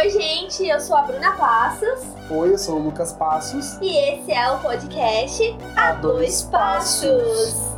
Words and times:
Oi, 0.00 0.08
gente, 0.08 0.66
eu 0.66 0.80
sou 0.80 0.96
a 0.96 1.02
Bruna 1.02 1.32
Passos. 1.32 2.00
Oi, 2.30 2.54
eu 2.54 2.56
sou 2.56 2.76
o 2.76 2.82
Lucas 2.84 3.12
Passos. 3.12 3.76
E 3.82 3.98
esse 3.98 4.32
é 4.32 4.50
o 4.50 4.58
podcast 4.58 5.42
A, 5.76 5.92
Dois, 5.92 6.14
Dois 6.14 6.42
Passos. 6.44 7.10
Passos. 7.10 7.69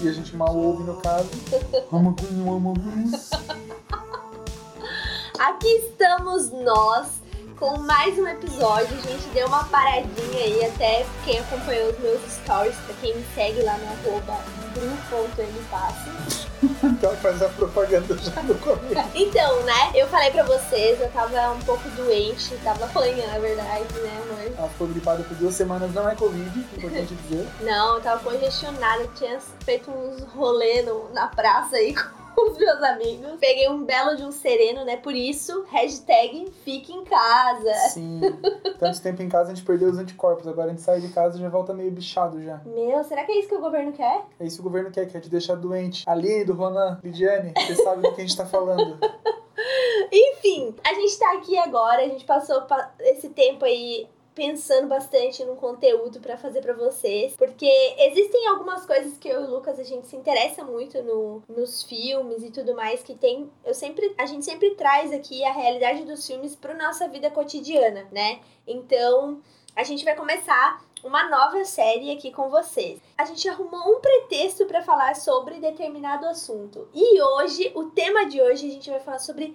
E 0.00 0.08
a 0.08 0.12
gente 0.12 0.36
mal 0.36 0.54
ouve 0.54 0.82
no 0.82 0.96
caso. 1.00 1.28
Aqui 5.38 5.68
estamos 5.68 6.50
nós 6.50 7.08
com 7.58 7.78
mais 7.78 8.18
um 8.18 8.26
episódio. 8.26 8.96
A 8.98 9.00
gente 9.08 9.26
deu 9.32 9.46
uma 9.46 9.64
paradinha 9.64 10.44
aí, 10.44 10.64
até 10.64 11.06
quem 11.24 11.38
acompanhou 11.38 11.90
os 11.90 11.98
meus 12.00 12.20
stories, 12.32 12.76
pra 12.76 12.94
quem 13.00 13.16
me 13.16 13.24
segue 13.34 13.62
lá 13.62 13.78
no 13.78 13.86
arroba. 13.86 14.38
Então 16.86 17.14
faz 17.16 17.42
a 17.42 17.48
propaganda 17.48 18.16
já 18.18 18.42
no 18.42 18.54
começo. 18.56 18.94
Então, 19.14 19.62
né? 19.62 19.92
Eu 19.94 20.06
falei 20.08 20.30
pra 20.30 20.42
vocês, 20.44 21.00
eu 21.00 21.10
tava 21.10 21.50
um 21.52 21.60
pouco 21.60 21.88
doente, 21.90 22.56
tava 22.62 22.86
ruim, 22.86 23.16
na 23.26 23.38
verdade, 23.38 23.84
né, 23.94 24.22
amor? 24.22 24.52
Ela 24.58 24.68
ficou 24.68 24.86
gripada 24.88 25.22
por 25.22 25.36
duas 25.36 25.54
semanas, 25.54 25.92
não 25.92 26.08
é 26.08 26.14
Covid, 26.14 26.58
importante 26.58 27.14
dizer. 27.14 27.48
Não, 27.60 27.96
eu 27.96 28.00
tava 28.00 28.22
congestionada, 28.22 29.08
tinha 29.16 29.38
feito 29.64 29.90
uns 29.90 30.22
rolê 30.34 30.82
no, 30.82 31.12
na 31.12 31.26
praça 31.28 31.76
aí 31.76 31.94
com 31.94 32.23
os 32.38 32.58
meus 32.58 32.82
amigos. 32.82 33.32
Peguei 33.40 33.68
um 33.68 33.84
belo 33.84 34.16
de 34.16 34.22
um 34.22 34.32
sereno, 34.32 34.84
né? 34.84 34.96
Por 34.96 35.14
isso, 35.14 35.64
hashtag 35.70 36.50
fique 36.64 36.92
em 36.92 37.04
casa. 37.04 37.74
Sim. 37.90 38.20
Tanto 38.78 39.02
tempo 39.02 39.22
em 39.22 39.28
casa 39.28 39.52
a 39.52 39.54
gente 39.54 39.64
perdeu 39.64 39.88
os 39.88 39.98
anticorpos. 39.98 40.46
Agora 40.46 40.68
a 40.68 40.70
gente 40.70 40.82
sai 40.82 41.00
de 41.00 41.08
casa 41.08 41.36
e 41.36 41.40
já 41.40 41.48
volta 41.48 41.72
meio 41.72 41.90
bichado 41.90 42.42
já. 42.42 42.60
Meu, 42.64 43.02
será 43.04 43.24
que 43.24 43.32
é 43.32 43.38
isso 43.38 43.48
que 43.48 43.54
o 43.54 43.60
governo 43.60 43.92
quer? 43.92 44.22
É 44.38 44.46
isso 44.46 44.56
que 44.56 44.60
o 44.60 44.64
governo 44.64 44.90
quer, 44.90 45.06
quer 45.06 45.20
te 45.20 45.28
deixar 45.28 45.54
doente. 45.54 46.04
Ali, 46.06 46.44
do 46.44 46.54
Ronan, 46.54 46.98
Lidiane, 47.02 47.52
você 47.56 47.76
sabe 47.76 48.02
do 48.02 48.14
que 48.14 48.20
a 48.20 48.24
gente 48.24 48.36
tá 48.36 48.46
falando. 48.46 48.98
Enfim, 50.12 50.74
a 50.84 50.94
gente 50.94 51.18
tá 51.18 51.32
aqui 51.34 51.56
agora, 51.56 52.02
a 52.02 52.08
gente 52.08 52.24
passou 52.24 52.62
esse 53.00 53.28
tempo 53.30 53.64
aí 53.64 54.08
pensando 54.34 54.88
bastante 54.88 55.44
no 55.44 55.56
conteúdo 55.56 56.20
para 56.20 56.36
fazer 56.36 56.60
para 56.60 56.74
vocês, 56.74 57.34
porque 57.36 57.70
existem 57.98 58.46
algumas 58.48 58.84
coisas 58.84 59.16
que 59.16 59.28
eu 59.28 59.42
e 59.42 59.44
o 59.44 59.50
Lucas 59.50 59.78
a 59.78 59.84
gente 59.84 60.06
se 60.06 60.16
interessa 60.16 60.64
muito 60.64 61.02
no, 61.02 61.42
nos 61.48 61.82
filmes 61.84 62.42
e 62.42 62.50
tudo 62.50 62.74
mais 62.74 63.02
que 63.02 63.14
tem, 63.14 63.50
eu 63.64 63.74
sempre 63.74 64.14
a 64.18 64.26
gente 64.26 64.44
sempre 64.44 64.70
traz 64.74 65.12
aqui 65.12 65.44
a 65.44 65.52
realidade 65.52 66.04
dos 66.04 66.26
filmes 66.26 66.56
para 66.56 66.74
nossa 66.74 67.08
vida 67.08 67.30
cotidiana, 67.30 68.06
né? 68.10 68.40
Então, 68.66 69.40
a 69.76 69.82
gente 69.82 70.04
vai 70.04 70.14
começar 70.14 70.82
uma 71.04 71.28
nova 71.28 71.62
série 71.64 72.10
aqui 72.10 72.32
com 72.32 72.48
vocês. 72.48 72.98
A 73.16 73.26
gente 73.26 73.46
arrumou 73.46 73.96
um 73.96 74.00
pretexto 74.00 74.64
para 74.64 74.82
falar 74.82 75.14
sobre 75.14 75.60
determinado 75.60 76.26
assunto. 76.26 76.88
E 76.94 77.20
hoje, 77.20 77.70
o 77.74 77.90
tema 77.90 78.24
de 78.24 78.40
hoje, 78.40 78.66
a 78.66 78.70
gente 78.70 78.90
vai 78.90 79.00
falar 79.00 79.18
sobre 79.18 79.54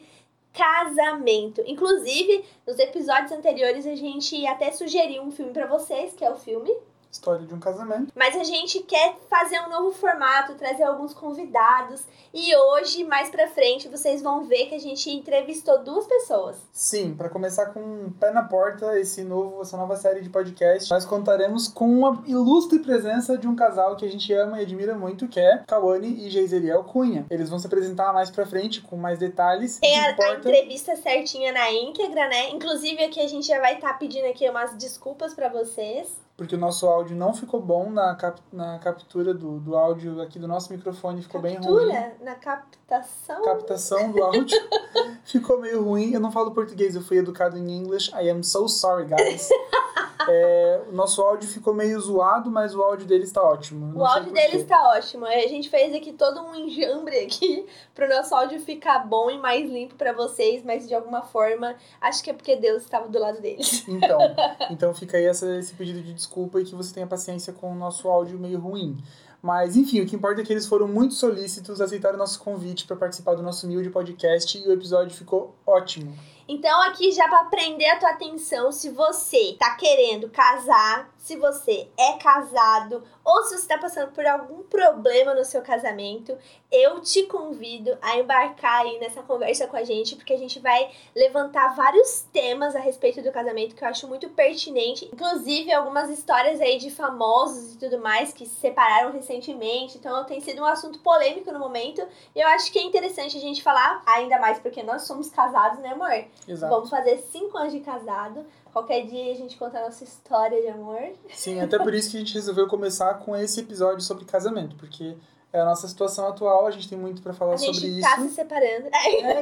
casamento. 0.54 1.64
Inclusive, 1.66 2.44
nos 2.66 2.80
episódios 2.80 3.32
anteriores 3.32 3.86
a 3.86 3.96
gente 3.96 4.46
até 4.48 4.72
sugeriu 4.72 5.24
um 5.24 5.32
filme 5.32 5.54
para 5.54 5.68
vocês, 5.68 6.14
que 6.14 6.24
é 6.24 6.32
o 6.32 6.36
filme 6.36 6.72
História 7.12 7.46
de 7.46 7.54
um 7.54 7.60
casamento. 7.60 8.14
Mas 8.16 8.36
a 8.36 8.44
gente 8.44 8.80
quer 8.84 9.16
fazer 9.28 9.60
um 9.62 9.70
novo 9.70 9.92
formato, 9.92 10.54
trazer 10.54 10.84
alguns 10.84 11.12
convidados. 11.12 12.04
E 12.32 12.56
hoje, 12.56 13.04
mais 13.04 13.30
pra 13.30 13.48
frente, 13.48 13.88
vocês 13.88 14.22
vão 14.22 14.44
ver 14.46 14.68
que 14.68 14.76
a 14.76 14.80
gente 14.80 15.10
entrevistou 15.10 15.84
duas 15.84 16.06
pessoas. 16.06 16.58
Sim, 16.72 17.16
para 17.16 17.28
começar 17.28 17.68
com 17.68 17.80
um 17.80 18.12
pé 18.12 18.32
na 18.32 18.44
porta, 18.44 19.00
esse 19.00 19.24
novo, 19.24 19.62
essa 19.62 19.76
nova 19.76 19.96
série 19.96 20.22
de 20.22 20.30
podcast, 20.30 20.92
nós 20.92 21.04
contaremos 21.04 21.68
com 21.68 22.06
a 22.06 22.22
ilustre 22.28 22.78
presença 22.78 23.36
de 23.38 23.48
um 23.48 23.56
casal 23.56 23.96
que 23.96 24.06
a 24.06 24.10
gente 24.10 24.32
ama 24.32 24.60
e 24.60 24.64
admira 24.64 24.94
muito, 24.94 25.28
que 25.28 25.40
é 25.40 25.64
Kawane 25.68 26.26
e 26.26 26.30
Geiseliel 26.30 26.84
Cunha. 26.84 27.26
Eles 27.32 27.50
vão 27.50 27.58
se 27.58 27.66
apresentar 27.66 28.14
mais 28.14 28.30
pra 28.30 28.46
frente, 28.46 28.82
com 28.82 28.96
mais 28.96 29.18
detalhes. 29.18 29.80
Tem 29.80 30.00
a, 30.00 30.16
a, 30.16 30.34
entrevista 30.36 30.96
certinha 30.96 31.52
na 31.52 31.72
íntegra, 31.72 32.28
né? 32.28 32.52
Inclusive, 32.52 33.04
aqui 33.04 33.20
a 33.20 33.28
gente 33.28 33.48
já 33.48 33.60
vai 33.60 33.76
estar 33.76 33.94
tá 33.94 33.94
pedindo 33.96 34.28
aqui 34.28 34.48
umas 34.48 34.76
desculpas 34.78 35.34
para 35.34 35.50
vocês 35.50 36.29
porque 36.40 36.56
o 36.56 36.58
nosso 36.58 36.88
áudio 36.88 37.18
não 37.18 37.34
ficou 37.34 37.60
bom 37.60 37.90
na, 37.92 38.16
cap, 38.16 38.40
na 38.50 38.80
captura 38.80 39.34
do, 39.34 39.60
do 39.60 39.76
áudio 39.76 40.22
aqui 40.22 40.40
do 40.40 40.48
nosso 40.48 40.72
microfone, 40.72 41.22
ficou 41.22 41.42
captura? 41.42 41.86
bem 41.86 41.92
ruim. 41.92 42.12
Na 42.22 42.34
captação? 42.36 43.42
Captação 43.42 44.10
do 44.10 44.24
áudio 44.24 44.58
ficou 45.26 45.60
meio 45.60 45.84
ruim. 45.84 46.14
Eu 46.14 46.22
não 46.22 46.32
falo 46.32 46.52
português, 46.52 46.96
eu 46.96 47.02
fui 47.02 47.18
educado 47.18 47.58
em 47.58 47.70
English. 47.70 48.10
I 48.16 48.30
am 48.30 48.42
so 48.42 48.70
sorry, 48.70 49.06
guys. 49.06 49.50
É, 50.32 50.82
o 50.88 50.92
nosso 50.92 51.22
áudio 51.24 51.50
ficou 51.50 51.74
meio 51.74 52.00
zoado, 52.00 52.52
mas 52.52 52.76
o 52.76 52.82
áudio 52.84 53.08
dele 53.08 53.24
está 53.24 53.42
ótimo. 53.42 53.98
O 53.98 54.06
áudio 54.06 54.32
dele 54.32 54.58
está 54.58 54.90
ótimo. 54.90 55.26
A 55.26 55.48
gente 55.48 55.70
fez 55.70 55.94
aqui 55.96 56.14
todo 56.14 56.40
um 56.42 56.54
enjambre 56.54 57.20
aqui 57.22 57.66
para 57.96 58.06
o 58.06 58.10
nosso 58.10 58.36
áudio 58.36 58.60
ficar 58.60 59.00
bom 59.08 59.32
e 59.32 59.40
mais 59.40 59.68
limpo 59.68 59.96
para 59.96 60.14
vocês, 60.14 60.64
mas 60.64 60.88
de 60.88 60.94
alguma 60.94 61.24
forma, 61.24 61.76
acho 62.00 62.24
que 62.24 62.30
é 62.30 62.34
porque 62.34 62.56
Deus 62.56 62.84
estava 62.84 63.08
do 63.08 63.18
lado 63.18 63.42
deles. 63.42 63.88
Então, 63.88 64.20
então 64.70 64.94
fica 64.94 65.18
aí 65.18 65.26
essa, 65.26 65.58
esse 65.58 65.74
pedido 65.74 66.02
de 66.02 66.14
desculpa 66.14 66.62
e 66.62 66.64
que 66.64 66.76
você 66.76 66.94
tenha 66.94 67.08
paciência 67.08 67.52
com 67.52 67.72
o 67.72 67.76
nosso 67.76 68.08
áudio 68.08 68.38
meio 68.38 68.60
ruim. 68.60 68.98
Mas, 69.42 69.78
enfim, 69.78 70.02
o 70.02 70.06
que 70.06 70.16
importa 70.16 70.42
é 70.42 70.46
que 70.46 70.52
eles 70.52 70.66
foram 70.66 70.88
muito 70.88 71.14
solícitos, 71.14 71.80
aceitaram 71.80 72.16
o 72.16 72.20
nosso 72.20 72.40
convite 72.40 72.86
para 72.86 72.96
participar 72.96 73.36
do 73.36 73.42
nosso 73.42 73.66
humilde 73.66 73.90
podcast 73.90 74.58
e 74.58 74.68
o 74.68 74.72
episódio 74.74 75.16
ficou 75.16 75.56
ótimo. 75.66 76.14
Então, 76.52 76.82
aqui 76.82 77.12
já 77.12 77.28
para 77.28 77.44
prender 77.46 77.88
a 77.92 78.00
tua 78.00 78.10
atenção, 78.10 78.72
se 78.72 78.90
você 78.90 79.56
tá 79.60 79.76
querendo 79.76 80.28
casar, 80.32 81.08
se 81.20 81.36
você 81.36 81.88
é 81.98 82.14
casado 82.14 83.04
ou 83.24 83.44
se 83.44 83.50
você 83.50 83.56
está 83.62 83.78
passando 83.78 84.12
por 84.12 84.26
algum 84.26 84.64
problema 84.64 85.36
no 85.36 85.46
seu 85.46 85.62
casamento, 85.62 86.36
eu 86.72 87.02
te 87.02 87.24
convido 87.24 87.98
a 88.02 88.18
embarcar 88.18 88.82
aí 88.82 88.98
nessa 89.00 89.22
conversa 89.22 89.68
com 89.68 89.76
a 89.76 89.84
gente, 89.84 90.16
porque 90.16 90.34
a 90.34 90.38
gente 90.38 90.60
vai 90.60 90.90
levantar 91.16 91.76
vários 91.76 92.22
temas 92.32 92.76
a 92.76 92.80
respeito 92.80 93.22
do 93.22 93.32
casamento 93.32 93.76
que 93.76 93.84
eu 93.84 93.88
acho 93.88 94.08
muito 94.08 94.30
pertinente, 94.30 95.10
inclusive 95.14 95.72
algumas 95.72 96.10
histórias 96.10 96.62
aí 96.62 96.78
de 96.78 96.90
famosos 96.90 97.74
e 97.74 97.78
tudo 97.78 98.00
mais 98.00 98.34
que 98.34 98.46
se 98.46 98.56
separaram 98.56 99.12
recentemente, 99.12 99.98
então 99.98 100.24
tem 100.26 100.40
sido 100.40 100.62
um 100.62 100.66
assunto 100.66 101.00
polêmico 101.00 101.52
no 101.52 101.60
momento, 101.60 102.02
e 102.36 102.40
eu 102.40 102.48
acho 102.48 102.72
que 102.72 102.80
é 102.80 102.84
interessante 102.84 103.38
a 103.38 103.42
gente 103.42 103.62
falar, 103.62 104.02
ainda 104.06 104.40
mais 104.40 104.58
porque 104.60 104.82
nós 104.82 105.04
somos 105.04 105.30
casados, 105.30 105.80
né, 105.80 105.90
amor? 105.90 106.26
Exato. 106.48 106.74
Vamos 106.74 106.90
fazer 106.90 107.18
cinco 107.32 107.58
anos 107.58 107.74
de 107.74 107.82
casado. 107.82 108.46
Qualquer 108.72 109.06
dia 109.06 109.32
a 109.32 109.36
gente 109.36 109.58
conta 109.58 109.80
a 109.80 109.86
nossa 109.86 110.04
história 110.04 110.62
de 110.62 110.68
amor. 110.68 111.02
Sim, 111.34 111.60
até 111.60 111.78
por 111.78 111.94
isso 111.94 112.12
que 112.12 112.18
a 112.18 112.20
gente 112.20 112.34
resolveu 112.34 112.68
começar 112.68 113.14
com 113.16 113.36
esse 113.36 113.60
episódio 113.60 114.02
sobre 114.02 114.26
casamento, 114.26 114.76
porque 114.76 115.16
é 115.52 115.60
a 115.60 115.66
nossa 115.66 115.88
situação 115.88 116.28
atual, 116.28 116.68
a 116.68 116.72
gente 116.72 116.88
tem 116.88 116.98
muito 116.98 117.24
para 117.24 117.34
falar 117.34 117.58
sobre 117.58 117.72
isso. 117.72 117.86
A 117.86 117.90
gente 117.90 118.02
tá 118.02 118.22
se 118.22 118.30
separando. 118.36 118.88
É, 118.94 119.42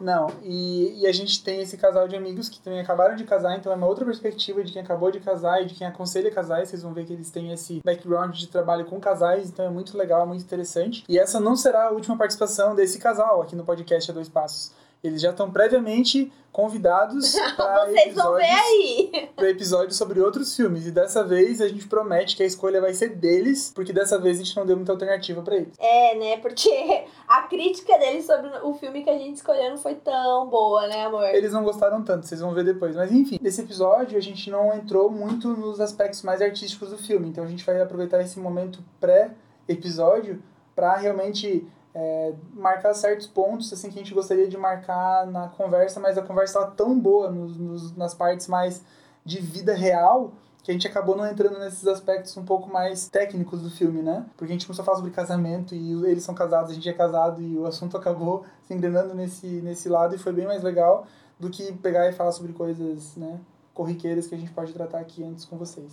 não, 0.00 0.28
e, 0.42 1.00
e 1.00 1.06
a 1.06 1.12
gente 1.12 1.42
tem 1.44 1.60
esse 1.60 1.76
casal 1.76 2.08
de 2.08 2.16
amigos 2.16 2.48
que 2.48 2.60
também 2.60 2.80
acabaram 2.80 3.14
de 3.14 3.22
casar, 3.22 3.56
então 3.56 3.70
é 3.70 3.76
uma 3.76 3.86
outra 3.86 4.04
perspectiva 4.04 4.64
de 4.64 4.72
quem 4.72 4.82
acabou 4.82 5.12
de 5.12 5.20
casar 5.20 5.62
e 5.62 5.66
de 5.66 5.74
quem 5.74 5.86
aconselha 5.86 6.30
casais. 6.30 6.68
Vocês 6.68 6.82
vão 6.82 6.92
ver 6.92 7.04
que 7.04 7.12
eles 7.12 7.30
têm 7.30 7.52
esse 7.52 7.80
background 7.84 8.34
de 8.34 8.48
trabalho 8.48 8.84
com 8.86 8.98
casais, 8.98 9.48
então 9.48 9.64
é 9.64 9.70
muito 9.70 9.96
legal, 9.96 10.26
muito 10.26 10.42
interessante. 10.42 11.04
E 11.08 11.16
essa 11.18 11.38
não 11.38 11.54
será 11.54 11.86
a 11.86 11.90
última 11.90 12.16
participação 12.16 12.74
desse 12.74 12.98
casal 12.98 13.42
aqui 13.42 13.54
no 13.54 13.64
podcast 13.64 14.10
A 14.10 14.14
Dois 14.14 14.28
Passos. 14.28 14.72
Eles 15.02 15.20
já 15.20 15.30
estão 15.30 15.50
previamente 15.50 16.32
convidados 16.50 17.36
para 17.56 17.86
Vocês 17.86 18.14
vão 18.14 18.34
ver 18.34 18.42
aí. 18.42 19.30
Para 19.36 19.48
episódios 19.48 19.96
sobre 19.96 20.20
outros 20.20 20.56
filmes. 20.56 20.86
E 20.86 20.90
dessa 20.90 21.22
vez 21.22 21.60
a 21.60 21.68
gente 21.68 21.86
promete 21.86 22.36
que 22.36 22.42
a 22.42 22.46
escolha 22.46 22.80
vai 22.80 22.92
ser 22.92 23.10
deles, 23.10 23.70
porque 23.72 23.92
dessa 23.92 24.18
vez 24.18 24.40
a 24.40 24.42
gente 24.42 24.56
não 24.56 24.66
deu 24.66 24.76
muita 24.76 24.90
alternativa 24.90 25.40
para 25.40 25.56
eles. 25.56 25.74
É, 25.78 26.16
né? 26.16 26.36
Porque 26.38 26.68
a 27.28 27.42
crítica 27.42 27.96
deles 27.98 28.26
sobre 28.26 28.50
o 28.62 28.74
filme 28.74 29.04
que 29.04 29.10
a 29.10 29.16
gente 29.18 29.36
escolheu 29.36 29.70
não 29.70 29.78
foi 29.78 29.94
tão 29.94 30.48
boa, 30.48 30.86
né, 30.88 31.04
amor? 31.04 31.28
Eles 31.32 31.52
não 31.52 31.62
gostaram 31.62 32.02
tanto, 32.02 32.26
vocês 32.26 32.40
vão 32.40 32.52
ver 32.52 32.64
depois. 32.64 32.96
Mas 32.96 33.12
enfim, 33.12 33.38
nesse 33.40 33.60
episódio 33.60 34.18
a 34.18 34.22
gente 34.22 34.50
não 34.50 34.74
entrou 34.74 35.10
muito 35.10 35.48
nos 35.48 35.80
aspectos 35.80 36.22
mais 36.22 36.42
artísticos 36.42 36.90
do 36.90 36.98
filme. 36.98 37.28
Então 37.28 37.44
a 37.44 37.48
gente 37.48 37.64
vai 37.64 37.80
aproveitar 37.80 38.20
esse 38.20 38.40
momento 38.40 38.82
pré-episódio 38.98 40.42
para 40.74 40.96
realmente 40.96 41.66
é, 41.94 42.34
marcar 42.52 42.94
certos 42.94 43.26
pontos 43.26 43.72
assim 43.72 43.90
que 43.90 43.98
a 43.98 44.02
gente 44.02 44.14
gostaria 44.14 44.48
de 44.48 44.56
marcar 44.56 45.26
na 45.26 45.48
conversa, 45.48 45.98
mas 46.00 46.16
a 46.16 46.22
conversa 46.22 46.58
estava 46.58 46.76
tão 46.76 46.98
boa 46.98 47.30
nos, 47.30 47.56
nos, 47.56 47.96
nas 47.96 48.14
partes 48.14 48.46
mais 48.46 48.82
de 49.24 49.40
vida 49.40 49.74
real 49.74 50.32
que 50.62 50.70
a 50.70 50.74
gente 50.74 50.86
acabou 50.86 51.16
não 51.16 51.26
entrando 51.26 51.58
nesses 51.58 51.86
aspectos 51.86 52.36
um 52.36 52.44
pouco 52.44 52.70
mais 52.70 53.08
técnicos 53.08 53.62
do 53.62 53.70
filme, 53.70 54.02
né? 54.02 54.26
Porque 54.36 54.52
a 54.52 54.54
gente 54.54 54.66
começou 54.66 54.82
a 54.82 54.84
falar 54.84 54.98
sobre 54.98 55.12
casamento 55.12 55.74
e 55.74 55.92
eles 56.06 56.22
são 56.22 56.34
casados, 56.34 56.70
a 56.70 56.74
gente 56.74 56.88
é 56.88 56.92
casado 56.92 57.40
e 57.40 57.56
o 57.56 57.64
assunto 57.64 57.96
acabou 57.96 58.44
se 58.66 58.74
engrenando 58.74 59.14
nesse, 59.14 59.46
nesse 59.46 59.88
lado 59.88 60.14
e 60.14 60.18
foi 60.18 60.32
bem 60.32 60.46
mais 60.46 60.62
legal 60.62 61.06
do 61.40 61.48
que 61.48 61.72
pegar 61.72 62.08
e 62.08 62.12
falar 62.12 62.32
sobre 62.32 62.52
coisas, 62.52 63.16
né? 63.16 63.40
corriqueiras 63.78 64.26
que 64.26 64.34
a 64.34 64.38
gente 64.38 64.50
pode 64.50 64.72
tratar 64.72 64.98
aqui 64.98 65.22
antes 65.22 65.44
com 65.44 65.56
vocês. 65.56 65.92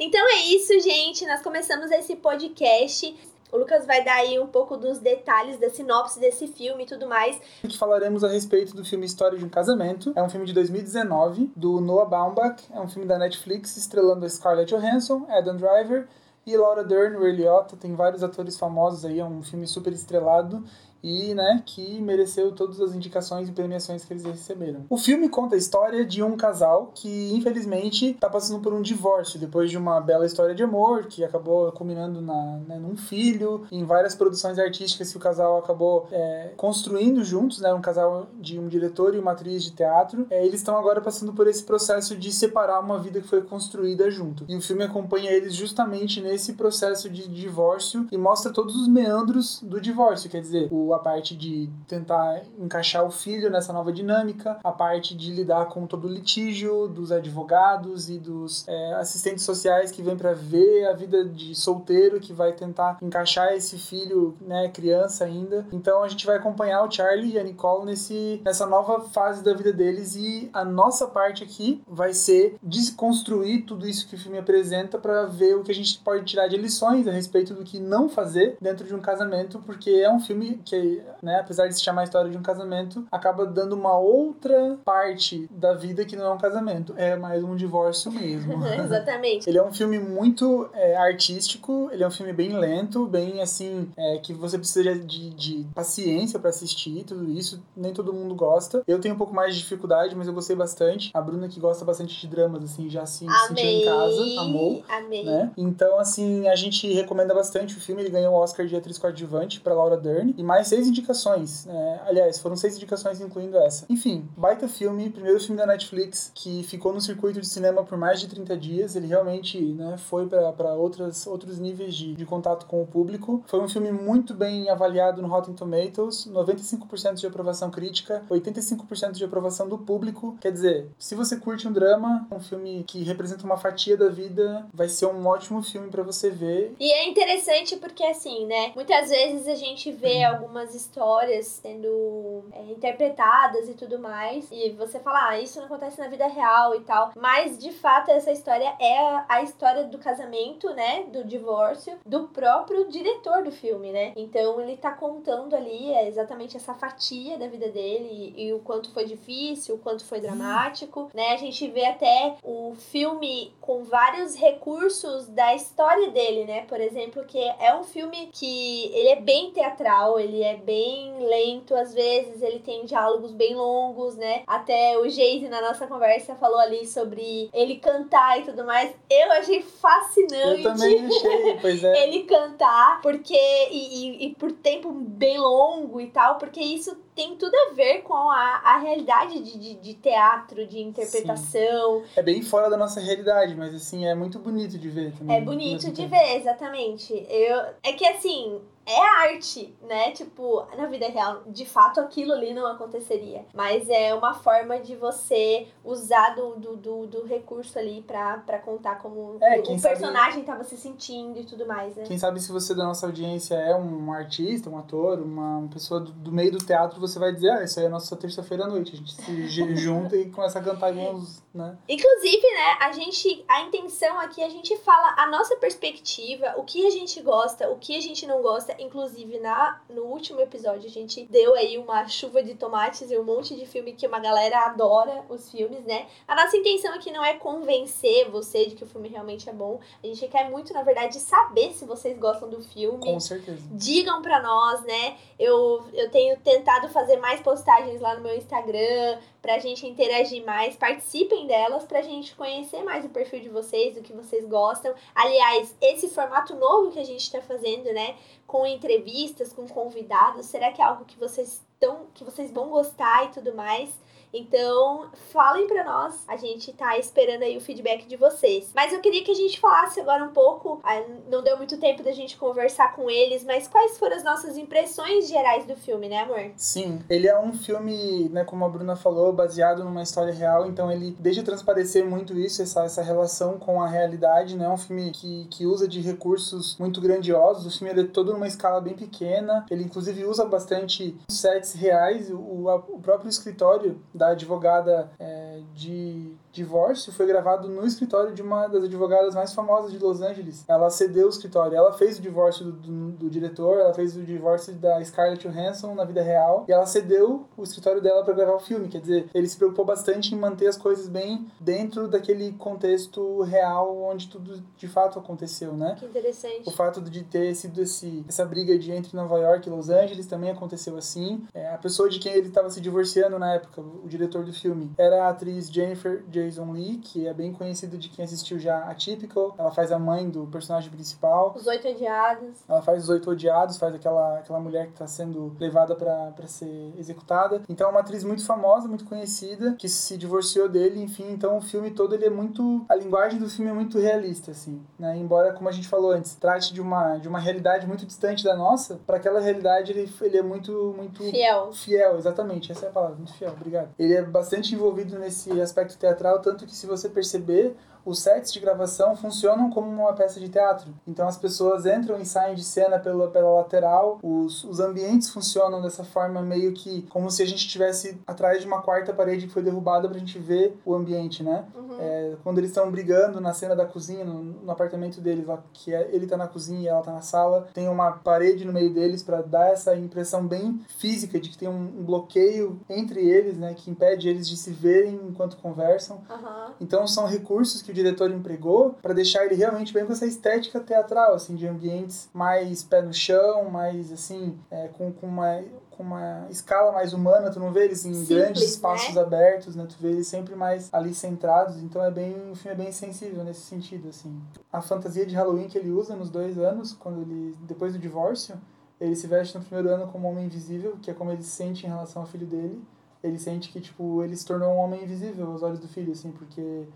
Então 0.00 0.20
é 0.32 0.46
isso, 0.48 0.78
gente. 0.80 1.24
Nós 1.26 1.40
começamos 1.40 1.88
esse 1.92 2.16
podcast. 2.16 3.14
O 3.52 3.58
Lucas 3.58 3.84
vai 3.84 4.04
dar 4.04 4.14
aí 4.14 4.38
um 4.38 4.46
pouco 4.46 4.76
dos 4.76 4.98
detalhes 4.98 5.58
da 5.58 5.68
sinopse 5.68 6.20
desse 6.20 6.46
filme 6.46 6.84
e 6.84 6.86
tudo 6.86 7.08
mais. 7.08 7.40
Aqui 7.64 7.76
falaremos 7.76 8.22
a 8.22 8.28
respeito 8.28 8.76
do 8.76 8.84
filme 8.84 9.04
História 9.04 9.38
de 9.38 9.44
um 9.44 9.48
Casamento. 9.48 10.12
É 10.14 10.22
um 10.22 10.28
filme 10.28 10.46
de 10.46 10.52
2019, 10.52 11.50
do 11.56 11.80
Noah 11.80 12.08
Baumbach. 12.08 12.62
É 12.72 12.80
um 12.80 12.88
filme 12.88 13.06
da 13.06 13.18
Netflix, 13.18 13.76
estrelando 13.76 14.24
a 14.24 14.28
Scarlett 14.28 14.72
Johansson, 14.72 15.26
Adam 15.28 15.56
Driver 15.56 16.06
e 16.46 16.56
Laura 16.56 16.84
Dern, 16.84 17.18
Ray 17.18 17.32
Liotta. 17.32 17.76
Tem 17.76 17.94
vários 17.94 18.22
atores 18.22 18.58
famosos 18.58 19.04
aí, 19.04 19.18
é 19.18 19.24
um 19.24 19.42
filme 19.42 19.66
super 19.66 19.92
estrelado 19.92 20.64
e 21.02 21.34
né, 21.34 21.62
que 21.64 22.00
mereceu 22.00 22.52
todas 22.52 22.80
as 22.80 22.94
indicações 22.94 23.48
e 23.48 23.52
premiações 23.52 24.04
que 24.04 24.12
eles 24.12 24.24
receberam. 24.24 24.84
O 24.88 24.96
filme 24.96 25.28
conta 25.28 25.54
a 25.54 25.58
história 25.58 26.04
de 26.04 26.22
um 26.22 26.36
casal 26.36 26.92
que, 26.94 27.32
infelizmente, 27.32 28.10
está 28.10 28.28
passando 28.28 28.60
por 28.60 28.72
um 28.72 28.82
divórcio 28.82 29.38
depois 29.38 29.70
de 29.70 29.78
uma 29.78 30.00
bela 30.00 30.26
história 30.26 30.54
de 30.54 30.62
amor 30.62 31.06
que 31.06 31.24
acabou 31.24 31.70
culminando 31.72 32.20
na, 32.20 32.58
né, 32.68 32.78
num 32.78 32.96
filho, 32.96 33.66
em 33.70 33.84
várias 33.84 34.14
produções 34.14 34.58
artísticas 34.58 35.10
que 35.10 35.16
o 35.16 35.20
casal 35.20 35.58
acabou 35.58 36.08
é, 36.10 36.52
construindo 36.56 37.24
juntos, 37.24 37.60
né, 37.60 37.72
um 37.72 37.80
casal 37.80 38.28
de 38.38 38.58
um 38.58 38.68
diretor 38.68 39.14
e 39.14 39.18
uma 39.18 39.32
atriz 39.32 39.62
de 39.62 39.72
teatro. 39.72 40.26
É, 40.30 40.44
eles 40.44 40.60
estão 40.60 40.76
agora 40.76 41.00
passando 41.00 41.32
por 41.32 41.46
esse 41.46 41.64
processo 41.64 42.16
de 42.16 42.32
separar 42.32 42.80
uma 42.80 42.98
vida 42.98 43.20
que 43.20 43.28
foi 43.28 43.42
construída 43.42 44.10
junto. 44.10 44.44
E 44.48 44.56
o 44.56 44.60
filme 44.60 44.84
acompanha 44.84 45.30
eles 45.30 45.54
justamente 45.54 46.20
nesse 46.20 46.54
processo 46.54 47.08
de 47.08 47.28
divórcio 47.28 48.06
e 48.10 48.18
mostra 48.18 48.52
todos 48.52 48.76
os 48.76 48.88
meandros 48.88 49.60
do 49.62 49.80
divórcio, 49.80 50.30
quer 50.30 50.40
dizer, 50.40 50.68
o 50.70 50.89
a 50.94 50.98
parte 50.98 51.36
de 51.36 51.68
tentar 51.86 52.42
encaixar 52.58 53.04
o 53.04 53.10
filho 53.10 53.50
nessa 53.50 53.72
nova 53.72 53.92
dinâmica, 53.92 54.58
a 54.62 54.72
parte 54.72 55.14
de 55.14 55.32
lidar 55.32 55.66
com 55.66 55.86
todo 55.86 56.06
o 56.06 56.10
litígio 56.10 56.88
dos 56.88 57.12
advogados 57.12 58.08
e 58.08 58.18
dos 58.18 58.66
é, 58.68 58.94
assistentes 58.94 59.44
sociais 59.44 59.90
que 59.90 60.02
vêm 60.02 60.16
para 60.16 60.32
ver 60.32 60.86
a 60.86 60.92
vida 60.92 61.24
de 61.24 61.54
solteiro, 61.54 62.20
que 62.20 62.32
vai 62.32 62.52
tentar 62.52 62.98
encaixar 63.02 63.52
esse 63.52 63.78
filho, 63.78 64.34
né, 64.40 64.68
criança 64.68 65.24
ainda. 65.24 65.66
Então 65.72 66.02
a 66.02 66.08
gente 66.08 66.26
vai 66.26 66.36
acompanhar 66.36 66.82
o 66.82 66.90
Charlie 66.90 67.34
e 67.34 67.38
a 67.38 67.42
Nicole 67.42 67.86
nesse, 67.86 68.40
nessa 68.44 68.66
nova 68.66 69.00
fase 69.00 69.42
da 69.42 69.54
vida 69.54 69.72
deles 69.72 70.16
e 70.16 70.50
a 70.52 70.64
nossa 70.64 71.06
parte 71.06 71.42
aqui 71.42 71.82
vai 71.86 72.12
ser 72.12 72.56
desconstruir 72.62 73.64
tudo 73.64 73.86
isso 73.86 74.08
que 74.08 74.14
o 74.14 74.18
filme 74.18 74.38
apresenta 74.38 74.98
para 74.98 75.24
ver 75.26 75.56
o 75.56 75.62
que 75.62 75.70
a 75.70 75.74
gente 75.74 75.98
pode 75.98 76.24
tirar 76.24 76.48
de 76.48 76.56
lições 76.56 77.06
a 77.06 77.12
respeito 77.12 77.54
do 77.54 77.64
que 77.64 77.78
não 77.78 78.08
fazer 78.08 78.56
dentro 78.60 78.86
de 78.86 78.94
um 78.94 79.00
casamento, 79.00 79.60
porque 79.60 79.90
é 79.90 80.10
um 80.10 80.20
filme 80.20 80.60
que 80.64 80.74
né, 81.22 81.40
apesar 81.40 81.68
de 81.68 81.74
se 81.74 81.82
chamar 81.82 82.02
a 82.02 82.04
história 82.04 82.30
de 82.30 82.36
um 82.36 82.42
casamento, 82.42 83.04
acaba 83.10 83.46
dando 83.46 83.74
uma 83.74 83.98
outra 83.98 84.78
parte 84.84 85.48
da 85.50 85.74
vida 85.74 86.04
que 86.04 86.16
não 86.16 86.26
é 86.26 86.30
um 86.30 86.38
casamento. 86.38 86.94
É 86.96 87.16
mais 87.16 87.42
um 87.42 87.54
divórcio 87.56 88.10
mesmo. 88.12 88.64
Exatamente. 88.66 89.48
Ele 89.48 89.58
é 89.58 89.62
um 89.62 89.72
filme 89.72 89.98
muito 89.98 90.68
é, 90.72 90.96
artístico, 90.96 91.88
ele 91.92 92.02
é 92.02 92.06
um 92.06 92.10
filme 92.10 92.32
bem 92.32 92.56
lento, 92.56 93.06
bem 93.06 93.40
assim, 93.40 93.90
é, 93.96 94.18
que 94.18 94.32
você 94.32 94.58
precisa 94.58 94.94
de, 94.94 95.30
de 95.30 95.66
paciência 95.74 96.38
para 96.38 96.50
assistir, 96.50 97.04
tudo 97.04 97.30
isso. 97.30 97.62
Nem 97.76 97.92
todo 97.92 98.12
mundo 98.12 98.34
gosta. 98.34 98.82
Eu 98.86 99.00
tenho 99.00 99.14
um 99.14 99.18
pouco 99.18 99.34
mais 99.34 99.54
de 99.54 99.60
dificuldade, 99.60 100.14
mas 100.14 100.26
eu 100.26 100.34
gostei 100.34 100.56
bastante. 100.56 101.10
A 101.14 101.20
Bruna, 101.20 101.48
que 101.48 101.60
gosta 101.60 101.84
bastante 101.84 102.20
de 102.20 102.26
dramas, 102.26 102.64
assim, 102.64 102.88
já 102.88 103.04
se 103.06 103.26
sentiu 103.48 103.64
em 103.64 103.84
casa, 103.84 104.40
amou. 104.40 104.82
Amei. 104.88 105.24
Né? 105.24 105.50
Então, 105.56 105.98
assim, 105.98 106.48
a 106.48 106.56
gente 106.56 106.92
recomenda 106.92 107.34
bastante 107.34 107.76
o 107.76 107.80
filme. 107.80 108.02
Ele 108.02 108.10
ganhou 108.10 108.34
o 108.34 108.36
Oscar 108.36 108.66
de 108.66 108.76
atriz 108.76 108.98
coadjuvante 108.98 109.60
para 109.60 109.74
Laura 109.74 109.96
Dern. 109.96 110.34
E 110.36 110.42
mais 110.42 110.68
seis 110.70 110.86
indicações. 110.86 111.66
É, 111.66 112.00
aliás, 112.06 112.38
foram 112.38 112.56
seis 112.56 112.76
indicações, 112.76 113.20
incluindo 113.20 113.58
essa. 113.58 113.84
Enfim, 113.88 114.28
baita 114.36 114.68
filme, 114.68 115.10
primeiro 115.10 115.40
filme 115.40 115.56
da 115.56 115.66
Netflix 115.66 116.30
que 116.34 116.62
ficou 116.62 116.92
no 116.92 117.00
circuito 117.00 117.40
de 117.40 117.46
cinema 117.46 117.82
por 117.82 117.98
mais 117.98 118.20
de 118.20 118.28
30 118.28 118.56
dias. 118.56 118.94
Ele 118.94 119.08
realmente 119.08 119.60
né, 119.60 119.96
foi 119.96 120.26
para 120.28 120.74
outros 120.74 121.58
níveis 121.58 121.94
de, 121.94 122.14
de 122.14 122.24
contato 122.24 122.66
com 122.66 122.82
o 122.82 122.86
público. 122.86 123.42
Foi 123.46 123.60
um 123.60 123.68
filme 123.68 123.90
muito 123.90 124.32
bem 124.32 124.70
avaliado 124.70 125.20
no 125.20 125.28
Rotten 125.28 125.54
Tomatoes, 125.54 126.28
95% 126.28 127.14
de 127.14 127.26
aprovação 127.26 127.70
crítica, 127.70 128.22
85% 128.30 129.12
de 129.12 129.24
aprovação 129.24 129.68
do 129.68 129.78
público. 129.78 130.36
Quer 130.40 130.52
dizer, 130.52 130.88
se 130.98 131.16
você 131.16 131.36
curte 131.36 131.66
um 131.66 131.72
drama, 131.72 132.28
um 132.30 132.40
filme 132.40 132.84
que 132.86 133.02
representa 133.02 133.44
uma 133.44 133.56
fatia 133.56 133.96
da 133.96 134.08
vida, 134.08 134.66
vai 134.72 134.88
ser 134.88 135.06
um 135.06 135.26
ótimo 135.26 135.62
filme 135.62 135.88
para 135.90 136.04
você 136.04 136.30
ver. 136.30 136.74
E 136.78 136.92
é 136.92 137.08
interessante 137.08 137.76
porque, 137.76 138.04
assim, 138.04 138.46
né? 138.46 138.72
Muitas 138.76 139.10
vezes 139.10 139.48
a 139.48 139.54
gente 139.56 139.90
vê 139.90 140.22
algumas 140.22 140.59
algumas 140.60 140.74
histórias 140.74 141.46
sendo 141.46 142.44
é, 142.52 142.62
interpretadas 142.64 143.68
e 143.68 143.74
tudo 143.74 143.98
mais. 143.98 144.48
E 144.50 144.70
você 144.70 145.00
fala, 145.00 145.30
ah, 145.30 145.40
isso 145.40 145.58
não 145.58 145.66
acontece 145.66 145.98
na 145.98 146.08
vida 146.08 146.26
real 146.26 146.74
e 146.74 146.80
tal. 146.80 147.12
Mas 147.16 147.58
de 147.58 147.72
fato, 147.72 148.10
essa 148.10 148.30
história 148.30 148.74
é 148.80 149.24
a 149.28 149.42
história 149.42 149.84
do 149.84 149.98
casamento, 149.98 150.70
né? 150.74 151.04
Do 151.04 151.24
divórcio 151.24 151.98
do 152.04 152.28
próprio 152.28 152.88
diretor 152.88 153.42
do 153.42 153.50
filme, 153.50 153.90
né? 153.90 154.12
Então 154.16 154.60
ele 154.60 154.76
tá 154.76 154.92
contando 154.92 155.54
ali 155.56 155.92
é, 155.92 156.06
exatamente 156.06 156.56
essa 156.56 156.74
fatia 156.74 157.38
da 157.38 157.46
vida 157.46 157.68
dele 157.68 158.34
e, 158.36 158.48
e, 158.48 158.52
o 158.52 158.60
quanto 158.60 158.92
foi 158.92 159.04
difícil, 159.04 159.76
o 159.76 159.78
quanto 159.78 160.04
foi 160.04 160.20
dramático, 160.20 161.10
né? 161.14 161.32
A 161.32 161.36
gente 161.36 161.66
vê 161.68 161.86
até 161.86 162.36
o 162.42 162.74
filme 162.74 163.54
com 163.60 163.84
vários 163.84 164.34
recursos 164.34 165.26
da 165.28 165.54
história 165.54 166.10
dele, 166.10 166.44
né? 166.44 166.62
Por 166.66 166.80
exemplo, 166.80 167.24
que 167.24 167.38
é 167.38 167.74
um 167.74 167.84
filme 167.84 168.28
que 168.32 168.90
ele 168.92 169.08
é 169.08 169.20
bem 169.20 169.50
teatral, 169.52 170.18
ele 170.18 170.42
é 170.42 170.49
bem 170.56 171.26
lento, 171.26 171.74
às 171.74 171.94
vezes 171.94 172.42
ele 172.42 172.60
tem 172.60 172.84
diálogos 172.84 173.32
bem 173.32 173.54
longos, 173.54 174.16
né? 174.16 174.42
Até 174.46 174.98
o 174.98 175.08
Geise 175.08 175.48
na 175.48 175.60
nossa 175.60 175.86
conversa 175.86 176.34
falou 176.34 176.58
ali 176.58 176.86
sobre 176.86 177.50
ele 177.52 177.76
cantar 177.76 178.40
e 178.40 178.42
tudo 178.42 178.64
mais. 178.64 178.94
Eu 179.08 179.32
achei 179.32 179.62
fascinante. 179.62 180.62
Eu 180.62 180.72
também 180.72 181.06
achei, 181.06 181.58
pois 181.60 181.84
é. 181.84 182.04
ele 182.04 182.24
cantar, 182.24 183.00
porque. 183.02 183.34
E, 183.70 184.24
e, 184.24 184.26
e 184.26 184.34
por 184.34 184.52
tempo 184.52 184.90
bem 184.92 185.38
longo 185.38 186.00
e 186.00 186.08
tal, 186.08 186.38
porque 186.38 186.60
isso 186.60 186.96
tem 187.14 187.36
tudo 187.36 187.54
a 187.54 187.74
ver 187.74 188.02
com 188.02 188.14
a, 188.14 188.62
a 188.64 188.78
realidade 188.78 189.40
de, 189.40 189.58
de, 189.58 189.74
de 189.74 189.94
teatro, 189.94 190.66
de 190.66 190.80
interpretação. 190.80 192.00
Sim. 192.00 192.10
É 192.16 192.22
bem 192.22 192.40
fora 192.40 192.70
da 192.70 192.76
nossa 192.76 193.00
realidade, 193.00 193.54
mas 193.54 193.74
assim, 193.74 194.06
é 194.06 194.14
muito 194.14 194.38
bonito 194.38 194.78
de 194.78 194.88
ver 194.88 195.12
também. 195.12 195.36
É 195.36 195.40
bonito 195.40 195.90
de 195.90 196.06
ver, 196.06 196.36
exatamente. 196.36 197.12
Eu, 197.28 197.60
é 197.82 197.92
que 197.92 198.06
assim, 198.06 198.60
é 198.90 199.28
arte, 199.28 199.74
né? 199.82 200.10
Tipo, 200.12 200.66
na 200.76 200.86
vida 200.86 201.08
real, 201.08 201.42
de 201.46 201.64
fato 201.64 202.00
aquilo 202.00 202.32
ali 202.32 202.52
não 202.52 202.66
aconteceria. 202.66 203.44
Mas 203.54 203.88
é 203.88 204.14
uma 204.14 204.34
forma 204.34 204.78
de 204.80 204.96
você 204.96 205.68
usar 205.84 206.34
do, 206.34 206.56
do, 206.56 206.76
do, 206.76 207.06
do 207.06 207.24
recurso 207.24 207.78
ali 207.78 208.02
pra, 208.02 208.38
pra 208.38 208.58
contar 208.58 208.96
como 208.96 209.38
é, 209.40 209.60
o, 209.60 209.74
o 209.74 209.80
personagem 209.80 210.42
tava 210.42 210.64
se 210.64 210.76
sentindo 210.76 211.38
e 211.38 211.44
tudo 211.44 211.66
mais, 211.66 211.96
né? 211.96 212.04
Quem 212.04 212.18
sabe 212.18 212.40
se 212.40 212.50
você 212.50 212.74
da 212.74 212.84
nossa 212.84 213.06
audiência 213.06 213.54
é 213.54 213.74
um 213.74 214.12
artista, 214.12 214.68
um 214.68 214.78
ator, 214.78 215.20
uma 215.20 215.68
pessoa 215.68 216.00
do, 216.00 216.12
do 216.12 216.32
meio 216.32 216.52
do 216.52 216.58
teatro, 216.58 217.00
você 217.00 217.18
vai 217.18 217.32
dizer, 217.32 217.50
ah, 217.50 217.64
isso 217.64 217.78
aí 217.78 217.84
é 217.84 217.88
a 217.88 217.90
nossa 217.90 218.16
terça-feira 218.16 218.64
à 218.64 218.68
noite. 218.68 218.94
A 218.94 218.96
gente 218.96 219.14
se 219.14 219.76
junta 219.76 220.16
e 220.16 220.30
começa 220.30 220.58
a 220.58 220.62
cantar 220.62 220.88
alguns, 220.88 221.42
né? 221.54 221.76
Inclusive, 221.88 222.42
né, 222.42 222.76
a 222.80 222.92
gente, 222.92 223.44
a 223.48 223.62
intenção 223.62 224.18
aqui, 224.20 224.42
a 224.42 224.48
gente 224.48 224.76
fala 224.78 225.14
a 225.16 225.26
nossa 225.26 225.56
perspectiva, 225.56 226.54
o 226.56 226.64
que 226.64 226.86
a 226.86 226.90
gente 226.90 227.20
gosta, 227.22 227.68
o 227.70 227.76
que 227.76 227.96
a 227.96 228.00
gente 228.00 228.26
não 228.26 228.42
gosta, 228.42 228.74
Inclusive, 228.80 229.38
na, 229.38 229.80
no 229.90 230.04
último 230.04 230.40
episódio, 230.40 230.86
a 230.86 230.90
gente 230.90 231.24
deu 231.26 231.54
aí 231.54 231.76
uma 231.76 232.08
chuva 232.08 232.42
de 232.42 232.54
tomates 232.54 233.10
e 233.10 233.18
um 233.18 233.22
monte 233.22 233.54
de 233.54 233.66
filme 233.66 233.92
que 233.92 234.06
uma 234.06 234.18
galera 234.18 234.66
adora 234.66 235.22
os 235.28 235.50
filmes, 235.50 235.84
né? 235.84 236.06
A 236.26 236.34
nossa 236.34 236.56
intenção 236.56 236.94
aqui 236.94 237.12
não 237.12 237.24
é 237.24 237.34
convencer 237.34 238.30
você 238.30 238.64
de 238.66 238.74
que 238.74 238.84
o 238.84 238.86
filme 238.86 239.08
realmente 239.08 239.48
é 239.48 239.52
bom. 239.52 239.78
A 240.02 240.06
gente 240.06 240.26
quer 240.28 240.50
muito, 240.50 240.72
na 240.72 240.82
verdade, 240.82 241.20
saber 241.20 241.72
se 241.72 241.84
vocês 241.84 242.18
gostam 242.18 242.48
do 242.48 242.62
filme. 242.62 243.04
Com 243.04 243.20
certeza. 243.20 243.62
Digam 243.70 244.22
pra 244.22 244.40
nós, 244.42 244.82
né? 244.82 245.16
Eu, 245.38 245.84
eu 245.92 246.10
tenho 246.10 246.38
tentado 246.38 246.88
fazer 246.88 247.18
mais 247.18 247.40
postagens 247.40 248.00
lá 248.00 248.14
no 248.14 248.22
meu 248.22 248.36
Instagram 248.36 249.18
pra 249.40 249.58
gente 249.58 249.86
interagir 249.86 250.44
mais. 250.44 250.76
Participem 250.76 251.46
delas 251.46 251.84
pra 251.84 252.02
gente 252.02 252.34
conhecer 252.34 252.82
mais 252.82 253.04
o 253.04 253.08
perfil 253.08 253.40
de 253.40 253.48
vocês, 253.48 253.94
do 253.94 254.02
que 254.02 254.12
vocês 254.12 254.44
gostam. 254.46 254.94
Aliás, 255.14 255.74
esse 255.80 256.08
formato 256.08 256.54
novo 256.54 256.90
que 256.90 256.98
a 256.98 257.04
gente 257.04 257.30
tá 257.30 257.40
fazendo, 257.40 257.92
né? 257.92 258.16
Com 258.46 258.66
entrevistas, 258.66 259.52
com 259.52 259.66
convidados, 259.66 260.46
será 260.46 260.72
que 260.72 260.80
é 260.80 260.84
algo 260.84 261.04
que 261.04 261.18
vocês 261.18 261.62
estão, 261.72 262.06
que 262.14 262.24
vocês 262.24 262.50
vão 262.50 262.68
gostar 262.68 263.26
e 263.26 263.28
tudo 263.28 263.54
mais? 263.54 263.90
Então, 264.32 265.08
falem 265.32 265.66
para 265.66 265.84
nós. 265.84 266.24
A 266.28 266.36
gente 266.36 266.72
tá 266.72 266.96
esperando 266.98 267.42
aí 267.42 267.56
o 267.56 267.60
feedback 267.60 268.06
de 268.06 268.16
vocês. 268.16 268.70
Mas 268.74 268.92
eu 268.92 269.00
queria 269.00 269.24
que 269.24 269.30
a 269.30 269.34
gente 269.34 269.58
falasse 269.58 270.00
agora 270.00 270.24
um 270.24 270.32
pouco. 270.32 270.80
Ah, 270.84 271.02
não 271.28 271.42
deu 271.42 271.56
muito 271.56 271.78
tempo 271.78 272.02
da 272.02 272.12
gente 272.12 272.36
conversar 272.36 272.94
com 272.94 273.10
eles, 273.10 273.44
mas 273.44 273.66
quais 273.66 273.98
foram 273.98 274.16
as 274.16 274.24
nossas 274.24 274.56
impressões 274.56 275.28
gerais 275.28 275.66
do 275.66 275.76
filme, 275.76 276.08
né, 276.08 276.20
amor? 276.20 276.52
Sim, 276.56 277.00
ele 277.08 277.26
é 277.26 277.38
um 277.38 277.52
filme, 277.52 278.28
né, 278.28 278.44
como 278.44 278.64
a 278.64 278.68
Bruna 278.68 278.96
falou, 278.96 279.32
baseado 279.32 279.84
numa 279.84 280.02
história 280.02 280.32
real. 280.32 280.66
Então, 280.66 280.90
ele 280.90 281.16
deixa 281.18 281.42
transparecer 281.42 282.04
muito 282.04 282.38
isso, 282.38 282.62
essa, 282.62 282.84
essa 282.84 283.02
relação 283.02 283.58
com 283.58 283.82
a 283.82 283.88
realidade, 283.88 284.56
né? 284.56 284.64
É 284.64 284.68
um 284.68 284.76
filme 284.76 285.10
que, 285.10 285.46
que 285.50 285.66
usa 285.66 285.88
de 285.88 286.00
recursos 286.00 286.76
muito 286.78 287.00
grandiosos. 287.00 287.66
O 287.66 287.78
filme 287.78 288.00
é 288.00 288.04
todo 288.04 288.32
numa 288.32 288.46
escala 288.46 288.80
bem 288.80 288.94
pequena. 288.94 289.66
Ele, 289.70 289.84
inclusive, 289.84 290.24
usa 290.24 290.44
bastante 290.44 291.16
sets 291.28 291.72
reais. 291.72 292.30
O, 292.30 292.68
o 292.68 293.00
próprio 293.00 293.28
escritório 293.28 294.00
da 294.20 294.28
advogada 294.28 295.10
é, 295.18 295.60
de 295.74 296.30
divórcio 296.52 297.12
foi 297.12 297.26
gravado 297.26 297.68
no 297.68 297.86
escritório 297.86 298.34
de 298.34 298.42
uma 298.42 298.66
das 298.66 298.84
advogadas 298.84 299.34
mais 299.34 299.52
famosas 299.52 299.92
de 299.92 299.98
Los 299.98 300.20
Angeles. 300.20 300.64
Ela 300.68 300.90
cedeu 300.90 301.26
o 301.26 301.30
escritório. 301.30 301.76
Ela 301.76 301.92
fez 301.92 302.18
o 302.18 302.22
divórcio 302.22 302.64
do, 302.64 302.72
do, 302.72 303.10
do 303.12 303.30
diretor, 303.30 303.78
ela 303.78 303.94
fez 303.94 304.16
o 304.16 304.22
divórcio 304.22 304.74
da 304.74 305.02
Scarlett 305.04 305.46
Johansson 305.46 305.94
na 305.94 306.04
vida 306.04 306.22
real. 306.22 306.64
E 306.68 306.72
ela 306.72 306.86
cedeu 306.86 307.46
o 307.56 307.62
escritório 307.62 308.00
dela 308.00 308.24
para 308.24 308.34
gravar 308.34 308.54
o 308.54 308.60
filme. 308.60 308.88
Quer 308.88 309.00
dizer, 309.00 309.30
ele 309.32 309.46
se 309.46 309.56
preocupou 309.56 309.84
bastante 309.84 310.34
em 310.34 310.38
manter 310.38 310.66
as 310.66 310.76
coisas 310.76 311.08
bem 311.08 311.46
dentro 311.60 312.08
daquele 312.08 312.52
contexto 312.52 313.42
real 313.42 314.02
onde 314.02 314.28
tudo 314.28 314.62
de 314.76 314.88
fato 314.88 315.18
aconteceu, 315.18 315.72
né? 315.72 315.96
Que 315.98 316.06
interessante. 316.06 316.68
O 316.68 316.70
fato 316.70 317.00
de 317.00 317.22
ter 317.24 317.54
sido 317.54 317.82
esse, 317.82 318.24
essa 318.28 318.44
briga 318.44 318.78
de 318.78 318.90
entre 318.92 319.16
Nova 319.16 319.38
York 319.38 319.68
e 319.68 319.70
Los 319.70 319.88
Angeles 319.88 320.26
também 320.26 320.50
aconteceu 320.50 320.96
assim. 320.96 321.46
É, 321.54 321.72
a 321.72 321.78
pessoa 321.78 322.08
de 322.08 322.18
quem 322.18 322.32
ele 322.32 322.48
estava 322.48 322.70
se 322.70 322.80
divorciando 322.80 323.38
na 323.38 323.54
época, 323.54 323.80
o 323.80 324.08
diretor 324.08 324.44
do 324.44 324.52
filme, 324.52 324.90
era 324.98 325.26
a 325.26 325.30
atriz 325.30 325.70
Jennifer 325.70 326.22
Jason 326.44 326.72
Lee, 326.72 326.98
que 326.98 327.26
é 327.26 327.34
bem 327.34 327.52
conhecida 327.52 327.96
de 327.96 328.08
quem 328.08 328.24
assistiu 328.24 328.58
já 328.58 328.84
a 328.84 328.94
Typical. 328.94 329.54
Ela 329.58 329.70
faz 329.70 329.92
a 329.92 329.98
mãe 329.98 330.28
do 330.28 330.46
personagem 330.46 330.90
principal. 330.90 331.54
Os 331.56 331.66
Oito 331.66 331.88
Odiados. 331.88 332.58
Ela 332.68 332.82
faz 332.82 333.04
Os 333.04 333.08
Oito 333.08 333.30
Odiados, 333.30 333.76
faz 333.76 333.94
aquela, 333.94 334.38
aquela 334.38 334.60
mulher 334.60 334.86
que 334.86 334.92
está 334.92 335.06
sendo 335.06 335.54
levada 335.58 335.94
para 335.94 336.46
ser 336.46 336.92
executada. 336.98 337.62
Então 337.68 337.88
é 337.88 337.90
uma 337.90 338.00
atriz 338.00 338.24
muito 338.24 338.44
famosa, 338.44 338.88
muito 338.88 339.04
conhecida, 339.04 339.74
que 339.78 339.88
se 339.88 340.16
divorciou 340.16 340.68
dele, 340.68 341.02
enfim. 341.02 341.30
Então 341.30 341.56
o 341.56 341.60
filme 341.60 341.90
todo 341.90 342.14
ele 342.14 342.26
é 342.26 342.30
muito. 342.30 342.84
A 342.88 342.94
linguagem 342.94 343.38
do 343.38 343.48
filme 343.48 343.70
é 343.70 343.74
muito 343.74 343.98
realista, 343.98 344.50
assim. 344.50 344.82
Né? 344.98 345.16
Embora, 345.16 345.52
como 345.52 345.68
a 345.68 345.72
gente 345.72 345.88
falou 345.88 346.12
antes, 346.12 346.34
trate 346.34 346.72
de 346.72 346.80
uma, 346.80 347.18
de 347.18 347.28
uma 347.28 347.38
realidade 347.38 347.86
muito 347.86 348.06
distante 348.06 348.44
da 348.44 348.56
nossa, 348.56 349.00
para 349.06 349.16
aquela 349.16 349.40
realidade 349.40 349.92
ele, 349.92 350.12
ele 350.20 350.38
é 350.38 350.42
muito, 350.42 350.94
muito. 350.96 351.22
Fiel. 351.22 351.72
Fiel, 351.72 352.16
exatamente. 352.18 352.72
Essa 352.72 352.86
é 352.86 352.88
a 352.88 352.92
palavra, 352.92 353.16
muito 353.16 353.34
fiel. 353.34 353.52
Obrigado. 353.52 353.90
Ele 353.98 354.14
é 354.14 354.22
bastante 354.22 354.74
envolvido 354.74 355.18
nesse 355.18 355.60
aspecto 355.60 355.96
teatral, 355.98 356.29
tanto 356.38 356.66
que 356.66 356.74
se 356.74 356.86
você 356.86 357.08
perceber, 357.08 357.76
os 358.04 358.20
sets 358.20 358.52
de 358.52 358.60
gravação 358.60 359.16
funcionam 359.16 359.70
como 359.70 359.88
uma 359.88 360.12
peça 360.12 360.40
de 360.40 360.48
teatro. 360.48 360.92
Então 361.06 361.26
as 361.26 361.36
pessoas 361.36 361.86
entram 361.86 362.18
e 362.18 362.26
saem 362.26 362.54
de 362.54 362.64
cena 362.64 362.98
pela, 362.98 363.28
pela 363.28 363.50
lateral, 363.50 364.18
os, 364.22 364.64
os 364.64 364.80
ambientes 364.80 365.30
funcionam 365.30 365.80
dessa 365.82 366.04
forma 366.04 366.42
meio 366.42 366.72
que 366.72 367.02
como 367.02 367.30
se 367.30 367.42
a 367.42 367.46
gente 367.46 367.60
estivesse 367.60 368.20
atrás 368.26 368.60
de 368.60 368.66
uma 368.66 368.82
quarta 368.82 369.12
parede 369.12 369.46
que 369.46 369.52
foi 369.52 369.62
derrubada 369.62 370.08
pra 370.08 370.18
gente 370.18 370.38
ver 370.38 370.78
o 370.84 370.94
ambiente, 370.94 371.42
né? 371.42 371.64
Uhum. 371.74 371.96
É, 372.00 372.36
quando 372.42 372.58
eles 372.58 372.70
estão 372.70 372.90
brigando 372.90 373.40
na 373.40 373.52
cena 373.52 373.76
da 373.76 373.84
cozinha, 373.84 374.24
no, 374.24 374.42
no 374.42 374.70
apartamento 374.70 375.20
deles, 375.20 375.46
lá, 375.46 375.62
que 375.72 375.94
é, 375.94 376.08
ele 376.12 376.26
tá 376.26 376.36
na 376.36 376.46
cozinha 376.46 376.80
e 376.80 376.86
ela 376.86 377.02
tá 377.02 377.12
na 377.12 377.20
sala, 377.20 377.68
tem 377.72 377.88
uma 377.88 378.12
parede 378.12 378.64
no 378.64 378.72
meio 378.72 378.92
deles 378.92 379.22
para 379.22 379.42
dar 379.42 379.72
essa 379.72 379.94
impressão 379.96 380.46
bem 380.46 380.80
física 380.98 381.38
de 381.38 381.50
que 381.50 381.58
tem 381.58 381.68
um, 381.68 382.00
um, 382.00 382.04
bloqueio 382.04 382.80
entre 382.88 383.28
eles, 383.28 383.56
né? 383.56 383.74
Que 383.74 383.90
impede 383.90 384.28
eles 384.28 384.48
de 384.48 384.56
se 384.56 384.70
verem 384.70 385.20
enquanto 385.28 385.56
conversam. 385.56 386.16
Uhum. 386.28 386.74
Então 386.80 387.06
são 387.06 387.26
recursos 387.26 387.82
que 387.82 387.89
o 387.90 387.94
diretor 387.94 388.30
empregou 388.30 388.96
para 389.02 389.12
deixar 389.12 389.44
ele 389.44 389.54
realmente 389.54 389.92
bem 389.92 390.06
com 390.06 390.12
essa 390.12 390.26
estética 390.26 390.80
teatral, 390.80 391.34
assim, 391.34 391.56
de 391.56 391.66
ambientes 391.66 392.28
mais 392.32 392.82
pé 392.82 393.02
no 393.02 393.12
chão, 393.12 393.70
mais 393.70 394.12
assim, 394.12 394.58
é, 394.70 394.88
com, 394.88 395.12
com 395.12 395.26
uma 395.26 395.62
uma 396.00 396.46
escala 396.50 396.92
mais 396.92 397.12
humana, 397.12 397.50
tu 397.50 397.60
não 397.60 397.72
vê 397.72 397.84
eles 397.84 398.04
em 398.04 398.14
Simples, 398.14 398.28
grandes 398.28 398.62
espaços 398.62 399.14
né? 399.14 399.22
abertos, 399.22 399.76
né? 399.76 399.86
Tu 399.88 399.96
vê 400.00 400.08
eles 400.08 400.26
sempre 400.26 400.54
mais 400.54 400.88
ali 400.92 401.14
centrados, 401.14 401.78
então 401.82 402.02
é 402.02 402.10
bem, 402.10 402.50
o 402.50 402.56
filme 402.56 402.72
é 402.72 402.84
bem 402.84 402.92
sensível 402.92 403.44
nesse 403.44 403.60
sentido, 403.60 404.08
assim. 404.08 404.40
A 404.72 404.80
fantasia 404.80 405.26
de 405.26 405.34
Halloween 405.34 405.68
que 405.68 405.78
ele 405.78 405.90
usa 405.90 406.16
nos 406.16 406.30
dois 406.30 406.58
anos, 406.58 406.92
quando 406.92 407.20
ele 407.20 407.56
depois 407.62 407.92
do 407.92 407.98
divórcio, 407.98 408.58
ele 409.00 409.14
se 409.14 409.26
veste 409.26 409.56
no 409.56 409.64
primeiro 409.64 409.90
ano 409.90 410.10
como 410.10 410.28
homem 410.28 410.46
invisível, 410.46 410.96
que 411.00 411.10
é 411.10 411.14
como 411.14 411.30
ele 411.30 411.42
se 411.42 411.50
sente 411.50 411.86
em 411.86 411.88
relação 411.88 412.22
ao 412.22 412.28
filho 412.28 412.46
dele. 412.46 412.82
Ele 413.22 413.38
sente 413.38 413.70
que 413.70 413.80
tipo 413.80 414.22
ele 414.22 414.36
se 414.36 414.46
tornou 414.46 414.72
um 414.72 414.78
homem 414.78 415.04
invisível 415.04 415.50
aos 415.50 415.62
olhos 415.62 415.78
do 415.78 415.88
filho, 415.88 416.12
assim, 416.12 416.32
porque 416.32 416.86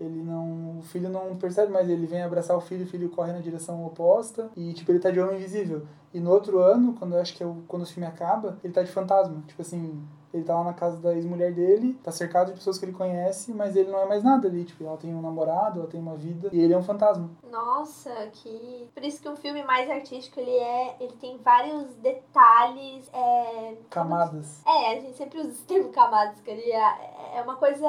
ele 0.00 0.22
não. 0.22 0.78
O 0.78 0.82
filho 0.82 1.08
não 1.08 1.36
percebe, 1.36 1.70
mas 1.72 1.88
ele 1.88 2.06
vem 2.06 2.22
abraçar 2.22 2.56
o 2.56 2.60
filho, 2.60 2.84
o 2.84 2.88
filho 2.88 3.10
corre 3.10 3.32
na 3.32 3.40
direção 3.40 3.84
oposta 3.84 4.50
e, 4.56 4.72
tipo, 4.72 4.90
ele 4.90 4.98
tá 4.98 5.10
de 5.10 5.20
homem 5.20 5.36
invisível. 5.36 5.86
E 6.12 6.20
no 6.20 6.30
outro 6.30 6.58
ano, 6.58 6.94
quando 6.94 7.14
eu 7.14 7.20
acho 7.20 7.34
que 7.34 7.42
é 7.42 7.46
o, 7.46 7.62
quando 7.68 7.82
o 7.82 7.86
filme 7.86 8.06
acaba, 8.06 8.58
ele 8.64 8.72
tá 8.72 8.82
de 8.82 8.90
fantasma. 8.90 9.42
Tipo 9.46 9.62
assim, 9.62 10.02
ele 10.32 10.44
tá 10.44 10.54
lá 10.54 10.64
na 10.64 10.72
casa 10.72 10.96
da 10.98 11.12
ex-mulher 11.12 11.52
dele, 11.52 11.98
tá 12.04 12.12
cercado 12.12 12.48
de 12.48 12.54
pessoas 12.54 12.78
que 12.78 12.84
ele 12.84 12.92
conhece, 12.92 13.52
mas 13.52 13.74
ele 13.74 13.90
não 13.90 13.98
é 13.98 14.06
mais 14.06 14.22
nada 14.22 14.46
ali. 14.46 14.64
Tipo, 14.64 14.84
ela 14.84 14.96
tem 14.96 15.14
um 15.14 15.20
namorado, 15.20 15.80
ela 15.80 15.88
tem 15.88 16.00
uma 16.00 16.16
vida, 16.16 16.48
e 16.52 16.60
ele 16.60 16.72
é 16.72 16.78
um 16.78 16.82
fantasma. 16.82 17.28
Nossa, 17.50 18.10
que. 18.32 18.88
Por 18.94 19.04
isso 19.04 19.20
que 19.20 19.28
um 19.28 19.36
filme 19.36 19.64
mais 19.64 19.90
artístico, 19.90 20.38
ele 20.38 20.56
é. 20.56 20.96
Ele 21.00 21.12
tem 21.14 21.36
vários 21.38 21.94
detalhes. 21.96 23.10
É... 23.12 23.74
Camadas. 23.90 24.62
É, 24.66 24.92
a 24.92 25.00
gente 25.00 25.16
sempre 25.16 25.40
usa 25.40 25.50
esse 25.50 25.64
termo 25.64 25.90
camadas, 25.90 26.40
que 26.40 26.50
ele 26.50 26.70
é, 26.70 27.38
é 27.38 27.42
uma 27.42 27.56
coisa. 27.56 27.88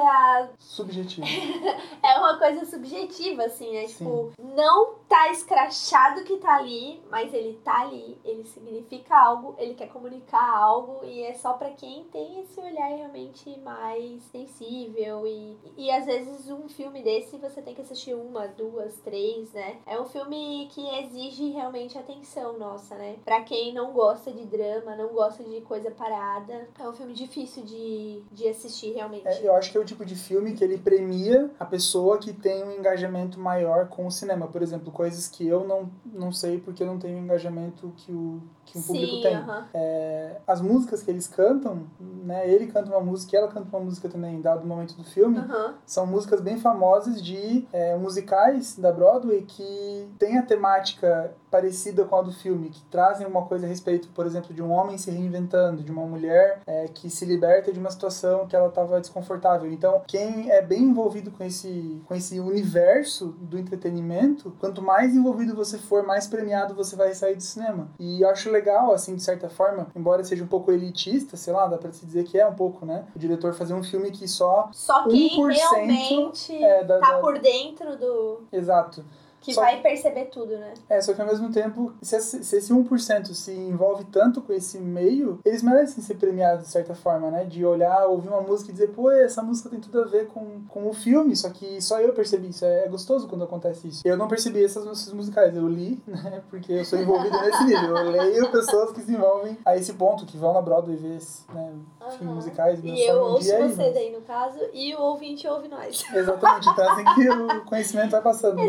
Subjetivo. 0.58 1.26
é 2.02 2.18
uma 2.18 2.38
coisa 2.38 2.64
subjetiva, 2.64 3.44
assim, 3.44 3.72
né? 3.72 3.86
Sim. 3.86 4.04
Tipo, 4.04 4.32
não 4.42 4.94
tá 5.08 5.30
escrachado 5.30 6.24
que 6.24 6.38
tá 6.38 6.56
ali, 6.56 7.00
mas 7.10 7.32
ele 7.32 7.60
tá 7.62 7.82
ali, 7.82 8.11
ele 8.24 8.44
significa 8.44 9.16
algo, 9.16 9.54
ele 9.58 9.74
quer 9.74 9.88
comunicar 9.88 10.56
algo, 10.56 11.04
e 11.04 11.22
é 11.22 11.34
só 11.34 11.54
pra 11.54 11.70
quem 11.70 12.04
tem 12.04 12.40
esse 12.40 12.60
olhar 12.60 12.88
realmente 12.88 13.58
mais 13.60 14.22
sensível. 14.24 15.26
E, 15.26 15.56
e 15.76 15.90
às 15.90 16.06
vezes 16.06 16.50
um 16.50 16.68
filme 16.68 17.02
desse 17.02 17.36
você 17.38 17.62
tem 17.62 17.74
que 17.74 17.80
assistir 17.80 18.14
uma, 18.14 18.46
duas, 18.48 18.96
três, 18.98 19.52
né? 19.52 19.76
É 19.86 20.00
um 20.00 20.04
filme 20.04 20.68
que 20.72 20.82
exige 21.00 21.50
realmente 21.50 21.98
atenção 21.98 22.58
nossa, 22.58 22.94
né? 22.96 23.16
Pra 23.24 23.42
quem 23.42 23.72
não 23.72 23.92
gosta 23.92 24.32
de 24.32 24.44
drama, 24.44 24.96
não 24.96 25.08
gosta 25.08 25.42
de 25.44 25.60
coisa 25.62 25.90
parada, 25.90 26.68
é 26.78 26.88
um 26.88 26.92
filme 26.92 27.12
difícil 27.12 27.64
de, 27.64 28.22
de 28.32 28.48
assistir 28.48 28.92
realmente. 28.92 29.26
É, 29.26 29.46
eu 29.46 29.54
acho 29.54 29.70
que 29.70 29.78
é 29.78 29.80
o 29.80 29.84
tipo 29.84 30.04
de 30.04 30.14
filme 30.14 30.54
que 30.54 30.64
ele 30.64 30.78
premia 30.78 31.50
a 31.58 31.64
pessoa 31.64 32.18
que 32.18 32.32
tem 32.32 32.64
um 32.64 32.72
engajamento 32.72 33.38
maior 33.38 33.88
com 33.88 34.06
o 34.06 34.10
cinema. 34.10 34.46
Por 34.46 34.62
exemplo, 34.62 34.92
coisas 34.92 35.28
que 35.28 35.46
eu 35.46 35.66
não, 35.66 35.90
não 36.04 36.32
sei 36.32 36.58
porque 36.58 36.82
eu 36.82 36.86
não 36.86 36.98
tenho 36.98 37.18
engajamento 37.18 37.92
que, 38.04 38.12
o, 38.12 38.42
que 38.72 38.78
um 38.78 38.82
público 38.82 39.16
Sim, 39.16 39.22
tem. 39.22 39.36
aham. 39.36 39.66
É, 39.74 40.36
as 40.46 40.62
músicas 40.62 41.02
que 41.02 41.10
eles 41.10 41.26
cantam, 41.28 41.82
né? 42.00 42.48
Ele 42.48 42.66
canta 42.68 42.90
uma 42.90 43.00
música 43.00 43.36
e 43.36 43.38
ela 43.38 43.48
canta 43.48 43.68
uma 43.68 43.84
música 43.84 44.08
também, 44.08 44.40
dado 44.40 44.64
o 44.64 44.66
momento 44.66 44.96
do 44.96 45.04
filme. 45.04 45.38
Aham. 45.38 45.74
São 45.84 46.06
músicas 46.06 46.40
bem 46.40 46.58
famosas 46.58 47.22
de 47.22 47.68
é, 47.70 47.94
musicais 47.96 48.78
da 48.78 48.90
Broadway 48.90 49.42
que 49.42 50.08
tem 50.18 50.38
a 50.38 50.42
temática 50.42 51.34
parecida 51.52 52.06
com 52.06 52.16
a 52.16 52.22
do 52.22 52.32
filme, 52.32 52.70
que 52.70 52.82
trazem 52.86 53.26
uma 53.26 53.42
coisa 53.42 53.66
a 53.66 53.68
respeito, 53.68 54.08
por 54.08 54.24
exemplo, 54.24 54.54
de 54.54 54.62
um 54.62 54.70
homem 54.70 54.96
se 54.96 55.10
reinventando, 55.10 55.82
de 55.82 55.92
uma 55.92 56.06
mulher 56.06 56.62
é, 56.66 56.88
que 56.88 57.10
se 57.10 57.26
liberta 57.26 57.70
de 57.70 57.78
uma 57.78 57.90
situação 57.90 58.46
que 58.46 58.56
ela 58.56 58.68
estava 58.68 58.98
desconfortável. 58.98 59.70
Então, 59.70 60.02
quem 60.08 60.50
é 60.50 60.62
bem 60.62 60.84
envolvido 60.84 61.30
com 61.30 61.44
esse, 61.44 62.00
com 62.06 62.14
esse 62.14 62.40
universo 62.40 63.36
do 63.38 63.58
entretenimento, 63.58 64.56
quanto 64.58 64.80
mais 64.80 65.14
envolvido 65.14 65.54
você 65.54 65.76
for, 65.76 66.02
mais 66.06 66.26
premiado 66.26 66.74
você 66.74 66.96
vai 66.96 67.14
sair 67.14 67.36
do 67.36 67.42
cinema. 67.42 67.88
E 67.98 68.22
eu 68.22 68.30
acho 68.30 68.50
legal, 68.50 68.61
assim, 68.92 69.16
de 69.16 69.22
certa 69.22 69.48
forma, 69.48 69.86
embora 69.94 70.22
seja 70.24 70.42
um 70.44 70.46
pouco 70.46 70.70
elitista, 70.72 71.36
sei 71.36 71.52
lá, 71.52 71.66
dá 71.66 71.76
pra 71.78 71.92
se 71.92 72.04
dizer 72.06 72.24
que 72.24 72.38
é 72.38 72.46
um 72.46 72.54
pouco, 72.54 72.84
né? 72.86 73.04
O 73.14 73.18
diretor 73.18 73.54
fazer 73.54 73.74
um 73.74 73.82
filme 73.82 74.10
que 74.10 74.26
só 74.28 74.68
Só 74.72 75.04
quem 75.08 75.30
1% 75.36 75.52
realmente 75.54 76.62
é, 76.64 76.84
da- 76.84 76.98
tá 76.98 77.12
da- 77.12 77.18
por 77.18 77.38
dentro 77.38 77.96
do. 77.96 78.42
Exato. 78.52 79.04
Que 79.42 79.52
Só 79.52 79.60
vai 79.60 79.80
perceber 79.82 80.26
tudo, 80.26 80.56
né? 80.56 80.72
É, 80.88 81.00
só 81.00 81.12
que 81.12 81.20
ao 81.20 81.26
mesmo 81.26 81.50
tempo, 81.52 81.92
se 82.00 82.16
esse, 82.16 82.44
se 82.44 82.56
esse 82.56 82.72
1% 82.72 83.34
se 83.34 83.52
envolve 83.52 84.04
tanto 84.04 84.40
com 84.40 84.52
esse 84.52 84.78
meio, 84.78 85.38
eles 85.44 85.62
merecem 85.62 86.02
ser 86.02 86.14
premiados 86.14 86.64
de 86.66 86.70
certa 86.70 86.94
forma, 86.94 87.30
né? 87.30 87.44
De 87.44 87.64
olhar, 87.64 88.06
ouvir 88.06 88.28
uma 88.28 88.40
música 88.40 88.70
e 88.70 88.72
dizer, 88.72 88.88
pô, 88.90 89.10
essa 89.10 89.42
música 89.42 89.68
tem 89.68 89.80
tudo 89.80 90.00
a 90.00 90.04
ver 90.06 90.28
com, 90.28 90.62
com 90.68 90.88
o 90.88 90.92
filme, 90.94 91.34
só 91.36 91.50
que 91.50 91.80
só 91.82 92.00
eu 92.00 92.12
percebi 92.12 92.48
isso. 92.48 92.64
É, 92.64 92.84
é 92.84 92.88
gostoso 92.88 93.28
quando 93.28 93.44
acontece 93.44 93.88
isso. 93.88 94.02
Eu 94.04 94.16
não 94.16 94.28
percebi 94.28 94.64
essas 94.64 94.84
músicas 94.86 95.12
musicais, 95.12 95.54
eu 95.56 95.68
li, 95.68 96.00
né? 96.06 96.42
Porque 96.48 96.72
eu 96.72 96.84
sou 96.84 96.98
envolvido 96.98 97.36
nesse 97.40 97.64
nível. 97.64 97.96
Eu 97.96 98.10
leio 98.10 98.50
pessoas 98.52 98.92
que 98.92 99.02
se 99.02 99.12
envolvem 99.12 99.58
a 99.64 99.76
esse 99.76 99.92
ponto, 99.94 100.24
que 100.24 100.36
vão 100.38 100.52
na 100.52 100.62
Broadway 100.62 100.96
ver, 100.96 101.18
né? 101.52 101.72
Enfim, 102.08 102.24
Aham. 102.26 102.34
musicais. 102.34 102.78
E 102.82 102.96
só 102.96 103.12
eu 103.12 103.16
um 103.20 103.24
ouço 103.32 103.42
dia 103.44 103.56
aí, 103.56 103.68
você 103.68 103.82
mas- 103.84 103.94
daí, 103.94 104.12
no 104.12 104.20
caso, 104.22 104.58
e 104.72 104.94
o 104.94 105.00
ouvinte 105.00 105.46
ouve 105.48 105.68
nós. 105.68 106.02
Exatamente, 106.14 106.68
então 106.68 106.84
é 106.84 106.90
assim 106.92 107.04
que 107.14 107.28
o 107.30 107.64
conhecimento 107.64 108.10
vai 108.10 108.20
passando. 108.22 108.56
né? 108.56 108.66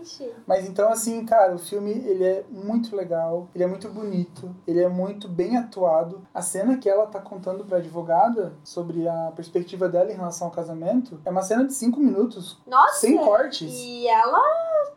Exatamente. 0.00 0.34
Mas 0.46 0.66
então, 0.66 0.90
assim, 0.90 1.24
cara, 1.24 1.54
o 1.54 1.58
filme, 1.58 1.90
ele 1.90 2.24
é 2.24 2.44
muito 2.50 2.94
legal, 2.96 3.48
ele 3.54 3.64
é 3.64 3.66
muito 3.66 3.88
bonito, 3.88 4.54
ele 4.66 4.80
é 4.80 4.88
muito 4.88 5.28
bem 5.28 5.56
atuado. 5.56 6.22
A 6.34 6.42
cena 6.42 6.78
que 6.78 6.88
ela 6.88 7.06
tá 7.06 7.20
contando 7.20 7.64
pra 7.64 7.78
advogada 7.78 8.54
sobre 8.64 9.06
a 9.08 9.32
perspectiva 9.34 9.88
dela 9.88 10.10
em 10.10 10.16
relação 10.16 10.48
ao 10.48 10.52
casamento 10.52 11.20
é 11.24 11.30
uma 11.30 11.42
cena 11.42 11.64
de 11.64 11.74
cinco 11.74 12.00
minutos, 12.00 12.58
Nossa! 12.66 13.00
sem 13.00 13.16
cortes. 13.18 13.70
E 13.72 14.06
ela 14.08 14.40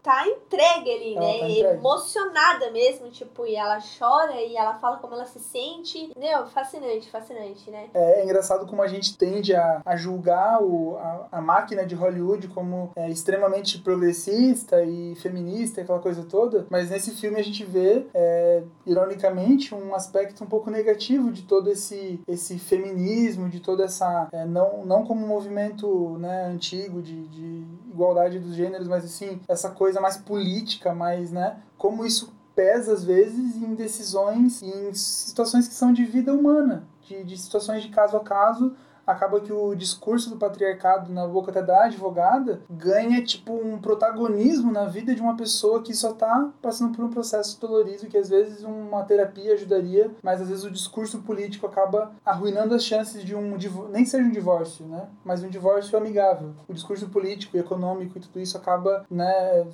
tá 0.01 0.27
entregue 0.27 0.91
ali, 0.91 1.15
Ela 1.15 1.25
né? 1.25 1.39
tá 1.39 1.49
entregue. 1.49 1.77
Emocionada 1.77 2.71
mesmo, 2.71 3.09
tipo, 3.09 3.45
e 3.45 3.55
ela 3.55 3.79
chora 3.97 4.41
e 4.41 4.55
ela 4.55 4.75
fala 4.75 4.97
como 4.97 5.13
ela 5.13 5.25
se 5.25 5.39
sente. 5.39 6.11
Meu, 6.17 6.45
fascinante, 6.47 7.09
fascinante, 7.09 7.69
né? 7.69 7.89
É, 7.93 8.21
é 8.21 8.23
engraçado 8.23 8.65
como 8.65 8.81
a 8.81 8.87
gente 8.87 9.17
tende 9.17 9.55
a, 9.55 9.81
a 9.85 9.95
julgar 9.95 10.61
o, 10.61 10.97
a, 10.97 11.27
a 11.33 11.41
máquina 11.41 11.85
de 11.85 11.95
Hollywood 11.95 12.47
como 12.49 12.91
é, 12.95 13.09
extremamente 13.09 13.79
progressista 13.79 14.83
e 14.83 15.15
feminista, 15.15 15.81
aquela 15.81 15.99
coisa 15.99 16.23
toda, 16.23 16.65
mas 16.69 16.89
nesse 16.89 17.11
filme 17.11 17.39
a 17.39 17.43
gente 17.43 17.63
vê, 17.63 18.05
é, 18.13 18.63
ironicamente, 18.85 19.73
um 19.73 19.93
aspecto 19.95 20.43
um 20.43 20.47
pouco 20.47 20.69
negativo 20.69 21.31
de 21.31 21.43
todo 21.43 21.69
esse, 21.69 22.19
esse 22.27 22.57
feminismo, 22.57 23.49
de 23.49 23.59
toda 23.59 23.85
essa. 23.85 24.27
é, 24.31 24.45
não, 24.45 24.85
não 24.85 25.05
como 25.05 25.23
um 25.23 25.27
movimento 25.27 26.17
né, 26.19 26.45
antigo 26.45 27.01
de, 27.01 27.27
de 27.27 27.63
igualdade 27.91 28.39
dos 28.39 28.55
gêneros, 28.55 28.87
mas 28.87 29.05
assim, 29.05 29.39
essa 29.47 29.69
coisa 29.73 29.99
mais 29.99 30.17
política, 30.17 30.93
mais, 30.93 31.31
né? 31.31 31.57
Como 31.77 32.05
isso 32.05 32.33
pesa 32.55 32.93
às 32.93 33.03
vezes 33.03 33.57
em 33.57 33.73
decisões, 33.73 34.61
em 34.61 34.93
situações 34.93 35.67
que 35.67 35.73
são 35.73 35.91
de 35.91 36.05
vida 36.05 36.33
humana, 36.33 36.87
de, 37.01 37.23
de 37.23 37.37
situações 37.37 37.83
de 37.83 37.89
caso 37.89 38.15
a 38.15 38.19
caso. 38.19 38.75
Acaba 39.05 39.39
que 39.39 39.51
o 39.51 39.75
discurso 39.75 40.29
do 40.29 40.37
patriarcado 40.37 41.11
na 41.11 41.27
boca 41.27 41.51
até 41.51 41.61
da 41.61 41.85
advogada 41.85 42.61
ganha 42.69 43.23
tipo 43.23 43.53
um 43.53 43.77
protagonismo 43.79 44.71
na 44.71 44.85
vida 44.85 45.13
de 45.13 45.21
uma 45.21 45.35
pessoa 45.35 45.81
que 45.81 45.93
só 45.93 46.13
tá 46.13 46.49
passando 46.61 46.95
por 46.95 47.03
um 47.03 47.09
processo 47.09 47.59
dolorido 47.59 48.07
que 48.07 48.17
às 48.17 48.29
vezes 48.29 48.63
uma 48.63 49.03
terapia 49.03 49.53
ajudaria, 49.53 50.11
mas 50.21 50.41
às 50.41 50.49
vezes 50.49 50.63
o 50.63 50.71
discurso 50.71 51.19
político 51.19 51.67
acaba 51.67 52.11
arruinando 52.25 52.73
as 52.73 52.83
chances 52.83 53.23
de 53.23 53.35
um 53.35 53.57
nem 53.89 54.05
seja 54.05 54.23
um 54.23 54.31
divórcio, 54.31 54.85
né? 54.85 55.07
Mas 55.23 55.43
um 55.43 55.49
divórcio 55.49 55.97
amigável. 55.97 56.51
O 56.67 56.73
discurso 56.73 57.07
político 57.09 57.57
e 57.57 57.59
econômico 57.59 58.17
e 58.17 58.21
tudo 58.21 58.39
isso 58.39 58.57
acaba, 58.57 59.05
né, 59.09 59.65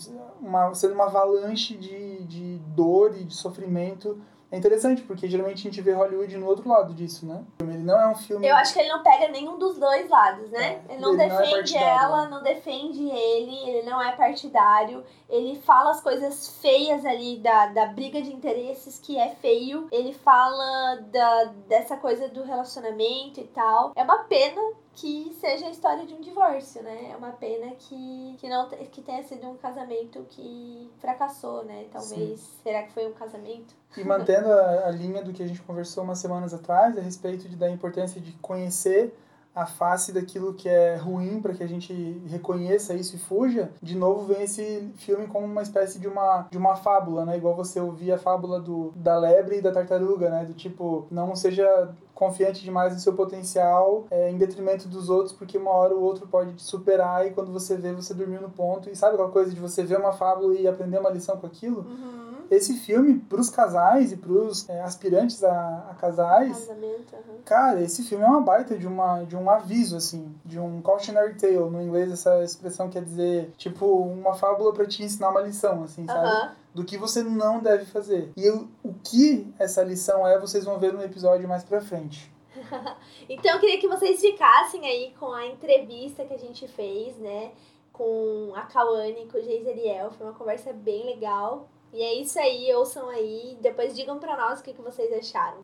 uma, 0.42 0.74
sendo 0.74 0.94
uma 0.94 1.06
avalanche 1.06 1.76
de, 1.76 2.24
de 2.24 2.58
dor 2.76 3.16
e 3.16 3.24
de 3.24 3.36
sofrimento. 3.36 4.18
É 4.52 4.58
interessante, 4.58 5.04
porque 5.04 5.28
geralmente 5.28 5.60
a 5.60 5.72
gente 5.72 5.82
vê 5.82 5.92
Hollywood 5.94 6.36
no 6.38 6.48
outro 6.48 6.68
lado 6.68 6.94
disso, 6.94 7.26
né? 7.26 7.44
Ele 7.60 7.78
não 7.78 8.02
é 8.02 8.08
um 8.08 8.16
filme. 8.16 8.48
Eu 8.48 8.56
acho 8.56 8.74
que 8.74 8.80
ele 8.80 8.90
não 8.90 9.04
pega 9.04 9.28
nenhum 9.28 9.60
dos 9.60 9.78
dois 9.78 10.10
lados, 10.10 10.50
né? 10.50 10.82
É, 10.90 10.94
ele 10.94 11.02
não 11.02 11.14
ele 11.14 11.28
não 11.28 11.40
é 11.40 11.42
defende 11.42 11.78
ela, 11.78 12.28
não 12.28 12.42
defende 12.42 13.10
ele, 13.10 13.70
ele 13.70 13.90
não 13.90 14.02
é 14.02 14.12
partidário. 14.14 15.04
Ele 15.30 15.60
fala 15.60 15.92
as 15.92 16.02
coisas 16.02 16.58
feias 16.62 17.06
ali 17.06 17.38
da, 17.38 17.68
da 17.68 17.86
briga 17.86 18.20
de 18.22 18.34
interesses, 18.34 18.98
que 18.98 19.20
é 19.20 19.30
feio. 19.36 19.88
Ele 19.92 20.14
fala 20.14 20.96
da, 21.12 21.44
dessa 21.68 21.96
coisa 21.96 22.28
do 22.28 22.44
relacionamento 22.44 23.40
e 23.40 23.48
tal. 23.48 23.92
É 23.96 24.04
uma 24.04 24.24
pena 24.24 24.62
que 25.00 25.34
seja 25.40 25.66
a 25.66 25.70
história 25.70 26.06
de 26.06 26.14
um 26.14 26.20
divórcio, 26.20 26.84
né? 26.84 27.12
É 27.12 27.16
uma 27.16 27.32
pena 27.32 27.72
que, 27.78 28.36
que, 28.38 28.50
não, 28.50 28.68
que 28.68 29.02
tenha 29.02 29.24
sido 29.24 29.48
um 29.48 29.56
casamento 29.56 30.26
que 30.30 30.92
fracassou, 31.00 31.64
né? 31.64 31.86
Talvez. 31.90 32.42
Será 32.62 32.84
que 32.84 32.92
foi 32.92 33.08
um 33.08 33.14
casamento? 33.14 33.74
E 33.96 34.04
mantendo 34.04 34.52
a, 34.52 34.88
a 34.88 34.92
linha 34.92 35.24
do 35.24 35.32
que 35.32 35.42
a 35.42 35.48
gente 35.48 35.62
conversou 35.62 36.04
umas 36.04 36.20
semanas 36.20 36.54
atrás, 36.54 36.98
a 36.98 37.02
respeito 37.02 37.48
de, 37.48 37.56
da 37.56 37.70
importância 37.70 38.20
de 38.20 38.34
conhecer 38.42 39.14
a 39.56 39.66
face 39.66 40.12
daquilo 40.12 40.54
que 40.54 40.70
é 40.70 40.96
ruim 40.96 41.42
para 41.42 41.54
que 41.54 41.64
a 41.64 41.68
gente 41.68 41.94
reconheça 42.28 42.94
isso 42.94 43.16
e 43.16 43.20
fuja, 43.20 43.72
de 43.82 43.96
novo 43.96 44.26
vem 44.26 44.44
esse 44.44 44.92
filme 44.96 45.28
como 45.28 45.46
uma 45.46 45.62
espécie 45.62 46.00
de 46.00 46.08
uma, 46.08 46.48
de 46.50 46.58
uma 46.58 46.76
fábula, 46.76 47.26
né? 47.26 47.38
Igual 47.38 47.56
você 47.56 47.80
ouvia 47.80 48.16
a 48.16 48.20
fábula 48.20 48.60
do, 48.60 48.92
da 48.96 49.18
lebre 49.18 49.58
e 49.58 49.62
da 49.62 49.72
tartaruga, 49.72 50.30
né? 50.30 50.46
Do 50.46 50.54
tipo, 50.54 51.08
não 51.12 51.36
seja 51.36 51.90
confiante 52.14 52.62
demais 52.62 52.94
no 52.94 53.00
seu 53.00 53.14
potencial 53.14 54.06
é, 54.12 54.30
em 54.30 54.38
detrimento 54.38 54.90
dos 54.90 55.10
outros, 55.10 55.34
porque 55.34 55.58
uma 55.58 55.72
hora 55.72 55.96
o 55.96 56.02
outro 56.02 56.28
pode 56.28 56.54
te 56.54 56.64
superar 56.64 57.26
e 57.26 57.32
quando 57.32 57.52
você 57.52 57.78
vê, 57.78 57.94
você 57.94 58.14
dormiu 58.14 58.42
no 58.42 58.50
ponto. 58.50 58.90
E 58.90 58.96
sabe 58.96 59.14
aquela 59.14 59.32
coisa 59.32 59.52
de 59.52 59.60
você 59.60 59.84
ver 59.84 59.98
uma 59.98 60.12
fábula 60.12 60.54
e 60.54 60.68
aprender 60.68 61.00
uma 61.00 61.10
lição 61.10 61.38
com 61.38 61.48
aquilo? 61.48 61.80
Uhum. 61.80 62.29
Esse 62.52 62.74
filme, 62.76 63.20
pros 63.20 63.50
casais 63.50 64.12
e 64.12 64.18
pros 64.18 64.68
é, 64.70 64.82
aspirantes 64.82 65.44
a, 65.44 65.88
a 65.92 65.96
casais, 65.96 66.66
Casamento, 66.66 67.16
aham. 67.16 67.38
cara, 67.46 67.82
esse 67.82 68.04
filme 68.04 68.24
é 68.24 68.28
uma 68.28 68.42
baita 68.42 68.78
de, 68.78 68.88
uma, 68.88 69.24
de 69.24 69.36
um 69.36 69.50
aviso, 69.50 69.96
assim, 69.96 70.34
de 70.44 70.60
um 70.60 70.82
cautionary 70.82 71.36
tale. 71.36 71.58
No 71.58 71.82
inglês, 71.82 72.12
essa 72.12 72.44
expressão 72.44 72.90
quer 72.90 73.04
dizer, 73.04 73.52
tipo, 73.58 73.86
uma 73.86 74.34
fábula 74.34 74.74
pra 74.74 74.86
te 74.86 75.04
ensinar 75.04 75.30
uma 75.30 75.42
lição, 75.42 75.84
assim, 75.84 76.06
sabe? 76.06 76.52
Do 76.74 76.84
que 76.84 76.98
você 76.98 77.24
não 77.24 77.60
deve 77.60 77.86
fazer. 77.86 78.32
E 78.36 78.50
o, 78.50 78.68
o 78.84 78.94
que 78.94 79.54
essa 79.60 79.84
lição 79.84 80.28
é, 80.28 80.40
vocês 80.40 80.64
vão 80.66 80.80
ver 80.80 80.94
no 80.94 81.04
episódio 81.04 81.48
mais 81.48 81.64
pra 81.64 81.82
frente. 81.82 82.32
Então 83.30 83.54
eu 83.54 83.60
queria 83.60 83.80
que 83.80 83.88
vocês 83.88 84.20
ficassem 84.20 84.86
aí 84.86 85.14
com 85.20 85.32
a 85.32 85.46
entrevista 85.46 86.26
que 86.26 86.34
a 86.34 86.38
gente 86.38 86.68
fez, 86.68 87.16
né? 87.18 87.52
Com 87.94 88.54
a 88.56 88.62
Kawane, 88.64 89.28
com 89.32 89.38
o 89.38 89.42
Geiseriel. 89.42 90.12
Foi 90.12 90.26
uma 90.26 90.34
conversa 90.34 90.74
bem 90.74 91.06
legal. 91.06 91.70
E 91.94 92.02
é 92.02 92.22
isso 92.22 92.40
aí, 92.40 92.74
ouçam 92.74 93.10
aí. 93.10 93.58
Depois 93.62 93.96
digam 93.96 94.20
pra 94.20 94.38
nós 94.38 94.60
o 94.60 94.64
que, 94.64 94.74
que 94.74 94.82
vocês 94.82 95.12
acharam. 95.14 95.64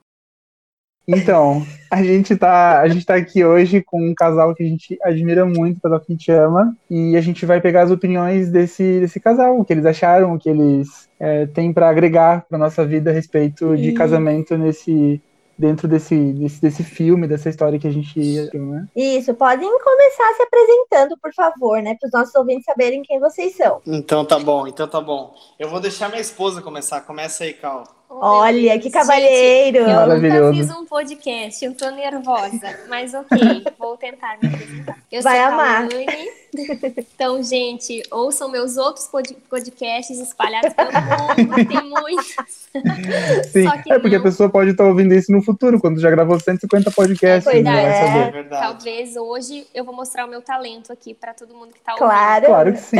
Então, 1.07 1.61
a 1.91 2.01
gente 2.01 2.35
tá, 2.35 2.81
a 2.81 2.87
gente 2.87 3.05
tá 3.05 3.13
aqui 3.15 3.45
hoje 3.45 3.83
com 3.83 4.01
um 4.09 4.15
casal 4.15 4.55
que 4.55 4.63
a 4.63 4.65
gente 4.65 4.97
admira 5.03 5.45
muito, 5.45 5.77
um 5.77 5.79
casal 5.79 5.99
que 5.99 6.11
a 6.11 6.15
gente 6.15 6.31
ama, 6.31 6.75
e 6.89 7.15
a 7.15 7.21
gente 7.21 7.45
vai 7.45 7.61
pegar 7.61 7.83
as 7.83 7.91
opiniões 7.91 8.49
desse, 8.49 8.99
desse 9.01 9.19
casal, 9.19 9.59
o 9.59 9.63
que 9.63 9.71
eles 9.71 9.85
acharam, 9.85 10.33
o 10.33 10.39
que 10.39 10.49
eles 10.49 11.07
é, 11.19 11.45
têm 11.45 11.71
pra 11.71 11.89
agregar 11.89 12.43
pra 12.49 12.57
nossa 12.57 12.83
vida 12.83 13.11
a 13.11 13.13
respeito 13.13 13.77
de 13.77 13.89
E- 13.89 13.93
casamento 13.93 14.57
nesse 14.57 15.21
dentro 15.57 15.87
desse, 15.87 16.33
desse, 16.33 16.61
desse 16.61 16.83
filme, 16.83 17.27
dessa 17.27 17.49
história 17.49 17.79
que 17.79 17.87
a 17.87 17.91
gente 17.91 18.19
viu, 18.19 18.65
né? 18.65 18.87
Isso, 18.95 19.33
podem 19.33 19.69
começar 19.79 20.33
se 20.35 20.43
apresentando, 20.43 21.17
por 21.21 21.33
favor, 21.33 21.81
né? 21.81 21.95
Para 21.99 22.07
os 22.07 22.13
nossos 22.13 22.35
ouvintes 22.35 22.65
saberem 22.65 23.01
quem 23.01 23.19
vocês 23.19 23.55
são. 23.55 23.81
Então 23.85 24.25
tá 24.25 24.37
bom, 24.39 24.67
então 24.67 24.87
tá 24.87 24.99
bom. 24.99 25.33
Eu 25.57 25.69
vou 25.69 25.79
deixar 25.79 26.09
minha 26.09 26.21
esposa 26.21 26.61
começar. 26.61 27.01
Começa 27.01 27.43
aí, 27.43 27.53
Cal. 27.53 27.94
Oh, 28.21 28.39
Olha, 28.39 28.71
Deus. 28.71 28.83
que 28.83 28.89
cavalheiro! 28.91 29.79
Gente, 29.79 29.89
eu 29.89 29.95
Maravilhoso. 29.95 30.43
nunca 30.43 30.53
fiz 30.57 30.71
um 30.77 30.85
podcast, 30.85 31.65
eu 31.65 31.73
tô 31.75 31.89
nervosa, 31.91 32.79
mas 32.87 33.13
ok, 33.13 33.63
vou 33.77 33.97
tentar 33.97 34.37
me 34.41 34.47
apresentar. 34.49 34.97
Eu 35.11 35.21
Vai 35.21 35.37
sou 35.37 35.45
amar. 35.47 35.87
Kawane. 35.89 36.29
Então, 36.97 37.43
gente, 37.43 38.01
ouçam 38.09 38.49
meus 38.49 38.77
outros 38.77 39.07
pod- 39.07 39.35
podcasts 39.49 40.17
espalhados 40.19 40.71
pelo 40.73 40.89
mundo, 40.91 41.67
tem 41.67 41.81
muitos. 41.89 42.35
Sim, 43.51 43.63
Só 43.67 43.77
que 43.81 43.91
é 43.91 43.99
porque 43.99 44.15
a 44.15 44.19
não- 44.19 44.23
pessoa 44.23 44.49
pode 44.49 44.69
estar 44.71 44.85
ouvindo 44.85 45.13
isso 45.13 45.31
no 45.33 45.41
futuro, 45.41 45.81
quando 45.81 45.99
já 45.99 46.09
gravou 46.09 46.39
150 46.39 46.89
podcasts, 46.91 47.43
Pois 47.51 47.61
né? 47.63 47.71
Vai 47.73 47.85
é. 47.85 48.07
saber. 48.07 48.19
É 48.27 48.31
verdade. 48.31 48.61
Talvez 48.67 49.17
hoje 49.17 49.67
eu 49.73 49.83
vou 49.83 49.93
mostrar 49.93 50.25
o 50.25 50.29
meu 50.29 50.41
talento 50.41 50.93
aqui 50.93 51.13
pra 51.13 51.33
todo 51.33 51.53
mundo 51.53 51.73
que 51.73 51.81
tá 51.81 51.91
ouvindo. 51.93 52.07
Claro. 52.07 52.45
Claro 52.45 52.71
que 52.73 52.79
sim. 52.79 52.97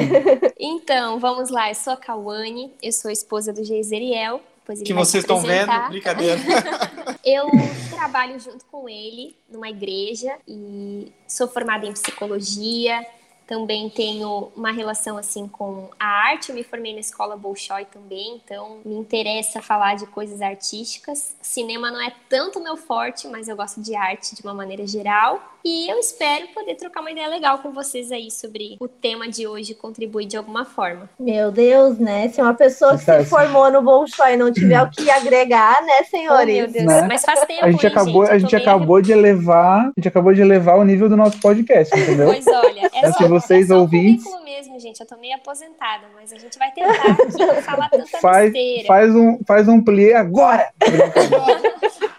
Então, 0.60 1.18
vamos 1.20 1.50
lá, 1.50 1.70
eu 1.70 1.76
sou 1.76 1.94
a 1.94 1.98
Kawane, 1.98 2.74
eu 2.84 2.92
sou 2.92 3.10
esposa 3.10 3.54
do 3.54 3.64
Geiseriel. 3.64 4.42
Que 4.84 4.94
vocês 4.94 5.24
estão 5.24 5.42
vendo? 5.42 5.72
Brincadeira. 5.90 6.40
Eu 7.24 7.50
trabalho 7.90 8.40
junto 8.40 8.66
com 8.66 8.88
ele 8.88 9.36
numa 9.50 9.70
igreja 9.70 10.38
e 10.48 11.12
sou 11.28 11.48
formada 11.48 11.86
em 11.86 11.94
psicologia. 11.94 13.06
Também 13.48 13.90
tenho 13.90 14.52
uma 14.56 14.72
relação 14.72 15.18
assim 15.18 15.48
com 15.48 15.90
a 16.00 16.06
arte. 16.06 16.50
Eu 16.50 16.56
me 16.56 16.64
formei 16.64 16.94
na 16.94 17.00
escola 17.00 17.38
Bolshoi 17.38 17.86
também, 17.86 18.42
então 18.44 18.80
me 18.84 18.96
interessa 18.96 19.62
falar 19.62 19.96
de 19.96 20.06
coisas 20.08 20.42
artísticas. 20.42 21.36
Cinema 21.42 21.92
não 21.92 22.02
é 22.02 22.12
tanto 22.30 22.60
meu 22.62 22.76
forte, 22.76 23.28
mas 23.28 23.48
eu 23.48 23.56
gosto 23.56 23.82
de 23.82 23.96
arte 23.96 24.36
de 24.36 24.42
uma 24.42 24.54
maneira 24.54 24.86
geral. 24.88 25.40
E 25.64 25.92
eu 25.92 25.98
espero 25.98 26.48
poder 26.50 26.76
trocar 26.76 27.02
uma 27.02 27.10
ideia 27.12 27.28
legal 27.28 27.58
com 27.58 27.72
vocês 27.72 28.12
aí 28.12 28.30
sobre 28.30 28.78
o 28.80 28.88
tema 28.88 29.28
de 29.28 29.48
hoje 29.48 29.72
e 29.72 29.76
contribuir 29.76 30.28
de 30.28 30.38
alguma 30.38 30.64
forma. 30.64 31.10
Meu 31.20 31.52
Deus, 31.52 31.98
né? 31.98 32.30
Se 32.30 32.40
uma 32.40 32.54
pessoa 32.54 32.96
que 32.98 33.04
se 33.04 33.26
formou 33.26 33.72
no 33.72 33.82
Bolshoi 33.82 34.34
e 34.34 34.38
não 34.38 34.54
tiver 34.54 34.80
o 34.84 34.90
que 34.92 35.10
agregar, 35.10 35.82
né, 35.84 35.94
Oh, 36.02 36.06
senhores? 36.06 36.56
meu 36.56 36.68
Deus, 36.68 36.86
Né? 36.86 37.02
mas 37.08 37.24
faz 37.26 37.40
tempo, 37.46 37.66
A 37.66 37.72
gente 37.72 37.84
hein, 37.86 37.92
acabou, 37.92 38.22
gente? 38.26 38.32
a 38.32 38.36
Eu 38.36 38.40
gente 38.42 38.56
acabou 38.56 39.02
de 39.02 39.12
elevar, 39.12 39.86
a 39.88 39.92
gente 39.98 40.08
acabou 40.08 40.34
de 40.34 40.42
elevar 40.42 40.78
o 40.78 40.84
nível 40.84 41.10
do 41.10 41.18
nosso 41.18 41.40
podcast, 41.40 42.00
entendeu? 42.00 42.28
Pois 42.28 42.46
olha, 42.46 42.90
é 42.94 43.12
só, 43.12 43.18
vocês 43.42 43.70
é 43.70 43.76
ouvintes- 43.76 44.24
currículo 44.24 44.44
mesmo, 44.46 44.80
gente. 44.80 45.00
Eu 45.00 45.08
tô 45.08 45.18
meio 45.18 45.36
aposentada, 45.36 46.08
mas 46.16 46.32
a 46.34 46.38
gente 46.38 46.58
vai 46.58 46.72
tentar 46.72 46.92
aqui 46.92 47.38
não 47.38 47.56
falar 47.64 47.90
tanta 47.90 48.18
Faz, 48.20 48.52
besteira. 48.52 48.88
faz 48.88 49.16
um, 49.16 49.40
faz 49.46 49.68
um 49.68 49.82
plié 49.84 50.16
agora. 50.16 50.70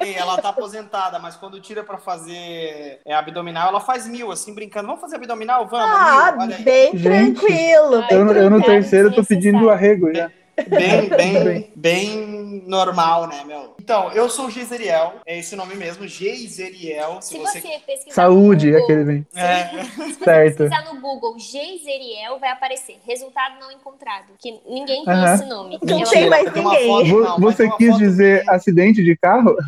Ei, 0.00 0.14
ela 0.14 0.40
tá 0.40 0.50
aposentada, 0.50 1.18
mas 1.18 1.36
quando 1.36 1.60
tira 1.60 1.82
pra 1.82 1.98
fazer 1.98 3.00
é, 3.04 3.14
abdominal, 3.14 3.68
ela 3.68 3.80
faz 3.80 4.06
mil, 4.06 4.30
assim, 4.30 4.54
brincando. 4.54 4.86
Vamos 4.86 5.00
fazer 5.00 5.16
abdominal? 5.16 5.66
Vamos, 5.66 5.86
Ah, 5.88 6.34
mil. 6.38 6.58
Bem 6.58 6.96
Gente, 6.96 7.02
tranquilo. 7.40 7.96
Ai, 8.02 8.08
bem 8.08 8.18
Eu, 8.18 8.24
no- 8.24 8.32
eu 8.32 8.50
no 8.50 8.56
tranquilo. 8.56 8.62
terceiro 8.64 9.14
tô 9.14 9.24
pedindo 9.24 9.68
arrego 9.70 10.12
já. 10.14 10.30
Bem, 10.68 11.08
bem, 11.16 11.44
bem. 11.44 11.72
bem 11.76 12.62
normal, 12.66 13.26
né, 13.26 13.44
meu? 13.46 13.74
Então, 13.80 14.10
eu 14.12 14.28
sou 14.28 14.46
o 14.46 14.50
Geiseriel, 14.50 15.14
é 15.26 15.38
esse 15.38 15.54
nome 15.54 15.74
mesmo, 15.76 16.06
Geiseriel. 16.08 17.18
Se, 17.20 17.34
Se 17.34 17.38
você. 17.38 17.60
você 17.60 17.78
pesquisar 17.86 18.14
Saúde, 18.22 18.66
Google, 18.70 18.84
aquele 18.84 19.04
vem. 19.04 19.26
É, 19.34 19.64
se 19.84 19.96
você 19.96 20.12
Certo. 20.24 20.56
pesquisar 20.58 20.84
no 20.92 21.00
Google 21.00 21.38
Geiseriel, 21.38 22.38
vai 22.40 22.50
aparecer 22.50 22.96
resultado 23.06 23.60
não 23.60 23.70
encontrado, 23.70 24.26
que 24.38 24.58
ninguém 24.68 25.04
tem 25.04 25.14
Aham. 25.14 25.34
esse 25.34 25.44
nome. 25.46 25.78
Não 25.82 26.00
Eu- 26.00 26.08
tem 26.08 26.28
mais 26.28 26.52
ninguém. 26.52 26.86
foto- 26.88 27.20
não, 27.22 27.38
Você 27.38 27.70
quis 27.76 27.96
dizer 27.96 28.42
acidente 28.48 29.04
de 29.04 29.16
carro? 29.16 29.54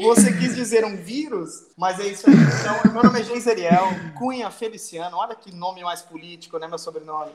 Você 0.00 0.32
quis 0.32 0.54
dizer 0.54 0.84
um 0.84 0.96
vírus, 0.96 1.66
mas 1.76 1.98
é 1.98 2.06
isso 2.06 2.28
aí. 2.28 2.36
Então, 2.36 2.92
meu 2.92 3.02
nome 3.02 3.20
é 3.20 3.24
Geiseriel 3.24 3.88
Cunha 4.16 4.50
Feliciano. 4.50 5.16
Olha 5.16 5.34
que 5.34 5.52
nome 5.52 5.82
mais 5.82 6.02
político, 6.02 6.58
né? 6.58 6.68
Meu 6.68 6.78
sobrenome. 6.78 7.32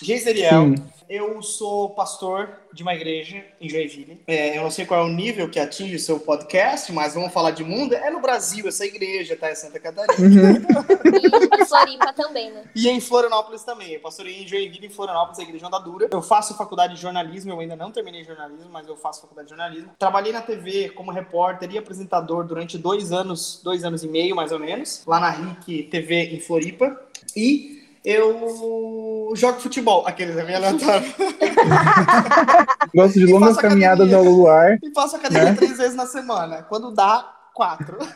Geiseriel. 0.00 0.74
Eu 1.08 1.40
sou 1.42 1.90
pastor 1.90 2.50
de 2.72 2.82
uma 2.82 2.94
igreja 2.94 3.42
em 3.60 3.68
Joinville. 3.68 4.20
É, 4.26 4.58
eu 4.58 4.62
não 4.62 4.70
sei 4.70 4.84
qual 4.84 5.00
é 5.00 5.04
o 5.04 5.12
nível 5.12 5.48
que 5.48 5.58
atinge 5.58 5.96
o 5.96 6.00
seu 6.00 6.18
podcast, 6.20 6.92
mas 6.92 7.14
vamos 7.14 7.32
falar 7.32 7.52
de 7.52 7.64
mundo. 7.64 7.94
É 7.94 8.10
no 8.10 8.20
Brasil 8.20 8.66
essa 8.68 8.84
igreja, 8.84 9.36
tá? 9.36 9.48
É 9.48 9.54
Santa 9.54 9.78
Catarina. 9.78 10.60
E 11.06 11.62
em 11.62 11.64
Floripa 11.64 12.12
também, 12.12 12.52
né? 12.52 12.64
E 12.74 12.88
em 12.88 13.00
Florianópolis 13.00 13.62
também. 13.62 13.92
Eu 13.92 14.00
pastorei 14.00 14.42
em 14.42 14.48
Joinville, 14.48 14.86
em 14.86 14.90
Florianópolis, 14.90 15.38
a 15.38 15.42
igreja 15.42 15.66
Andadura. 15.66 16.08
Eu 16.10 16.20
faço 16.20 16.56
faculdade 16.56 16.94
de 16.94 17.00
jornalismo, 17.00 17.52
eu 17.52 17.60
ainda 17.60 17.76
não 17.76 17.90
terminei 17.90 18.24
jornalismo, 18.24 18.68
mas 18.70 18.86
eu 18.88 18.96
faço 18.96 19.22
faculdade 19.22 19.48
de 19.48 19.54
jornalismo. 19.54 19.92
Trabalhei 19.98 20.32
na 20.32 20.42
TV 20.42 20.90
como 20.90 21.10
repórter 21.10 21.45
e 21.74 21.78
apresentador 21.78 22.44
durante 22.44 22.78
dois 22.78 23.12
anos, 23.12 23.60
dois 23.62 23.84
anos 23.84 24.02
e 24.02 24.08
meio, 24.08 24.34
mais 24.34 24.52
ou 24.52 24.58
menos, 24.58 25.02
lá 25.06 25.20
na 25.20 25.30
RIC 25.30 25.88
TV 25.90 26.34
em 26.34 26.40
Floripa. 26.40 27.00
E 27.34 27.82
eu 28.04 29.32
jogo 29.34 29.60
futebol, 29.60 30.06
aqueles 30.06 30.36
é 30.36 30.44
meio 30.44 30.58
aleatório. 30.58 31.12
Gosto 32.94 33.18
de 33.18 33.26
longas 33.26 33.56
caminhadas 33.56 34.12
ao 34.12 34.22
luar. 34.22 34.78
E 34.82 34.92
faço 34.94 35.16
academia 35.16 35.50
Né? 35.50 35.56
três 35.56 35.76
vezes 35.76 35.94
na 35.96 36.06
semana. 36.06 36.62
Quando 36.62 36.92
dá, 36.92 37.35
quatro. 37.56 37.96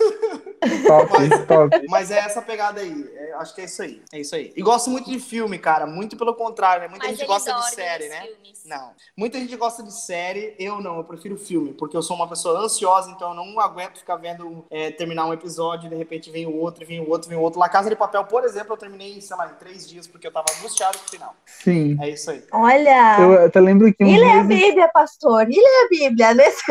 Top, 0.86 1.10
Mas- 1.10 1.46
top. 1.46 1.86
Mas 1.88 2.10
é 2.10 2.18
essa 2.18 2.42
pegada 2.42 2.80
aí. 2.82 3.10
É, 3.16 3.32
acho 3.36 3.54
que 3.54 3.62
é 3.62 3.64
isso 3.64 3.82
aí. 3.82 4.02
É 4.12 4.20
isso 4.20 4.34
aí. 4.34 4.52
E 4.54 4.60
gosto 4.60 4.90
muito 4.90 5.08
de 5.10 5.18
filme, 5.18 5.58
cara. 5.58 5.86
Muito 5.86 6.18
pelo 6.18 6.34
contrário, 6.34 6.82
né? 6.82 6.88
Muita 6.88 7.06
Mas 7.06 7.16
gente 7.16 7.22
ele 7.22 7.32
gosta 7.32 7.50
de 7.54 7.74
série, 7.74 8.08
né? 8.10 8.20
filmes. 8.20 8.60
Não. 8.66 8.90
Muita 9.16 9.38
gente 9.38 9.56
gosta 9.56 9.82
de 9.82 9.92
série, 9.92 10.54
eu 10.58 10.82
não, 10.82 10.98
eu 10.98 11.04
prefiro 11.04 11.38
filme, 11.38 11.72
porque 11.72 11.96
eu 11.96 12.02
sou 12.02 12.14
uma 12.14 12.28
pessoa 12.28 12.60
ansiosa, 12.60 13.10
então 13.10 13.30
eu 13.30 13.34
não 13.34 13.58
aguento 13.58 13.98
ficar 14.00 14.16
vendo 14.16 14.66
é, 14.70 14.90
terminar 14.90 15.24
um 15.24 15.32
episódio 15.32 15.86
e 15.86 15.88
de 15.88 15.96
repente 15.96 16.30
vem 16.30 16.46
o 16.46 16.54
outro, 16.54 16.84
vem 16.84 17.00
o 17.00 17.08
outro, 17.08 17.28
vem 17.30 17.38
o 17.38 17.40
outro. 17.40 17.58
La 17.58 17.68
Casa 17.70 17.88
de 17.88 17.96
Papel, 17.96 18.22
por 18.24 18.44
exemplo, 18.44 18.74
eu 18.74 18.76
terminei, 18.76 19.18
sei 19.22 19.36
lá, 19.38 19.46
em 19.50 19.54
três 19.54 19.88
dias, 19.88 20.06
porque 20.06 20.26
eu 20.26 20.32
tava 20.32 20.46
angustiado 20.58 20.98
com 20.98 21.06
o 21.06 21.10
final. 21.10 21.34
Sim. 21.46 21.96
É 22.02 22.10
isso 22.10 22.30
aí. 22.30 22.44
Olha. 22.52 23.16
Eu 23.18 23.46
até 23.46 23.60
lembro 23.60 23.92
que 23.94 24.04
um 24.04 24.08
E 24.08 24.18
lê 24.20 24.30
a 24.30 24.42
vezes, 24.42 24.66
Bíblia, 24.66 24.88
pastor. 24.92 25.46
E 25.50 25.56
lê 25.56 25.84
a 25.84 25.88
Bíblia. 25.88 26.34
Nesse 26.34 26.62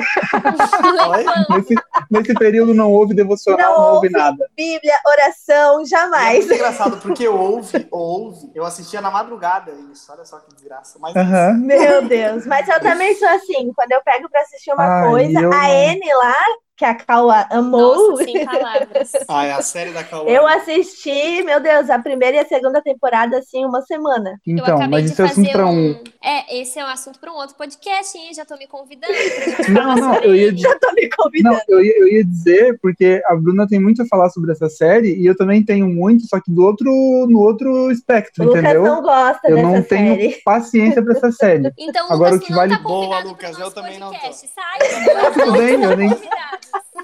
Oi? 1.10 1.26
nesse, 1.50 1.76
nesse 2.12 2.34
período 2.36 2.59
não 2.68 2.92
houve 2.92 3.14
devocional, 3.14 3.60
Não 3.60 3.78
não, 3.78 3.94
houve 3.96 4.08
houve. 4.08 4.10
nada. 4.10 4.50
Bíblia, 4.56 4.94
oração, 5.06 5.82
É 5.82 5.86
jamais. 5.86 6.38
muito 6.40 6.54
engraçado, 6.54 6.98
porque 6.98 7.28
ouve, 7.28 7.88
ouve, 7.92 8.52
eu 8.56 8.64
assistia 8.66 9.02
na 9.02 9.12
madrugada 9.12 9.72
isso, 9.92 10.12
olha 10.12 10.26
só 10.26 10.40
que 10.40 10.54
desgraça. 10.54 10.98
Mas 11.00 11.16
Aham. 11.16 11.54
Meu 11.58 12.08
Deus. 12.08 12.46
Mas 12.46 12.68
eu 12.68 12.80
também 12.82 13.16
sou 13.16 13.28
assim. 13.30 13.72
Quando 13.74 13.92
eu 13.92 14.02
pego 14.04 14.30
pra 14.30 14.42
assistir 14.42 14.72
uma 14.74 14.84
Ai, 14.86 15.10
coisa, 15.10 15.40
eu 15.40 15.52
a. 15.54 15.70
N 15.70 16.14
lá, 16.14 16.36
que 16.80 16.86
a 16.86 16.96
Cauã 16.96 17.46
amou. 17.52 18.10
Nossa, 18.12 18.24
sem 18.26 18.46
palavras. 18.46 19.12
Ah, 19.28 19.46
é 19.46 19.52
a 19.52 19.62
série 19.62 19.92
da 19.92 20.02
Cauã. 20.02 20.30
Eu 20.30 20.48
assisti, 20.48 21.44
meu 21.44 21.60
Deus, 21.60 21.90
a 21.90 22.00
primeira 22.00 22.38
e 22.38 22.40
a 22.40 22.46
segunda 22.46 22.82
temporada, 22.82 23.38
assim, 23.38 23.66
uma 23.66 23.82
semana. 23.82 24.40
eu 24.48 24.54
Então, 24.56 24.78
acabei 24.78 24.88
mas 24.88 25.04
de 25.06 25.12
isso 25.12 25.22
é 25.22 25.26
assunto 25.26 25.46
fazer 25.46 25.52
pra 25.52 25.66
um. 25.68 25.92
um... 25.92 26.04
É, 26.24 26.60
esse 26.62 26.80
é 26.80 26.84
um 26.86 26.88
assunto 26.88 27.20
para 27.20 27.32
um 27.32 27.36
outro 27.36 27.56
podcast, 27.58 28.18
hein? 28.18 28.34
Já 28.34 28.46
tô 28.46 28.56
me 28.56 28.66
convidando. 28.66 29.14
pra 29.58 29.70
Não, 29.74 29.96
não, 29.96 30.16
eu 30.16 30.34
ia 30.34 30.56
Já 30.58 30.74
tô 30.80 30.92
me 30.94 31.10
convidando. 31.10 31.56
Não, 31.56 31.62
eu 31.68 31.84
ia, 31.84 32.00
eu 32.00 32.08
ia 32.08 32.24
dizer, 32.24 32.80
porque 32.82 33.22
a 33.28 33.36
Bruna 33.36 33.68
tem 33.68 33.80
muito 33.80 34.02
a 34.02 34.06
falar 34.06 34.30
sobre 34.30 34.52
essa 34.54 34.70
série, 34.70 35.16
e 35.16 35.26
eu 35.26 35.36
também 35.36 35.64
tenho 35.64 35.88
muito, 35.88 36.26
só 36.28 36.40
que 36.40 36.50
do 36.50 36.64
outro, 36.64 36.90
no 37.30 37.40
outro 37.42 37.92
espectro, 37.92 38.44
o 38.46 38.48
Lucas 38.48 38.64
entendeu? 38.64 38.84
não 38.84 39.02
gosta 39.02 39.50
Eu 39.50 39.56
dessa 39.58 39.68
não 39.68 39.84
tenho 39.84 40.16
série. 40.16 40.42
paciência 40.46 41.02
pra 41.04 41.14
essa 41.14 41.32
série. 41.34 41.72
Então, 41.78 42.06
Agora, 42.10 42.32
Lucas, 42.36 42.44
o 42.46 42.48
que 42.48 42.54
vale- 42.56 42.78
tá 42.78 42.82
Boa, 42.84 43.20
Lucas, 43.24 43.60
eu 43.60 43.70
também 43.72 44.00
não 44.00 44.08
tô. 44.12 44.14
podcast. 44.20 44.50
Sai, 44.50 45.32
Tudo 45.34 45.52
bem, 45.54 45.84
eu 45.84 45.98
nem-. 45.98 46.10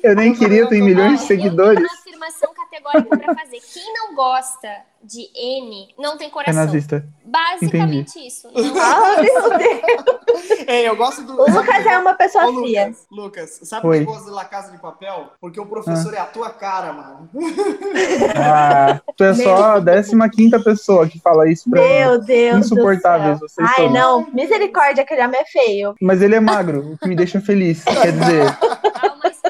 Eu 0.05 0.15
nem 0.15 0.33
queria, 0.35 0.67
tem 0.67 0.81
milhões 0.83 1.21
de 1.21 1.25
seguidores. 1.27 1.81
Eu 1.81 1.87
tenho 2.03 2.17
uma 2.17 2.27
afirmação 2.27 2.53
categórica 2.53 3.17
pra 3.17 3.35
fazer. 3.35 3.59
Quem 3.73 3.93
não 3.93 4.13
gosta 4.15 4.69
de 5.03 5.21
N 5.35 5.93
não 5.97 6.17
tem 6.17 6.27
É 6.27 6.31
coração. 6.31 6.53
nazista. 6.65 7.05
Basicamente 7.23 8.19
isso. 8.25 8.47
Não 8.53 8.81
Ah, 8.81 9.21
meu 9.21 9.57
Deus. 9.57 10.59
Ei, 10.67 10.87
eu 10.87 10.95
gosto 10.95 11.23
do. 11.23 11.33
O 11.41 11.49
Lucas 11.51 11.85
é 11.85 11.97
uma 11.97 12.13
pessoa 12.13 12.47
Ô, 12.49 12.61
fria. 12.61 12.85
Lucas, 12.87 13.05
Lucas, 13.11 13.59
sabe 13.63 13.87
Oi. 13.87 13.97
por 13.99 14.03
que 14.05 14.09
eu 14.09 14.13
gosto 14.15 14.25
de 14.25 14.31
La 14.35 14.45
Casa 14.45 14.71
de 14.71 14.77
Papel? 14.77 15.27
Porque 15.41 15.59
o 15.59 15.65
professor 15.65 16.13
é 16.13 16.19
a 16.19 16.25
tua 16.25 16.49
cara, 16.51 16.93
mano. 16.93 17.29
Ah, 18.35 19.01
tu 19.17 19.23
é 19.23 19.33
só 19.33 19.77
a 19.77 20.29
15 20.29 20.63
pessoa 20.63 21.07
que 21.07 21.19
fala 21.19 21.49
isso 21.49 21.69
pra 21.69 21.81
mim. 21.81 21.87
Meu 21.87 22.19
Deus 22.21 22.65
Insuportáveis 22.65 23.39
do 23.39 23.49
céu. 23.49 23.65
vocês 23.65 23.69
Ai, 23.77 23.85
todos. 23.85 23.93
não. 23.93 24.27
Misericórdia, 24.33 25.03
aquele 25.03 25.23
homem 25.25 25.39
é 25.39 25.45
feio. 25.45 25.95
Mas 26.01 26.21
ele 26.21 26.35
é 26.35 26.39
magro, 26.39 26.93
o 26.93 26.97
que 26.97 27.07
me 27.07 27.15
deixa 27.15 27.39
feliz. 27.41 27.83
Quer 27.83 28.11
dizer, 28.11 28.45
esperança. 28.45 29.44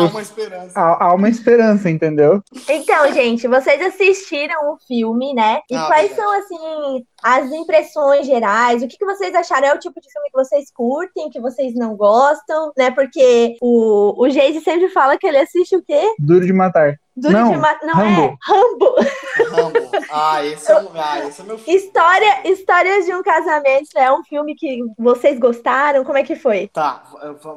Há 0.00 0.06
uma 0.06 0.22
esperança. 0.22 0.72
há, 0.80 1.04
há 1.06 1.14
uma 1.14 1.28
esperança, 1.28 1.90
entendeu? 1.90 2.42
Então, 2.68 3.12
gente, 3.12 3.46
vocês 3.48 3.80
assistiram 3.80 4.72
o 4.72 4.78
filme, 4.86 5.34
né? 5.34 5.60
E 5.70 5.74
Ah, 5.76 5.86
quais 5.86 6.08
verdade. 6.08 6.14
são, 6.16 6.38
assim, 6.40 7.04
as 7.22 7.52
impressões 7.52 8.26
gerais? 8.26 8.82
O 8.82 8.88
que, 8.88 8.96
que 8.96 9.04
vocês 9.04 9.34
acharam? 9.34 9.68
É 9.68 9.74
o 9.74 9.78
tipo 9.78 10.00
de 10.00 10.10
filme 10.10 10.28
que 10.30 10.36
vocês 10.38 10.70
curtem, 10.72 11.30
que 11.30 11.40
vocês 11.40 11.74
não 11.74 11.96
gostam, 11.96 12.72
né? 12.76 12.90
Porque 12.90 13.56
o, 13.60 14.14
o 14.24 14.28
Geise 14.28 14.60
sempre 14.60 14.88
fala 14.88 15.18
que 15.18 15.26
ele 15.26 15.38
assiste 15.38 15.76
o 15.76 15.82
quê? 15.82 16.14
Duro 16.18 16.44
de 16.46 16.52
matar. 16.52 16.94
Duro 17.16 17.32
Não, 17.32 17.50
de 17.50 17.56
matar. 17.56 17.86
Não 17.86 17.94
Rambo. 17.94 18.20
é? 18.20 18.36
Rambo. 18.42 18.94
Rambo. 19.50 19.90
Ah, 20.10 20.44
esse 20.44 20.70
é, 20.70 20.82
o... 20.82 20.90
ah, 20.94 21.18
esse 21.26 21.40
é 21.40 21.44
meu 21.44 21.58
filho. 21.58 21.76
História, 21.76 22.48
Histórias 22.50 23.06
de 23.06 23.14
um 23.14 23.22
Casamento 23.22 23.96
é 23.96 24.12
um 24.12 24.22
filme 24.22 24.54
que 24.54 24.80
vocês 24.98 25.38
gostaram? 25.38 26.04
Como 26.04 26.18
é 26.18 26.22
que 26.22 26.36
foi? 26.36 26.68
Tá, 26.68 27.02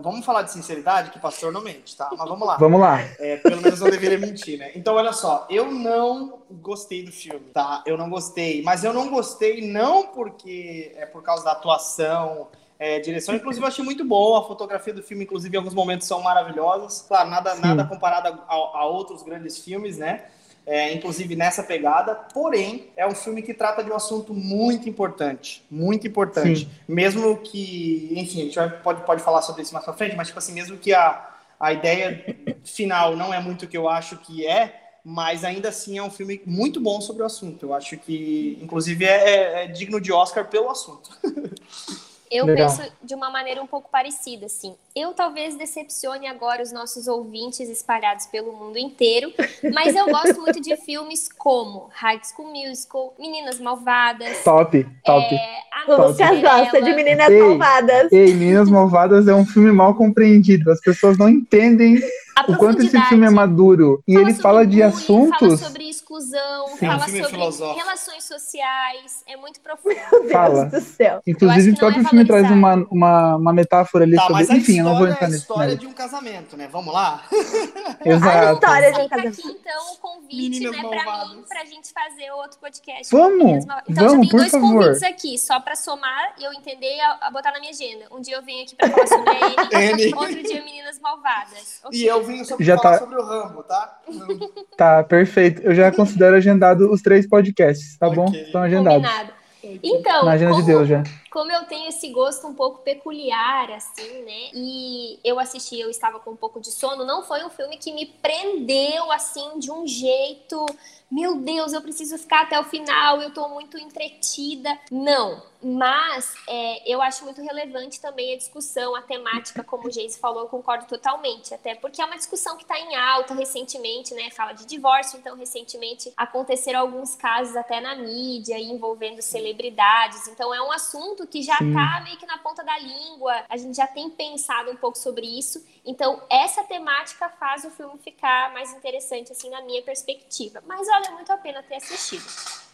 vamos 0.01 0.25
falar 0.25 0.43
de 0.43 0.51
sinceridade, 0.51 1.11
que 1.11 1.19
pastor 1.19 1.51
não 1.51 1.61
mente, 1.61 1.95
tá? 1.97 2.09
Mas 2.17 2.29
vamos 2.29 2.47
lá. 2.47 2.57
Vamos 2.57 2.79
lá. 2.79 3.01
É, 3.19 3.37
pelo 3.37 3.61
menos 3.61 3.79
não 3.79 3.89
deveria 3.89 4.17
mentir, 4.17 4.57
né? 4.57 4.71
Então, 4.75 4.95
olha 4.95 5.11
só, 5.11 5.45
eu 5.49 5.69
não 5.69 6.39
gostei 6.49 7.03
do 7.03 7.11
filme, 7.11 7.51
tá? 7.53 7.83
Eu 7.85 7.97
não 7.97 8.09
gostei, 8.09 8.63
mas 8.63 8.83
eu 8.83 8.93
não 8.93 9.09
gostei 9.09 9.69
não 9.69 10.07
porque 10.07 10.93
é 10.95 11.05
por 11.05 11.21
causa 11.21 11.43
da 11.43 11.51
atuação, 11.51 12.47
é, 12.79 12.99
direção, 12.99 13.35
inclusive 13.35 13.63
eu 13.63 13.67
achei 13.67 13.83
muito 13.83 14.05
boa, 14.05 14.39
a 14.39 14.43
fotografia 14.43 14.93
do 14.93 15.03
filme, 15.03 15.25
inclusive, 15.25 15.53
em 15.53 15.57
alguns 15.57 15.73
momentos 15.73 16.07
são 16.07 16.21
maravilhosas. 16.21 17.03
Claro, 17.07 17.29
nada, 17.29 17.53
Sim. 17.53 17.61
nada 17.61 17.83
comparado 17.85 18.27
a, 18.47 18.53
a 18.53 18.85
outros 18.85 19.21
grandes 19.21 19.57
filmes, 19.59 19.97
né? 19.97 20.23
É, 20.65 20.93
inclusive 20.93 21.35
nessa 21.35 21.63
pegada, 21.63 22.13
porém, 22.33 22.91
é 22.95 23.05
um 23.07 23.15
filme 23.15 23.41
que 23.41 23.53
trata 23.55 23.83
de 23.83 23.89
um 23.91 23.95
assunto 23.95 24.33
muito 24.35 24.87
importante, 24.87 25.63
muito 25.69 26.07
importante. 26.07 26.59
Sim. 26.61 26.69
Mesmo 26.87 27.37
que, 27.37 28.11
enfim, 28.15 28.41
a 28.41 28.43
gente 28.45 28.55
vai- 28.55 28.69
pode, 28.69 29.01
pode 29.03 29.23
falar 29.23 29.41
sobre 29.41 29.63
isso 29.63 29.73
mais 29.73 29.83
pra 29.83 29.93
frente, 29.95 30.15
mas, 30.15 30.27
tipo 30.27 30.37
assim, 30.37 30.53
mesmo 30.53 30.77
que 30.77 30.93
a, 30.93 31.27
a 31.59 31.73
ideia 31.73 32.55
final 32.63 33.15
não 33.15 33.33
é 33.33 33.39
muito 33.41 33.65
o 33.65 33.67
que 33.67 33.77
eu 33.77 33.89
acho 33.89 34.17
que 34.17 34.45
é, 34.45 34.99
mas 35.03 35.43
ainda 35.43 35.69
assim 35.69 35.97
é 35.97 36.03
um 36.03 36.11
filme 36.11 36.39
muito 36.45 36.79
bom 36.79 37.01
sobre 37.01 37.23
o 37.23 37.25
assunto. 37.25 37.65
Eu 37.65 37.73
acho 37.73 37.97
que, 37.97 38.59
inclusive, 38.61 39.05
é, 39.05 39.09
é- 39.09 39.63
é 39.63 39.67
digno 39.67 39.99
de 39.99 40.11
Oscar 40.13 40.47
pelo 40.49 40.69
assunto. 40.69 41.09
Eu 42.31 42.45
Legal. 42.45 42.67
penso 42.67 42.91
de 43.03 43.15
uma 43.15 43.31
maneira 43.31 43.61
um 43.61 43.65
pouco 43.65 43.89
parecida, 43.89 44.45
assim. 44.45 44.75
Eu 44.95 45.13
talvez 45.13 45.55
decepcione 45.55 46.27
agora 46.27 46.61
os 46.61 46.71
nossos 46.71 47.07
ouvintes 47.07 47.67
espalhados 47.69 48.27
pelo 48.27 48.53
mundo 48.53 48.77
inteiro, 48.77 49.33
mas 49.73 49.95
eu 49.95 50.05
gosto 50.05 50.39
muito 50.39 50.61
de 50.61 50.75
filmes 50.77 51.27
como 51.31 51.89
High 51.91 52.21
School 52.23 52.53
Musical, 52.53 53.13
Meninas 53.17 53.59
Malvadas, 53.59 54.43
Top, 54.43 54.85
top. 55.03 55.35
é, 55.35 55.59
A 55.73 55.91
O 55.91 56.07
Lucas 56.09 56.39
gosta 56.41 56.81
de 56.81 56.93
Meninas 56.93 57.29
Ei. 57.29 57.41
Malvadas. 57.41 58.11
Ei, 58.11 58.33
Meninas 58.33 58.69
Malvadas 58.69 59.27
é 59.27 59.33
um 59.33 59.45
filme 59.45 59.71
mal 59.71 59.95
compreendido. 59.95 60.71
As 60.71 60.81
pessoas 60.81 61.17
não 61.17 61.27
entendem 61.27 61.99
o 62.47 62.57
quanto 62.57 62.81
esse 62.81 62.99
filme 63.03 63.25
é 63.25 63.29
maduro. 63.29 64.03
E 64.07 64.15
ele 64.15 64.25
sobre 64.31 64.41
fala 64.41 64.65
de 64.65 64.77
bullying, 64.77 64.81
assuntos. 64.83 65.39
Fala 65.39 65.57
sobre 65.57 65.89
exclusão, 65.89 66.67
Sim. 66.77 66.85
É 66.85 66.89
um 66.89 66.91
fala 66.99 67.07
sobre 67.07 67.23
filosófico. 67.25 67.79
relações 67.85 68.23
sociais. 68.23 69.23
É 69.27 69.35
muito 69.37 69.59
profundo. 69.61 69.95
Meu 69.95 70.19
Deus 70.21 70.31
Fala. 70.31 70.65
do 70.65 70.81
céu. 70.81 71.21
Inclusive, 71.25 71.69
Eu 71.69 71.73
o 71.73 71.77
próprio 71.77 72.01
é 72.05 72.09
filme 72.09 72.25
traz 72.25 72.49
uma, 72.51 72.75
uma, 72.91 73.35
uma 73.37 73.53
metáfora 73.53 74.03
ali 74.05 74.15
Tá, 74.15 74.21
sobre. 74.23 74.33
mas 74.35 74.49
a 74.49 74.55
Enfim, 74.55 74.79
eu 74.79 74.85
não 74.85 74.97
vou 74.97 75.07
história 75.07 75.11
é 75.11 75.15
entrar 75.15 75.27
a 75.27 75.37
história 75.37 75.75
de 75.77 75.87
um 75.87 75.93
casamento, 75.93 76.57
né? 76.57 76.67
Vamos 76.71 76.93
lá? 76.93 77.23
Exato. 78.05 78.53
história 78.53 78.91
de 78.93 78.99
um 79.01 79.07
casamento. 79.09 79.39
aqui, 79.39 79.47
então, 79.59 79.93
o 79.93 79.97
convite, 79.97 80.49
Meninas 80.49 80.75
né, 80.75 80.89
pra 80.89 81.25
mim, 81.27 81.43
pra 81.47 81.65
gente 81.65 81.91
fazer 81.91 82.31
outro 82.31 82.59
podcast. 82.59 83.11
Vamos, 83.15 83.63
Então, 83.63 84.07
vamos, 84.09 84.11
já 84.11 84.19
tem 84.19 84.29
dois 84.29 84.51
favor. 84.51 84.83
convites 84.83 85.03
aqui, 85.03 85.37
só 85.37 85.59
pra 85.59 85.75
somar 85.75 86.33
e 86.39 86.43
eu 86.43 86.53
entender 86.53 86.95
e 86.95 87.01
a, 87.01 87.17
a 87.21 87.31
botar 87.31 87.51
na 87.51 87.59
minha 87.59 87.71
agenda. 87.71 88.05
Um 88.11 88.21
dia 88.21 88.35
eu 88.35 88.41
venho 88.43 88.63
aqui 88.63 88.75
pra 88.75 88.89
falar 88.89 89.07
sobre 89.07 89.29
a 89.29 89.81
N, 89.81 90.03
N. 90.05 90.13
outro 90.15 90.43
dia 90.43 90.63
Meninas 90.63 90.99
Malvadas. 90.99 91.79
Ok. 91.83 91.99
E 91.99 92.05
eu 92.05 92.23
vim 92.29 92.43
sobre 92.43 92.63
Já 92.65 92.77
falar 92.77 92.93
tá- 92.99 92.99
sobre 93.05 93.15
o 93.19 93.23
Rambo, 93.25 93.63
tá? 93.63 93.99
Tá, 94.77 95.03
perfeito. 95.03 95.61
Eu 95.61 95.75
já 95.75 95.91
considero 95.95 96.35
agendado 96.37 96.91
os 96.91 97.01
três 97.01 97.27
podcasts, 97.27 97.97
tá 97.97 98.09
bom? 98.09 98.27
Ok. 98.27 98.41
Estão 98.43 98.61
agendados. 98.61 99.07
Combinado. 99.09 99.39
Então, 99.83 100.27
agenda 100.29 100.51
de 100.53 100.61
como- 100.61 100.65
Deus 100.67 100.87
já. 100.87 101.03
como 101.29 101.51
eu 101.51 101.65
tenho 101.65 101.89
esse 101.89 102.09
gosto 102.13 102.47
um 102.47 102.53
pouco 102.53 102.81
peculiar, 102.81 103.69
assim, 103.71 104.21
né? 104.23 104.49
E 104.53 105.19
eu 105.21 105.37
assisti, 105.37 105.77
eu 105.77 105.89
estava 105.89 106.17
com 106.19 106.31
um 106.31 106.35
pouco 106.37 106.61
de 106.61 106.71
sono. 106.71 107.03
Não 107.03 107.23
foi 107.23 107.43
um 107.43 107.49
filme 107.49 107.75
que 107.77 107.91
me 107.93 108.05
prendeu, 108.05 109.11
assim, 109.11 109.59
de 109.59 109.69
um 109.69 109.85
jeito 109.85 110.65
meu 111.11 111.35
Deus, 111.37 111.73
eu 111.73 111.81
preciso 111.81 112.17
ficar 112.17 112.41
até 112.41 112.59
o 112.59 112.63
final, 112.63 113.21
eu 113.21 113.33
tô 113.33 113.47
muito 113.49 113.77
entretida. 113.77 114.79
Não, 114.91 115.41
mas 115.61 116.33
é, 116.47 116.91
eu 116.91 117.01
acho 117.01 117.25
muito 117.25 117.41
relevante 117.41 117.99
também 117.99 118.33
a 118.33 118.37
discussão, 118.37 118.95
a 118.95 119.01
temática, 119.01 119.63
como 119.63 119.87
o 119.87 119.91
Geise 119.91 120.19
falou, 120.19 120.43
eu 120.43 120.47
concordo 120.47 120.85
totalmente, 120.85 121.53
até 121.53 121.75
porque 121.75 122.01
é 122.01 122.05
uma 122.05 122.15
discussão 122.15 122.55
que 122.55 122.63
está 122.63 122.79
em 122.79 122.95
alta 122.95 123.33
recentemente, 123.33 124.13
né? 124.13 124.29
Fala 124.29 124.53
de 124.53 124.65
divórcio, 124.65 125.19
então 125.19 125.35
recentemente 125.35 126.13
aconteceram 126.15 126.79
alguns 126.79 127.15
casos 127.15 127.55
até 127.55 127.81
na 127.81 127.95
mídia 127.95 128.57
envolvendo 128.57 129.21
celebridades, 129.21 130.27
então 130.27 130.53
é 130.53 130.61
um 130.61 130.71
assunto 130.71 131.27
que 131.27 131.41
já 131.41 131.55
está 131.55 132.01
meio 132.03 132.17
que 132.17 132.25
na 132.25 132.37
ponta 132.37 132.63
da 132.63 132.77
língua, 132.77 133.43
a 133.49 133.57
gente 133.57 133.75
já 133.75 133.87
tem 133.87 134.09
pensado 134.09 134.71
um 134.71 134.77
pouco 134.77 134.97
sobre 134.97 135.25
isso, 135.25 135.65
então 135.85 136.21
essa 136.29 136.63
temática 136.63 137.29
faz 137.39 137.65
o 137.65 137.71
filme 137.71 137.97
ficar 137.97 138.53
mais 138.53 138.71
interessante, 138.73 139.31
assim, 139.31 139.49
na 139.49 139.61
minha 139.61 139.81
perspectiva. 139.81 140.63
Mas 140.65 140.87
vale 140.99 141.15
muito 141.15 141.31
a 141.31 141.37
pena 141.37 141.63
ter 141.63 141.75
assistido. 141.75 142.68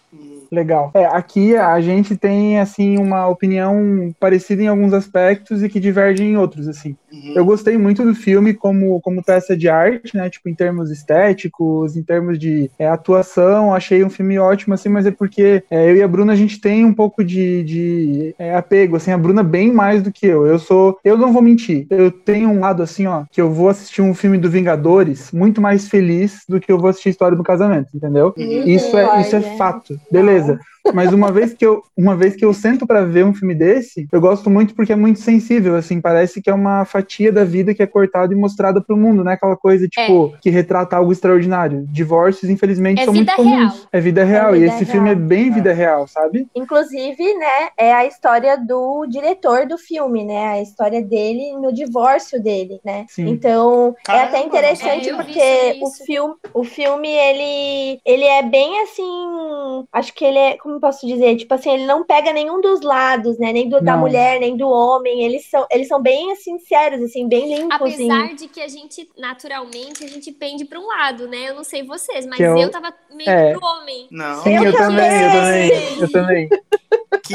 Legal. 0.52 0.92
É, 0.94 1.06
aqui 1.06 1.56
a 1.56 1.80
gente 1.82 2.16
tem 2.16 2.60
assim 2.60 2.98
uma 2.98 3.28
opinião 3.28 4.14
parecida 4.20 4.64
em 4.64 4.68
alguns 4.68 4.94
aspectos 4.94 5.64
e 5.64 5.70
que 5.70 5.80
diverge 5.80 6.24
em 6.24 6.38
outros, 6.38 6.68
assim. 6.68 6.96
Uhum. 7.12 7.34
Eu 7.36 7.46
gostei 7.46 7.78
muito 7.78 8.04
do 8.04 8.14
filme 8.14 8.54
como, 8.54 9.00
como 9.02 9.24
peça 9.24 9.56
de 9.56 9.68
arte, 9.68 10.16
né? 10.16 10.30
Tipo, 10.30 10.50
em 10.50 10.54
termos 10.54 10.92
estéticos, 10.92 11.96
em 11.96 12.04
termos 12.04 12.38
de 12.38 12.70
é, 12.78 12.88
atuação, 12.88 13.74
achei 13.74 14.04
um 14.04 14.10
filme 14.10 14.38
ótimo, 14.38 14.74
assim, 14.74 14.90
mas 14.90 15.06
é 15.06 15.12
porque 15.12 15.64
é, 15.70 15.90
eu 15.90 15.98
e 15.98 16.04
a 16.04 16.08
Bruna, 16.08 16.34
a 16.34 16.36
gente 16.36 16.60
tem 16.60 16.86
um 16.86 16.94
pouco 16.94 17.24
de, 17.24 17.64
de 17.64 18.36
é, 18.38 18.56
apego, 18.56 18.96
assim, 18.96 19.12
a 19.12 19.18
Bruna 19.18 19.44
bem 19.44 19.72
mais 19.72 20.02
do 20.02 20.12
que 20.12 20.26
eu. 20.26 20.46
Eu 20.46 20.60
sou, 20.60 20.98
eu 21.04 21.18
não 21.18 21.34
vou 21.34 21.42
mentir, 21.42 21.88
eu 21.90 22.12
tenho 22.12 22.50
um 22.50 22.60
lado 22.60 22.84
assim, 22.84 23.06
ó, 23.06 23.24
que 23.32 23.42
eu 23.42 23.52
vou 23.52 23.70
assistir 23.70 24.02
um 24.02 24.14
filme 24.14 24.38
do 24.38 24.50
Vingadores 24.50 25.32
muito 25.32 25.62
mais 25.62 25.88
feliz 25.88 26.44
do 26.48 26.60
que 26.60 26.72
eu 26.72 26.78
vou 26.78 26.90
assistir 26.90 27.10
a 27.10 27.12
História 27.12 27.38
do 27.38 27.44
Casamento, 27.44 27.90
entendeu? 27.94 28.34
Uhum. 28.38 28.64
Isso, 28.66 28.98
é, 28.98 29.22
isso 29.22 29.36
é 29.36 29.42
fato. 29.58 30.00
Beleza. 30.12 30.60
Mas 30.94 31.14
uma 31.14 31.32
vez 31.32 31.54
que 31.54 31.66
eu, 31.66 31.84
uma 31.98 32.16
vez 32.16 32.36
que 32.36 32.46
eu 32.46 32.54
sento 32.54 32.86
para 32.86 33.04
ver 33.04 33.26
um 33.26 33.34
filme 33.34 33.56
desse, 33.56 34.08
eu 34.12 34.22
gosto 34.22 34.50
muito 34.50 34.76
porque 34.76 34.94
é 34.94 34.96
muito 34.96 35.20
sensível, 35.20 35.76
assim, 35.76 36.00
parece 36.00 36.42
que 36.42 36.50
é 36.50 36.54
uma 36.54 36.86
fatia 36.86 37.32
da 37.32 37.44
vida 37.44 37.74
que 37.74 37.84
é 37.84 37.88
cortada 37.88 38.34
e 38.34 38.38
mostrada 38.38 38.82
pro 38.82 38.98
mundo, 38.98 39.24
né? 39.24 39.34
Aquela 39.34 39.58
coisa, 39.58 39.88
tipo, 39.88 40.34
é. 40.36 40.40
que 40.42 40.50
retrata 40.50 40.98
algo 40.98 41.12
extraordinário. 41.12 41.86
Divórcios, 41.90 42.50
infelizmente, 42.50 43.02
é 43.02 43.06
são 43.06 43.14
muito 43.14 43.36
comuns. 43.36 43.74
Real. 43.74 43.88
É 43.92 44.00
vida 44.00 44.24
real. 44.24 44.50
É 44.50 44.60
vida 44.60 44.66
e 44.66 44.70
esse 44.70 44.84
real. 44.84 44.92
filme 44.92 45.10
é 45.10 45.16
bem 45.16 45.52
vida 45.52 45.74
real, 45.74 46.08
sabe? 46.08 46.48
Inclusive, 46.56 47.34
né, 47.36 47.70
é 47.78 47.94
a 47.94 48.06
história 48.06 48.58
do 48.58 49.06
diretor 49.08 49.66
do 49.66 49.78
filme, 49.78 50.24
né? 50.24 50.48
A 50.48 50.62
história 50.62 51.02
dele 51.02 51.54
no 51.58 51.74
divórcio 51.74 52.42
dele, 52.42 52.80
né? 52.84 53.06
Sim. 53.10 53.30
Então, 53.30 53.96
Caramba, 54.04 54.24
é 54.24 54.28
até 54.28 54.46
interessante 54.46 55.10
é, 55.10 55.16
porque 55.16 55.80
o 55.82 55.90
filme, 56.06 56.36
o 56.54 56.64
filme, 56.64 57.10
ele, 57.10 58.00
ele 58.06 58.24
é 58.24 58.44
bem 58.44 58.82
assim. 58.82 59.86
Acho 59.92 60.14
que 60.14 60.26
ele 60.26 60.38
é. 60.38 60.58
Como 60.58 60.75
como 60.76 60.80
posso 60.80 61.08
dizer? 61.08 61.36
Tipo 61.38 61.54
assim, 61.54 61.72
ele 61.72 61.86
não 61.86 62.04
pega 62.04 62.34
nenhum 62.34 62.60
dos 62.60 62.82
lados, 62.82 63.38
né? 63.40 63.52
Nem 63.52 63.70
do, 63.70 63.82
da 63.82 63.96
mulher, 63.96 64.40
nem 64.40 64.56
do 64.56 64.68
homem. 64.68 65.24
Eles 65.24 65.50
são, 65.50 65.66
eles 65.72 65.88
são 65.88 66.02
bem 66.02 66.36
sinceros, 66.36 67.02
assim, 67.02 67.28
bem 67.28 67.56
limpos. 67.56 67.76
Apesar 67.76 68.26
assim. 68.26 68.36
de 68.36 68.48
que 68.48 68.62
a 68.62 68.68
gente, 68.68 69.10
naturalmente, 69.18 70.04
a 70.04 70.08
gente 70.08 70.32
pende 70.32 70.66
para 70.66 70.80
um 70.80 70.88
lado, 70.88 71.28
né? 71.28 71.50
Eu 71.50 71.56
não 71.56 71.64
sei 71.64 71.84
vocês, 71.84 72.26
mas 72.26 72.40
eu, 72.40 72.58
eu 72.58 72.70
tava 72.70 72.94
meio 73.12 73.30
é. 73.30 73.54
pro 73.54 73.66
homem. 73.66 74.08
Não. 74.12 74.44
Sim, 74.44 74.56
eu, 74.58 74.64
eu 74.64 74.74
também, 74.74 75.22
eu 75.22 75.32
também. 75.32 75.72
Eu 76.00 76.12
também. 76.12 76.50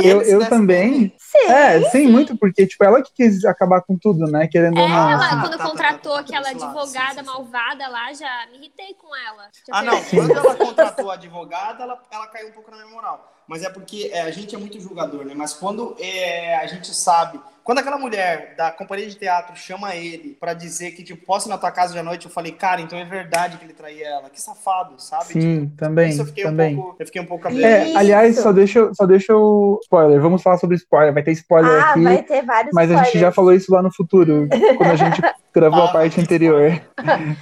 eu, 0.05 0.23
eu 0.23 0.49
também. 0.49 1.15
Sim. 1.19 1.47
É, 1.47 1.91
sim, 1.91 2.07
muito, 2.07 2.37
porque, 2.37 2.67
tipo, 2.67 2.85
ela 2.85 3.03
que 3.03 3.13
quis 3.15 3.45
acabar 3.45 3.81
com 3.83 3.97
tudo, 3.97 4.27
né? 4.27 4.49
Querendo 4.49 4.79
é, 4.79 4.83
ou 4.83 4.89
não. 4.89 5.11
Ela, 5.11 5.27
assim. 5.27 5.41
quando 5.41 5.59
tá, 5.59 5.65
contratou 5.65 6.13
tá, 6.13 6.19
tá, 6.19 6.21
aquela 6.23 6.51
advogada 6.51 7.21
sim, 7.21 7.27
malvada 7.27 7.89
lá, 7.89 8.13
já 8.13 8.47
me 8.51 8.59
irritei 8.59 8.95
com 8.95 9.15
ela. 9.17 9.49
ah, 9.71 9.83
não. 9.83 10.03
Quando 10.05 10.33
ela 10.33 10.55
contratou 10.57 11.11
a 11.11 11.15
advogada, 11.15 11.85
ela, 11.85 12.03
ela 12.11 12.27
caiu 12.27 12.49
um 12.49 12.53
pouco 12.53 12.71
na 12.71 12.79
minha 12.79 12.89
moral 12.89 13.30
mas 13.51 13.65
é 13.65 13.69
porque 13.69 14.11
é, 14.13 14.21
a 14.21 14.31
gente 14.31 14.55
é 14.55 14.59
muito 14.59 14.81
julgador, 14.81 15.25
né? 15.25 15.35
Mas 15.37 15.53
quando 15.53 15.97
é, 15.99 16.55
a 16.55 16.67
gente 16.69 16.95
sabe 16.95 17.41
quando 17.65 17.79
aquela 17.79 17.99
mulher 17.99 18.55
da 18.57 18.71
companhia 18.71 19.09
de 19.09 19.17
teatro 19.17 19.55
chama 19.57 19.95
ele 19.95 20.37
para 20.41 20.55
dizer 20.55 20.93
que, 20.93 21.05
tipo, 21.05 21.25
posso 21.27 21.49
ir 21.49 21.51
na 21.51 21.59
tua 21.59 21.71
casa 21.71 21.93
de 21.93 22.03
noite, 22.03 22.27
eu 22.27 22.31
falei, 22.31 22.53
cara, 22.53 22.81
então 22.81 22.99
é 22.99 23.05
verdade 23.05 23.59
que 23.59 23.65
ele 23.65 23.73
traía 23.73 24.09
ela. 24.09 24.31
Que 24.31 24.41
safado, 24.41 24.95
sabe? 24.99 25.27
Sim, 25.27 25.67
tipo, 25.67 25.77
também. 25.77 26.11
Isso 26.11 26.23
eu 26.23 26.27
fiquei 26.27 26.45
também. 26.45 26.75
um 26.75 26.83
pouco. 26.83 26.97
Eu 26.99 27.07
fiquei 27.07 27.23
um 27.23 27.27
pouco 27.27 27.49
é, 27.49 27.95
Aliás, 27.97 28.39
só 28.39 28.53
deixa, 28.53 28.93
só 28.95 29.05
deixa 29.05 29.37
o 29.37 29.79
spoiler. 29.83 30.21
Vamos 30.21 30.43
falar 30.43 30.59
sobre 30.59 30.77
spoiler. 30.77 31.13
Vai 31.13 31.23
ter 31.23 31.33
spoiler 31.33 31.71
ah, 31.71 31.91
aqui. 31.91 32.03
Vai 32.03 32.23
ter 32.23 32.45
vários 32.45 32.73
mas 32.73 32.85
spoilers. 32.85 33.01
a 33.01 33.05
gente 33.05 33.21
já 33.21 33.33
falou 33.33 33.53
isso 33.53 33.73
lá 33.73 33.83
no 33.83 33.93
futuro, 33.93 34.49
quando 34.77 34.91
a 34.91 34.97
gente 34.97 35.21
gravou 35.53 35.83
ah, 35.83 35.87
a 35.87 35.93
parte 35.93 36.21
anterior. 36.21 36.81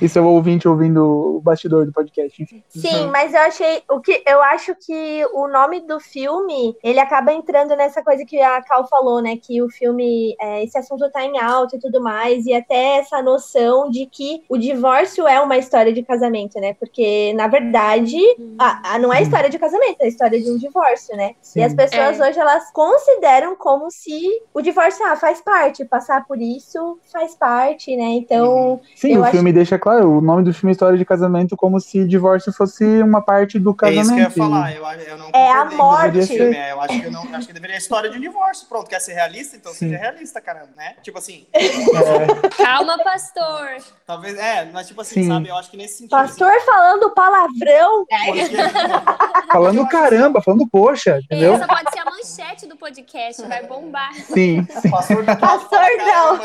Isso 0.01 0.19
é 0.19 0.23
o 0.23 0.27
ouvinte 0.27 0.69
ouvindo 0.69 1.37
o 1.37 1.41
bastidor 1.41 1.87
do 1.87 1.93
podcast. 1.93 2.65
Sim, 2.69 3.07
mas 3.11 3.35
eu 3.35 3.41
achei. 3.41 3.83
O 3.91 4.01
que, 4.01 4.23
eu 4.27 4.43
acho 4.43 4.75
que 4.75 5.25
o 5.35 5.49
nome 5.49 5.81
do 5.81 6.01
filme 6.01 6.77
ele 6.83 7.01
acaba 7.01 7.33
entrando 7.33 7.77
nessa 7.77 8.03
coisa 8.03 8.25
que 8.25 8.41
a 8.41 8.63
Cal 8.63 8.87
falou, 8.89 9.21
né? 9.21 9.37
Que 9.37 9.63
o 9.63 9.69
filme, 9.69 10.35
é, 10.41 10.65
esse 10.65 10.79
assunto 10.79 11.11
tá 11.11 11.25
em 11.25 11.39
alta 11.39 11.77
e 11.77 11.81
tudo 11.81 12.01
mais, 12.01 12.47
e 12.47 12.55
até 12.55 12.99
essa 12.99 13.23
noção 13.23 13.91
de 13.91 14.07
que 14.07 14.43
o 14.49 14.57
divórcio 14.57 15.27
é 15.27 15.41
uma 15.41 15.57
história 15.57 15.93
de 15.93 16.03
casamento, 16.03 16.61
né? 16.61 16.75
Porque, 16.75 17.33
na 17.35 17.47
verdade, 17.47 18.19
a, 18.59 18.95
a 18.95 18.99
não 18.99 19.13
é 19.13 19.23
história 19.23 19.51
de 19.51 19.59
casamento, 19.59 19.97
é 20.01 20.09
história 20.09 20.41
de 20.41 20.51
um 20.51 20.57
divórcio, 20.57 21.17
né? 21.17 21.35
Sim. 21.43 21.61
E 21.61 21.63
as 21.63 21.75
pessoas 21.75 22.21
é. 22.21 22.29
hoje 22.29 22.39
elas 22.39 22.71
consideram 22.73 23.57
como 23.57 23.91
se 23.91 24.43
o 24.55 24.61
divórcio 24.61 25.05
ah, 25.07 25.17
faz 25.17 25.41
parte, 25.41 25.85
passar 25.85 26.27
por 26.27 26.41
isso 26.41 26.99
faz 27.13 27.35
parte, 27.35 27.97
né? 27.99 28.15
Então. 28.15 28.81
Sim, 28.95 29.19
o 29.19 29.25
filme 29.25 29.53
deixa 29.53 29.77
claro, 29.77 30.19
o 30.19 30.21
nome 30.21 30.45
do 30.45 30.55
filme 30.55 30.71
é 30.71 30.73
História 30.73 30.97
de 30.97 31.05
Casamento 31.05 31.57
como 31.57 31.81
se 31.81 32.07
divórcio 32.07 32.53
fosse 32.53 32.85
uma 33.03 33.21
parte 33.21 33.59
do 33.59 33.75
casamento. 33.75 33.99
É 33.99 34.03
isso 34.03 34.15
que 34.15 34.21
eu 34.21 34.25
ia 34.25 34.31
falar, 34.31 34.73
eu, 34.73 34.85
eu 34.85 35.19
não 35.19 35.31
É 35.35 35.51
a 35.51 35.65
morte. 35.65 36.27
Filme, 36.27 36.57
é, 36.57 36.73
eu 36.73 36.81
acho 36.81 37.01
que, 37.01 37.11
não, 37.11 37.35
acho 37.35 37.47
que 37.49 37.53
deveria 37.53 37.77
ser 37.77 37.83
história 37.83 38.11
de 38.11 38.19
um 38.19 38.21
divórcio. 38.21 38.69
Pronto, 38.69 38.89
quer 38.89 39.01
ser 39.01 39.15
realista? 39.15 39.57
Então 39.57 39.73
Sim. 39.73 39.91
seja 39.91 39.99
realista, 39.99 40.41
caramba, 40.41 40.71
né? 40.77 40.95
Tipo 41.03 41.19
assim. 41.19 41.47
É. 41.99 42.49
Calma, 42.63 42.99
pastor. 43.03 43.77
Talvez, 44.07 44.37
é, 44.39 44.69
mas 44.73 44.87
tipo 44.87 45.01
assim, 45.01 45.23
Sim. 45.23 45.29
sabe? 45.29 45.49
Eu 45.49 45.57
acho 45.57 45.71
que 45.71 45.77
nesse 45.77 45.99
sentido. 45.99 46.11
Pastor 46.11 46.51
assim, 46.51 46.67
falando 46.67 47.11
palavrão. 47.11 48.07
É. 48.11 49.53
falando 49.53 49.89
caramba, 49.89 50.41
falando 50.41 50.67
poxa, 50.71 51.19
entendeu? 51.23 51.55
Essa 51.55 51.67
pode 51.67 51.91
ser 51.91 51.99
a 51.99 52.05
manchete 52.05 52.67
do 52.67 52.77
podcast, 52.77 53.43
vai 53.47 53.67
bombar. 53.67 54.15
Sim. 54.15 54.67
sim. 54.81 54.91
Pastor, 54.91 55.25
pastor 55.25 55.81
não. 55.99 56.39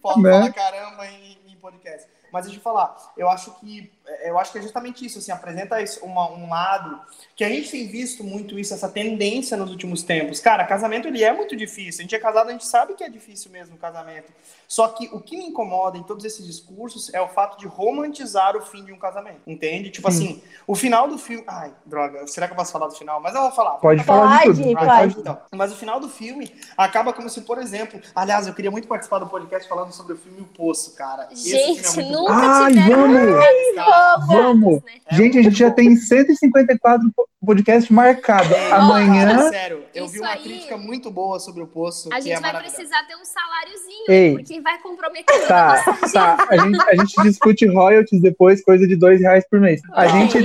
né? 0.22 0.52
caramba 0.52 1.06
em, 1.06 1.38
em 1.46 1.56
podcast. 1.56 2.08
Mas 2.32 2.44
deixa 2.44 2.58
eu 2.58 2.62
falar, 2.62 2.96
eu 3.16 3.28
acho 3.28 3.52
que 3.60 3.92
eu 4.22 4.38
acho 4.38 4.52
que 4.52 4.58
é 4.58 4.62
justamente 4.62 5.04
isso, 5.04 5.18
assim, 5.18 5.32
apresenta 5.32 5.76
uma, 6.02 6.30
um 6.30 6.48
lado 6.48 7.00
que 7.34 7.44
a 7.44 7.48
gente 7.48 7.70
tem 7.70 7.86
visto 7.86 8.22
muito 8.22 8.58
isso, 8.58 8.74
essa 8.74 8.88
tendência 8.88 9.56
nos 9.56 9.70
últimos 9.70 10.02
tempos. 10.02 10.40
Cara, 10.40 10.64
casamento 10.64 11.08
ele 11.08 11.24
é 11.24 11.32
muito 11.32 11.56
difícil. 11.56 12.00
A 12.00 12.02
gente 12.02 12.14
é 12.14 12.18
casado, 12.18 12.48
a 12.48 12.52
gente 12.52 12.66
sabe 12.66 12.94
que 12.94 13.04
é 13.04 13.08
difícil 13.08 13.50
mesmo 13.50 13.76
o 13.76 13.78
casamento. 13.78 14.30
Só 14.70 14.86
que 14.88 15.08
o 15.12 15.20
que 15.20 15.36
me 15.36 15.46
incomoda 15.46 15.98
em 15.98 16.02
todos 16.04 16.24
esses 16.24 16.46
discursos 16.46 17.12
é 17.12 17.20
o 17.20 17.28
fato 17.28 17.58
de 17.58 17.66
romantizar 17.66 18.56
o 18.56 18.60
fim 18.60 18.84
de 18.84 18.92
um 18.92 18.98
casamento. 18.98 19.40
Entende? 19.44 19.90
Tipo 19.90 20.10
Sim. 20.12 20.16
assim, 20.16 20.42
o 20.64 20.76
final 20.76 21.08
do 21.08 21.18
filme. 21.18 21.42
Ai, 21.46 21.72
droga, 21.84 22.24
será 22.28 22.46
que 22.46 22.52
eu 22.52 22.56
posso 22.56 22.70
falar 22.70 22.86
do 22.86 22.94
final? 22.94 23.20
Mas 23.20 23.34
eu 23.34 23.40
vou 23.40 23.50
falar. 23.50 23.72
Pode 23.72 24.04
falar. 24.04 24.42
Pode, 24.42 24.62
tudo. 24.62 24.76
pode. 24.76 25.18
Então, 25.18 25.38
mas 25.52 25.72
o 25.72 25.76
final 25.76 25.98
do 25.98 26.08
filme 26.08 26.54
acaba 26.76 27.12
como 27.12 27.28
se, 27.28 27.40
por 27.40 27.58
exemplo. 27.58 28.00
Aliás, 28.14 28.46
eu 28.46 28.54
queria 28.54 28.70
muito 28.70 28.86
participar 28.86 29.18
do 29.18 29.26
podcast 29.26 29.68
falando 29.68 29.92
sobre 29.92 30.12
o 30.12 30.16
filme 30.16 30.40
O 30.40 30.44
Poço, 30.44 30.94
cara. 30.94 31.28
Gente, 31.34 31.98
é 31.98 32.02
nunca 32.04 32.32
Ai, 32.32 32.72
vamos! 32.74 33.44
Ai, 33.44 33.72
vamos! 34.26 34.82
Né? 34.82 34.92
Gente, 35.12 35.38
a 35.38 35.42
gente 35.42 35.56
já 35.56 35.70
tem 35.70 35.96
154 35.96 37.10
podcasts 37.44 37.90
marcados. 37.90 38.50
É, 38.50 38.72
Amanhã. 38.72 39.48
sério, 39.48 39.82
eu 39.94 40.04
Isso 40.04 40.14
vi 40.14 40.20
uma 40.20 40.28
aí, 40.28 40.42
crítica 40.42 40.76
muito 40.76 41.10
boa 41.10 41.40
sobre 41.40 41.62
o 41.62 41.66
Poço. 41.66 42.08
A 42.12 42.20
gente 42.20 42.32
é 42.32 42.40
vai 42.40 42.58
precisar 42.58 43.02
ter 43.04 43.16
um 43.16 43.24
saláriozinho, 43.24 44.04
Ei, 44.08 44.36
porque 44.36 44.60
vai 44.60 44.78
comprometer 44.78 45.46
tá, 45.46 45.82
tá. 46.12 46.46
A 46.48 46.56
gente, 46.58 46.80
a 46.88 46.94
gente 46.96 47.22
discute 47.22 47.66
royalties 47.66 48.20
depois, 48.20 48.62
coisa 48.62 48.86
de 48.86 48.94
dois 48.94 49.20
reais 49.20 49.44
por 49.48 49.58
mês. 49.58 49.80
A 49.92 50.06
gente. 50.06 50.38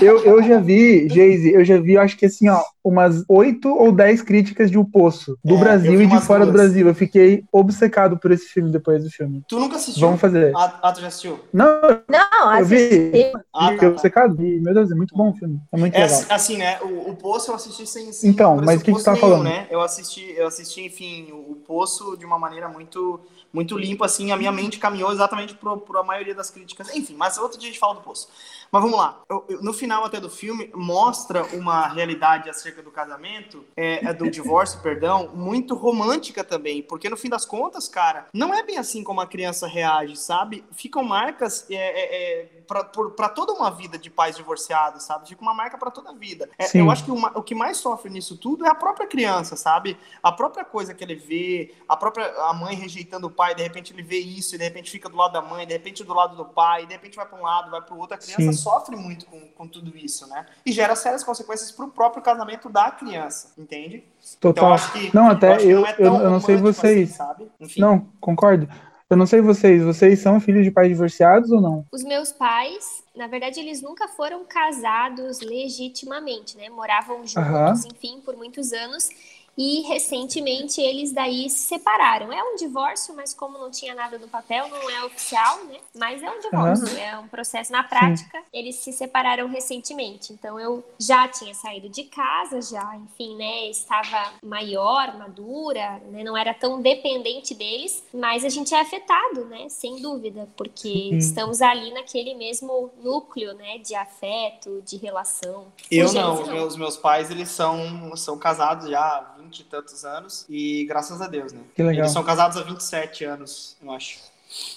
eu, 0.00 0.24
eu 0.24 0.42
já 0.42 0.60
vi, 0.60 1.08
Geise, 1.08 1.52
eu 1.52 1.64
já 1.64 1.78
vi, 1.78 1.98
acho 1.98 2.16
que 2.16 2.26
assim, 2.26 2.48
ó, 2.48 2.62
umas 2.84 3.24
oito 3.28 3.68
ou 3.68 3.92
dez 3.92 4.22
críticas 4.22 4.70
de 4.70 4.78
O 4.78 4.84
Poço, 4.84 5.38
do 5.44 5.56
é, 5.56 5.58
Brasil 5.58 6.00
e 6.00 6.06
de 6.06 6.20
fora 6.20 6.44
duas. 6.44 6.48
do 6.48 6.52
Brasil. 6.52 6.88
Eu 6.88 6.94
fiquei 6.94 7.44
obcecado 7.52 8.16
por 8.16 8.30
esse 8.30 8.46
filme 8.46 8.70
depois 8.70 9.02
do 9.02 9.10
filme. 9.10 9.42
Tu 9.48 9.58
nunca 9.58 9.76
assistiu? 9.76 10.00
Vamos 10.06 10.20
fazer. 10.20 10.52
Ah, 10.56 10.78
ah 10.82 10.92
tu 10.92 11.00
já 11.00 11.08
assistiu? 11.08 11.40
Não, 11.52 11.80
não, 12.08 12.39
eu 12.58 12.64
vi. 12.64 13.32
Ah, 13.52 13.72
tá, 13.72 13.78
tá. 13.78 13.88
obcecado. 13.88 14.42
E, 14.42 14.60
meu 14.60 14.72
Deus, 14.72 14.90
é 14.90 14.94
muito 14.94 15.14
bom 15.16 15.30
o 15.30 15.34
filme. 15.34 15.60
É 15.72 15.76
muito 15.76 15.94
é, 15.94 16.06
legal. 16.06 16.24
Assim, 16.30 16.56
né? 16.56 16.80
O, 16.80 17.10
o 17.10 17.16
Poço 17.16 17.50
eu 17.50 17.54
assisti 17.54 17.86
sem. 17.86 18.12
sem 18.12 18.30
então, 18.30 18.56
mas 18.56 18.80
o 18.80 18.84
que, 18.84 18.92
que 18.92 18.98
você 18.98 19.04
tá 19.04 19.16
falando? 19.16 19.44
Né? 19.44 19.66
Eu 19.70 19.80
assisti, 19.80 20.32
eu 20.36 20.46
assisti, 20.46 20.82
enfim, 20.82 21.30
o 21.32 21.56
Poço 21.66 22.16
de 22.16 22.24
uma 22.24 22.38
maneira 22.38 22.68
muito 22.68 23.20
muito 23.52 23.76
limpo, 23.76 24.04
assim, 24.04 24.30
a 24.30 24.36
minha 24.36 24.52
mente 24.52 24.78
caminhou 24.78 25.10
exatamente 25.12 25.54
para 25.54 26.00
a 26.00 26.04
maioria 26.04 26.34
das 26.34 26.50
críticas. 26.50 26.94
Enfim, 26.94 27.14
mas 27.16 27.36
outro 27.36 27.58
dia 27.58 27.68
a 27.68 27.72
gente 27.72 27.80
fala 27.80 27.94
do 27.94 28.00
Poço. 28.00 28.28
Mas 28.70 28.82
vamos 28.82 28.98
lá. 28.98 29.22
Eu, 29.28 29.44
eu, 29.48 29.62
no 29.62 29.72
final 29.72 30.04
até 30.04 30.20
do 30.20 30.30
filme, 30.30 30.70
mostra 30.74 31.44
uma 31.56 31.88
realidade 31.88 32.48
acerca 32.48 32.82
do 32.82 32.90
casamento, 32.90 33.64
é, 33.76 34.06
é, 34.06 34.12
do 34.12 34.30
divórcio, 34.30 34.80
perdão, 34.82 35.30
muito 35.34 35.74
romântica 35.74 36.44
também. 36.44 36.82
Porque 36.82 37.08
no 37.08 37.16
fim 37.16 37.28
das 37.28 37.44
contas, 37.44 37.88
cara, 37.88 38.26
não 38.32 38.54
é 38.54 38.62
bem 38.62 38.78
assim 38.78 39.02
como 39.02 39.20
a 39.20 39.26
criança 39.26 39.66
reage, 39.66 40.16
sabe? 40.16 40.64
Ficam 40.72 41.02
marcas. 41.02 41.66
É, 41.70 41.74
é, 41.74 42.42
é 42.42 42.59
para 42.74 43.28
toda 43.28 43.52
uma 43.52 43.70
vida 43.70 43.98
de 43.98 44.08
pais 44.08 44.36
divorciados, 44.36 45.02
sabe? 45.02 45.28
Fica 45.28 45.42
uma 45.42 45.52
marca 45.52 45.76
para 45.76 45.90
toda 45.90 46.10
a 46.10 46.12
vida. 46.14 46.48
É, 46.56 46.66
eu 46.74 46.90
acho 46.90 47.04
que 47.04 47.10
uma, 47.10 47.36
o 47.36 47.42
que 47.42 47.54
mais 47.54 47.78
sofre 47.78 48.08
nisso 48.10 48.36
tudo 48.36 48.64
é 48.64 48.68
a 48.70 48.74
própria 48.74 49.06
criança, 49.06 49.56
sabe? 49.56 49.96
A 50.22 50.30
própria 50.30 50.64
coisa 50.64 50.94
que 50.94 51.02
ele 51.02 51.16
vê, 51.16 51.74
a 51.88 51.96
própria 51.96 52.26
a 52.44 52.54
mãe 52.54 52.76
rejeitando 52.76 53.26
o 53.26 53.30
pai, 53.30 53.54
de 53.54 53.62
repente 53.62 53.92
ele 53.92 54.02
vê 54.02 54.18
isso, 54.18 54.54
e 54.54 54.58
de 54.58 54.64
repente 54.64 54.90
fica 54.90 55.08
do 55.08 55.16
lado 55.16 55.32
da 55.32 55.42
mãe, 55.42 55.66
de 55.66 55.72
repente 55.72 56.04
do 56.04 56.14
lado 56.14 56.36
do 56.36 56.44
pai, 56.44 56.86
de 56.86 56.92
repente 56.92 57.16
vai 57.16 57.26
para 57.26 57.38
um 57.38 57.42
lado, 57.42 57.70
vai 57.70 57.82
para 57.82 57.94
o 57.94 57.98
outro. 57.98 58.14
A 58.14 58.18
criança 58.18 58.42
Sim. 58.42 58.52
sofre 58.52 58.94
muito 58.94 59.26
com, 59.26 59.40
com 59.48 59.66
tudo 59.66 59.96
isso, 59.96 60.28
né? 60.28 60.46
E 60.64 60.70
gera 60.70 60.94
sérias 60.94 61.24
consequências 61.24 61.72
para 61.72 61.84
o 61.84 61.88
próprio 61.90 62.22
casamento 62.22 62.68
da 62.68 62.90
criança, 62.90 63.52
entende? 63.58 64.04
Então, 64.38 64.52
Total. 64.52 64.72
acho 64.74 64.92
que, 64.92 65.14
Não, 65.14 65.28
até 65.30 65.56
que 65.56 65.68
eu- 65.68 65.84
é 65.84 65.90
eu- 65.92 65.96
tão 65.96 66.22
eu 66.22 66.30
não 66.30 66.40
sei 66.40 66.56
romântico 66.56 66.80
vocês. 66.80 67.18
assim. 67.20 67.80
Não, 67.80 68.06
concordo. 68.20 68.68
Eu 69.10 69.16
não 69.16 69.26
sei 69.26 69.40
vocês, 69.40 69.82
vocês 69.82 70.20
são 70.20 70.38
filhos 70.38 70.62
de 70.62 70.70
pais 70.70 70.88
divorciados 70.88 71.50
ou 71.50 71.60
não? 71.60 71.84
Os 71.90 72.04
meus 72.04 72.30
pais, 72.30 73.02
na 73.16 73.26
verdade, 73.26 73.58
eles 73.58 73.82
nunca 73.82 74.06
foram 74.06 74.44
casados 74.44 75.40
legitimamente, 75.40 76.56
né? 76.56 76.68
Moravam 76.68 77.16
juntos, 77.26 77.36
Aham. 77.36 77.74
enfim, 77.92 78.20
por 78.24 78.36
muitos 78.36 78.72
anos. 78.72 79.08
E 79.56 79.82
recentemente 79.82 80.80
eles 80.80 81.12
daí 81.12 81.48
se 81.50 81.66
separaram. 81.66 82.32
É 82.32 82.42
um 82.42 82.56
divórcio, 82.56 83.14
mas 83.14 83.34
como 83.34 83.58
não 83.58 83.70
tinha 83.70 83.94
nada 83.94 84.18
no 84.18 84.28
papel, 84.28 84.68
não 84.68 84.90
é 84.90 85.04
oficial, 85.04 85.64
né? 85.64 85.78
Mas 85.94 86.22
é 86.22 86.30
um 86.30 86.40
divórcio, 86.40 86.98
é 86.98 87.18
um 87.18 87.28
processo 87.28 87.70
na 87.70 87.82
prática. 87.82 88.42
Eles 88.52 88.76
se 88.76 88.92
separaram 88.92 89.48
recentemente. 89.48 90.32
Então 90.32 90.58
eu 90.58 90.84
já 90.98 91.28
tinha 91.28 91.54
saído 91.54 91.88
de 91.88 92.04
casa, 92.04 92.62
já, 92.62 92.96
enfim, 92.96 93.36
né? 93.36 93.68
Estava 93.68 94.32
maior, 94.42 95.16
madura, 95.18 96.00
né? 96.10 96.22
Não 96.24 96.36
era 96.36 96.54
tão 96.54 96.80
dependente 96.80 97.54
deles, 97.54 98.02
mas 98.14 98.44
a 98.44 98.48
gente 98.48 98.74
é 98.74 98.80
afetado, 98.80 99.44
né? 99.46 99.68
Sem 99.68 100.00
dúvida, 100.00 100.48
porque 100.56 100.88
Sim. 100.88 101.18
estamos 101.18 101.60
ali 101.60 101.92
naquele 101.92 102.34
mesmo 102.34 102.90
núcleo, 103.02 103.54
né? 103.54 103.78
De 103.78 103.94
afeto, 103.94 104.82
de 104.86 104.96
relação. 104.96 105.66
Eu 105.90 106.12
não, 106.12 106.36
Geis 106.36 106.48
meus, 106.48 106.76
meus 106.76 106.96
pais, 106.96 107.30
eles 107.30 107.48
são, 107.50 108.16
são 108.16 108.38
casados 108.38 108.88
já 108.88 109.00
há 109.00 109.20
20 109.38 109.49
e 109.58 109.64
tantos 109.64 110.04
anos, 110.04 110.46
e 110.48 110.84
graças 110.84 111.20
a 111.20 111.26
Deus, 111.26 111.52
né? 111.52 111.60
Que 111.74 111.82
legal. 111.82 112.04
Eles 112.04 112.12
são 112.12 112.22
casados 112.22 112.56
há 112.56 112.62
27 112.62 113.24
anos, 113.24 113.76
eu 113.82 113.90
acho. 113.90 114.20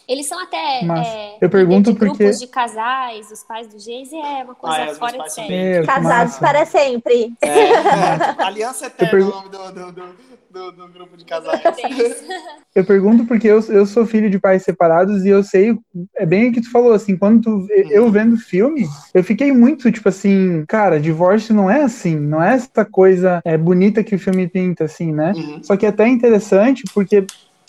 Eles 0.07 0.27
são 0.27 0.41
até. 0.41 0.83
Massa. 0.83 1.09
é, 1.09 1.37
Eu 1.41 1.49
pergunto 1.49 1.95
porque- 1.95 2.23
grupos 2.23 2.39
de 2.39 2.47
casais, 2.47 3.31
os 3.31 3.43
pais 3.43 3.67
do 3.67 3.79
Geise 3.79 4.15
é 4.15 4.43
uma 4.43 4.55
coisa 4.55 4.75
Ah, 4.77 4.85
é, 4.85 4.93
fora 4.95 5.17
de 5.17 5.33
série. 5.33 5.85
Casados 5.85 6.33
massa. 6.33 6.39
para 6.39 6.65
sempre. 6.65 7.33
É, 7.41 7.47
é, 8.39 8.43
Aliança 8.43 8.87
Eterna 8.87 9.19
é 9.19 9.23
o 9.23 9.29
nome 9.29 9.49
do, 9.49 9.71
do, 9.71 9.91
do, 9.91 10.03
do- 10.51 10.71
do 10.71 10.87
grupo 10.89 11.17
de 11.17 11.25
casais. 11.25 11.61
Eu 12.75 12.83
pergunto 12.85 13.25
porque 13.25 13.47
eu, 13.47 13.59
eu 13.69 13.85
sou 13.85 14.03
filho 14.03 14.29
de 14.31 14.39
pais 14.39 14.63
separados 14.63 15.23
e 15.25 15.29
eu 15.29 15.43
sei, 15.43 15.77
é 16.15 16.25
bem 16.25 16.49
o 16.49 16.51
que 16.53 16.59
tu 16.61 16.71
falou, 16.71 16.91
assim, 16.91 17.15
quando 17.15 17.39
tu, 17.43 17.67
eu 17.91 18.09
vendo 18.09 18.35
filme, 18.35 18.87
eu 19.13 19.23
fiquei 19.23 19.51
muito, 19.51 19.91
tipo 19.91 20.09
assim, 20.09 20.65
cara, 20.67 20.99
divórcio 20.99 21.53
não 21.53 21.69
é 21.69 21.83
assim, 21.83 22.15
não 22.15 22.41
é 22.41 22.55
essa 22.55 22.83
coisa 22.83 23.41
é, 23.45 23.55
bonita 23.59 24.03
que 24.03 24.15
o 24.15 24.19
filme 24.19 24.47
pinta, 24.47 24.85
assim, 24.85 25.11
né? 25.13 25.33
Uhum. 25.35 25.63
Só 25.63 25.77
que 25.77 25.85
é 25.85 25.89
até 25.89 26.07
interessante 26.07 26.81
porque, 26.95 27.27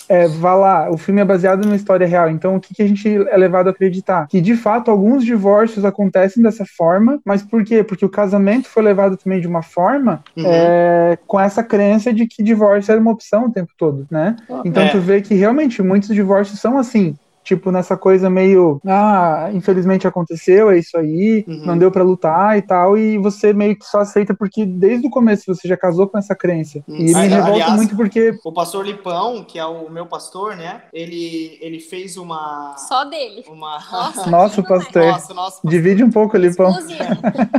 é, 0.08 0.28
vá 0.28 0.54
lá, 0.54 0.90
o 0.90 0.96
filme 0.96 1.20
é 1.20 1.24
baseado 1.24 1.64
numa 1.64 1.76
história 1.76 2.06
real, 2.06 2.28
então 2.30 2.56
o 2.56 2.60
que, 2.60 2.74
que 2.74 2.82
a 2.82 2.86
gente 2.86 3.08
é 3.28 3.36
levado 3.36 3.68
a 3.68 3.70
acreditar? 3.70 4.26
Que 4.28 4.40
de 4.40 4.54
fato 4.56 4.90
alguns 4.90 5.24
divórcios 5.24 5.84
acontecem 5.84 6.42
dessa 6.42 6.64
forma, 6.76 7.20
mas 7.24 7.42
por 7.42 7.64
quê? 7.64 7.82
Porque 7.82 8.04
o 8.04 8.08
casamento 8.08 8.68
foi 8.68 8.82
levado 8.82 9.16
também 9.16 9.40
de 9.40 9.46
uma 9.46 9.62
forma 9.62 10.22
Uhum. 10.36 10.44
é, 10.46 11.18
com 11.26 11.38
essa 11.40 11.62
crença 11.62 12.12
de 12.12 12.26
que 12.26 12.42
divórcio 12.42 12.92
era 12.92 13.00
uma 13.00 13.10
opção 13.12 13.46
o 13.46 13.50
tempo 13.52 13.72
todo, 13.78 14.06
né? 14.10 14.36
Então 14.64 14.82
É. 14.84 14.88
tu 14.88 14.98
vê 15.00 15.20
que 15.20 15.34
realmente 15.34 15.82
muitos 15.82 16.08
divórcios 16.14 16.60
são 16.60 16.78
assim. 16.78 17.14
Tipo, 17.44 17.70
nessa 17.70 17.96
coisa 17.96 18.30
meio, 18.30 18.80
ah, 18.86 19.50
infelizmente 19.52 20.06
aconteceu, 20.06 20.70
é 20.70 20.78
isso 20.78 20.96
aí, 20.96 21.44
Uhum. 21.46 21.62
não 21.66 21.76
deu 21.78 21.90
pra 21.90 22.02
lutar 22.02 22.56
e 22.56 22.62
tal, 22.62 22.96
e 22.96 23.18
você 23.18 23.52
meio 23.52 23.76
que 23.78 23.84
só 23.84 24.00
aceita 24.00 24.34
porque 24.34 24.64
desde 24.64 25.06
o 25.06 25.10
começo 25.10 25.54
você 25.54 25.68
já 25.68 25.76
casou 25.76 26.08
com 26.08 26.16
essa 26.18 26.34
crença. 26.34 26.78
Hum. 26.88 26.96
E 26.96 27.14
me 27.14 27.26
revolta 27.28 27.70
muito 27.72 27.94
porque 27.96 28.34
O 28.44 28.50
pastor 28.52 28.86
Lipão, 28.86 29.44
que 29.44 29.58
é 29.58 29.64
o 29.66 29.90
meu 29.90 30.06
pastor, 30.06 30.56
né? 30.56 30.82
Ele, 30.92 31.58
ele 31.60 31.78
fez 31.80 32.16
uma. 32.16 32.74
Só 32.78 33.04
dele. 33.04 33.44
uma... 33.48 33.78
Nossa, 33.92 34.30
Nosso 34.30 34.62
pastor. 34.62 35.04
Nossa, 35.06 35.34
nosso 35.34 35.56
pastor. 35.62 35.70
divide 35.70 36.02
um 36.02 36.10
pouco 36.10 36.36
ali, 36.36 36.54
pão. 36.56 36.70
Exclusivo. 36.70 37.04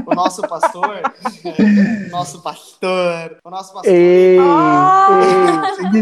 O 0.08 0.16
nosso 0.16 0.42
pastor. 0.42 0.96
é, 0.96 2.10
nosso 2.10 2.42
pastor. 2.42 3.38
O 3.44 3.50
nosso 3.52 3.74
pastor. 3.74 3.94
Ei, 3.94 4.38
Ah! 4.40 5.08
ei, 5.92 6.02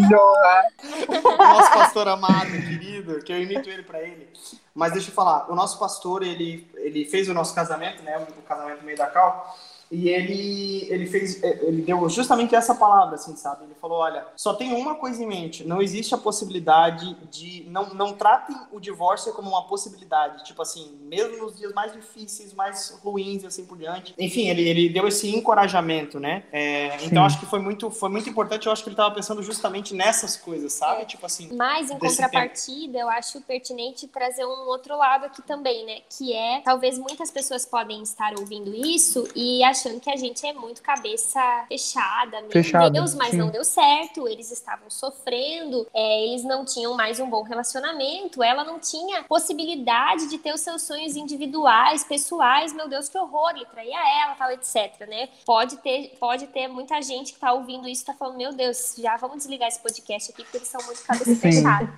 o 1.24 1.38
nosso 1.38 1.72
pastor 1.74 2.08
amado, 2.08 2.52
querido, 2.52 3.20
que 3.24 3.32
eu 3.34 3.42
imito 3.42 3.70
ele 3.74 3.84
pra 3.84 4.02
ele. 4.02 4.30
Mas 4.74 4.94
deixa 4.94 5.10
eu 5.10 5.14
falar, 5.14 5.52
o 5.52 5.56
nosso 5.56 5.78
pastor, 5.80 6.24
ele, 6.24 6.68
ele 6.76 7.06
fez 7.06 7.28
o 7.30 7.34
nosso 7.34 7.54
casamento, 7.54 8.02
né? 8.04 8.18
O 8.38 8.42
casamento 8.44 8.84
meio 8.84 8.98
da 8.98 9.08
Cal. 9.08 9.58
E 9.94 10.10
ele, 10.10 10.88
ele 10.90 11.06
fez, 11.06 11.42
ele 11.44 11.84
deu 11.84 12.10
justamente 12.10 12.56
essa 12.56 12.74
palavra, 12.74 13.14
assim, 13.14 13.36
sabe? 13.36 13.66
Ele 13.66 13.76
falou, 13.76 14.00
olha, 14.00 14.26
só 14.36 14.56
tem 14.56 14.74
uma 14.74 14.96
coisa 14.96 15.24
em 15.24 15.28
mente, 15.28 15.64
não 15.64 15.82
existe 15.82 16.16
a 16.16 16.18
possibilidade 16.18 17.16
de, 17.30 17.66
não, 17.70 17.94
não 17.94 18.14
tratem 18.14 18.56
o 18.72 18.80
divórcio 18.80 19.32
como 19.34 19.50
uma 19.50 19.68
possibilidade, 19.68 20.44
tipo 20.46 20.64
assim, 20.64 20.98
mesmo 21.04 21.38
nos 21.38 21.56
dias 21.56 21.72
mais 21.74 21.94
difíceis, 21.94 22.54
mais 22.56 23.00
ruins 23.04 23.44
e 23.44 23.48
assim 23.48 23.66
por 23.66 23.78
diante. 23.78 24.16
Enfim, 24.18 24.50
ele, 24.50 24.68
ele 24.68 24.90
deu 24.90 25.08
esse 25.08 25.30
encorajamento, 25.30 26.20
né? 26.20 26.44
É, 26.52 26.98
então 27.06 27.24
acho 27.24 27.40
que 27.40 27.46
foi 27.46 27.60
muito, 27.60 27.92
foi 27.92 28.10
muito 28.10 28.28
importante, 28.28 28.66
eu 28.66 28.74
acho 28.74 28.82
que 28.82 28.90
ele 28.90 28.96
estava 28.96 29.14
pensando 29.14 29.44
justamente 29.44 29.94
nessas 29.94 30.36
coisas, 30.36 30.74
sabe? 30.74 31.06
Tipo 31.06 31.28
assim, 31.28 31.50
Mas, 31.56 31.92
em 31.92 32.00
contrapartida, 32.00 32.98
eu 32.98 33.10
acho 33.10 33.40
pertinente 33.42 34.08
trazer 34.08 34.44
um 34.44 34.68
outro 34.68 34.98
lado 34.98 35.26
aqui 35.26 35.44
também, 35.44 35.86
né? 35.86 36.00
Que 36.10 36.34
é, 36.34 36.62
talvez 36.62 36.98
muitas 36.98 37.30
pessoas 37.30 37.64
podem 37.64 38.02
estar 38.02 38.34
ouvindo 38.40 38.74
isso 38.74 39.28
e 39.36 39.64
achando 39.84 40.00
que 40.00 40.10
a 40.10 40.16
gente 40.16 40.46
é 40.46 40.54
muito 40.54 40.82
cabeça 40.82 41.42
fechada, 41.68 42.42
meu 42.42 42.52
Fechada, 42.52 42.90
Deus, 42.90 43.14
mas 43.14 43.32
sim. 43.32 43.38
não 43.38 43.50
deu 43.50 43.66
certo, 43.66 44.28
eles 44.28 44.52
estavam 44.52 44.90
sofrendo, 44.90 45.86
é, 45.94 46.26
eles 46.26 46.44
não 46.44 46.64
tinham 46.64 46.96
mais 46.96 47.20
um 47.20 47.30
bom 47.30 47.44
relacionamento, 47.44 48.42
ela 48.42 48.64
não 48.64 48.80
tinha 48.80 49.24
possibilidade 49.24 50.30
de 50.30 50.38
ter 50.38 50.54
os 50.54 50.62
seus 50.62 50.84
sonhos 50.84 51.16
individuais, 51.16 52.04
pessoais, 52.04 52.72
meu 52.72 52.88
Deus, 52.88 53.10
que 53.10 53.18
horror, 53.18 53.52
ele 53.52 53.66
traía 53.66 54.24
ela, 54.24 54.36
tal, 54.36 54.52
etc, 54.52 55.08
né? 55.08 55.30
Pode 55.46 55.78
ter, 55.78 56.16
pode 56.20 56.48
ter 56.48 56.68
muita 56.68 57.02
gente 57.02 57.34
que 57.34 57.40
tá 57.40 57.52
ouvindo 57.52 57.88
isso 57.88 58.04
e 58.04 58.06
tá 58.06 58.14
falando, 58.14 58.38
meu 58.38 58.54
Deus, 58.54 58.96
já 58.98 59.18
vamos 59.18 59.38
desligar 59.38 59.68
esse 59.68 59.80
podcast 59.80 60.32
aqui 60.32 60.44
porque 60.44 60.58
eles 60.58 60.68
são 60.68 60.82
muito 60.86 61.04
cabeça 61.04 61.36
Sim. 61.36 61.40
fechada. 61.40 61.94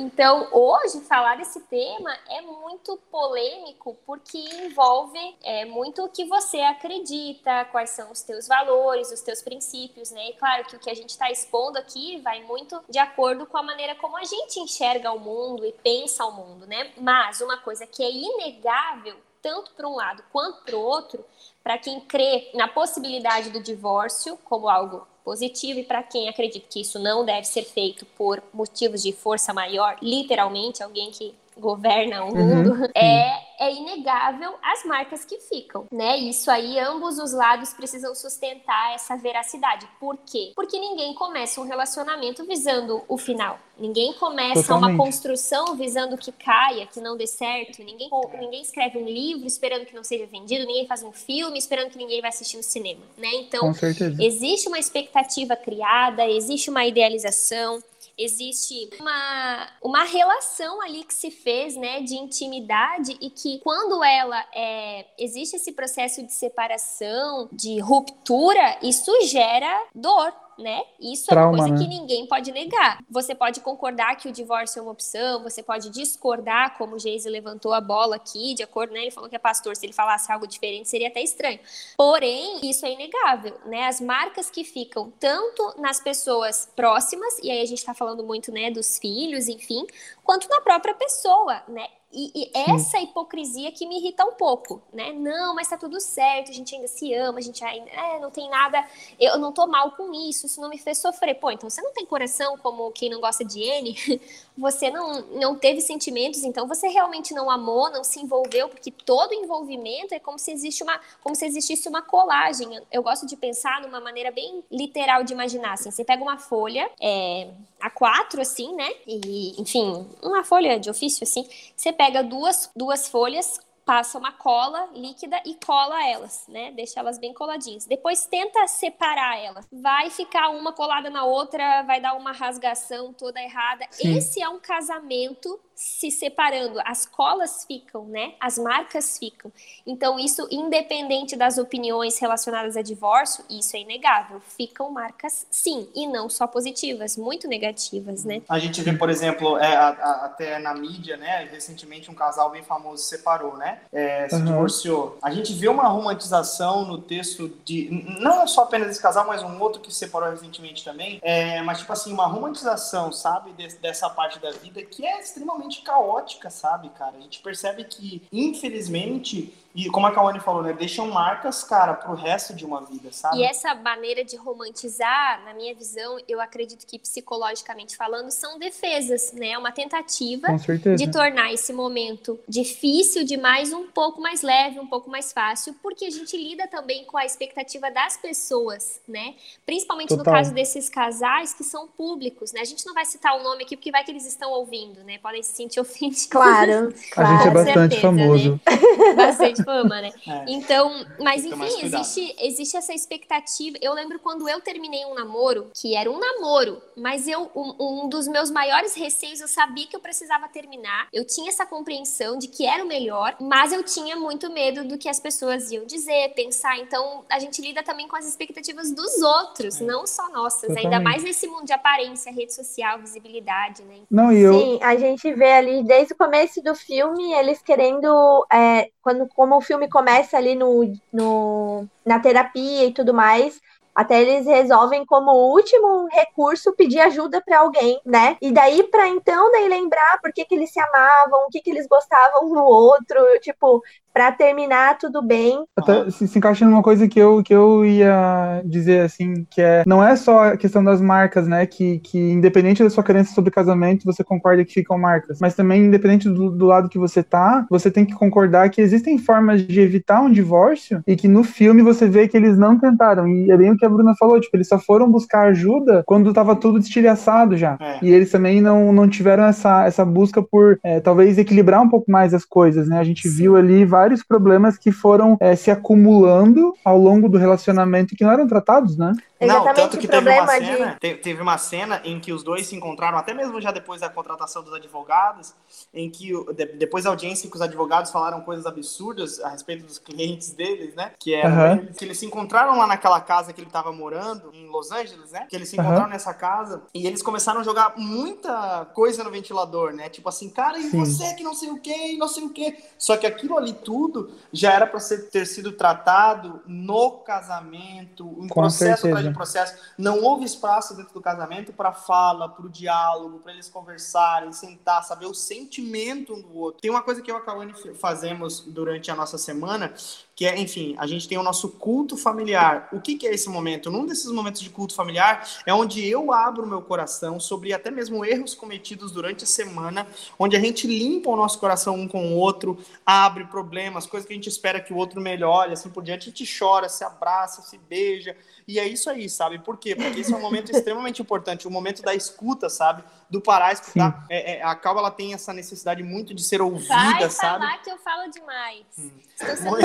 Então, 0.00 0.48
hoje, 0.52 1.00
falar 1.00 1.36
desse 1.38 1.60
tema 1.62 2.16
é 2.28 2.40
muito 2.40 2.96
polêmico 3.10 3.98
porque 4.06 4.38
envolve 4.38 5.18
é, 5.42 5.64
muito 5.64 6.04
o 6.04 6.08
que 6.08 6.24
você 6.24 6.60
acredita, 6.60 7.64
quais 7.72 7.90
são 7.90 8.12
os 8.12 8.22
teus 8.22 8.46
valores, 8.46 9.10
os 9.10 9.22
teus 9.22 9.42
princípios, 9.42 10.12
né? 10.12 10.28
E 10.28 10.34
claro 10.34 10.66
que 10.66 10.76
o 10.76 10.78
que 10.78 10.88
a 10.88 10.94
gente 10.94 11.10
está 11.10 11.28
expondo 11.32 11.78
aqui 11.78 12.20
vai 12.20 12.44
muito 12.44 12.80
de 12.88 13.00
acordo 13.00 13.44
com 13.44 13.58
a 13.58 13.62
maneira 13.64 13.96
como 13.96 14.16
a 14.16 14.22
gente 14.22 14.60
enxerga 14.60 15.10
o 15.10 15.18
mundo 15.18 15.66
e 15.66 15.72
pensa 15.72 16.24
o 16.24 16.30
mundo, 16.30 16.64
né? 16.64 16.92
Mas 16.96 17.40
uma 17.40 17.56
coisa 17.56 17.84
que 17.84 18.00
é 18.00 18.08
inegável, 18.08 19.16
tanto 19.42 19.72
para 19.72 19.88
um 19.88 19.96
lado 19.96 20.22
quanto 20.30 20.62
para 20.62 20.76
o 20.76 20.80
outro, 20.80 21.24
para 21.60 21.76
quem 21.76 21.98
crê 22.02 22.52
na 22.54 22.68
possibilidade 22.68 23.50
do 23.50 23.60
divórcio 23.60 24.38
como 24.44 24.68
algo 24.68 25.08
positivo 25.28 25.78
e 25.78 25.84
para 25.84 26.02
quem 26.02 26.26
acredita 26.26 26.66
que 26.70 26.80
isso 26.80 26.98
não 26.98 27.22
deve 27.22 27.46
ser 27.46 27.62
feito 27.62 28.06
por 28.16 28.42
motivos 28.50 29.02
de 29.02 29.12
força 29.12 29.52
maior, 29.52 29.98
literalmente 30.00 30.82
alguém 30.82 31.10
que 31.10 31.34
governa 31.58 32.24
o 32.24 32.34
mundo, 32.34 32.90
é, 32.94 33.48
é 33.58 33.72
inegável 33.72 34.54
as 34.62 34.84
marcas 34.84 35.24
que 35.24 35.38
ficam, 35.40 35.86
né? 35.92 36.16
Isso 36.16 36.50
aí, 36.50 36.78
ambos 36.78 37.18
os 37.18 37.32
lados 37.32 37.72
precisam 37.72 38.14
sustentar 38.14 38.94
essa 38.94 39.16
veracidade. 39.16 39.88
Por 39.98 40.16
quê? 40.18 40.52
Porque 40.54 40.78
ninguém 40.78 41.14
começa 41.14 41.60
um 41.60 41.64
relacionamento 41.64 42.44
visando 42.46 43.02
o 43.08 43.18
final. 43.18 43.58
Ninguém 43.78 44.12
começa 44.14 44.62
Totalmente. 44.62 44.94
uma 44.94 45.04
construção 45.04 45.76
visando 45.76 46.16
que 46.16 46.32
caia, 46.32 46.86
que 46.86 47.00
não 47.00 47.16
dê 47.16 47.28
certo. 47.28 47.82
Ninguém, 47.82 48.10
ninguém 48.40 48.60
escreve 48.60 48.98
um 48.98 49.04
livro 49.04 49.46
esperando 49.46 49.86
que 49.86 49.94
não 49.94 50.02
seja 50.02 50.26
vendido. 50.26 50.66
Ninguém 50.66 50.86
faz 50.86 51.04
um 51.04 51.12
filme 51.12 51.58
esperando 51.58 51.90
que 51.90 51.98
ninguém 51.98 52.20
vai 52.20 52.30
assistir 52.30 52.56
no 52.56 52.62
cinema, 52.62 53.02
né? 53.16 53.28
Então. 53.34 53.72
Existe 54.20 54.68
uma 54.68 54.78
expectativa 54.78 55.54
criada, 55.54 56.26
existe 56.28 56.70
uma 56.70 56.84
idealização, 56.84 57.80
existe 58.18 58.90
uma, 59.00 59.68
uma 59.82 60.04
relação 60.04 60.82
ali 60.82 61.04
que 61.04 61.14
se 61.14 61.30
fez, 61.30 61.76
né, 61.76 62.00
de 62.00 62.16
intimidade 62.16 63.16
e 63.20 63.30
que 63.30 63.60
quando 63.60 64.02
ela 64.02 64.44
é, 64.54 65.06
existe 65.18 65.56
esse 65.56 65.72
processo 65.72 66.22
de 66.22 66.32
separação, 66.32 67.48
de 67.52 67.78
ruptura, 67.78 68.78
isso 68.82 69.12
gera 69.22 69.86
dor. 69.94 70.32
Né? 70.58 70.82
Isso 70.98 71.26
Trauma, 71.26 71.58
é 71.58 71.60
uma 71.60 71.68
coisa 71.68 71.74
né? 71.74 71.80
que 71.80 72.00
ninguém 72.00 72.26
pode 72.26 72.50
negar. 72.50 72.98
Você 73.08 73.32
pode 73.32 73.60
concordar 73.60 74.16
que 74.16 74.28
o 74.28 74.32
divórcio 74.32 74.80
é 74.80 74.82
uma 74.82 74.90
opção, 74.90 75.40
você 75.42 75.62
pode 75.62 75.88
discordar, 75.88 76.76
como 76.76 76.96
o 76.96 76.98
Geise 76.98 77.28
levantou 77.28 77.72
a 77.72 77.80
bola 77.80 78.16
aqui, 78.16 78.54
de 78.54 78.64
acordo, 78.64 78.92
né? 78.92 79.02
Ele 79.02 79.10
falou 79.12 79.30
que 79.30 79.36
é 79.36 79.38
pastor, 79.38 79.76
se 79.76 79.86
ele 79.86 79.92
falasse 79.92 80.32
algo 80.32 80.48
diferente 80.48 80.88
seria 80.88 81.08
até 81.08 81.22
estranho. 81.22 81.60
Porém, 81.96 82.68
isso 82.68 82.84
é 82.84 82.92
inegável, 82.92 83.56
né? 83.66 83.86
As 83.86 84.00
marcas 84.00 84.50
que 84.50 84.64
ficam 84.64 85.12
tanto 85.20 85.74
nas 85.78 86.00
pessoas 86.00 86.68
próximas, 86.74 87.38
e 87.42 87.50
aí 87.50 87.62
a 87.62 87.66
gente 87.66 87.84
tá 87.84 87.94
falando 87.94 88.24
muito, 88.24 88.50
né, 88.50 88.70
dos 88.70 88.98
filhos, 88.98 89.48
enfim, 89.48 89.86
quanto 90.24 90.48
na 90.48 90.60
própria 90.60 90.94
pessoa, 90.94 91.62
né? 91.68 91.86
E, 92.10 92.32
e 92.34 92.50
essa 92.54 92.98
hipocrisia 92.98 93.70
que 93.70 93.86
me 93.86 93.98
irrita 93.98 94.24
um 94.24 94.32
pouco, 94.32 94.80
né? 94.92 95.12
Não, 95.12 95.54
mas 95.54 95.68
tá 95.68 95.76
tudo 95.76 96.00
certo, 96.00 96.50
a 96.50 96.54
gente 96.54 96.74
ainda 96.74 96.88
se 96.88 97.12
ama, 97.12 97.38
a 97.38 97.42
gente 97.42 97.62
ainda. 97.62 97.90
É, 97.90 98.18
não 98.18 98.30
tem 98.30 98.48
nada. 98.48 98.82
Eu 99.20 99.38
não 99.38 99.52
tô 99.52 99.66
mal 99.66 99.92
com 99.92 100.12
isso, 100.14 100.46
isso 100.46 100.58
não 100.60 100.70
me 100.70 100.78
fez 100.78 100.98
sofrer. 100.98 101.34
Pô, 101.34 101.50
então 101.50 101.68
você 101.68 101.82
não 101.82 101.92
tem 101.92 102.06
coração 102.06 102.56
como 102.58 102.90
quem 102.92 103.10
não 103.10 103.20
gosta 103.20 103.44
de 103.44 103.60
N, 103.60 104.20
você 104.58 104.90
não, 104.90 105.22
não 105.28 105.56
teve 105.56 105.80
sentimentos, 105.80 106.42
então 106.42 106.66
você 106.66 106.88
realmente 106.88 107.32
não 107.32 107.48
amou, 107.48 107.90
não 107.90 108.02
se 108.02 108.18
envolveu, 108.20 108.68
porque 108.68 108.90
todo 108.90 109.32
envolvimento 109.32 110.12
é 110.12 110.18
como 110.18 110.38
se, 110.38 110.50
existe 110.50 110.82
uma, 110.82 111.00
como 111.22 111.36
se 111.36 111.46
existisse 111.46 111.88
uma 111.88 112.02
colagem. 112.02 112.68
Eu 112.90 113.02
gosto 113.02 113.24
de 113.24 113.36
pensar 113.36 113.80
numa 113.80 114.00
maneira 114.00 114.32
bem 114.32 114.64
literal 114.70 115.22
de 115.22 115.32
imaginar. 115.32 115.74
Assim, 115.74 115.90
você 115.90 116.04
pega 116.04 116.22
uma 116.22 116.38
folha, 116.38 116.90
é, 117.00 117.48
A4, 117.80 118.40
assim, 118.40 118.74
né? 118.74 118.90
E, 119.06 119.60
enfim, 119.60 120.06
uma 120.22 120.42
folha 120.42 120.78
de 120.80 120.90
ofício, 120.90 121.22
assim. 121.22 121.46
Você 121.76 121.92
pega 121.92 122.22
duas, 122.22 122.68
duas 122.74 123.08
folhas, 123.08 123.60
passa 123.88 124.18
uma 124.18 124.30
cola 124.30 124.90
líquida 124.92 125.40
e 125.46 125.54
cola 125.54 126.06
elas, 126.06 126.44
né? 126.46 126.70
Deixa 126.72 127.00
elas 127.00 127.18
bem 127.18 127.32
coladinhas. 127.32 127.86
Depois 127.86 128.26
tenta 128.26 128.66
separar 128.66 129.38
elas. 129.38 129.66
Vai 129.72 130.10
ficar 130.10 130.50
uma 130.50 130.74
colada 130.74 131.08
na 131.08 131.24
outra, 131.24 131.82
vai 131.84 131.98
dar 131.98 132.12
uma 132.12 132.32
rasgação 132.32 133.14
toda 133.14 133.42
errada. 133.42 133.86
Sim. 133.90 134.14
Esse 134.14 134.42
é 134.42 134.48
um 134.50 134.58
casamento 134.60 135.58
se 135.78 136.10
separando. 136.10 136.80
As 136.84 137.06
colas 137.06 137.64
ficam, 137.64 138.04
né? 138.06 138.32
As 138.40 138.58
marcas 138.58 139.16
ficam. 139.16 139.52
Então, 139.86 140.18
isso, 140.18 140.48
independente 140.50 141.36
das 141.36 141.56
opiniões 141.56 142.18
relacionadas 142.18 142.76
a 142.76 142.82
divórcio, 142.82 143.44
isso 143.48 143.76
é 143.76 143.80
inegável. 143.80 144.40
Ficam 144.40 144.90
marcas, 144.90 145.46
sim, 145.48 145.88
e 145.94 146.08
não 146.08 146.28
só 146.28 146.48
positivas, 146.48 147.16
muito 147.16 147.46
negativas, 147.46 148.24
né? 148.24 148.42
A 148.48 148.58
gente 148.58 148.82
vê, 148.82 148.92
por 148.92 149.08
exemplo, 149.08 149.56
é, 149.58 149.76
a, 149.76 149.88
a, 149.88 150.24
até 150.24 150.58
na 150.58 150.74
mídia, 150.74 151.16
né? 151.16 151.44
Recentemente, 151.44 152.10
um 152.10 152.14
casal 152.14 152.50
bem 152.50 152.64
famoso 152.64 153.04
se 153.04 153.10
separou, 153.10 153.56
né? 153.56 153.80
É, 153.92 154.28
se 154.28 154.34
uhum. 154.34 154.44
divorciou. 154.46 155.18
A 155.22 155.30
gente 155.30 155.52
vê 155.52 155.68
uma 155.68 155.86
romantização 155.86 156.84
no 156.84 156.98
texto 156.98 157.48
de. 157.64 157.88
Não 158.18 158.48
só 158.48 158.62
apenas 158.62 158.90
esse 158.90 159.00
casal, 159.00 159.26
mas 159.28 159.44
um 159.44 159.60
outro 159.60 159.80
que 159.80 159.92
se 159.92 159.98
separou 160.00 160.30
recentemente 160.30 160.84
também. 160.84 161.20
É, 161.22 161.62
mas, 161.62 161.78
tipo 161.78 161.92
assim, 161.92 162.12
uma 162.12 162.26
romantização, 162.26 163.12
sabe? 163.12 163.52
dessa 163.80 164.08
parte 164.08 164.38
da 164.38 164.50
vida 164.50 164.82
que 164.82 165.04
é 165.04 165.20
extremamente 165.20 165.67
extremamente 165.68 165.82
caótica, 165.82 166.50
sabe, 166.50 166.88
cara? 166.90 167.16
A 167.16 167.20
gente 167.20 167.40
percebe 167.40 167.84
que, 167.84 168.22
infelizmente, 168.32 169.52
e 169.78 169.88
como 169.90 170.08
a 170.08 170.12
Kawane 170.12 170.40
falou, 170.40 170.60
né? 170.60 170.72
Deixam 170.72 171.06
marcas, 171.06 171.62
cara, 171.62 171.94
pro 171.94 172.14
resto 172.14 172.52
de 172.52 172.66
uma 172.66 172.80
vida, 172.84 173.12
sabe? 173.12 173.38
E 173.38 173.44
essa 173.44 173.76
maneira 173.76 174.24
de 174.24 174.34
romantizar, 174.34 175.44
na 175.44 175.54
minha 175.54 175.72
visão, 175.72 176.18
eu 176.26 176.40
acredito 176.40 176.84
que 176.84 176.98
psicologicamente 176.98 177.96
falando, 177.96 178.28
são 178.32 178.58
defesas, 178.58 179.32
né? 179.32 179.56
Uma 179.56 179.70
tentativa 179.70 180.48
de 180.96 181.08
tornar 181.12 181.52
esse 181.52 181.72
momento 181.72 182.40
difícil 182.48 183.24
demais 183.24 183.72
um 183.72 183.86
pouco 183.86 184.20
mais 184.20 184.42
leve, 184.42 184.80
um 184.80 184.86
pouco 184.88 185.08
mais 185.08 185.32
fácil, 185.32 185.72
porque 185.80 186.06
a 186.06 186.10
gente 186.10 186.36
lida 186.36 186.66
também 186.66 187.04
com 187.04 187.16
a 187.16 187.24
expectativa 187.24 187.88
das 187.88 188.16
pessoas, 188.16 189.00
né? 189.06 189.36
Principalmente 189.64 190.08
Total. 190.08 190.24
no 190.24 190.38
caso 190.38 190.52
desses 190.52 190.88
casais 190.88 191.54
que 191.54 191.62
são 191.62 191.86
públicos, 191.86 192.52
né? 192.52 192.62
A 192.62 192.64
gente 192.64 192.84
não 192.84 192.94
vai 192.94 193.04
citar 193.04 193.38
o 193.38 193.44
nome 193.44 193.62
aqui 193.62 193.76
porque 193.76 193.92
vai 193.92 194.02
que 194.02 194.10
eles 194.10 194.26
estão 194.26 194.50
ouvindo, 194.50 195.04
né? 195.04 195.18
Podem 195.18 195.40
se 195.40 195.52
sentir 195.52 195.78
ofendidos. 195.78 196.26
Claro. 196.26 196.92
claro. 197.12 197.28
A 197.28 197.36
gente 197.36 197.46
é 197.46 197.50
bastante 197.52 197.94
certeza, 197.94 198.00
famoso. 198.00 198.52
Né? 198.52 199.14
Bastante 199.14 199.67
fama, 199.68 200.00
né? 200.00 200.10
É. 200.28 200.44
Então, 200.48 201.06
mas 201.18 201.44
enfim, 201.44 201.84
existe, 201.84 202.36
existe 202.38 202.76
essa 202.76 202.92
expectativa. 202.92 203.78
Eu 203.80 203.94
lembro 203.94 204.18
quando 204.18 204.46
eu 204.46 204.60
terminei 204.60 205.06
um 205.06 205.14
namoro, 205.14 205.70
que 205.74 205.96
era 205.96 206.10
um 206.10 206.18
namoro, 206.18 206.82
mas 206.94 207.26
eu 207.26 207.50
um, 207.54 208.04
um 208.04 208.08
dos 208.08 208.28
meus 208.28 208.50
maiores 208.50 208.94
receios, 208.94 209.40
eu 209.40 209.48
sabia 209.48 209.86
que 209.86 209.96
eu 209.96 210.00
precisava 210.00 210.46
terminar. 210.48 211.08
Eu 211.12 211.26
tinha 211.26 211.48
essa 211.48 211.64
compreensão 211.64 212.36
de 212.36 212.46
que 212.46 212.66
era 212.66 212.84
o 212.84 212.86
melhor, 212.86 213.36
mas 213.40 213.72
eu 213.72 213.82
tinha 213.82 214.16
muito 214.16 214.52
medo 214.52 214.84
do 214.84 214.98
que 214.98 215.08
as 215.08 215.18
pessoas 215.18 215.70
iam 215.70 215.86
dizer, 215.86 216.34
pensar. 216.34 216.78
Então, 216.78 217.24
a 217.30 217.38
gente 217.38 217.62
lida 217.62 217.82
também 217.82 218.06
com 218.06 218.16
as 218.16 218.26
expectativas 218.26 218.92
dos 218.92 219.22
outros, 219.22 219.80
é. 219.80 219.84
não 219.84 220.06
só 220.06 220.30
nossas. 220.30 220.62
Totalmente. 220.62 220.84
Ainda 220.84 221.00
mais 221.00 221.22
nesse 221.22 221.46
mundo 221.46 221.64
de 221.64 221.72
aparência, 221.72 222.30
rede 222.30 222.54
social, 222.54 222.98
visibilidade, 222.98 223.82
né? 223.84 224.00
Não, 224.10 224.30
e 224.30 224.40
eu... 224.40 224.52
Sim, 224.52 224.78
a 224.82 224.96
gente 224.96 225.32
vê 225.32 225.52
ali 225.52 225.82
desde 225.82 226.12
o 226.12 226.16
começo 226.16 226.60
do 226.62 226.74
filme 226.74 227.32
eles 227.32 227.62
querendo, 227.62 228.46
é, 228.52 228.90
quando 229.00 229.26
como 229.48 229.56
o 229.56 229.62
filme 229.62 229.88
começa 229.88 230.36
ali 230.36 230.54
no, 230.54 230.92
no, 231.10 231.86
na 232.04 232.20
terapia 232.20 232.84
e 232.84 232.92
tudo 232.92 233.14
mais, 233.14 233.58
até 233.94 234.20
eles 234.20 234.46
resolvem 234.46 235.06
como 235.06 235.32
último 235.32 236.06
recurso 236.12 236.74
pedir 236.76 237.00
ajuda 237.00 237.40
para 237.40 237.60
alguém, 237.60 237.98
né? 238.04 238.36
E 238.42 238.52
daí 238.52 238.82
para 238.84 239.08
então 239.08 239.50
daí 239.50 239.66
lembrar 239.66 240.20
por 240.20 240.32
que, 240.32 240.44
que 240.44 240.54
eles 240.54 240.70
se 240.70 240.78
amavam, 240.78 241.46
o 241.46 241.48
que, 241.50 241.62
que 241.62 241.70
eles 241.70 241.88
gostavam 241.88 242.44
um 242.44 242.54
no 242.54 242.62
outro, 242.62 243.18
tipo, 243.40 243.82
para 244.18 244.32
terminar 244.32 244.98
tudo 244.98 245.22
bem. 245.22 245.64
Até 245.76 246.10
se, 246.10 246.26
se, 246.26 246.38
encaixa 246.38 246.64
numa 246.64 246.82
coisa 246.82 247.06
que 247.06 247.20
eu, 247.20 247.40
que 247.40 247.54
eu 247.54 247.84
ia 247.84 248.60
dizer 248.64 249.02
assim, 249.02 249.46
que 249.48 249.62
é 249.62 249.84
não 249.86 250.02
é 250.02 250.16
só 250.16 250.46
a 250.46 250.56
questão 250.56 250.82
das 250.82 251.00
marcas, 251.00 251.46
né? 251.46 251.64
Que, 251.66 252.00
que 252.00 252.18
independente 252.18 252.82
da 252.82 252.90
sua 252.90 253.04
crença 253.04 253.32
sobre 253.32 253.52
casamento, 253.52 254.04
você 254.04 254.24
concorda 254.24 254.64
que 254.64 254.72
ficam 254.72 254.98
marcas. 254.98 255.38
Mas 255.40 255.54
também, 255.54 255.84
independente 255.84 256.28
do, 256.28 256.50
do 256.50 256.66
lado 256.66 256.88
que 256.88 256.98
você 256.98 257.22
tá, 257.22 257.64
você 257.70 257.92
tem 257.92 258.04
que 258.04 258.12
concordar 258.12 258.70
que 258.70 258.80
existem 258.80 259.18
formas 259.18 259.64
de 259.64 259.80
evitar 259.80 260.20
um 260.20 260.32
divórcio 260.32 261.00
e 261.06 261.14
que 261.14 261.28
no 261.28 261.44
filme 261.44 261.80
você 261.80 262.08
vê 262.08 262.26
que 262.26 262.36
eles 262.36 262.58
não 262.58 262.76
tentaram. 262.76 263.28
E 263.28 263.52
é 263.52 263.56
bem 263.56 263.70
o 263.70 263.76
que 263.76 263.86
a 263.86 263.88
Bruna 263.88 264.16
falou, 264.18 264.40
tipo, 264.40 264.56
eles 264.56 264.66
só 264.66 264.80
foram 264.80 265.08
buscar 265.08 265.46
ajuda 265.46 266.02
quando 266.04 266.32
tava 266.32 266.56
tudo 266.56 266.80
estilhaçado 266.80 267.56
já. 267.56 267.78
É. 267.80 267.98
E 268.02 268.12
eles 268.12 268.32
também 268.32 268.60
não, 268.60 268.92
não 268.92 269.08
tiveram 269.08 269.44
essa, 269.44 269.86
essa 269.86 270.04
busca 270.04 270.42
por 270.42 270.80
é, 270.82 270.98
talvez 270.98 271.38
equilibrar 271.38 271.80
um 271.80 271.88
pouco 271.88 272.10
mais 272.10 272.34
as 272.34 272.44
coisas, 272.44 272.88
né? 272.88 272.98
A 272.98 273.04
gente 273.04 273.28
Sim. 273.28 273.36
viu 273.36 273.56
ali 273.56 273.84
vários 273.84 274.07
vários 274.08 274.22
problemas 274.22 274.78
que 274.78 274.90
foram 274.90 275.36
é, 275.38 275.54
se 275.54 275.70
acumulando 275.70 276.74
ao 276.82 276.96
longo 276.98 277.28
do 277.28 277.36
relacionamento 277.36 278.16
que 278.16 278.24
não 278.24 278.32
eram 278.32 278.46
tratados, 278.46 278.96
né? 278.96 279.12
Não, 279.40 279.72
tanto 279.72 279.98
que 279.98 280.08
teve 280.08 280.30
uma, 280.30 280.46
cena, 280.46 280.98
de... 281.00 281.14
teve 281.14 281.42
uma 281.42 281.58
cena 281.58 282.00
em 282.04 282.18
que 282.18 282.32
os 282.32 282.42
dois 282.42 282.66
se 282.66 282.74
encontraram, 282.74 283.16
até 283.16 283.32
mesmo 283.32 283.60
já 283.60 283.70
depois 283.70 284.00
da 284.00 284.08
contratação 284.08 284.62
dos 284.62 284.74
advogados, 284.74 285.54
em 285.94 286.10
que 286.10 286.32
depois 286.76 287.04
da 287.04 287.10
audiência 287.10 287.48
que 287.48 287.54
os 287.54 287.62
advogados 287.62 288.10
falaram 288.10 288.40
coisas 288.40 288.66
absurdas 288.66 289.40
a 289.40 289.48
respeito 289.48 289.86
dos 289.86 289.98
clientes 289.98 290.52
deles, 290.52 290.94
né? 290.94 291.12
Que 291.18 291.34
era 291.34 291.74
uhum. 291.74 291.86
que 291.86 292.04
eles 292.04 292.18
se 292.18 292.26
encontraram 292.26 292.76
lá 292.76 292.86
naquela 292.86 293.20
casa 293.20 293.52
que 293.52 293.60
ele 293.60 293.68
estava 293.68 293.92
morando, 293.92 294.50
em 294.52 294.66
Los 294.66 294.90
Angeles, 294.90 295.30
né? 295.30 295.46
Que 295.48 295.54
eles 295.54 295.68
se 295.68 295.76
encontraram 295.76 296.04
uhum. 296.04 296.10
nessa 296.10 296.34
casa 296.34 296.82
e 296.92 297.06
eles 297.06 297.22
começaram 297.22 297.60
a 297.60 297.62
jogar 297.62 297.94
muita 297.96 298.86
coisa 298.92 299.22
no 299.22 299.30
ventilador, 299.30 299.92
né? 299.92 300.08
Tipo 300.08 300.28
assim, 300.28 300.50
cara, 300.50 300.78
e 300.78 300.90
Sim. 300.90 300.98
você 300.98 301.34
que 301.34 301.44
não 301.44 301.54
sei 301.54 301.70
o 301.70 301.78
que, 301.78 302.16
não 302.16 302.28
sei 302.28 302.44
o 302.44 302.50
que. 302.50 302.76
Só 302.98 303.16
que 303.16 303.26
aquilo 303.26 303.56
ali 303.56 303.72
tudo 303.72 304.32
já 304.52 304.72
era 304.72 304.86
para 304.86 305.00
ter 305.30 305.46
sido 305.46 305.72
tratado 305.72 306.60
no 306.66 307.10
casamento, 307.18 308.36
em 308.40 308.48
Com 308.48 308.60
processo 308.60 309.02
certeza 309.02 309.27
processo, 309.34 309.76
não 309.96 310.22
houve 310.22 310.44
espaço 310.44 310.96
dentro 310.96 311.14
do 311.14 311.20
casamento 311.20 311.72
para 311.72 311.92
fala, 311.92 312.48
para 312.48 312.64
o 312.64 312.68
diálogo, 312.68 313.38
para 313.38 313.52
eles 313.52 313.68
conversarem, 313.68 314.52
sentar, 314.52 315.04
saber 315.04 315.26
o 315.26 315.34
sentimento 315.34 316.34
um 316.34 316.42
do 316.42 316.54
outro. 316.56 316.80
Tem 316.80 316.90
uma 316.90 317.02
coisa 317.02 317.22
que 317.22 317.30
eu 317.30 317.36
e 317.36 317.38
a 317.38 317.40
Kawane 317.40 317.74
fazemos 317.94 318.60
durante 318.60 319.10
a 319.10 319.14
nossa 319.14 319.38
semana, 319.38 319.94
que 320.38 320.46
é, 320.46 320.56
enfim, 320.56 320.94
a 320.98 321.04
gente 321.04 321.26
tem 321.26 321.36
o 321.36 321.42
nosso 321.42 321.68
culto 321.68 322.16
familiar. 322.16 322.88
O 322.92 323.00
que, 323.00 323.16
que 323.16 323.26
é 323.26 323.34
esse 323.34 323.48
momento? 323.48 323.90
Num 323.90 324.06
desses 324.06 324.30
momentos 324.30 324.60
de 324.60 324.70
culto 324.70 324.94
familiar 324.94 325.44
é 325.66 325.74
onde 325.74 326.06
eu 326.06 326.32
abro 326.32 326.64
meu 326.64 326.80
coração 326.80 327.40
sobre 327.40 327.72
até 327.72 327.90
mesmo 327.90 328.24
erros 328.24 328.54
cometidos 328.54 329.10
durante 329.10 329.42
a 329.42 329.48
semana, 329.48 330.06
onde 330.38 330.56
a 330.56 330.60
gente 330.60 330.86
limpa 330.86 331.28
o 331.28 331.34
nosso 331.34 331.58
coração 331.58 331.96
um 331.96 332.06
com 332.06 332.24
o 332.24 332.36
outro, 332.36 332.78
abre 333.04 333.46
problemas, 333.46 334.06
coisas 334.06 334.28
que 334.28 334.32
a 334.32 334.36
gente 334.36 334.48
espera 334.48 334.80
que 334.80 334.92
o 334.92 334.96
outro 334.96 335.20
melhore, 335.20 335.72
assim 335.72 335.90
por 335.90 336.04
diante, 336.04 336.28
a 336.28 336.30
gente 336.30 336.46
chora, 336.56 336.88
se 336.88 337.02
abraça, 337.02 337.60
se 337.62 337.76
beija, 337.76 338.36
e 338.68 338.78
é 338.78 338.86
isso 338.86 339.10
aí, 339.10 339.28
sabe? 339.28 339.58
Por 339.58 339.76
quê? 339.76 339.96
Porque 339.96 340.20
esse 340.20 340.32
é 340.32 340.36
um 340.36 340.40
momento 340.40 340.70
extremamente 340.70 341.20
importante, 341.20 341.66
o 341.66 341.70
momento 341.70 342.00
da 342.00 342.14
escuta, 342.14 342.68
sabe? 342.68 343.02
Do 343.28 343.40
parar, 343.40 343.72
escutar. 343.72 344.26
É, 344.28 344.58
é, 344.58 344.62
a 344.62 344.74
Calva, 344.76 345.00
ela 345.00 345.10
tem 345.10 345.34
essa 345.34 345.52
necessidade 345.52 346.02
muito 346.02 346.32
de 346.32 346.44
ser 346.44 346.62
ouvida, 346.62 346.94
Vai 346.94 347.30
sabe? 347.30 347.58
Vai 347.58 347.70
falar 347.70 347.82
que 347.82 347.90
eu 347.90 347.98
falo 347.98 348.30
demais. 348.30 348.84
Hum. 348.98 349.10
Estou 349.40 349.56
sendo 349.56 349.78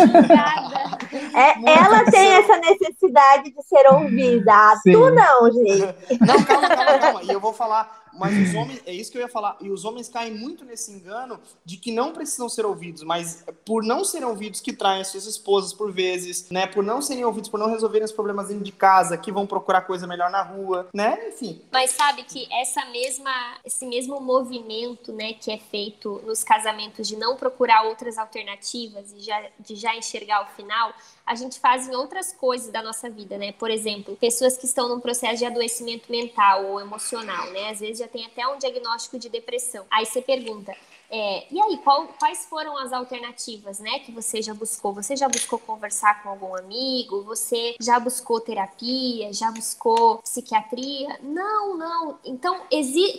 obrigada. 0.44 0.98
É, 1.34 1.80
ela 1.80 2.06
tem 2.06 2.34
essa 2.34 2.58
necessidade 2.58 3.52
de 3.52 3.64
ser 3.64 3.88
ouvida. 3.92 4.76
Sim. 4.84 4.94
Tu 4.94 5.10
não, 5.12 5.52
gente. 5.52 6.20
Não, 6.22 6.44
calma, 6.44 6.68
calma, 6.70 7.00
calma. 7.00 7.24
E 7.24 7.30
eu 7.32 7.40
vou 7.40 7.54
falar 7.54 8.03
mas 8.18 8.50
os 8.50 8.54
homens, 8.56 8.82
é 8.86 8.94
isso 8.94 9.12
que 9.12 9.18
eu 9.18 9.22
ia 9.22 9.28
falar, 9.28 9.58
e 9.62 9.70
os 9.70 9.86
homens 9.86 10.10
caem 10.10 10.34
muito 10.34 10.64
nesse 10.66 10.92
engano 10.92 11.40
de 11.66 11.78
que 11.78 11.92
não 11.92 12.14
precisam 12.14 12.48
ser 12.50 12.66
ouvidos, 12.66 13.04
mas 13.04 13.46
por 13.66 13.84
não 13.84 14.04
serem 14.04 14.28
ouvidos 14.28 14.62
que 14.62 14.74
traem 14.74 15.04
suas 15.04 15.26
esposas 15.26 15.74
por 15.74 15.92
vezes, 15.92 16.50
né? 16.50 16.68
Por 16.68 16.84
não 16.84 17.02
serem 17.02 17.26
ouvidos, 17.26 17.50
por 17.50 17.60
não 17.60 17.70
resolverem 17.70 18.06
os 18.06 18.12
problemas 18.12 18.48
dentro 18.48 18.64
de 18.64 18.72
casa, 18.72 19.18
que 19.18 19.32
vão 19.32 19.46
procurar 19.46 19.82
coisa 19.82 20.08
melhor 20.08 20.30
na 20.30 20.42
rua, 20.42 20.90
né? 20.94 21.30
Enfim. 21.30 21.62
Mas 21.72 21.92
sabe 21.92 22.24
que 22.24 22.48
essa 22.52 22.86
mesma, 22.86 23.58
esse 23.66 23.86
mesmo 23.86 24.20
movimento, 24.20 25.12
né, 25.12 25.34
que 25.34 25.52
é 25.52 25.58
feito 25.58 26.22
nos 26.26 26.44
casamentos 26.44 27.08
de 27.08 27.16
não 27.16 27.36
procurar 27.36 27.84
outras 27.84 28.18
alternativas 28.18 29.12
e 29.14 29.22
já, 29.22 29.50
de 29.60 29.76
já 29.76 29.96
enxergar 29.96 30.44
o 30.44 30.56
final, 30.56 30.94
a 31.26 31.36
gente 31.36 31.60
faz 31.60 31.88
em 31.88 31.96
outras 31.96 32.34
coisas 32.34 32.70
da 32.72 32.82
nossa 32.82 33.10
vida, 33.10 33.38
né? 33.38 33.54
Por 33.54 33.72
exemplo, 33.72 34.16
pessoas 34.18 34.58
que 34.58 34.66
estão 34.66 34.90
num 34.90 35.00
processo 35.00 35.38
de 35.38 35.46
adoecimento 35.46 36.12
mental 36.12 36.66
ou 36.66 36.82
emocional, 36.82 37.50
né? 37.52 37.70
Às 37.70 37.80
vezes 37.80 38.00
já 38.00 38.08
tem 38.08 38.26
até 38.26 38.46
um 38.48 38.58
diagnóstico 38.58 39.18
de 39.18 39.30
depressão. 39.30 39.86
Aí 39.90 40.06
você 40.06 40.22
pergunta, 40.22 40.76
É, 41.16 41.46
e 41.52 41.62
aí, 41.62 41.78
qual, 41.78 42.08
quais 42.18 42.46
foram 42.46 42.76
as 42.76 42.92
alternativas, 42.92 43.78
né, 43.78 44.00
que 44.00 44.12
você 44.12 44.42
já 44.42 44.52
buscou? 44.52 44.92
Você 44.94 45.16
já 45.16 45.30
buscou 45.30 45.60
conversar 45.60 46.24
com 46.24 46.30
algum 46.30 46.58
amigo? 46.58 47.22
Você 47.26 47.76
já 47.80 48.00
buscou 48.00 48.42
terapia? 48.42 49.32
Já 49.32 49.52
buscou 49.52 50.18
psiquiatria? 50.18 51.20
Não, 51.22 51.78
não. 51.78 52.18
Então, 52.26 52.62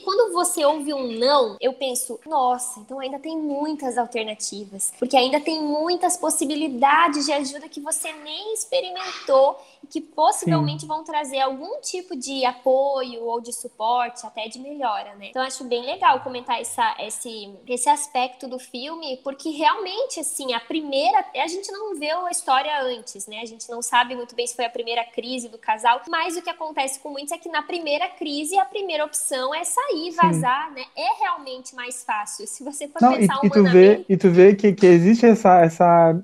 quando 0.02 0.32
você 0.32 0.64
ouve 0.64 0.92
um 0.92 1.12
não, 1.18 1.56
eu 1.60 1.72
penso, 1.74 2.18
nossa, 2.26 2.80
então 2.80 2.98
ainda 2.98 3.20
tem 3.20 3.38
muitas 3.38 3.96
alternativas, 3.96 4.92
porque 4.98 5.16
ainda 5.16 5.38
tem 5.38 5.62
muitas 5.62 6.16
possibilidades 6.16 7.26
de 7.26 7.32
ajuda 7.32 7.68
que 7.68 7.78
você 7.78 8.12
nem 8.12 8.54
experimentou 8.54 9.56
e 9.84 9.86
que 9.86 10.00
possivelmente 10.00 10.82
Sim. 10.82 10.88
vão 10.88 11.04
trazer 11.04 11.40
algum 11.40 11.80
tipo 11.80 12.16
de 12.16 12.44
apoio 12.44 13.22
ou 13.24 13.40
de 13.40 13.52
suporte, 13.52 14.26
até 14.26 14.48
de 14.48 14.58
melhora, 14.58 15.14
né? 15.14 15.28
Então, 15.28 15.42
acho 15.42 15.62
bem 15.64 15.84
legal 15.84 16.20
comentar 16.20 16.60
essa, 16.60 16.96
esse, 16.98 17.54
esse 17.68 17.83
aspecto 17.88 18.48
do 18.48 18.58
filme, 18.58 19.18
porque 19.22 19.50
realmente, 19.50 20.20
assim, 20.20 20.52
a 20.52 20.60
primeira. 20.60 21.24
A 21.34 21.46
gente 21.46 21.70
não 21.72 21.98
vê 21.98 22.10
a 22.10 22.30
história 22.30 22.82
antes, 22.82 23.26
né? 23.26 23.40
A 23.40 23.46
gente 23.46 23.68
não 23.70 23.82
sabe 23.82 24.14
muito 24.14 24.34
bem 24.34 24.46
se 24.46 24.54
foi 24.54 24.64
a 24.64 24.70
primeira 24.70 25.04
crise 25.04 25.48
do 25.48 25.58
casal, 25.58 26.00
mas 26.08 26.36
o 26.36 26.42
que 26.42 26.50
acontece 26.50 27.00
com 27.00 27.10
muitos 27.10 27.32
é 27.32 27.38
que 27.38 27.48
na 27.48 27.62
primeira 27.62 28.08
crise 28.08 28.58
a 28.58 28.64
primeira 28.64 29.04
opção 29.04 29.54
é 29.54 29.64
sair, 29.64 30.10
vazar, 30.12 30.68
Sim. 30.68 30.74
né? 30.74 30.84
É 30.96 31.20
realmente 31.20 31.74
mais 31.74 32.04
fácil. 32.04 32.46
Se 32.46 32.62
você 32.62 32.88
for 32.88 33.00
não, 33.00 33.14
pensar 33.14 33.40
e, 33.42 33.46
e 33.46 33.50
tu 33.50 33.64
vê 33.64 34.04
E 34.08 34.16
tu 34.16 34.30
vê 34.30 34.54
que, 34.54 34.72
que 34.72 34.86
existe 34.86 35.26
essa, 35.26 35.60
essa 35.60 36.22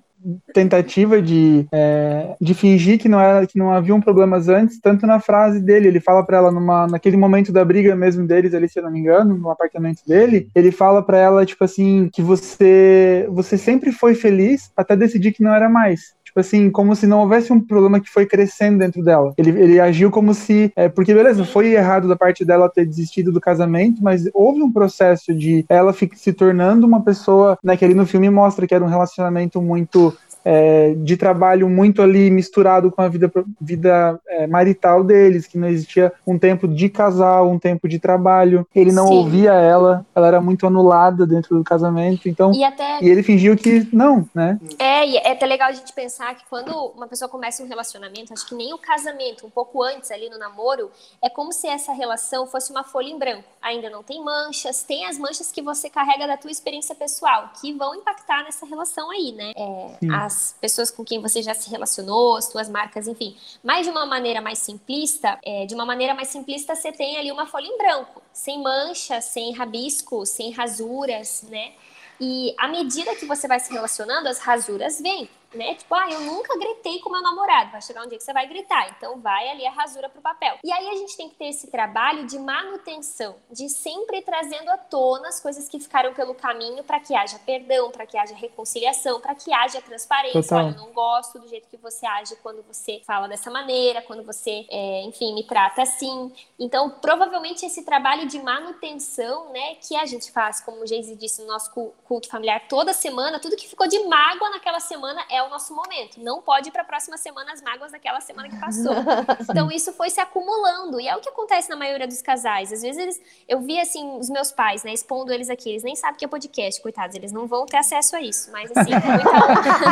tentativa 0.52 1.20
de, 1.20 1.66
é, 1.72 2.34
de 2.40 2.54
fingir 2.54 2.98
que 2.98 3.08
não 3.08 3.20
era 3.20 3.46
que 3.46 3.58
não 3.58 3.72
haviam 3.72 4.00
problemas 4.00 4.48
antes, 4.48 4.78
tanto 4.78 5.06
na 5.06 5.18
frase 5.20 5.60
dele, 5.60 5.88
ele 5.88 6.00
fala 6.00 6.24
para 6.24 6.38
ela 6.38 6.50
numa 6.50 6.86
naquele 6.86 7.16
momento 7.16 7.52
da 7.52 7.64
briga 7.64 7.96
mesmo 7.96 8.26
deles 8.26 8.54
ali, 8.54 8.68
se 8.68 8.78
eu 8.78 8.82
não 8.82 8.90
me 8.90 9.00
engano, 9.00 9.36
no 9.36 9.50
apartamento 9.50 10.02
dele, 10.06 10.48
ele 10.54 10.70
fala 10.70 11.02
para 11.02 11.18
ela 11.18 11.46
tipo 11.46 11.64
assim 11.64 12.08
que 12.12 12.22
você 12.22 13.26
você 13.30 13.56
sempre 13.56 13.92
foi 13.92 14.14
feliz 14.14 14.70
até 14.76 14.96
decidir 14.96 15.32
que 15.32 15.42
não 15.42 15.54
era 15.54 15.68
mais. 15.68 16.14
Tipo 16.30 16.40
assim, 16.40 16.70
como 16.70 16.94
se 16.94 17.08
não 17.08 17.18
houvesse 17.18 17.52
um 17.52 17.60
problema 17.60 17.98
que 17.98 18.08
foi 18.08 18.24
crescendo 18.24 18.78
dentro 18.78 19.02
dela. 19.02 19.32
Ele, 19.36 19.50
ele 19.50 19.80
agiu 19.80 20.12
como 20.12 20.32
se. 20.32 20.72
É, 20.76 20.88
porque, 20.88 21.12
beleza, 21.12 21.44
foi 21.44 21.72
errado 21.74 22.06
da 22.06 22.14
parte 22.14 22.44
dela 22.44 22.68
ter 22.68 22.86
desistido 22.86 23.32
do 23.32 23.40
casamento, 23.40 24.00
mas 24.00 24.28
houve 24.32 24.62
um 24.62 24.70
processo 24.70 25.34
de 25.34 25.64
ela 25.68 25.92
se 26.14 26.32
tornando 26.32 26.86
uma 26.86 27.02
pessoa. 27.02 27.58
Né, 27.64 27.76
que 27.76 27.84
ali 27.84 27.94
no 27.94 28.06
filme 28.06 28.30
mostra 28.30 28.64
que 28.64 28.74
era 28.74 28.84
um 28.84 28.88
relacionamento 28.88 29.60
muito 29.60 30.16
é, 30.44 30.94
de 30.96 31.16
trabalho 31.16 31.68
muito 31.68 32.02
ali 32.02 32.30
misturado 32.30 32.90
com 32.90 33.02
a 33.02 33.08
vida, 33.08 33.30
vida 33.60 34.20
é, 34.28 34.46
marital 34.46 35.04
deles, 35.04 35.46
que 35.46 35.58
não 35.58 35.68
existia 35.68 36.12
um 36.26 36.38
tempo 36.38 36.66
de 36.66 36.88
casal, 36.88 37.48
um 37.48 37.58
tempo 37.58 37.88
de 37.88 37.98
trabalho. 37.98 38.66
Ele 38.74 38.92
não 38.92 39.08
Sim. 39.08 39.14
ouvia 39.14 39.52
ela, 39.52 40.06
ela 40.14 40.26
era 40.26 40.40
muito 40.40 40.66
anulada 40.66 41.26
dentro 41.26 41.56
do 41.56 41.64
casamento, 41.64 42.28
então. 42.28 42.52
E, 42.52 42.64
até... 42.64 43.02
e 43.02 43.08
ele 43.08 43.22
fingiu 43.22 43.56
que 43.56 43.86
não, 43.92 44.28
né? 44.34 44.58
É, 44.78 45.06
e 45.06 45.16
é 45.16 45.32
até 45.32 45.46
legal 45.46 45.68
a 45.68 45.72
gente 45.72 45.92
pensar 45.92 46.34
que 46.34 46.44
quando 46.48 46.72
uma 46.96 47.06
pessoa 47.06 47.28
começa 47.28 47.62
um 47.62 47.68
relacionamento, 47.68 48.32
acho 48.32 48.46
que 48.46 48.54
nem 48.54 48.72
o 48.72 48.78
casamento, 48.78 49.46
um 49.46 49.50
pouco 49.50 49.82
antes 49.82 50.10
ali 50.10 50.28
no 50.28 50.38
namoro, 50.38 50.90
é 51.22 51.28
como 51.28 51.52
se 51.52 51.66
essa 51.66 51.92
relação 51.92 52.46
fosse 52.46 52.70
uma 52.70 52.84
folha 52.84 53.08
em 53.08 53.18
branco. 53.18 53.44
Ainda 53.60 53.90
não 53.90 54.02
tem 54.02 54.22
manchas, 54.24 54.82
tem 54.82 55.06
as 55.06 55.18
manchas 55.18 55.52
que 55.52 55.62
você 55.62 55.90
carrega 55.90 56.26
da 56.26 56.36
tua 56.36 56.50
experiência 56.50 56.94
pessoal, 56.94 57.50
que 57.60 57.72
vão 57.72 57.94
impactar 57.94 58.44
nessa 58.44 58.64
relação 58.66 59.10
aí, 59.10 59.32
né? 59.32 59.52
É, 59.56 60.06
as 60.30 60.54
pessoas 60.60 60.90
com 60.90 61.04
quem 61.04 61.20
você 61.20 61.42
já 61.42 61.54
se 61.54 61.68
relacionou, 61.68 62.36
as 62.36 62.44
suas 62.46 62.68
marcas, 62.68 63.08
enfim. 63.08 63.36
Mas 63.62 63.84
de 63.84 63.90
uma 63.90 64.06
maneira 64.06 64.40
mais 64.40 64.58
simplista, 64.60 65.38
é, 65.44 65.66
de 65.66 65.74
uma 65.74 65.84
maneira 65.84 66.14
mais 66.14 66.28
simplista, 66.28 66.74
você 66.74 66.92
tem 66.92 67.16
ali 67.18 67.32
uma 67.32 67.46
folha 67.46 67.66
em 67.66 67.76
branco, 67.76 68.22
sem 68.32 68.62
manchas, 68.62 69.24
sem 69.24 69.52
rabisco, 69.52 70.24
sem 70.24 70.52
rasuras, 70.52 71.42
né? 71.48 71.72
E 72.20 72.54
à 72.58 72.68
medida 72.68 73.16
que 73.16 73.26
você 73.26 73.48
vai 73.48 73.58
se 73.58 73.72
relacionando, 73.72 74.28
as 74.28 74.38
rasuras 74.38 75.00
vêm 75.00 75.28
né? 75.54 75.74
Tipo, 75.74 75.94
ah, 75.94 76.10
eu 76.10 76.20
nunca 76.20 76.56
gritei 76.58 77.00
com 77.00 77.10
meu 77.10 77.22
namorado. 77.22 77.72
Vai 77.72 77.82
chegar 77.82 78.04
um 78.04 78.08
dia 78.08 78.18
que 78.18 78.24
você 78.24 78.32
vai 78.32 78.46
gritar. 78.46 78.88
Então 78.96 79.20
vai 79.20 79.48
ali 79.48 79.66
a 79.66 79.70
rasura 79.70 80.08
pro 80.08 80.20
papel. 80.20 80.58
E 80.62 80.72
aí 80.72 80.88
a 80.88 80.94
gente 80.94 81.16
tem 81.16 81.28
que 81.28 81.36
ter 81.36 81.46
esse 81.46 81.70
trabalho 81.70 82.26
de 82.26 82.38
manutenção, 82.38 83.36
de 83.50 83.68
sempre 83.68 84.22
trazendo 84.22 84.68
à 84.70 84.78
tona 84.78 85.28
as 85.28 85.40
coisas 85.40 85.68
que 85.68 85.78
ficaram 85.78 86.14
pelo 86.14 86.34
caminho 86.34 86.84
para 86.84 87.00
que 87.00 87.14
haja 87.14 87.38
perdão, 87.44 87.90
para 87.90 88.06
que 88.06 88.16
haja 88.16 88.34
reconciliação, 88.34 89.20
para 89.20 89.34
que 89.34 89.52
haja 89.52 89.80
transparência. 89.80 90.42
Total. 90.42 90.58
Olha, 90.58 90.74
eu 90.74 90.76
não 90.76 90.92
gosto 90.92 91.38
do 91.38 91.48
jeito 91.48 91.68
que 91.68 91.76
você 91.76 92.06
age 92.06 92.36
quando 92.42 92.62
você 92.62 93.02
fala 93.06 93.28
dessa 93.28 93.50
maneira, 93.50 94.02
quando 94.02 94.24
você, 94.24 94.66
é, 94.70 95.02
enfim, 95.02 95.34
me 95.34 95.44
trata 95.44 95.82
assim. 95.82 96.32
Então, 96.58 96.90
provavelmente 96.90 97.64
esse 97.64 97.84
trabalho 97.84 98.26
de 98.26 98.40
manutenção, 98.40 99.50
né, 99.52 99.76
que 99.76 99.96
a 99.96 100.06
gente 100.06 100.30
faz, 100.30 100.60
como 100.60 100.82
o 100.82 100.86
Geise 100.86 101.16
disse 101.16 101.42
no 101.42 101.48
nosso 101.48 101.70
culto 102.04 102.28
familiar 102.28 102.68
toda 102.68 102.92
semana, 102.92 103.40
tudo 103.40 103.56
que 103.56 103.68
ficou 103.68 103.86
de 103.86 103.98
mágoa 104.04 104.50
naquela 104.50 104.80
semana 104.80 105.24
é 105.28 105.39
é 105.40 105.42
o 105.42 105.50
nosso 105.50 105.74
momento. 105.74 106.22
Não 106.22 106.40
pode 106.40 106.68
ir 106.68 106.72
para 106.72 106.82
a 106.82 106.84
próxima 106.84 107.16
semana 107.16 107.52
as 107.52 107.62
mágoas 107.62 107.92
daquela 107.92 108.20
semana 108.20 108.48
que 108.48 108.58
passou. 108.58 108.94
então 109.48 109.70
isso 109.70 109.92
foi 109.92 110.10
se 110.10 110.20
acumulando 110.20 111.00
e 111.00 111.08
é 111.08 111.16
o 111.16 111.20
que 111.20 111.28
acontece 111.28 111.68
na 111.68 111.76
maioria 111.76 112.06
dos 112.06 112.22
casais. 112.22 112.72
Às 112.72 112.82
vezes 112.82 112.98
eles, 113.00 113.20
eu 113.48 113.60
vi 113.60 113.78
assim 113.80 114.18
os 114.18 114.28
meus 114.28 114.52
pais, 114.52 114.84
né, 114.84 114.92
expondo 114.92 115.32
eles 115.32 115.50
aqui, 115.50 115.70
eles 115.70 115.82
nem 115.82 115.96
sabem 115.96 116.18
que 116.18 116.24
é 116.24 116.28
podcast, 116.28 116.80
coitados, 116.80 117.16
eles 117.16 117.32
não 117.32 117.46
vão 117.46 117.66
ter 117.66 117.78
acesso 117.78 118.16
a 118.16 118.20
isso, 118.20 118.50
mas 118.52 118.70
assim, 118.74 118.90
com 119.00 119.08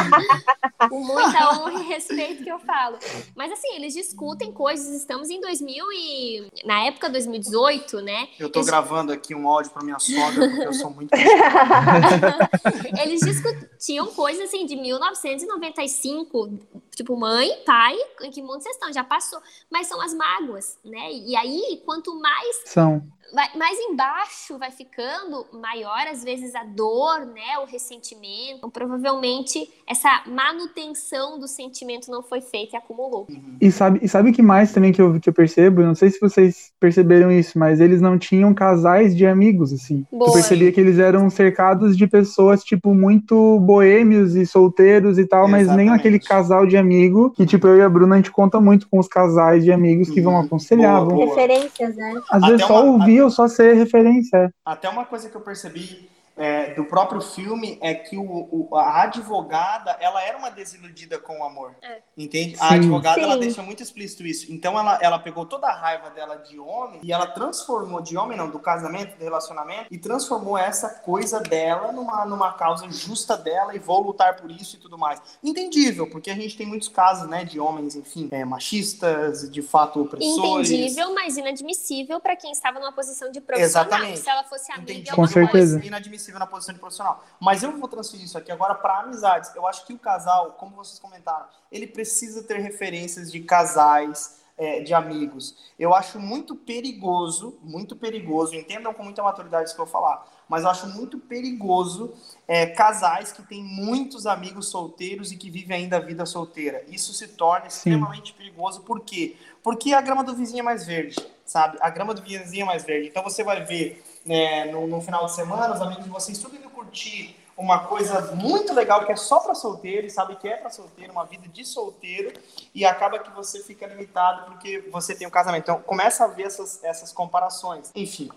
muita, 0.01 0.89
com 0.89 1.01
muita 1.01 1.59
honra 1.59 1.81
e 1.81 1.87
respeito 1.87 2.45
que 2.45 2.51
eu 2.51 2.59
falo. 2.59 2.99
Mas 3.35 3.53
assim, 3.53 3.75
eles 3.75 3.95
discutem 3.95 4.53
coisas, 4.53 4.95
estamos 4.95 5.31
em 5.31 5.41
2000 5.41 5.87
e 5.93 6.49
na 6.65 6.85
época 6.85 7.09
2018, 7.09 8.01
né? 8.01 8.29
Eu 8.39 8.51
tô 8.51 8.61
eles... 8.61 8.69
gravando 8.69 9.13
aqui 9.13 9.35
um 9.35 9.49
áudio 9.49 9.71
para 9.71 9.83
minha 9.83 9.99
sogra 9.99 10.49
porque 10.49 10.67
eu 10.67 10.73
sou 10.73 10.91
muito 10.91 11.11
Eles 13.03 13.21
discutiam 13.21 14.07
coisas 14.09 14.45
assim 14.45 14.67
de 14.67 14.77
1900 14.77 15.38
1995, 15.47 16.61
tipo, 16.99 17.17
mãe, 17.17 17.49
pai, 17.65 17.97
em 18.23 18.31
que 18.31 18.43
mundo 18.43 18.61
vocês 18.61 18.75
estão? 18.75 18.93
Já 18.93 19.05
passou. 19.05 19.41
Mas 19.71 19.87
são 19.87 20.01
as 20.01 20.13
mágoas, 20.13 20.79
né? 20.85 21.13
E 21.13 21.37
aí, 21.37 21.81
quanto 21.85 22.19
mais. 22.21 22.63
São 22.67 23.03
vai, 23.33 23.49
mais 23.57 23.79
embaixo 23.79 24.59
vai 24.59 24.71
ficando 24.71 25.47
maior, 25.53 26.07
às 26.11 26.23
vezes, 26.25 26.55
a 26.55 26.65
dor, 26.65 27.27
né? 27.27 27.59
O 27.63 27.67
ressentimento. 27.67 28.57
Então, 28.57 28.71
provavelmente, 28.71 29.69
essa 29.87 30.23
manutenção 30.27 31.39
do 31.39 31.47
sentimento 31.47 32.11
não 32.11 32.23
foi 32.23 32.41
feita 32.41 32.77
e 32.77 32.79
acumulou. 32.79 33.27
E 33.61 33.71
sabe, 33.71 34.01
e 34.03 34.09
sabe 34.09 34.31
o 34.31 34.33
que 34.33 34.43
mais 34.43 34.73
também 34.73 34.93
que 34.93 35.01
eu, 35.01 35.19
que 35.21 35.29
eu 35.29 35.33
percebo? 35.33 35.83
Eu 35.83 35.87
não 35.87 35.95
sei 35.95 36.11
se 36.11 36.21
vocês 36.21 36.73
perceberam 36.79 37.31
isso, 37.31 37.59
mas 37.59 37.81
eles 37.81 38.01
não 38.01 38.19
tinham 38.19 38.53
casais 38.55 39.17
de 39.17 39.27
amigos, 39.27 39.73
assim. 39.73 40.07
Boa. 40.11 40.31
Eu 40.31 40.33
percebia 40.35 40.73
que 40.73 40.81
eles 40.81 40.99
eram 40.99 41.29
cercados 41.31 41.97
de 41.97 42.07
pessoas, 42.07 42.65
tipo, 42.65 42.95
muito 42.95 43.59
boêmios 43.61 44.35
e 44.35 44.47
solteiros 44.47 45.19
e 45.19 45.27
tal, 45.27 45.45
Exatamente. 45.45 45.67
mas 45.67 45.77
nem 45.77 45.89
aquele 45.91 46.19
casal 46.19 46.67
de 46.67 46.77
amigo 46.89 47.31
que, 47.31 47.45
tipo, 47.45 47.69
eu 47.69 47.77
e 47.77 47.83
a 47.83 47.89
Bruna, 47.89 48.15
a 48.15 48.19
gente 48.19 48.31
conta 48.31 48.61
muito 48.61 48.89
com 48.89 48.99
os 48.99 49.07
casais 49.07 49.63
de 49.63 49.71
amigos 49.71 50.09
que 50.09 50.21
vão 50.21 50.35
uhum. 50.35 50.41
aconselhar. 50.41 51.05
Boa, 51.05 51.15
boa. 51.15 51.27
Referências, 51.27 51.95
né? 51.95 52.15
Às 52.31 52.43
Até 52.43 52.53
vezes 52.53 52.67
só 52.67 52.85
uma... 52.85 52.93
ouvir 52.93 53.21
ou 53.21 53.31
só 53.31 53.47
ser 53.47 53.75
referência. 53.75 54.53
Até 54.65 54.89
uma 54.89 55.05
coisa 55.05 55.29
que 55.29 55.37
eu 55.37 55.41
percebi 55.41 56.09
é, 56.39 56.75
do 56.75 56.85
próprio 56.85 57.21
filme 57.21 57.79
é 57.83 57.95
que 57.95 58.17
o, 58.17 58.23
o, 58.23 58.77
a 58.77 59.03
advogada 59.03 59.97
ela 60.01 60.23
era 60.23 60.39
uma 60.39 60.51
desiludida 60.51 61.19
com 61.19 61.41
o 61.41 61.45
amor. 61.45 61.75
É. 61.83 61.99
Entende? 62.17 62.57
Sim. 62.57 62.63
A 62.63 62.75
advogada 62.75 63.17
Sim. 63.17 63.23
ela 63.23 63.37
deixa 63.37 63.63
muito 63.63 63.83
explícito 63.83 64.27
isso. 64.27 64.53
Então 64.53 64.79
ela, 64.79 64.99
ela 65.03 65.19
pegou 65.19 65.45
toda 65.45 65.67
a 65.67 65.75
raiva 65.75 66.11
dela 66.11 66.37
de 66.37 66.59
homem 66.59 67.01
e 67.03 67.13
ela 67.13 67.27
transformou, 67.27 68.01
de 68.01 68.17
homem 68.17 68.37
não, 68.37 68.49
do 68.49 68.59
casamento, 68.59 69.17
do 69.17 69.25
relacionamento, 69.25 69.87
e 69.91 69.99
transformou 69.99 70.57
essa 70.57 70.89
coisa 70.89 71.41
dela 71.41 71.93
numa, 71.93 72.25
numa 72.25 72.53
causa 72.53 72.89
justa 72.91 73.37
dela 73.37 73.75
e 73.75 73.79
vou 73.79 74.01
lutar 74.01 74.37
por 74.37 74.51
isso 74.51 74.77
e 74.77 74.79
tudo 74.79 74.97
mais. 74.97 75.21
Entendível, 75.43 76.09
porque 76.09 76.31
a 76.31 76.35
gente 76.35 76.57
tem 76.57 76.67
muitos 76.67 76.89
casos, 76.89 77.29
né, 77.29 77.45
de 77.45 77.59
homens, 77.59 77.95
enfim, 77.97 78.29
é, 78.31 78.45
machistas, 78.45 79.51
de 79.51 79.63
fato 79.63 80.03
opressores. 80.03 80.71
Entendível, 80.71 81.15
mas 81.15 81.37
inadmissível 81.37 82.21
para 82.21 82.37
quem 82.37 82.53
estava 82.53 82.79
numa 82.79 82.93
posição 82.93 83.31
de 83.31 83.41
profissional. 83.41 83.87
Exatamente. 83.87 84.21
Se 84.21 84.31
ela 84.31 84.45
fosse 84.45 84.73
amiga, 84.73 84.93
Entendi. 84.93 85.11
Com 85.11 85.27
certeza. 85.27 85.85
Inadmissível 85.85 86.28
na 86.37 86.47
posição 86.47 86.75
de 86.75 86.81
profissional. 86.81 87.25
Mas 87.41 87.63
eu 87.63 87.73
vou 87.79 87.89
transferir 87.89 88.25
isso 88.25 88.37
aqui 88.37 88.51
agora 88.51 88.75
para 88.75 89.01
amizades. 89.01 89.55
Eu 89.55 89.67
acho 89.67 89.87
que 89.87 89.95
o 89.95 89.99
casal, 89.99 90.53
como 90.53 90.75
vocês 90.75 90.99
comentaram, 90.99 91.47
ele 91.71 91.87
precisa 91.87 92.43
ter 92.43 92.59
referências 92.59 93.31
de 93.31 93.41
casais, 93.41 94.39
é, 94.59 94.81
de 94.81 94.93
amigos. 94.93 95.57
Eu 95.79 95.95
acho 95.95 96.19
muito 96.19 96.57
perigoso, 96.57 97.57
muito 97.63 97.95
perigoso, 97.95 98.55
entendam 98.57 98.93
com 98.93 99.05
muita 99.05 99.23
maturidade 99.23 99.67
isso 99.67 99.75
que 99.75 99.81
eu 99.81 99.87
vou 99.87 99.93
falar, 99.93 100.27
mas 100.49 100.65
eu 100.65 100.71
acho 100.71 100.89
muito 100.89 101.19
perigoso 101.19 102.13
é, 102.47 102.67
casais 102.67 103.31
que 103.31 103.43
têm 103.43 103.63
muitos 103.63 104.27
amigos 104.27 104.69
solteiros 104.69 105.31
e 105.31 105.37
que 105.37 105.49
vivem 105.49 105.85
ainda 105.85 105.99
a 105.99 106.01
vida 106.01 106.27
solteira. 106.27 106.85
Isso 106.89 107.15
se 107.15 107.29
torna 107.29 107.71
Sim. 107.71 107.79
extremamente 107.79 108.35
perigoso, 108.35 108.81
por 108.81 109.01
quê? 109.01 109.37
Porque 109.63 109.93
a 109.93 110.01
grama 110.01 110.25
do 110.25 110.35
vizinho 110.35 110.61
é 110.61 110.65
mais 110.65 110.85
verde, 110.85 111.17
sabe? 111.45 111.79
A 111.81 111.89
grama 111.89 112.13
do 112.13 112.23
vizinho 112.23 112.63
é 112.63 112.67
mais 112.67 112.85
verde. 112.85 113.09
Então 113.09 113.23
você 113.23 113.45
vai 113.45 113.65
ver 113.65 114.03
né, 114.29 114.67
no, 114.67 114.87
no, 114.87 115.01
final 115.01 115.25
de 115.25 115.35
semana, 115.35 115.75
os 115.75 115.81
amigos 115.81 116.05
de 116.05 116.11
vocês 116.11 116.39
tudo 116.39 116.55
indo 116.55 116.69
curtir 116.69 117.35
uma 117.57 117.81
coisa 117.81 118.35
muito 118.37 118.73
legal 118.73 119.05
que 119.05 119.11
é 119.11 119.17
só 119.17 119.41
para 119.41 119.55
solteiro 119.55 120.09
sabe 120.09 120.37
que 120.37 120.47
é 120.47 120.57
para 120.57 120.71
solteiro, 120.71 121.11
uma 121.11 121.25
vida 121.25 121.49
de 121.49 121.65
solteiro 121.65 122.39
e 122.73 122.85
acaba 122.85 123.19
que 123.19 123.31
você 123.31 123.63
fica 123.65 123.87
limitado 123.87 124.53
porque 124.53 124.89
você 124.93 125.15
tem 125.15 125.27
um 125.27 125.31
casamento. 125.31 125.63
Então 125.63 125.81
começa 125.81 126.25
a 126.25 126.29
ver 126.29 126.45
essas, 126.45 126.85
essas 126.85 127.13
comparações. 127.13 127.91
Enfim, 127.97 128.31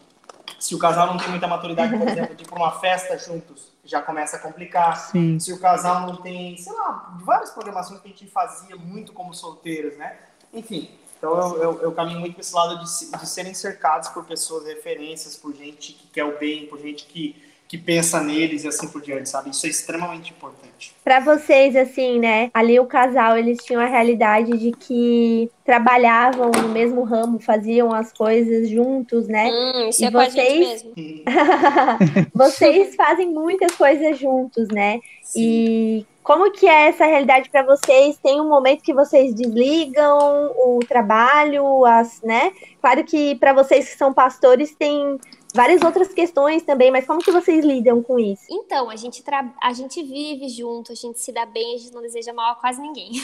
Se 0.57 0.73
o 0.73 0.79
casal 0.79 1.07
não 1.07 1.17
tem 1.17 1.29
muita 1.29 1.47
maturidade, 1.47 1.95
por 1.95 2.07
exemplo, 2.07 2.35
de 2.35 2.43
ir 2.43 2.47
pra 2.47 2.57
uma 2.57 2.71
festa 2.79 3.17
juntos, 3.17 3.71
já 3.83 4.01
começa 4.01 4.37
a 4.37 4.39
complicar. 4.39 4.97
Sim. 4.97 5.39
Se 5.39 5.53
o 5.53 5.59
casal 5.59 6.07
não 6.07 6.15
tem, 6.15 6.57
sei 6.57 6.73
lá, 6.73 7.13
várias 7.23 7.51
programações 7.51 7.99
que 7.99 8.07
a 8.07 8.11
gente 8.11 8.27
fazia 8.27 8.75
muito 8.75 9.13
como 9.13 9.33
solteiros, 9.33 9.97
né? 9.97 10.17
Enfim, 10.53 10.89
então 11.21 11.37
eu, 11.37 11.61
eu, 11.61 11.81
eu 11.83 11.91
caminho 11.91 12.19
muito 12.19 12.33
para 12.33 12.41
esse 12.41 12.55
lado 12.55 12.79
de, 12.79 12.83
de 13.19 13.29
serem 13.29 13.53
cercados 13.53 14.09
por 14.09 14.25
pessoas, 14.25 14.65
referências, 14.65 15.35
por 15.37 15.53
gente 15.53 15.93
que 15.93 16.07
quer 16.07 16.23
o 16.23 16.39
bem, 16.39 16.65
por 16.65 16.79
gente 16.79 17.05
que, 17.05 17.35
que 17.67 17.77
pensa 17.77 18.19
neles 18.19 18.63
e 18.63 18.67
assim 18.67 18.87
por 18.87 18.99
diante, 19.03 19.29
sabe? 19.29 19.51
Isso 19.51 19.67
é 19.67 19.69
extremamente 19.69 20.31
importante. 20.31 20.95
Pra 21.03 21.19
vocês, 21.19 21.75
assim, 21.75 22.19
né? 22.19 22.49
Ali 22.55 22.79
o 22.79 22.87
casal, 22.87 23.37
eles 23.37 23.63
tinham 23.63 23.79
a 23.83 23.85
realidade 23.85 24.57
de 24.57 24.71
que 24.71 25.51
trabalhavam 25.63 26.49
no 26.49 26.69
mesmo 26.69 27.03
ramo, 27.03 27.39
faziam 27.39 27.93
as 27.93 28.11
coisas 28.11 28.67
juntos, 28.67 29.27
né? 29.27 29.47
Hum, 29.51 29.89
isso 29.89 30.01
E 30.01 30.05
é 30.05 30.11
com 30.11 30.17
a 30.17 30.27
gente 30.27 30.41
vocês? 30.41 30.83
mesmo. 30.83 30.93
vocês 32.33 32.95
fazem 32.95 33.29
muitas 33.29 33.75
coisas 33.75 34.17
juntos, 34.17 34.67
né? 34.69 34.99
Sim. 35.21 35.39
E 35.39 36.05
como 36.23 36.51
que 36.51 36.67
é 36.67 36.87
essa 36.87 37.05
realidade 37.05 37.49
pra 37.49 37.63
vocês? 37.63 38.17
Tem 38.17 38.39
um 38.39 38.49
momento 38.49 38.83
que 38.83 38.93
vocês 38.93 39.33
desligam 39.33 40.51
o 40.55 40.79
trabalho, 40.87 41.85
as, 41.85 42.21
né? 42.21 42.51
Claro 42.79 43.03
que 43.03 43.35
pra 43.35 43.53
vocês 43.53 43.89
que 43.89 43.97
são 43.97 44.13
pastores 44.13 44.75
tem 44.75 45.19
várias 45.53 45.81
outras 45.81 46.13
questões 46.13 46.63
também, 46.63 46.91
mas 46.91 47.05
como 47.05 47.21
que 47.21 47.31
vocês 47.31 47.63
lidam 47.63 48.01
com 48.01 48.19
isso? 48.19 48.43
Então, 48.49 48.89
a 48.89 48.95
gente, 48.95 49.23
tra... 49.23 49.53
a 49.61 49.73
gente 49.73 50.01
vive 50.03 50.49
junto, 50.49 50.91
a 50.91 50.95
gente 50.95 51.19
se 51.19 51.31
dá 51.31 51.45
bem, 51.45 51.75
a 51.75 51.77
gente 51.77 51.93
não 51.93 52.01
deseja 52.01 52.33
mal 52.33 52.53
a 52.53 52.55
quase 52.55 52.81
ninguém. 52.81 53.11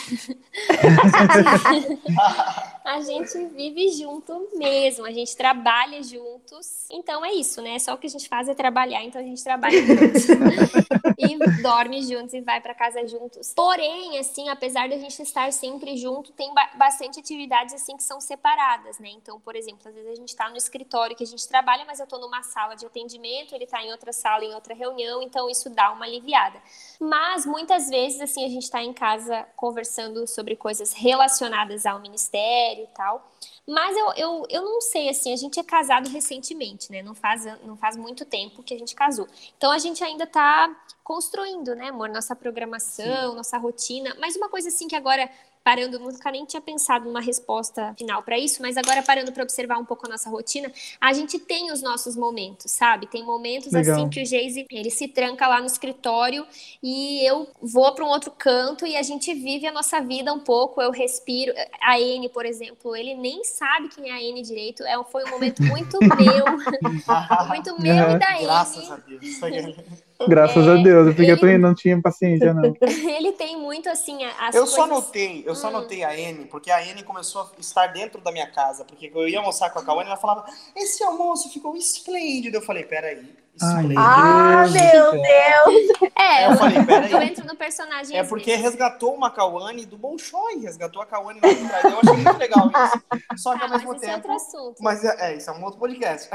a 2.83 3.01
gente 3.01 3.45
vive 3.47 3.89
junto 3.91 4.49
mesmo, 4.55 5.05
a 5.05 5.11
gente 5.11 5.35
trabalha 5.35 6.01
juntos. 6.03 6.85
Então 6.89 7.25
é 7.25 7.33
isso, 7.33 7.61
né? 7.61 7.77
Só 7.79 7.93
o 7.93 7.97
que 7.97 8.07
a 8.07 8.09
gente 8.09 8.27
faz 8.27 8.47
é 8.47 8.53
trabalhar, 8.53 9.03
então 9.03 9.21
a 9.21 9.23
gente 9.23 9.43
trabalha 9.43 9.85
juntos. 9.85 10.27
e 11.17 11.61
dorme 11.61 12.01
juntos 12.03 12.33
e 12.33 12.41
vai 12.41 12.61
pra 12.61 12.73
casa 12.73 13.05
juntos. 13.07 13.53
Porém, 13.53 14.17
assim, 14.17 14.49
apesar 14.49 14.89
da 14.89 14.97
gente 14.97 15.21
estar 15.21 15.51
sempre 15.51 15.97
junto, 15.97 16.31
tem 16.31 16.53
ba- 16.53 16.71
bastante 16.75 17.19
atividades 17.19 17.73
assim 17.73 17.97
que 17.97 18.03
são 18.03 18.21
separadas, 18.21 18.99
né? 18.99 19.09
Então, 19.09 19.39
por 19.39 19.55
exemplo, 19.55 19.87
às 19.87 19.93
vezes 19.93 20.11
a 20.11 20.15
gente 20.15 20.35
tá 20.35 20.49
no 20.49 20.57
escritório 20.57 21.15
que 21.15 21.23
a 21.23 21.27
gente 21.27 21.47
trabalha, 21.47 21.83
mas 21.85 21.99
eu 21.99 22.07
tô 22.07 22.16
numa 22.19 22.43
sala 22.43 22.75
de 22.75 22.85
atendimento, 22.85 23.53
ele 23.53 23.65
tá 23.65 23.83
em 23.83 23.91
outra 23.91 24.11
sala, 24.13 24.43
em 24.43 24.53
outra 24.53 24.73
reunião, 24.73 25.21
então 25.21 25.49
isso 25.49 25.69
dá 25.69 25.91
uma 25.91 26.05
aliviada. 26.05 26.61
Mas 26.99 27.45
muitas 27.45 27.89
vezes, 27.89 28.21
assim, 28.21 28.45
a 28.45 28.49
gente 28.49 28.69
tá 28.69 28.81
em 28.81 28.93
casa 28.93 29.47
conversando 29.55 30.27
sobre 30.27 30.55
coisas 30.55 30.93
relacionadas 30.93 31.85
ao 31.85 31.99
ministério 31.99 32.83
e 32.83 32.87
tal. 32.87 33.31
Mas 33.67 33.97
eu, 33.97 34.13
eu, 34.13 34.45
eu 34.49 34.61
não 34.63 34.79
sei, 34.79 35.09
assim, 35.09 35.33
a 35.33 35.35
gente 35.35 35.59
é 35.59 35.63
casado 35.63 36.07
recentemente, 36.07 36.89
né? 36.89 37.03
Não 37.03 37.13
faz, 37.13 37.43
não 37.63 37.75
faz 37.75 37.97
muito 37.97 38.23
tempo 38.23 38.63
que 38.63 38.73
a 38.73 38.79
gente 38.79 38.95
casou. 38.95 39.27
Então 39.57 39.71
a 39.71 39.77
gente 39.77 40.01
ainda 40.01 40.25
tá 40.25 40.73
construindo, 41.03 41.75
né, 41.75 41.89
amor? 41.89 42.07
Nossa 42.07 42.33
programação, 42.33 43.35
nossa 43.35 43.57
rotina. 43.57 44.15
Mas 44.19 44.37
uma 44.37 44.47
coisa 44.47 44.69
assim 44.69 44.87
que 44.87 44.95
agora, 44.95 45.29
parando, 45.67 45.99
nunca 45.99 46.31
nem 46.31 46.45
tinha 46.45 46.61
pensado 46.61 47.03
numa 47.03 47.19
resposta 47.19 47.93
final 47.97 48.23
para 48.23 48.39
isso, 48.39 48.61
mas 48.61 48.77
agora 48.77 49.03
parando 49.03 49.33
para 49.33 49.43
observar 49.43 49.77
um 49.77 49.83
pouco 49.83 50.07
a 50.07 50.09
nossa 50.09 50.29
rotina, 50.29 50.71
a 51.01 51.11
gente 51.11 51.37
tem 51.37 51.73
os 51.73 51.81
nossos 51.81 52.15
momentos, 52.15 52.71
sabe? 52.71 53.05
Tem 53.05 53.21
momentos 53.21 53.73
Legal. 53.73 53.97
assim 53.97 54.09
que 54.09 54.23
o 54.23 54.25
Geise, 54.25 54.65
ele 54.71 54.89
se 54.89 55.09
tranca 55.09 55.45
lá 55.45 55.59
no 55.59 55.65
escritório 55.65 56.47
e 56.81 57.21
eu 57.27 57.49
vou 57.61 57.93
para 57.93 58.05
um 58.05 58.07
outro 58.07 58.31
canto 58.31 58.87
e 58.87 58.95
a 58.95 59.03
gente 59.03 59.33
vive 59.33 59.67
a 59.67 59.73
nossa 59.73 59.99
vida 59.99 60.33
um 60.33 60.39
pouco, 60.39 60.81
eu 60.81 60.89
respiro. 60.89 61.51
A 61.81 61.99
N, 61.99 62.29
por 62.29 62.45
exemplo, 62.45 62.95
ele 62.95 63.13
nem 63.15 63.43
sabe 63.43 63.89
quem 63.89 64.09
é 64.09 64.13
a 64.13 64.23
N 64.23 64.41
direito, 64.41 64.83
é, 64.83 65.03
foi 65.03 65.25
um 65.25 65.31
momento 65.31 65.61
muito 65.63 65.99
meu, 66.15 66.45
muito 67.49 67.81
meu 67.81 68.11
e 68.11 68.19
da 68.19 68.39
Graças 68.39 68.89
a. 68.89 68.95
Deus. 68.95 69.75
Graças 70.27 70.65
É, 70.65 70.71
a 70.71 70.75
Deus, 70.81 71.07
porque 71.07 71.21
eu 71.23 71.33
ele- 71.33 71.39
também 71.39 71.57
não 71.57 71.75
tinha 71.75 72.01
paciência, 72.01 72.53
não. 72.53 72.73
Ele 73.17 73.31
tem 73.33 73.55
muito 73.59 73.87
assim 73.89 74.23
as 74.39 74.55
Eu 74.55 74.65
só 74.65 74.87
coisas- 74.87 75.05
notei, 75.05 75.43
eu 75.45 75.53
só 75.53 75.67
Hum. 75.69 75.73
notei 75.73 76.03
a 76.03 76.17
N, 76.17 76.45
porque 76.45 76.71
a 76.71 76.83
N 76.85 77.03
começou 77.03 77.41
a 77.43 77.51
estar 77.59 77.87
dentro 77.87 78.19
da 78.21 78.31
minha 78.31 78.47
casa, 78.49 78.83
porque 78.83 79.11
eu 79.13 79.27
ia 79.29 79.37
almoçar 79.39 79.69
com 79.69 79.79
a 79.79 79.83
Cauane 79.85 80.05
e 80.07 80.11
ela 80.11 80.17
falava, 80.19 80.45
esse 80.75 81.03
almoço 81.03 81.51
ficou 81.51 81.75
esplêndido. 81.75 82.57
Eu 82.57 82.61
falei, 82.61 82.83
peraí, 82.83 83.29
Ai. 83.61 83.85
Ah, 83.97 84.65
meu. 84.71 85.11
Deus! 85.11 86.11
É, 86.15 86.45
Eu 86.47 86.55
falei, 86.57 86.83
peraí. 86.85 87.11
eu 87.11 87.21
entro 87.21 87.45
no 87.45 87.55
personagem. 87.55 88.17
É 88.17 88.23
porque 88.23 88.51
vezes. 88.51 88.61
resgatou 88.63 89.13
uma 89.15 89.31
Cauane 89.31 89.85
do 89.85 89.97
Bolshoi, 89.97 90.59
resgatou 90.61 91.01
a 91.01 91.05
Cauane 91.05 91.39
lá 91.41 91.47
de 91.47 91.67
trás. 91.67 91.85
Eu 91.85 91.99
achei 91.99 92.13
muito 92.23 92.37
legal 92.37 92.69
isso. 92.69 93.03
Só 93.37 93.55
que 93.57 93.61
Ah, 93.61 93.63
ao 93.65 93.69
mas 93.69 93.81
mesmo 93.81 93.95
esse 93.95 94.05
é 94.05 94.13
tempo. 94.13 94.29
outro 94.29 94.31
assunto. 94.33 94.83
Mas 94.83 95.03
é, 95.03 95.31
é, 95.31 95.35
isso 95.37 95.49
é 95.49 95.53
um 95.53 95.63
outro 95.63 95.79
podcast. 95.79 96.29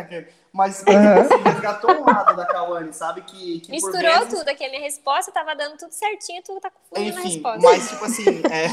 Mas 0.52 0.86
Aham. 0.86 1.20
assim, 1.20 1.42
resgatou 1.42 1.90
um 1.92 2.04
lado 2.04 2.36
da 2.36 2.46
Cauane, 2.46 2.92
sabe? 2.92 3.22
Que, 3.22 3.60
que 3.60 3.70
Misturou 3.70 4.00
vezes, 4.00 4.28
tudo 4.38 4.48
aqui, 4.48 4.64
a 4.64 4.68
minha 4.70 4.82
resposta 4.82 5.30
tava 5.32 5.54
dando 5.54 5.76
tudo 5.76 5.92
certinho, 5.92 6.42
tu 6.42 6.58
tá 6.60 6.70
confundindo 6.70 7.16
a 7.16 7.20
Enfim, 7.20 7.34
resposta. 7.34 7.60
mas 7.62 7.88
tipo 7.90 8.04
assim, 8.04 8.42
é, 8.50 8.66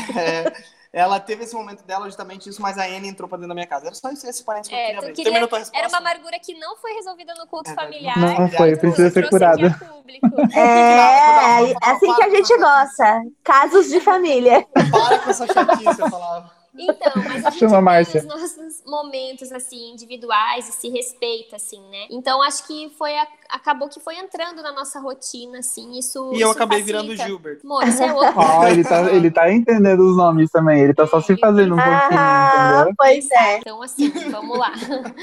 é, 0.48 0.54
ela 0.92 1.20
teve 1.20 1.44
esse 1.44 1.54
momento 1.56 1.84
dela 1.86 2.06
justamente 2.06 2.50
isso, 2.50 2.62
mas 2.62 2.78
a 2.78 2.84
Anne 2.86 3.08
entrou 3.10 3.28
pra 3.30 3.38
dentro 3.38 3.50
da 3.50 3.54
minha 3.56 3.68
casa. 3.68 3.86
Era 3.88 3.96
só 3.96 4.10
isso, 4.12 4.28
esse 4.28 4.44
parênteses 4.44 4.70
que 4.70 4.76
eu 4.76 4.80
É, 4.80 4.86
queria 4.88 5.02
queria- 5.10 5.24
Terminou 5.26 5.48
tua 5.48 5.60
resposta? 5.60 5.78
Era 5.78 5.88
uma 5.88 5.98
amargura 6.00 6.40
que 6.40 6.54
não 6.58 6.76
foi 6.78 6.94
resolvida 6.94 7.34
no 7.36 7.46
culto 7.48 7.70
É, 7.72 7.76
familiar. 7.76 8.18
não 8.18 8.50
foi, 8.50 8.70
então 8.72 8.80
precisa 8.92 9.10
ser 9.12 9.30
curada. 9.30 9.70
público. 9.80 10.28
É, 10.58 11.72
é 11.72 11.76
assim 11.92 12.14
que 12.16 12.24
a 12.24 12.30
gente 12.30 12.58
gosta. 12.58 13.22
Casos 13.44 13.90
de 13.90 14.00
família. 14.02 14.66
Para 14.92 15.20
com 15.20 15.30
essa 15.30 15.46
chatice, 15.48 16.00
eu 16.02 16.10
falava. 16.10 16.59
Então, 16.78 17.24
mas 17.26 17.46
a 17.46 17.50
gente 17.50 17.60
Chama 17.60 18.04
tem 18.04 18.16
os 18.18 18.26
nossos 18.26 18.84
momentos, 18.86 19.52
assim, 19.52 19.92
individuais 19.92 20.70
e 20.70 20.72
se 20.72 20.90
respeita, 20.90 21.56
assim, 21.56 21.82
né? 21.90 22.08
Então, 22.10 22.42
acho 22.42 22.66
que 22.68 22.90
foi, 22.98 23.18
a- 23.18 23.28
acabou 23.50 23.90
que 23.90 24.00
foi 24.00 24.16
entrando 24.18 24.62
na 24.62 24.72
nossa 24.72 25.00
rotina, 25.00 25.60
assim, 25.60 25.98
isso 25.98 26.32
E 26.32 26.42
eu 26.42 26.48
isso 26.48 26.52
acabei 26.52 26.80
facilita. 26.80 26.94
virando 26.94 27.16
Gilbert. 27.16 27.60
Amor, 27.64 27.88
isso 27.88 28.04
é 28.04 28.14
outro. 28.14 28.34
Ó, 28.38 28.68
ele 28.68 28.84
tá, 28.84 29.12
ele 29.14 29.32
tá 29.32 29.52
entendendo 29.52 30.02
os 30.02 30.16
nomes 30.18 30.50
também. 30.52 30.82
Ele 30.82 30.94
tá 30.94 31.08
só 31.08 31.20
se 31.22 31.36
fazendo 31.38 31.76
um 31.76 31.78
pouquinho, 31.82 32.20
Ah, 32.20 32.46
entendeu? 32.46 32.94
pois 32.98 33.30
é. 33.32 33.58
Então, 33.60 33.82
assim, 33.82 34.12
vamos 34.30 34.58
lá. 34.58 34.72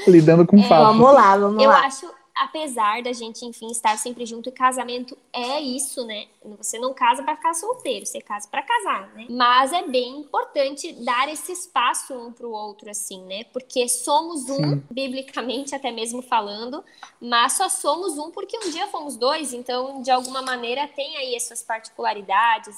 Lidando 0.07 0.45
com 0.45 0.57
É, 0.57 0.67
fatos. 0.67 0.97
Vamos 0.97 1.13
lá, 1.13 1.37
vamos 1.37 1.63
Eu 1.63 1.69
lá. 1.69 1.79
acho, 1.85 2.13
apesar 2.41 3.01
da 3.01 3.13
gente, 3.13 3.45
enfim, 3.45 3.67
estar 3.71 3.97
sempre 3.97 4.25
junto, 4.25 4.49
e 4.49 4.51
casamento 4.51 5.17
é 5.33 5.59
isso, 5.59 6.05
né? 6.05 6.27
Você 6.57 6.79
não 6.79 6.93
casa 6.93 7.23
pra 7.23 7.35
ficar 7.35 7.53
solteiro, 7.53 8.05
você 8.05 8.21
casa 8.21 8.47
pra 8.49 8.61
casar, 8.61 9.13
né? 9.13 9.25
Mas 9.29 9.73
é 9.73 9.87
bem 9.87 10.19
importante 10.19 10.93
dar 11.03 11.29
esse 11.29 11.51
espaço 11.51 12.13
um 12.13 12.31
pro 12.31 12.51
outro, 12.51 12.89
assim, 12.89 13.21
né? 13.23 13.43
Porque 13.45 13.87
somos 13.87 14.49
um, 14.49 14.55
Sim. 14.55 14.83
biblicamente 14.89 15.75
até 15.75 15.91
mesmo 15.91 16.21
falando, 16.21 16.83
mas 17.19 17.53
só 17.53 17.69
somos 17.69 18.17
um 18.17 18.31
porque 18.31 18.57
um 18.57 18.69
dia 18.71 18.87
fomos 18.87 19.17
dois, 19.17 19.53
então, 19.53 20.01
de 20.01 20.11
alguma 20.11 20.41
maneira, 20.41 20.87
tem 20.87 21.17
aí 21.17 21.35
as 21.35 21.43
suas 21.43 21.61
particularidades. 21.61 22.77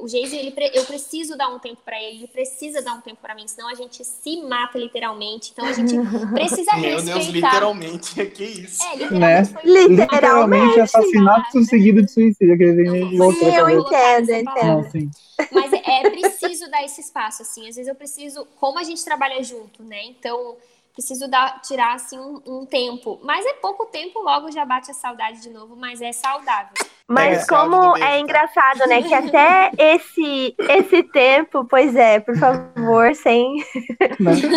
O 0.00 0.08
Geise, 0.08 0.36
ele, 0.36 0.54
eu 0.74 0.84
preciso 0.84 1.36
dar 1.36 1.48
um 1.48 1.58
tempo 1.58 1.82
pra 1.84 2.00
ele, 2.02 2.18
ele 2.18 2.28
precisa 2.28 2.82
dar 2.82 2.94
um 2.94 3.00
tempo 3.00 3.20
pra 3.20 3.34
mim, 3.34 3.46
senão 3.46 3.68
a 3.68 3.74
gente 3.74 4.04
se 4.04 4.42
mata 4.42 4.78
literalmente. 4.78 5.52
Então, 5.52 5.64
a 5.64 5.72
gente 5.72 5.94
precisa 6.34 6.76
Meu 6.76 6.96
respeitar. 6.96 7.18
Deus, 7.18 7.26
literalmente, 7.28 8.26
que 8.26 8.44
isso. 8.44 8.82
É, 8.92 8.96
Né? 9.10 9.42
literalmente 9.42 9.52
foi 9.52 9.62
Literalmente 9.64 10.00
Literalmente. 10.00 10.80
assassinato 10.80 11.64
seguido 11.64 12.02
de 12.02 12.10
suicídio, 12.10 12.56
que 12.56 12.64
a 12.64 12.74
gente 12.74 13.04
Não, 13.04 13.18
voltou 13.18 13.32
Sim, 13.48 13.52
pra 13.52 13.72
eu 13.72 13.80
entendo, 13.80 14.30
essa 14.30 14.38
entendo. 14.38 14.66
Não, 14.66 14.90
sim. 14.90 15.10
Mas 15.52 15.72
é 15.72 16.10
preciso 16.10 16.70
dar 16.70 16.82
esse 16.84 17.00
espaço, 17.00 17.42
assim. 17.42 17.68
Às 17.68 17.76
vezes 17.76 17.88
eu 17.88 17.94
preciso, 17.94 18.46
como 18.56 18.78
a 18.78 18.82
gente 18.84 19.04
trabalha 19.04 19.42
junto, 19.42 19.82
né? 19.82 20.04
Então, 20.04 20.56
preciso 20.96 21.28
dar, 21.28 21.60
tirar, 21.60 21.94
assim, 21.94 22.18
um, 22.18 22.40
um 22.46 22.66
tempo. 22.66 23.20
Mas 23.22 23.44
é 23.44 23.52
pouco 23.52 23.84
tempo, 23.86 24.18
logo 24.20 24.50
já 24.50 24.64
bate 24.64 24.90
a 24.90 24.94
saudade 24.94 25.42
de 25.42 25.50
novo, 25.50 25.76
mas 25.76 26.00
é 26.00 26.10
saudável. 26.10 26.72
Mas 27.06 27.48
áudio 27.50 27.70
do 27.70 27.80
como 27.80 27.96
é 27.98 28.00
tá? 28.00 28.18
engraçado, 28.18 28.88
né? 28.88 29.02
Que 29.02 29.12
até 29.14 29.70
esse, 29.78 30.56
esse 30.58 31.02
tempo, 31.04 31.66
pois 31.68 31.94
é, 31.94 32.18
por 32.18 32.36
favor, 32.36 33.14
sem. 33.14 33.56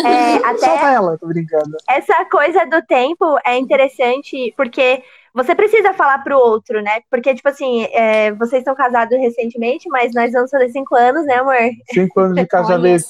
É, 0.04 0.36
até 0.46 0.58
Solta 0.58 0.86
ela, 0.86 1.18
tô 1.18 1.26
brincando. 1.26 1.76
essa 1.88 2.24
coisa 2.24 2.64
do 2.66 2.82
tempo 2.82 3.38
é 3.44 3.58
interessante 3.58 4.52
porque 4.56 5.02
você 5.34 5.54
precisa 5.54 5.92
falar 5.92 6.18
pro 6.24 6.38
outro, 6.38 6.80
né? 6.82 7.00
Porque, 7.10 7.34
tipo 7.34 7.48
assim, 7.48 7.84
é, 7.92 8.32
vocês 8.32 8.60
estão 8.60 8.74
casados 8.74 9.18
recentemente, 9.18 9.88
mas 9.88 10.14
nós 10.14 10.32
vamos 10.32 10.50
fazer 10.50 10.68
cinco 10.70 10.94
anos, 10.96 11.24
né, 11.26 11.34
amor? 11.36 11.56
Cinco 11.92 12.20
anos 12.20 12.36
de 12.36 12.46
casamento. 12.48 13.04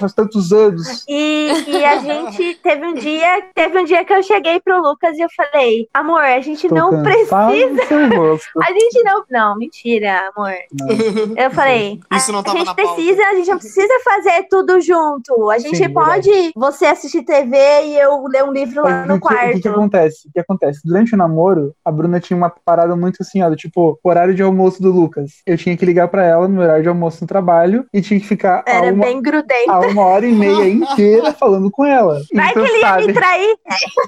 Faz 0.00 0.12
tantos 0.14 0.52
anos. 0.52 1.04
E, 1.08 1.50
e 1.68 1.84
a 1.84 1.98
gente 1.98 2.54
teve 2.62 2.86
um 2.86 2.94
dia, 2.94 3.42
teve 3.54 3.78
um 3.78 3.84
dia 3.84 4.04
que 4.04 4.12
eu 4.12 4.22
cheguei 4.22 4.60
pro 4.60 4.80
Lucas 4.80 5.16
e 5.16 5.20
eu 5.22 5.28
falei, 5.36 5.88
amor, 5.92 6.20
a 6.20 6.40
gente 6.40 6.68
Tô 6.68 6.74
não 6.74 6.90
cansado 6.90 7.50
precisa. 7.50 8.46
A 8.66 8.72
gente 8.72 9.02
não. 9.02 9.24
Não, 9.30 9.56
mentira, 9.56 10.30
amor. 10.34 10.52
Não. 10.72 10.88
Eu 11.36 11.50
falei, 11.50 12.00
Isso 12.12 12.32
não 12.32 12.40
a 12.40 12.42
tava 12.42 12.56
gente 12.58 12.66
na 12.66 12.74
pauta. 12.74 12.92
precisa, 12.94 13.22
a 13.22 13.34
gente 13.34 13.50
não 13.50 13.58
precisa 13.58 13.94
fazer 14.04 14.46
tudo 14.48 14.80
junto. 14.80 15.50
A 15.50 15.58
gente 15.58 15.76
Sim, 15.76 15.92
pode 15.92 16.52
você 16.54 16.86
assistir 16.86 17.22
TV 17.22 17.56
e 17.84 17.98
eu 17.98 18.24
ler 18.26 18.44
um 18.44 18.52
livro 18.52 18.82
lá 18.82 18.90
Mas 18.90 19.08
no 19.08 19.14
o 19.16 19.20
que- 19.20 19.26
O 19.26 19.28
que, 19.38 19.52
que 19.54 19.60
quarto. 19.62 19.68
acontece? 19.78 20.28
O 20.28 20.32
que 20.32 20.40
acontece? 20.40 20.80
Durante 20.84 21.14
o 21.14 21.18
namoro, 21.18 21.65
a 21.84 21.90
Bruna 21.90 22.20
tinha 22.20 22.36
uma 22.36 22.50
parada 22.50 22.94
muito 22.96 23.18
assim, 23.20 23.42
ó, 23.42 23.48
do 23.50 23.56
tipo, 23.56 23.98
horário 24.02 24.34
de 24.34 24.42
almoço 24.42 24.80
do 24.82 24.90
Lucas. 24.90 25.30
Eu 25.46 25.56
tinha 25.56 25.76
que 25.76 25.84
ligar 25.86 26.08
pra 26.08 26.24
ela 26.24 26.46
no 26.48 26.60
horário 26.60 26.82
de 26.82 26.88
almoço 26.88 27.18
no 27.22 27.26
trabalho 27.26 27.84
e 27.92 28.00
tinha 28.00 28.18
que 28.20 28.26
ficar 28.26 28.62
a 28.66 28.70
Era 28.70 28.92
uma, 28.92 29.04
bem 29.04 29.20
grudenta. 29.22 29.72
a 29.72 29.80
uma 29.80 30.02
hora 30.02 30.26
e 30.26 30.32
meia 30.32 30.68
inteira 30.68 31.32
falando 31.32 31.70
com 31.70 31.84
ela. 31.84 32.20
Vai 32.34 32.50
Então, 32.50 32.62
que 32.64 32.68
ele 32.70 32.78
ia 32.78 32.86
sabe? 32.88 33.06
me 33.08 33.12
trair. 33.12 33.56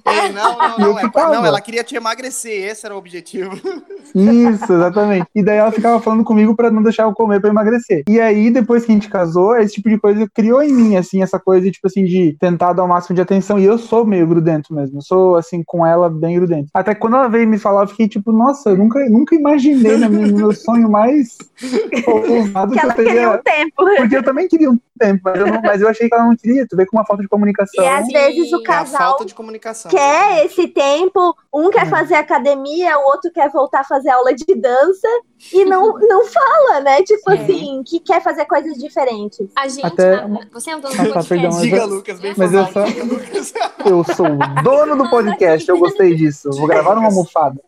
Ei, 0.06 0.28
não, 0.32 0.58
não, 0.58 0.78
não, 0.94 0.98
é- 0.98 1.10
não, 1.14 1.46
ela 1.46 1.60
queria 1.60 1.84
te 1.84 1.96
emagrecer, 1.96 2.68
esse 2.70 2.84
era 2.86 2.94
o 2.94 2.98
objetivo. 2.98 3.56
Isso, 4.14 4.72
exatamente. 4.72 5.26
E 5.34 5.42
daí 5.42 5.58
ela 5.58 5.72
ficava 5.72 6.00
falando 6.00 6.24
comigo 6.24 6.54
pra 6.54 6.70
não 6.70 6.82
deixar 6.82 7.04
eu 7.04 7.12
comer 7.12 7.40
pra 7.40 7.50
emagrecer. 7.50 8.04
E 8.08 8.20
aí, 8.20 8.50
depois 8.50 8.84
que 8.84 8.92
a 8.92 8.94
gente 8.94 9.08
casou, 9.08 9.56
esse 9.56 9.74
tipo 9.74 9.88
de 9.88 9.98
coisa 9.98 10.26
criou 10.34 10.62
em 10.62 10.72
mim, 10.72 10.96
assim, 10.96 11.22
essa 11.22 11.38
coisa, 11.38 11.70
tipo 11.70 11.86
assim, 11.86 12.04
de 12.04 12.36
tentar 12.38 12.72
dar 12.72 12.84
o 12.84 12.88
máximo 12.88 13.14
de 13.14 13.22
atenção. 13.22 13.58
E 13.58 13.64
eu 13.64 13.78
sou 13.78 14.04
meio 14.04 14.26
grudento 14.26 14.72
mesmo. 14.74 14.98
Eu 14.98 15.02
sou, 15.02 15.36
assim, 15.36 15.62
com 15.66 15.84
ela, 15.86 16.08
bem 16.08 16.36
grudento. 16.36 16.68
Até 16.72 16.94
que 16.94 17.00
quando 17.00 17.16
ela 17.16 17.28
veio 17.28 17.47
me 17.48 17.58
falar, 17.58 17.82
eu 17.82 17.88
fiquei 17.88 18.08
tipo, 18.08 18.30
nossa, 18.32 18.70
eu 18.70 18.76
nunca, 18.76 19.04
nunca 19.08 19.34
imaginei 19.34 19.96
no 19.96 20.08
meu, 20.10 20.52
sonho 20.52 20.90
mais 20.90 21.36
ousado 22.06 22.72
Que 22.72 22.80
que 22.80 22.86
eu 22.86 22.94
teria. 22.94 23.30
um 23.30 23.38
tempo. 23.38 23.72
Porque 23.96 24.16
eu 24.16 24.22
também 24.22 24.46
queria 24.48 24.70
um 24.70 24.78
tempo, 24.98 25.20
mas 25.24 25.38
eu, 25.40 25.46
não- 25.46 25.62
mas 25.62 25.80
eu 25.80 25.88
achei 25.88 26.08
que 26.08 26.14
ela 26.14 26.24
não 26.24 26.36
queria. 26.36 26.66
Tu 26.68 26.76
vê 26.76 26.84
com 26.84 26.96
uma 26.96 27.06
falta 27.06 27.22
de 27.22 27.28
comunicação. 27.28 27.82
E 27.82 27.86
às 27.88 28.06
Sim. 28.06 28.12
vezes 28.12 28.52
o 28.52 28.60
É 28.60 28.62
casal 28.64 29.00
falta 29.00 29.24
de 29.24 29.34
comunicação. 29.34 29.90
quer 29.90 30.44
esse 30.44 30.68
tempo, 30.68 31.34
um 31.54 31.70
quer 31.70 31.86
Hum. 31.86 31.90
fazer 31.90 32.14
academia, 32.16 32.98
o 32.98 33.04
outro 33.06 33.30
quer 33.32 33.48
voltar 33.50 33.80
a 33.80 33.84
fazer 33.84 34.10
aula 34.10 34.34
de 34.34 34.54
dança 34.54 35.08
e 35.52 35.64
não, 35.64 35.94
não 35.98 36.26
fala, 36.26 36.80
né? 36.80 37.02
Tipo 37.02 37.30
É. 37.30 37.34
assim, 37.34 37.82
que 37.86 38.00
quer 38.00 38.20
fazer 38.22 38.44
coisas 38.46 38.74
diferentes. 38.76 39.46
A 39.56 39.68
gente, 39.68 39.86
Até- 39.86 40.26
você 40.52 40.70
é 40.70 40.76
o 40.76 40.80
dono 40.80 40.94
do 40.94 40.96
podcast. 40.98 41.28
perdão, 41.28 41.50
mas 41.52 41.60
Diga, 41.62 41.76
eu- 41.76 41.86
Lucas, 41.86 42.20
bem 42.20 42.34
mas 42.36 42.52
eu 42.52 42.66
só-. 42.66 42.84
Eu 43.86 44.04
sou 44.14 44.26
o 44.26 44.62
dono 44.62 44.96
do 44.96 45.08
podcast, 45.08 45.66
eu 45.68 45.78
gostei 45.78 46.14
disso. 46.14 46.50
Vou 46.50 46.66
gravar 46.66 46.94
uma 46.98 47.06
almofada. 47.06 47.58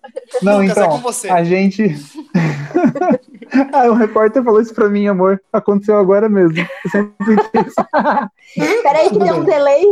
Não, 0.43 0.61
Lucas, 0.61 0.76
é 0.76 0.81
então, 0.81 0.91
com 0.91 0.99
você. 0.99 1.28
a 1.31 1.43
gente. 1.45 1.97
ah, 3.72 3.87
o 3.91 3.95
repórter 3.95 4.43
falou 4.43 4.61
isso 4.61 4.74
pra 4.74 4.89
mim, 4.89 5.07
amor. 5.07 5.41
Aconteceu 5.53 5.97
agora 5.99 6.28
mesmo. 6.28 6.59
Eu 6.85 6.91
sempre. 6.91 7.12
Peraí 8.82 9.10
que 9.10 9.18
deu 9.18 9.36
um 9.36 9.44
delay. 9.44 9.84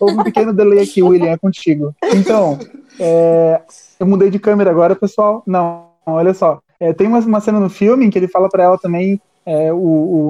Houve 0.00 0.18
um 0.18 0.24
pequeno 0.24 0.52
delay 0.52 0.80
aqui, 0.82 1.02
William, 1.02 1.32
é 1.32 1.38
contigo. 1.38 1.94
Então, 2.14 2.58
é, 2.98 3.60
eu 3.98 4.06
mudei 4.06 4.30
de 4.30 4.38
câmera 4.38 4.70
agora, 4.70 4.96
pessoal. 4.96 5.42
Não, 5.46 5.90
olha 6.04 6.34
só. 6.34 6.60
É, 6.78 6.92
tem 6.92 7.06
uma, 7.06 7.20
uma 7.20 7.40
cena 7.40 7.58
no 7.60 7.70
filme 7.70 8.04
em 8.04 8.10
que 8.10 8.18
ele 8.18 8.28
fala 8.28 8.48
pra 8.48 8.64
ela 8.64 8.78
também. 8.78 9.20
É, 9.46 9.72
o, 9.72 9.76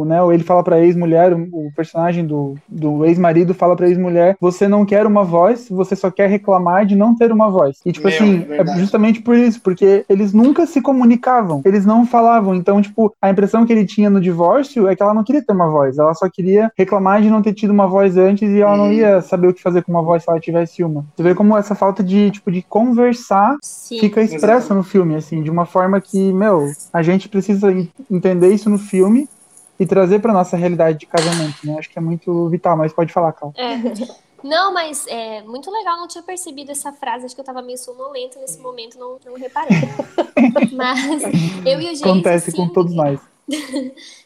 o, 0.00 0.04
né, 0.04 0.18
ele 0.32 0.44
fala 0.44 0.62
pra 0.62 0.80
ex-mulher, 0.80 1.32
o, 1.32 1.38
o 1.52 1.70
personagem 1.74 2.24
do, 2.26 2.54
do 2.68 3.04
ex-marido 3.04 3.54
fala 3.54 3.74
pra 3.74 3.88
ex-mulher: 3.88 4.36
Você 4.40 4.68
não 4.68 4.84
quer 4.84 5.06
uma 5.06 5.24
voz, 5.24 5.68
você 5.70 5.96
só 5.96 6.10
quer 6.10 6.28
reclamar 6.28 6.84
de 6.86 6.94
não 6.94 7.16
ter 7.16 7.32
uma 7.32 7.50
voz. 7.50 7.78
E, 7.84 7.92
tipo 7.92 8.06
Meu, 8.06 8.14
assim, 8.16 8.42
é 8.42 8.44
verdade. 8.44 8.80
justamente 8.80 9.22
por 9.22 9.36
isso, 9.36 9.60
porque 9.62 10.04
eles 10.08 10.32
nunca 10.32 10.66
se 10.66 10.80
comunicavam, 10.80 11.62
eles 11.64 11.86
não 11.86 12.04
falavam. 12.06 12.54
Então, 12.54 12.80
tipo, 12.82 13.12
a 13.20 13.30
impressão 13.30 13.64
que 13.64 13.72
ele 13.72 13.86
tinha 13.86 14.10
no 14.10 14.20
divórcio 14.20 14.86
é 14.88 14.94
que 14.94 15.02
ela 15.02 15.14
não 15.14 15.24
queria 15.24 15.44
ter 15.44 15.52
uma 15.52 15.68
voz, 15.70 15.98
ela 15.98 16.14
só 16.14 16.28
queria 16.28 16.70
reclamar 16.76 17.22
de 17.22 17.30
não 17.30 17.40
ter 17.42 17.54
tido 17.54 17.70
uma 17.70 17.86
voz 17.86 18.16
antes 18.16 18.50
e 18.50 18.60
ela 18.60 18.76
não 18.76 18.86
Hum. 18.88 18.92
ia 18.92 19.20
saber 19.22 19.48
o 19.48 19.54
que 19.54 19.62
fazer 19.62 19.82
com 19.82 19.90
uma 19.92 20.02
voz 20.02 20.22
se 20.22 20.30
ela 20.30 20.38
tivesse 20.38 20.84
uma. 20.84 21.04
Você 21.16 21.22
vê 21.22 21.34
como 21.34 21.56
essa 21.56 21.74
falta 21.74 22.02
de, 22.04 22.30
tipo, 22.30 22.50
de 22.52 22.62
conversar 22.62 23.56
Sim. 23.62 23.98
fica 23.98 24.20
expressa 24.22 24.74
no 24.74 24.82
filme, 24.82 25.14
assim, 25.14 25.42
de 25.42 25.50
uma 25.50 25.64
forma 25.66 26.00
que, 26.00 26.32
meu, 26.32 26.66
a 26.92 27.02
gente 27.02 27.28
precisa 27.28 27.72
en- 27.72 27.88
entender 28.10 28.48
isso 28.52 28.68
no 28.70 28.78
filme 28.78 29.05
e 29.78 29.86
trazer 29.86 30.20
pra 30.20 30.32
nossa 30.32 30.56
realidade 30.56 30.98
de 30.98 31.06
casamento, 31.06 31.58
né? 31.64 31.76
Acho 31.78 31.90
que 31.90 31.98
é 31.98 32.02
muito 32.02 32.48
vital, 32.48 32.76
mas 32.76 32.92
pode 32.92 33.12
falar, 33.12 33.32
Cal. 33.32 33.52
É. 33.56 33.76
Não, 34.42 34.72
mas 34.72 35.06
é 35.08 35.42
muito 35.42 35.70
legal, 35.70 35.98
não 35.98 36.06
tinha 36.06 36.22
percebido 36.22 36.70
essa 36.70 36.92
frase, 36.92 37.26
acho 37.26 37.34
que 37.34 37.40
eu 37.40 37.44
tava 37.44 37.62
meio 37.62 37.78
sonolenta 37.78 38.38
nesse 38.38 38.60
momento, 38.60 38.98
não, 38.98 39.18
não 39.24 39.34
reparei. 39.34 39.76
Mas 40.72 41.22
eu 41.64 41.80
e 41.80 41.84
o 41.84 41.88
Geis, 41.88 42.02
Acontece 42.02 42.50
assim, 42.50 42.56
com 42.58 42.68
todos 42.68 42.94
nós. 42.94 43.18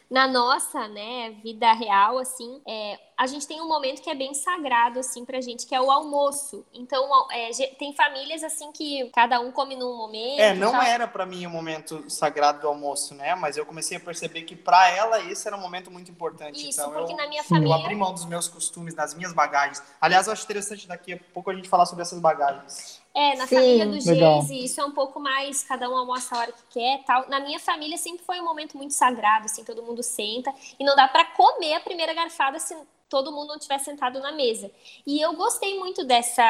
Na 0.09 0.27
nossa, 0.27 0.87
né, 0.87 1.31
vida 1.43 1.71
real, 1.73 2.17
assim, 2.17 2.61
é, 2.67 2.99
a 3.17 3.27
gente 3.27 3.47
tem 3.47 3.61
um 3.61 3.67
momento 3.67 4.01
que 4.01 4.09
é 4.09 4.15
bem 4.15 4.33
sagrado, 4.33 4.99
assim, 4.99 5.23
pra 5.23 5.39
gente, 5.39 5.65
que 5.65 5.75
é 5.75 5.79
o 5.79 5.91
almoço. 5.91 6.65
Então, 6.73 7.07
é, 7.31 7.51
tem 7.77 7.93
famílias, 7.93 8.43
assim, 8.43 8.71
que 8.71 9.09
cada 9.11 9.39
um 9.39 9.51
come 9.51 9.75
num 9.75 9.95
momento. 9.95 10.39
É, 10.39 10.55
não 10.55 10.71
tal. 10.71 10.81
era 10.81 11.07
pra 11.07 11.25
mim 11.25 11.45
o 11.45 11.49
momento 11.49 12.09
sagrado 12.09 12.61
do 12.61 12.67
almoço, 12.67 13.13
né? 13.13 13.35
Mas 13.35 13.57
eu 13.57 13.65
comecei 13.65 13.97
a 13.97 13.99
perceber 13.99 14.41
que 14.41 14.55
pra 14.55 14.89
ela 14.89 15.21
esse 15.21 15.47
era 15.47 15.55
um 15.55 15.61
momento 15.61 15.91
muito 15.91 16.09
importante. 16.09 16.67
Isso, 16.67 16.81
então 16.81 16.91
porque 16.91 17.13
eu, 17.13 17.17
na 17.17 17.27
minha 17.27 17.41
eu 17.41 17.45
família... 17.45 17.75
abri 17.75 17.95
mão 17.95 18.11
dos 18.11 18.25
meus 18.25 18.47
costumes, 18.47 18.95
das 18.95 19.13
minhas 19.13 19.33
bagagens. 19.33 19.83
Aliás, 19.99 20.25
eu 20.25 20.33
acho 20.33 20.43
interessante 20.43 20.87
daqui 20.87 21.13
a 21.13 21.19
pouco 21.31 21.51
a 21.51 21.53
gente 21.53 21.69
falar 21.69 21.85
sobre 21.85 22.01
essas 22.01 22.19
bagagens. 22.19 23.00
É, 23.13 23.35
na 23.35 23.45
Sim, 23.45 23.55
família 23.55 23.85
do. 23.85 23.99
Geise, 23.99 24.63
isso 24.63 24.79
é 24.79 24.85
um 24.85 24.91
pouco 24.91 25.19
mais, 25.19 25.63
cada 25.63 25.89
um 25.89 25.97
almoça 25.97 26.33
a 26.33 26.39
hora 26.39 26.51
que 26.51 26.63
quer 26.69 27.03
tal. 27.03 27.27
Na 27.29 27.39
minha 27.41 27.59
família 27.59 27.97
sempre 27.97 28.23
foi 28.25 28.39
um 28.39 28.45
momento 28.45 28.77
muito 28.77 28.93
sagrado, 28.93 29.45
assim, 29.45 29.63
todo 29.63 29.83
mundo 29.83 30.01
senta 30.01 30.53
e 30.79 30.83
não 30.83 30.95
dá 30.95 31.07
pra 31.07 31.25
comer 31.25 31.73
a 31.73 31.79
primeira 31.81 32.13
garfada 32.13 32.57
se 32.57 32.75
todo 33.11 33.29
mundo 33.29 33.49
não 33.49 33.57
estiver 33.57 33.77
sentado 33.77 34.21
na 34.21 34.31
mesa. 34.31 34.71
E 35.05 35.19
eu 35.19 35.33
gostei 35.33 35.77
muito 35.77 36.05
dessa, 36.05 36.41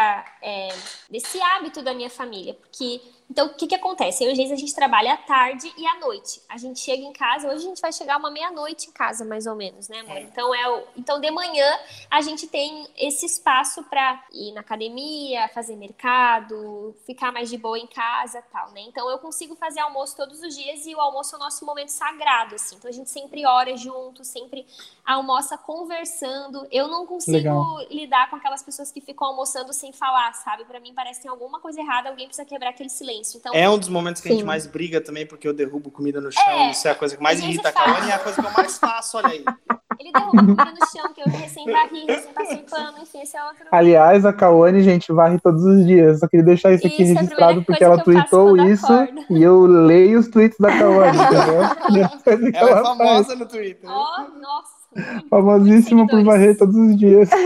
é, 0.44 0.70
desse 1.10 1.42
hábito 1.42 1.82
da 1.82 1.92
minha 1.92 2.10
família, 2.10 2.54
porque 2.54 3.02
então 3.32 3.48
o 3.48 3.54
que 3.54 3.66
que 3.66 3.76
acontece? 3.76 4.26
Eu 4.26 4.36
e 4.36 4.52
a 4.52 4.56
gente 4.58 4.76
trabalha 4.76 5.14
à 5.14 5.18
tarde 5.18 5.74
e 5.78 5.88
à 5.88 5.98
noite. 6.02 6.42
A 6.50 6.58
gente 6.58 6.82
chega 6.82 7.02
em 7.02 7.14
casa, 7.14 7.48
hoje 7.48 7.64
a 7.66 7.70
gente 7.70 7.80
vai 7.80 7.94
chegar 7.94 8.18
uma 8.18 8.30
meia-noite 8.30 8.90
em 8.90 8.92
casa, 8.92 9.24
mais 9.24 9.48
ou 9.48 9.56
menos, 9.56 9.88
né, 9.88 10.02
amor? 10.02 10.18
É. 10.18 10.22
Então 10.24 10.54
é 10.54 10.70
o, 10.70 10.84
então 10.98 11.18
de 11.22 11.32
manhã 11.32 11.80
a 12.10 12.20
gente 12.20 12.46
tem 12.46 12.86
esse 12.98 13.26
espaço 13.26 13.84
para 13.86 14.22
ir 14.34 14.52
na 14.52 14.60
academia, 14.60 15.48
fazer 15.54 15.78
mercado, 15.78 16.94
ficar 17.06 17.32
mais 17.32 17.50
de 17.50 17.58
boa 17.58 17.80
em 17.80 17.88
casa, 17.88 18.44
tal, 18.52 18.70
né? 18.72 18.82
Então 18.82 19.10
eu 19.10 19.18
consigo 19.18 19.56
fazer 19.56 19.80
almoço 19.80 20.18
todos 20.18 20.42
os 20.42 20.54
dias 20.54 20.86
e 20.86 20.94
o 20.94 21.00
almoço 21.00 21.34
é 21.34 21.38
o 21.38 21.40
nosso 21.40 21.66
momento 21.66 21.90
sagrado, 21.90 22.56
assim. 22.56 22.76
Então 22.76 22.90
a 22.90 22.94
gente 22.94 23.10
sempre 23.10 23.46
ora 23.46 23.78
junto, 23.78 24.26
sempre 24.26 24.68
almoça 25.06 25.58
conversando. 25.58 26.51
Eu 26.72 26.88
não 26.88 27.06
consigo 27.06 27.38
Legal. 27.38 27.64
lidar 27.90 28.30
com 28.30 28.36
aquelas 28.36 28.64
pessoas 28.64 28.92
que 28.92 29.02
ficam 29.02 29.28
almoçando 29.28 29.74
sem 29.74 29.92
falar, 29.92 30.34
sabe? 30.34 30.66
Para 30.66 30.80
mim 30.80 30.94
parece 30.94 31.20
que 31.20 31.24
tem 31.24 31.32
alguma 31.32 31.60
coisa 31.60 31.80
errada, 31.80 32.10
alguém 32.10 32.28
precisa 32.28 32.46
quebrar 32.48 32.70
aquele 32.70 32.90
silêncio. 32.90 33.38
Então 33.38 33.54
É 33.54 33.70
um 33.70 33.78
dos 33.78 33.90
momentos 33.90 34.22
que 34.22 34.28
a 34.28 34.32
gente 34.32 34.42
Sim. 34.42 34.48
mais 34.48 34.66
briga 34.68 35.02
também, 35.02 35.26
porque 35.26 35.48
eu 35.48 35.54
derrubo 35.54 35.92
comida 35.92 36.20
no 36.20 36.32
chão. 36.32 36.44
É, 36.48 36.72
Isso 36.72 36.88
é 36.88 36.92
a 36.92 36.96
coisa 36.96 37.16
que 37.16 37.24
mais 37.24 37.40
irrita 37.40 37.70
a. 37.70 37.72
Kawane 37.72 38.08
e 38.08 38.12
é 38.12 38.14
a 38.14 38.20
coisa 38.20 38.42
que 38.42 38.48
eu 38.48 38.54
mais 38.54 38.78
faço, 38.78 39.18
olha 39.18 39.30
aí. 39.30 39.44
ele 40.00 40.12
derruba 40.12 40.38
comida 40.38 40.72
no 40.72 40.88
chão, 40.88 41.14
que 41.14 41.22
eu 41.22 41.26
recém 41.28 41.66
varri, 41.72 42.06
recém 42.06 42.34
passei 42.34 42.58
pano, 42.58 42.98
enfim, 43.02 43.22
esse 43.22 43.38
é 43.38 43.44
outro. 43.44 43.66
Aliás, 43.72 44.26
a 44.26 44.34
Kawane, 44.34 44.82
gente, 44.82 45.12
varre 45.12 45.40
todos 45.40 45.64
os 45.64 45.86
dias. 45.86 46.20
Só 46.20 46.28
queria 46.28 46.46
deixar 46.46 46.74
isso 46.74 46.88
aqui 46.88 47.04
Isso, 47.04 47.12
é 47.12 47.22
registrado 47.22 47.64
porque 47.64 47.84
ela 47.84 48.02
tweetou 48.04 48.58
isso 48.58 48.92
acordo. 48.92 49.26
e 49.30 49.44
eu 49.44 49.66
leio 49.66 50.20
os 50.20 50.28
tweets 50.28 50.58
da 50.60 50.70
Kawane, 50.70 51.18
entendeu? 51.22 52.54
Ela 52.56 52.70
é 52.70 52.74
faz. 52.74 52.88
famosa 52.88 53.36
no 53.36 53.46
Twitter. 53.46 53.90
Ó, 53.90 54.28
nossa. 54.40 54.81
Famosíssima 55.30 56.06
por 56.08 56.24
varrer 56.24 56.58
todos 56.58 56.76
os 56.76 56.98
dias. 56.98 57.30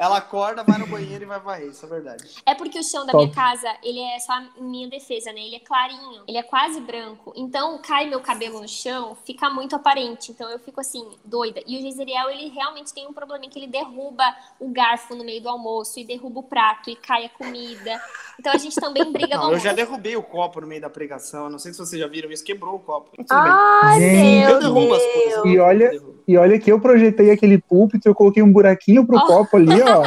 Ela 0.00 0.16
acorda, 0.16 0.64
vai 0.64 0.78
no 0.78 0.86
banheiro 0.86 1.24
e 1.24 1.26
vai 1.26 1.38
varrer, 1.38 1.68
isso 1.68 1.84
é 1.84 1.88
verdade. 1.90 2.24
É 2.46 2.54
porque 2.54 2.78
o 2.78 2.82
chão 2.82 3.04
da 3.04 3.12
Top. 3.12 3.22
minha 3.22 3.34
casa, 3.34 3.68
ele 3.82 4.00
é 4.00 4.18
só 4.18 4.32
em 4.56 4.64
minha 4.64 4.88
defesa, 4.88 5.30
né? 5.30 5.40
Ele 5.42 5.56
é 5.56 5.60
clarinho, 5.60 6.22
ele 6.26 6.38
é 6.38 6.42
quase 6.42 6.80
branco. 6.80 7.34
Então, 7.36 7.78
cai 7.82 8.08
meu 8.08 8.18
cabelo 8.20 8.62
no 8.62 8.66
chão, 8.68 9.14
fica 9.26 9.50
muito 9.50 9.76
aparente. 9.76 10.32
Então, 10.32 10.48
eu 10.48 10.58
fico 10.58 10.80
assim, 10.80 11.06
doida. 11.22 11.60
E 11.66 11.76
o 11.76 11.82
Giseriel, 11.82 12.30
ele 12.30 12.48
realmente 12.48 12.94
tem 12.94 13.06
um 13.06 13.12
probleminha 13.12 13.50
que 13.52 13.58
ele 13.58 13.66
derruba 13.66 14.24
o 14.58 14.70
garfo 14.70 15.14
no 15.14 15.22
meio 15.22 15.42
do 15.42 15.50
almoço 15.50 16.00
e 16.00 16.04
derruba 16.06 16.40
o 16.40 16.44
prato 16.44 16.88
e 16.88 16.96
cai 16.96 17.26
a 17.26 17.28
comida. 17.28 18.00
Então, 18.38 18.54
a 18.54 18.56
gente 18.56 18.76
também 18.76 19.04
briga 19.12 19.36
no 19.36 19.42
Não, 19.42 19.52
eu 19.52 19.58
já 19.58 19.74
derrubei 19.74 20.16
o 20.16 20.22
copo 20.22 20.62
no 20.62 20.66
meio 20.66 20.80
da 20.80 20.88
pregação. 20.88 21.44
Eu 21.44 21.50
não 21.50 21.58
sei 21.58 21.72
se 21.74 21.78
vocês 21.78 22.00
já 22.00 22.08
viram 22.08 22.30
isso, 22.30 22.42
quebrou 22.42 22.76
o 22.76 22.78
copo. 22.80 23.10
Tudo 23.18 23.26
Ai, 23.32 24.00
Gente, 24.00 24.12
bem. 24.14 24.42
Eu 24.44 24.48
meu 24.52 24.60
derrubo 24.60 24.94
as 24.94 25.02
coisas. 25.04 25.42
Deus. 25.42 25.46
E 25.46 25.58
olha- 25.58 25.84
Eu 25.84 25.90
derrubo. 25.90 26.19
E 26.30 26.36
olha 26.38 26.60
que 26.60 26.70
eu 26.70 26.78
projetei 26.78 27.32
aquele 27.32 27.58
púlpito, 27.58 28.08
eu 28.08 28.14
coloquei 28.14 28.40
um 28.40 28.52
buraquinho 28.52 29.04
pro 29.04 29.16
Oh. 29.18 29.26
copo 29.26 29.56
ali, 29.56 29.82
ó. 29.82 30.04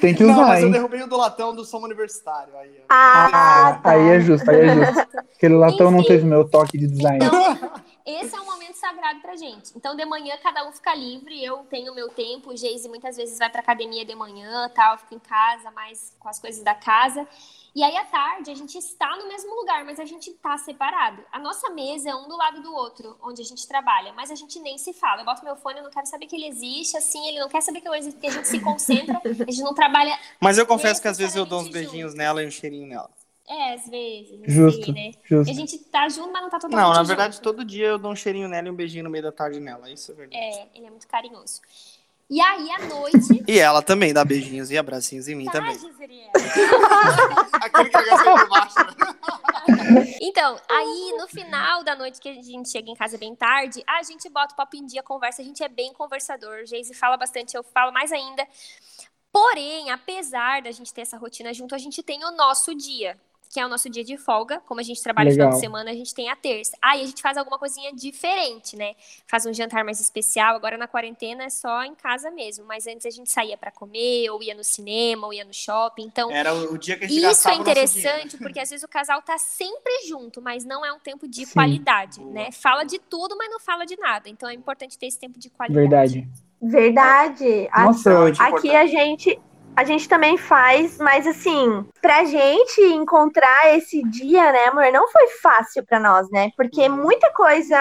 Tem 0.00 0.14
que 0.14 0.22
Não, 0.22 0.32
usar, 0.32 0.46
mas 0.46 0.60
eu 0.60 0.66
hein? 0.68 0.72
derrubei 0.72 1.02
o 1.02 1.08
do 1.08 1.16
latão 1.16 1.52
do 1.52 1.64
som 1.64 1.78
universitário. 1.78 2.56
Aí, 2.56 2.70
ó. 2.78 2.84
Ah, 2.88 3.80
tá. 3.82 3.90
Aí 3.90 4.08
é 4.10 4.20
justo, 4.20 4.48
aí 4.48 4.60
é 4.60 4.74
justo. 4.86 5.06
Aquele 5.36 5.54
latão 5.56 5.90
não 5.90 5.98
Enfim. 5.98 6.08
teve 6.08 6.24
meu 6.24 6.48
toque 6.48 6.78
de 6.78 6.86
design. 6.86 7.18
Então, 7.24 7.58
esse 8.06 8.36
é 8.36 8.40
um 8.40 8.44
momento 8.44 8.76
sagrado 8.76 9.20
pra 9.20 9.34
gente. 9.34 9.72
Então, 9.76 9.96
de 9.96 10.04
manhã, 10.04 10.36
cada 10.40 10.66
um 10.66 10.70
fica 10.70 10.94
livre, 10.94 11.44
eu 11.44 11.58
tenho 11.64 11.92
meu 11.92 12.08
tempo, 12.08 12.50
o 12.50 12.56
Geise 12.56 12.88
muitas 12.88 13.16
vezes 13.16 13.36
vai 13.38 13.50
pra 13.50 13.60
academia 13.60 14.04
de 14.04 14.14
manhã, 14.14 14.68
tal, 14.68 14.92
eu 14.92 14.98
fico 14.98 15.14
em 15.16 15.18
casa, 15.18 15.72
mais 15.72 16.14
com 16.20 16.28
as 16.28 16.38
coisas 16.38 16.62
da 16.62 16.74
casa. 16.74 17.26
E 17.74 17.82
aí, 17.82 17.94
à 17.96 18.04
tarde, 18.04 18.50
a 18.50 18.54
gente 18.54 18.78
está 18.78 19.16
no 19.16 19.28
mesmo 19.28 19.54
lugar, 19.54 19.84
mas 19.84 20.00
a 20.00 20.04
gente 20.04 20.32
tá 20.34 20.56
separado. 20.56 21.22
A 21.30 21.38
nossa 21.38 21.68
mesa 21.68 22.08
é 22.08 22.14
um 22.14 22.28
do 22.28 22.36
lado 22.36 22.62
do 22.62 22.72
outro, 22.72 23.18
onde 23.20 23.42
a 23.42 23.44
gente 23.44 23.66
trabalha, 23.66 24.12
mas 24.14 24.30
a 24.30 24.34
gente 24.34 24.58
nem 24.60 24.78
se 24.78 24.94
fala. 24.94 25.22
Eu 25.22 25.26
boto 25.26 25.44
meu 25.44 25.56
fone, 25.56 25.78
eu 25.78 25.84
não 25.84 25.90
quero 25.90 26.06
saber 26.06 26.26
que 26.26 26.36
ele 26.36 26.46
existe, 26.46 26.96
assim, 26.96 27.26
ele 27.28 27.40
não 27.40 27.48
quer 27.48 27.60
saber 27.60 27.80
que 27.80 27.88
eu 27.88 27.94
existo, 27.94 28.14
porque 28.14 28.28
a 28.28 28.32
gente 28.32 28.48
se 28.48 28.60
concentra, 28.60 29.20
a 29.24 29.50
gente 29.50 29.62
não 29.62 29.74
trabalha 29.74 30.18
Mas 30.40 30.56
eu 30.56 30.66
confesso 30.66 31.02
que 31.02 31.08
às 31.08 31.18
vezes 31.18 31.34
eu 31.34 31.44
dou 31.44 31.60
uns 31.60 31.68
beijinhos 31.68 32.14
nela 32.14 32.42
e 32.42 32.46
um 32.46 32.50
cheirinho 32.50 32.86
nela. 32.86 33.10
É, 33.48 33.74
às 33.74 33.88
vezes, 33.88 34.40
não 34.40 34.48
Justo, 34.48 34.92
né? 34.92 35.12
justo. 35.22 35.50
A 35.50 35.54
gente 35.54 35.78
tá 35.78 36.08
junto, 36.08 36.32
mas 36.32 36.42
não 36.42 36.50
tá 36.50 36.58
totalmente 36.58 36.84
Não, 36.84 36.90
na 36.90 36.96
junto. 36.96 37.06
verdade, 37.06 37.40
todo 37.40 37.64
dia 37.64 37.86
eu 37.86 37.98
dou 37.98 38.10
um 38.10 38.16
cheirinho 38.16 38.48
nela 38.48 38.66
e 38.66 38.70
um 38.70 38.74
beijinho 38.74 39.04
no 39.04 39.10
meio 39.10 39.22
da 39.22 39.30
tarde 39.30 39.60
nela. 39.60 39.88
Isso 39.88 40.10
é 40.10 40.14
verdade. 40.14 40.42
É, 40.42 40.68
ele 40.74 40.86
é 40.86 40.90
muito 40.90 41.06
carinhoso. 41.06 41.60
E 42.28 42.40
aí, 42.40 42.70
à 42.72 42.78
noite. 42.86 43.44
E 43.46 43.58
ela 43.58 43.80
também 43.80 44.12
dá 44.12 44.24
beijinhos 44.24 44.72
e 44.72 44.76
abracinhos 44.76 45.28
em 45.28 45.36
mim 45.36 45.44
tá, 45.44 45.52
também. 45.52 45.76
Aquele 47.62 47.88
que 47.88 47.98
de 47.98 48.48
baixo. 48.48 48.74
Então, 50.20 50.60
aí 50.68 51.14
no 51.16 51.28
final 51.28 51.84
da 51.84 51.94
noite 51.94 52.20
que 52.20 52.28
a 52.28 52.34
gente 52.34 52.68
chega 52.68 52.90
em 52.90 52.94
casa 52.94 53.16
bem 53.16 53.34
tarde, 53.34 53.82
a 53.86 54.02
gente 54.02 54.28
bota 54.28 54.52
o 54.54 54.56
papo 54.56 54.76
em 54.76 54.84
dia, 54.84 55.02
conversa, 55.02 55.42
a 55.42 55.44
gente 55.44 55.62
é 55.62 55.68
bem 55.68 55.92
conversador. 55.92 56.62
O 56.62 56.66
Geise 56.66 56.94
fala 56.94 57.16
bastante, 57.16 57.56
eu 57.56 57.62
falo 57.62 57.92
mais 57.92 58.10
ainda. 58.10 58.46
Porém, 59.32 59.90
apesar 59.90 60.62
da 60.62 60.70
gente 60.70 60.92
ter 60.92 61.02
essa 61.02 61.16
rotina 61.16 61.52
junto, 61.52 61.74
a 61.74 61.78
gente 61.78 62.02
tem 62.02 62.24
o 62.24 62.30
nosso 62.32 62.74
dia, 62.74 63.18
que 63.50 63.60
é 63.60 63.66
o 63.66 63.68
nosso 63.68 63.88
dia 63.88 64.04
de 64.04 64.16
folga. 64.16 64.60
Como 64.66 64.80
a 64.80 64.82
gente 64.82 65.02
trabalha 65.02 65.28
no 65.28 65.32
final 65.34 65.48
de 65.48 65.54
Legal. 65.56 65.60
semana, 65.60 65.90
a 65.90 65.94
gente 65.94 66.14
tem 66.14 66.28
a 66.28 66.36
terça. 66.36 66.76
Aí 66.82 67.02
a 67.02 67.06
gente 67.06 67.22
faz 67.22 67.36
alguma 67.36 67.58
coisinha 67.58 67.92
diferente, 67.92 68.76
né? 68.76 68.94
Faz 69.26 69.46
um 69.46 69.52
jantar 69.52 69.84
mais 69.84 70.00
especial. 70.00 70.56
Agora 70.56 70.76
na 70.76 70.88
quarentena 70.88 71.44
é 71.44 71.50
só 71.50 71.82
em 71.82 71.94
casa 71.94 72.30
mesmo. 72.30 72.64
Mas 72.66 72.86
antes 72.86 73.06
a 73.06 73.10
gente 73.10 73.30
saía 73.30 73.56
pra 73.56 73.70
comer, 73.70 74.30
ou 74.30 74.42
ia 74.42 74.54
no 74.54 74.64
cinema, 74.64 75.26
ou 75.26 75.32
ia 75.32 75.44
no 75.44 75.54
shopping. 75.54 76.04
Então, 76.04 76.30
Era 76.30 76.54
o 76.54 76.78
dia 76.78 76.96
que 76.98 77.04
a 77.04 77.08
gente 77.08 77.24
isso 77.24 77.48
é 77.48 77.54
interessante 77.54 78.36
porque 78.38 78.60
às 78.60 78.70
vezes 78.70 78.84
o 78.84 78.88
casal 78.88 79.20
tá 79.22 79.38
sempre 79.38 80.06
junto, 80.08 80.40
mas 80.40 80.64
não 80.64 80.84
é 80.84 80.92
um 80.92 80.98
tempo 80.98 81.28
de 81.28 81.46
Sim. 81.46 81.52
qualidade, 81.52 82.20
Boa. 82.20 82.32
né? 82.32 82.52
Fala 82.52 82.84
de 82.84 82.98
tudo, 82.98 83.36
mas 83.36 83.50
não 83.50 83.60
fala 83.60 83.84
de 83.84 83.96
nada. 83.96 84.28
Então 84.28 84.48
é 84.48 84.54
importante 84.54 84.98
ter 84.98 85.06
esse 85.06 85.18
tempo 85.18 85.38
de 85.38 85.50
qualidade. 85.50 85.80
Verdade. 85.80 86.28
Verdade. 86.60 87.68
Nossa, 87.76 88.28
Aqui 88.28 88.42
importante. 88.42 88.74
a 88.74 88.86
gente 88.86 89.40
a 89.76 89.84
gente 89.84 90.08
também 90.08 90.36
faz, 90.36 90.98
mas 90.98 91.26
assim, 91.26 91.84
pra 92.00 92.24
gente 92.24 92.80
encontrar 92.80 93.76
esse 93.76 94.02
dia, 94.04 94.50
né, 94.52 94.64
amor, 94.66 94.90
não 94.92 95.06
foi 95.08 95.26
fácil 95.42 95.84
pra 95.84 96.00
nós, 96.00 96.28
né? 96.30 96.50
Porque 96.56 96.88
Uhum. 96.88 96.96
muita 96.96 97.30
coisa. 97.32 97.76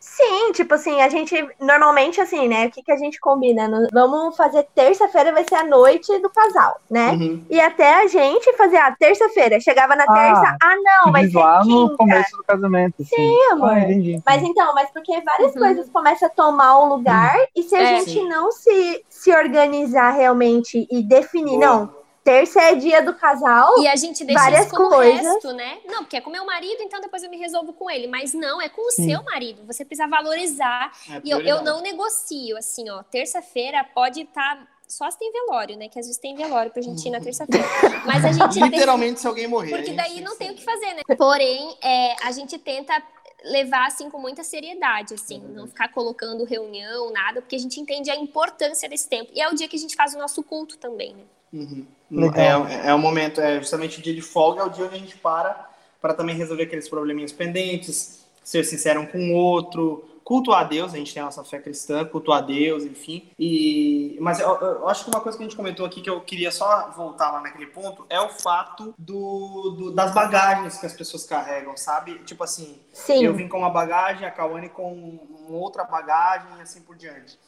Sim, 0.00 0.52
tipo 0.52 0.74
assim, 0.74 1.00
a 1.02 1.08
gente 1.08 1.34
normalmente 1.60 2.20
assim, 2.20 2.48
né? 2.48 2.66
O 2.66 2.70
que, 2.70 2.82
que 2.82 2.92
a 2.92 2.96
gente 2.96 3.20
combina? 3.20 3.68
No- 3.68 3.86
Vamos 3.92 4.36
fazer 4.36 4.66
terça-feira, 4.74 5.32
vai 5.32 5.44
ser 5.48 5.56
a 5.56 5.64
noite 5.64 6.18
do 6.20 6.30
casal, 6.30 6.80
né? 6.90 7.10
Uhum. 7.10 7.44
E 7.50 7.60
até 7.60 8.02
a 8.02 8.06
gente 8.06 8.52
fazer 8.56 8.76
a 8.78 8.94
terça-feira. 8.96 9.60
Chegava 9.60 9.94
na 9.94 10.04
Ah, 10.04 10.12
terça, 10.14 10.56
ah, 10.62 10.76
não, 11.04 11.12
vai 11.12 11.28
ser 11.28 11.36
lá 11.38 11.64
no 11.64 11.96
começo 11.96 12.36
do 12.36 12.44
casamento. 12.44 12.94
Sim, 12.98 13.06
Sim, 13.14 13.38
amor. 13.52 13.70
Ah, 13.70 13.80
entendi. 13.80 14.20
Mas 14.24 14.42
então, 14.42 14.74
mas 14.74 14.90
porque 14.90 15.20
várias 15.22 15.52
Uhum. 15.54 15.60
coisas 15.60 15.90
começam 15.90 16.28
a 16.28 16.30
tomar 16.30 16.78
o 16.78 16.88
lugar 16.96 17.36
e 17.54 17.62
se 17.62 17.74
a 17.74 17.82
É. 17.82 17.86
gente 17.86 18.10
Sim. 18.12 18.28
não 18.28 18.50
se, 18.52 19.04
se 19.08 19.30
organizar 19.34 20.10
realmente 20.12 20.86
e 20.90 21.02
definir, 21.02 21.25
Boa. 21.32 21.58
não, 21.58 21.94
terça 22.24 22.60
é 22.60 22.74
dia 22.74 23.00
do 23.02 23.14
casal, 23.14 23.78
E 23.78 23.86
a 23.86 23.94
gente 23.96 24.24
deixa 24.24 24.40
Várias 24.42 24.66
isso 24.66 24.74
como 24.74 24.88
coisas. 24.90 25.20
resto, 25.24 25.52
né? 25.52 25.78
Não, 25.86 26.02
porque 26.02 26.16
é 26.16 26.20
com 26.20 26.30
meu 26.30 26.44
marido, 26.44 26.82
então 26.82 27.00
depois 27.00 27.22
eu 27.22 27.30
me 27.30 27.36
resolvo 27.38 27.72
com 27.72 27.88
ele. 27.90 28.06
Mas 28.08 28.34
não, 28.34 28.60
é 28.60 28.68
com 28.68 28.82
o 28.82 28.90
Sim. 28.90 29.10
seu 29.10 29.22
marido. 29.22 29.64
Você 29.66 29.84
precisa 29.84 30.08
valorizar. 30.08 30.90
É 31.10 31.20
E 31.24 31.30
eu, 31.30 31.40
eu 31.40 31.62
não 31.62 31.80
negocio, 31.80 32.56
assim, 32.56 32.90
ó. 32.90 33.02
Terça-feira 33.04 33.84
pode 33.94 34.22
estar. 34.22 34.66
Só 34.88 35.10
se 35.10 35.18
tem 35.18 35.32
velório, 35.32 35.76
né? 35.76 35.88
Que 35.88 35.98
às 35.98 36.06
vezes 36.06 36.20
tem 36.20 36.36
velório 36.36 36.70
pra 36.70 36.80
gente 36.80 37.04
ir 37.06 37.10
na 37.10 37.20
terça-feira. 37.20 37.66
Mas 38.06 38.24
a 38.24 38.30
gente 38.30 38.54
tem. 38.54 38.68
Literalmente, 38.70 39.18
se 39.20 39.26
alguém 39.26 39.48
morrer. 39.48 39.70
Porque 39.76 39.92
daí 39.92 40.14
tem 40.14 40.22
não 40.22 40.36
tem 40.36 40.50
o 40.52 40.54
que 40.54 40.64
fazer, 40.64 40.94
né? 40.94 41.02
Porém, 41.16 41.76
é, 41.82 42.14
a 42.24 42.30
gente 42.30 42.56
tenta 42.56 43.02
levar 43.46 43.86
assim 43.86 44.10
com 44.10 44.18
muita 44.18 44.42
seriedade, 44.42 45.14
assim, 45.14 45.40
não 45.54 45.66
ficar 45.66 45.88
colocando 45.88 46.44
reunião, 46.44 47.12
nada, 47.12 47.40
porque 47.40 47.56
a 47.56 47.58
gente 47.58 47.80
entende 47.80 48.10
a 48.10 48.16
importância 48.16 48.88
desse 48.88 49.08
tempo. 49.08 49.30
E 49.34 49.40
é 49.40 49.48
o 49.48 49.54
dia 49.54 49.68
que 49.68 49.76
a 49.76 49.78
gente 49.78 49.96
faz 49.96 50.14
o 50.14 50.18
nosso 50.18 50.42
culto 50.42 50.76
também, 50.76 51.14
né? 51.14 51.22
Uhum. 51.52 51.86
Legal. 52.10 52.66
É, 52.66 52.88
é 52.88 52.94
o 52.94 52.98
momento, 52.98 53.40
é 53.40 53.58
justamente 53.58 53.98
o 53.98 54.02
dia 54.02 54.14
de 54.14 54.20
folga, 54.20 54.62
é 54.62 54.64
o 54.64 54.68
dia 54.68 54.84
onde 54.84 54.94
a 54.94 54.98
gente 54.98 55.16
para 55.16 55.74
para 56.00 56.14
também 56.14 56.36
resolver 56.36 56.64
aqueles 56.64 56.88
probleminhas 56.88 57.32
pendentes, 57.32 58.24
ser 58.44 58.64
sincero 58.64 59.00
um 59.00 59.06
com 59.06 59.18
o 59.18 59.34
outro, 59.34 60.04
cultuar 60.26 60.62
a 60.62 60.64
Deus, 60.64 60.92
a 60.92 60.96
gente 60.96 61.14
tem 61.14 61.22
a 61.22 61.26
nossa 61.26 61.44
fé 61.44 61.60
cristã, 61.60 62.04
cultuar 62.04 62.38
a 62.38 62.42
Deus, 62.42 62.82
enfim. 62.82 63.30
E, 63.38 64.18
mas 64.20 64.40
eu, 64.40 64.56
eu 64.56 64.88
acho 64.88 65.04
que 65.04 65.10
uma 65.10 65.20
coisa 65.20 65.38
que 65.38 65.44
a 65.44 65.46
gente 65.46 65.56
comentou 65.56 65.86
aqui 65.86 66.00
que 66.00 66.10
eu 66.10 66.20
queria 66.20 66.50
só 66.50 66.90
voltar 66.90 67.30
lá 67.30 67.40
naquele 67.40 67.66
ponto 67.66 68.04
é 68.10 68.20
o 68.20 68.28
fato 68.28 68.92
do, 68.98 69.70
do- 69.78 69.94
das 69.94 70.12
bagagens 70.12 70.78
que 70.80 70.84
as 70.86 70.94
pessoas 70.94 71.24
carregam, 71.24 71.76
sabe? 71.76 72.18
Tipo 72.24 72.42
assim, 72.42 72.76
sim. 72.92 73.24
eu 73.24 73.34
vim 73.34 73.46
com 73.46 73.58
uma 73.58 73.70
bagagem, 73.70 74.26
a 74.26 74.30
Kawane 74.32 74.68
com 74.68 75.16
outra 75.48 75.84
bagagem 75.84 76.48
e 76.58 76.60
assim 76.60 76.80
por 76.82 76.96
diante. 76.96 77.38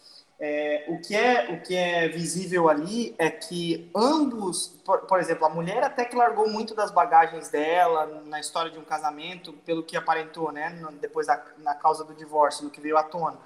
É, 0.41 0.85
o, 0.87 1.01
que 1.01 1.17
é, 1.17 1.53
o 1.53 1.61
que 1.63 1.75
é 1.75 2.07
visível 2.09 2.69
ali 2.69 3.13
é 3.19 3.29
que 3.29 3.91
ambos, 3.95 4.69
por, 4.85 5.01
por 5.01 5.19
exemplo, 5.19 5.45
a 5.45 5.49
mulher 5.49 5.83
até 5.83 6.05
que 6.05 6.15
largou 6.15 6.49
muito 6.49 6.77
das 6.77 6.93
bagagens 6.93 7.49
dela 7.49 8.23
na 8.25 8.39
história 8.39 8.71
de 8.71 8.79
um 8.79 8.85
casamento, 8.85 9.53
pelo 9.67 9.83
que 9.83 9.97
aparentou, 9.97 10.53
né, 10.53 10.79
depois 11.01 11.27
da 11.27 11.45
na 11.59 11.75
causa 11.75 12.05
do 12.05 12.15
divórcio, 12.15 12.65
no 12.65 12.71
que 12.71 12.81
veio 12.81 12.97
à 12.97 13.03
tona. 13.03 13.37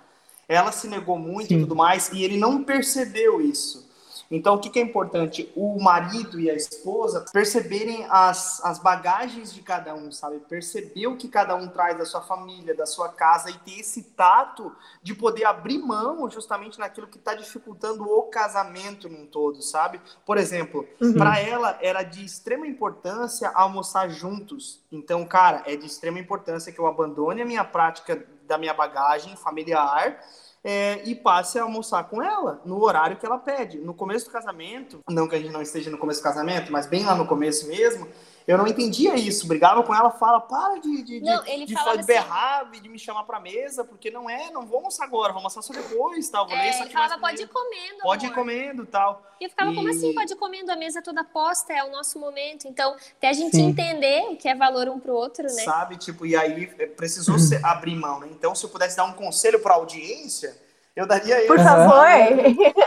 Ela 0.47 0.71
se 0.71 0.87
negou 0.87 1.19
muito 1.19 1.55
e 1.55 1.57
Sim. 1.57 1.61
tudo 1.63 1.75
mais, 1.75 2.11
e 2.13 2.23
ele 2.23 2.37
não 2.37 2.63
percebeu 2.63 3.41
isso. 3.41 3.91
Então, 4.31 4.55
o 4.55 4.59
que, 4.59 4.71
que 4.71 4.79
é 4.79 4.83
importante? 4.83 5.53
O 5.55 5.83
marido 5.83 6.41
e 6.41 6.51
a 6.51 6.55
esposa 6.55 7.25
perceberem 7.33 8.07
as, 8.09 8.65
as 8.65 8.79
bagagens 8.79 9.53
de 9.53 9.61
cada 9.63 9.95
um, 9.95 10.11
sabe? 10.11 10.39
Perceber 10.41 11.07
o 11.07 11.17
que 11.17 11.29
cada 11.29 11.55
um 11.55 11.69
traz 11.69 11.97
da 11.99 12.05
sua 12.05 12.21
família, 12.23 12.75
da 12.75 12.87
sua 12.87 13.09
casa 13.09 13.51
e 13.51 13.55
ter 13.59 13.81
esse 13.81 14.03
tato 14.03 14.75
de 15.03 15.15
poder 15.15 15.45
abrir 15.45 15.79
mão 15.79 16.29
justamente 16.31 16.79
naquilo 16.79 17.07
que 17.07 17.19
está 17.19 17.35
dificultando 17.35 18.05
o 18.05 18.23
casamento 18.25 19.09
num 19.09 19.27
todo, 19.27 19.61
sabe? 19.63 20.01
Por 20.25 20.39
exemplo, 20.39 20.87
Uhum. 21.01 21.15
para 21.15 21.39
ela 21.41 21.79
era 21.81 22.03
de 22.03 22.25
extrema 22.25 22.67
importância 22.67 23.51
almoçar 23.55 24.09
juntos. 24.09 24.81
Então, 24.91 25.25
cara, 25.25 25.63
é 25.67 25.77
de 25.77 25.87
extrema 25.87 26.19
importância 26.19 26.73
que 26.73 26.79
eu 26.79 26.87
abandone 26.87 27.43
a 27.43 27.45
minha 27.47 27.65
prática 27.65 28.25
da 28.47 28.57
minha 28.59 28.75
bagagem 28.75 29.37
familiar 29.37 30.19
é, 30.65 31.03
e 31.05 31.15
passe 31.15 31.59
a 31.59 31.63
almoçar 31.63 32.05
com 32.05 32.23
ela 32.23 32.61
no 32.65 32.83
horário 32.83 33.17
que 33.17 33.27
ela 33.27 33.39
pede. 33.39 33.79
No 33.79 33.95
começo 33.95 34.27
do 34.27 34.33
casamento, 34.33 35.01
não 35.09 35.29
que 35.29 35.35
a 35.35 35.41
gente 35.41 35.53
não 35.53 35.63
esteja 35.63 35.91
no 35.91 35.99
começo 35.99 36.21
do 36.21 36.25
casamento, 36.25 36.71
mas 36.71 36.87
bem 36.87 37.05
lá 37.05 37.15
no 37.15 37.27
começo 37.27 37.67
mesmo, 37.67 38.07
eu 38.47 38.59
não 38.59 38.67
entendia 38.67 39.15
isso. 39.15 39.47
Brigava 39.47 39.83
com 39.83 39.95
ela, 39.95 40.11
fala, 40.11 40.41
para 40.41 40.79
de, 40.81 41.03
de, 41.03 41.21
Não, 41.21 41.43
de, 41.43 41.51
ele 41.51 41.65
de, 41.67 41.75
de 41.75 42.03
berrar 42.05 42.69
e 42.73 42.81
de 42.81 42.89
me 42.89 42.99
chamar 42.99 43.25
pra 43.25 43.39
mesa, 43.41 43.85
porque 43.85 44.11
não 44.11 44.29
é, 44.29 44.51
não 44.51 44.67
vou 44.67 44.79
almoçar 44.79 45.05
agora, 45.05 45.33
vou 45.33 45.39
almoçar 45.39 45.63
só 45.63 45.73
depois, 45.73 46.29
tal. 46.29 46.47
Vou 46.47 46.57
ler 46.57 46.65
É, 46.65 46.71
isso 46.71 46.83
ele 46.83 46.91
falava, 46.91 47.19
pode 47.19 47.43
ir 47.43 47.49
comendo, 47.49 47.99
Pode 48.03 48.25
ir 48.25 48.27
amor. 48.29 48.35
comendo, 48.39 48.87
tal. 48.87 49.23
E 49.41 49.45
eu 49.45 49.51
ficava, 49.51 49.75
como 49.75 49.89
E- 49.89 49.91
assim? 49.91 50.15
Pode 50.15 50.33
ir 50.33 50.37
comendo, 50.37 50.71
a 50.73 50.77
mesa 50.77 51.03
toda 51.03 51.25
posta, 51.25 51.73
é 51.73 51.83
o 51.85 51.91
nosso 51.91 52.19
momento. 52.19 52.67
Então, 52.69 52.97
até 53.19 53.29
a 53.29 53.33
gente 53.33 53.57
Sim. 53.57 53.67
entender 53.69 54.23
o 54.31 54.37
que 54.37 54.49
é 54.49 54.55
valor 54.55 54.89
um 54.89 54.99
pro 55.01 55.13
outro, 55.15 55.43
né? 55.45 55.49
Sabe? 55.65 55.97
Tipo, 55.97 56.25
e 56.27 56.37
aí 56.37 56.73
é, 56.79 56.87
precisou 56.87 57.37
abrir 57.63 57.95
mão, 57.97 58.21
né? 58.21 58.29
Então, 58.31 58.55
se 58.55 58.65
eu 58.65 58.71
pudesse 58.71 58.97
dar 58.97 59.05
um 59.05 59.13
conselho 59.13 59.61
pra 59.61 59.75
audiência, 59.75 60.57
eu 60.95 61.07
daria 61.07 61.47
Por 61.47 61.57
esse- 61.57 61.65
favor. 61.65 62.07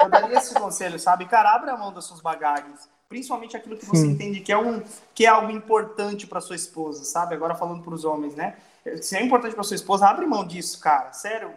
Eu 0.01 0.10
daria 0.10 0.38
esse 0.38 0.53
conselho, 0.53 0.99
sabe? 0.99 1.26
Cara, 1.26 1.56
abre 1.56 1.70
a 1.72 1.78
mão 1.78 1.91
das 1.91 2.06
suas 2.06 2.22
bagagens. 2.22 2.89
Principalmente 3.08 3.56
aquilo 3.56 3.78
que 3.78 3.86
você 3.86 4.01
Sim. 4.01 4.12
entende 4.12 4.39
que 4.39 4.51
é, 4.51 4.58
um, 4.58 4.82
que 5.14 5.26
é 5.26 5.30
algo 5.30 5.51
importante 5.51 6.26
pra 6.26 6.41
sua 6.41 6.56
esposa, 6.56 7.03
sabe? 7.03 7.36
Agora 7.36 7.53
falando 7.53 7.84
pros 7.84 8.03
homens, 8.03 8.36
né? 8.36 8.58
Se 9.01 9.16
é 9.16 9.24
importante 9.24 9.53
pra 9.53 9.64
sua 9.64 9.76
esposa, 9.76 10.08
abre 10.08 10.26
mão 10.26 10.45
disso, 10.45 10.80
cara. 10.80 11.14
Sério, 11.14 11.53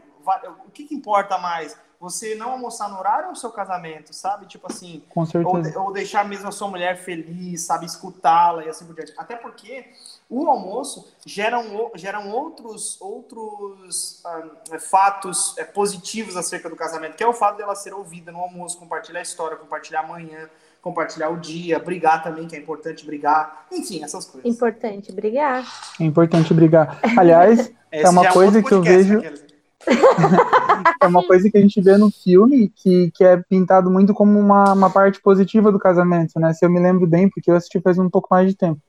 o 0.66 0.70
que, 0.70 0.84
que 0.84 0.94
importa 0.94 1.38
mais? 1.38 1.76
Você 2.00 2.36
não 2.36 2.52
almoçar 2.52 2.88
no 2.88 2.98
horário 2.98 3.26
ou 3.26 3.32
o 3.32 3.36
seu 3.36 3.50
casamento, 3.50 4.14
sabe? 4.14 4.46
Tipo 4.46 4.70
assim, 4.70 5.02
Com 5.08 5.20
ou, 5.20 5.26
certeza. 5.26 5.80
ou 5.80 5.92
deixar 5.92 6.24
mesmo 6.24 6.46
a 6.48 6.52
sua 6.52 6.68
mulher 6.68 6.96
feliz, 6.96 7.62
sabe? 7.62 7.86
Escutá-la 7.86 8.64
e 8.64 8.68
assim 8.68 8.86
por 8.86 8.94
diante. 8.94 9.12
Até 9.16 9.34
porque 9.34 9.84
o 10.30 10.48
almoço 10.48 11.12
geram, 11.26 11.90
geram 11.96 12.30
outros, 12.30 13.00
outros 13.00 14.22
ah, 14.24 14.78
fatos 14.78 15.58
eh, 15.58 15.64
positivos 15.64 16.36
acerca 16.36 16.70
do 16.70 16.76
casamento, 16.76 17.16
que 17.16 17.24
é 17.24 17.26
o 17.26 17.32
fato 17.32 17.56
dela 17.56 17.74
ser 17.74 17.92
ouvida 17.92 18.30
no 18.30 18.38
almoço, 18.38 18.78
compartilhar 18.78 19.18
a 19.18 19.22
história, 19.22 19.56
compartilhar 19.56 20.00
amanhã, 20.00 20.48
compartilhar 20.88 21.28
o 21.28 21.36
dia, 21.36 21.78
brigar 21.78 22.22
também, 22.22 22.46
que 22.46 22.56
é 22.56 22.58
importante 22.58 23.04
brigar. 23.04 23.66
Enfim, 23.70 24.02
essas 24.02 24.24
coisas. 24.24 24.50
Importante 24.50 25.12
brigar. 25.12 25.64
É 26.00 26.04
importante 26.04 26.54
brigar. 26.54 26.98
Aliás, 27.16 27.72
Esse 27.92 28.08
uma 28.10 28.24
já 28.24 28.32
coisa 28.32 28.58
outro 28.58 28.68
que 28.68 28.74
eu 28.74 28.82
vejo- 28.82 29.18
aqueles. 29.18 29.48
é 31.00 31.06
uma 31.06 31.22
coisa 31.26 31.48
que 31.50 31.56
a 31.56 31.60
gente 31.60 31.80
vê 31.80 31.96
no 31.96 32.10
filme 32.10 32.70
que, 32.74 33.10
que 33.12 33.24
é 33.24 33.36
pintado 33.36 33.90
muito 33.90 34.12
como 34.12 34.38
uma, 34.38 34.72
uma 34.72 34.90
parte 34.90 35.20
positiva 35.20 35.70
do 35.70 35.78
casamento, 35.78 36.38
né? 36.40 36.52
Se 36.52 36.64
eu 36.64 36.70
me 36.70 36.80
lembro 36.80 37.06
bem, 37.06 37.28
porque 37.28 37.50
eu 37.50 37.54
assisti 37.54 37.80
faz 37.80 37.98
um 37.98 38.10
pouco 38.10 38.28
mais 38.30 38.48
de 38.48 38.56
tempo. 38.56 38.80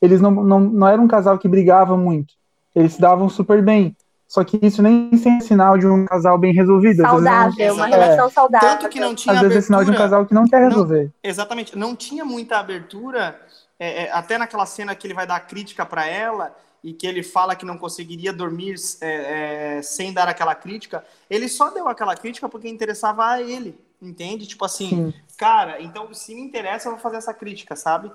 Eles 0.00 0.20
não, 0.20 0.30
não, 0.30 0.60
não 0.60 0.86
eram 0.86 1.04
um 1.04 1.08
casal 1.08 1.38
que 1.38 1.48
brigava 1.48 1.96
muito. 1.96 2.34
Eles 2.74 2.92
se 2.92 3.00
davam 3.00 3.28
super 3.28 3.62
bem. 3.62 3.95
Só 4.28 4.42
que 4.42 4.58
isso 4.60 4.82
nem 4.82 5.10
sempre 5.16 5.44
é 5.44 5.48
sinal 5.48 5.78
de 5.78 5.86
um 5.86 6.04
casal 6.04 6.36
bem 6.36 6.52
resolvido. 6.52 7.04
Às 7.06 7.12
vezes 7.12 7.24
Saudável, 7.24 7.74
uma 7.74 7.86
é. 7.86 7.90
relação 7.90 8.30
saudável. 8.30 8.68
Tanto 8.68 8.88
que 8.88 8.98
não 8.98 9.14
tinha 9.14 9.34
Às 9.34 9.40
vezes 9.40 9.56
é 9.56 9.60
sinal 9.62 9.84
de 9.84 9.90
um 9.90 9.94
abertura- 9.94 10.08
casal 10.10 10.26
que 10.26 10.34
não 10.34 10.44
quer 10.48 10.60
Não. 10.60 10.68
resolver. 10.68 11.12
Exatamente. 11.22 11.78
Não 11.78 11.94
tinha 11.94 12.24
muita 12.24 12.58
abertura, 12.58 13.40
é, 13.78 14.04
é, 14.04 14.12
até 14.12 14.36
naquela 14.36 14.66
cena 14.66 14.94
que 14.94 15.06
ele 15.06 15.14
vai 15.14 15.26
dar 15.26 15.38
crítica 15.40 15.86
para 15.86 16.06
ela 16.06 16.54
e 16.82 16.92
que 16.92 17.06
ele 17.06 17.22
fala 17.22 17.54
que 17.54 17.64
não 17.64 17.78
conseguiria 17.78 18.32
dormir 18.32 18.74
é, 19.00 19.76
é, 19.78 19.82
sem 19.82 20.12
dar 20.12 20.28
aquela 20.28 20.54
crítica. 20.54 21.04
Ele 21.30 21.48
só 21.48 21.70
deu 21.70 21.88
aquela 21.88 22.14
crítica 22.16 22.48
porque 22.48 22.68
interessava 22.68 23.26
a 23.26 23.40
ele, 23.42 23.78
entende? 24.02 24.46
Tipo 24.46 24.64
assim, 24.64 24.88
Sim. 24.88 25.14
cara, 25.38 25.80
então 25.80 26.12
se 26.12 26.34
me 26.34 26.42
interessa, 26.42 26.88
eu 26.88 26.92
vou 26.92 27.00
fazer 27.00 27.16
essa 27.16 27.32
crítica, 27.34 27.76
sabe? 27.76 28.10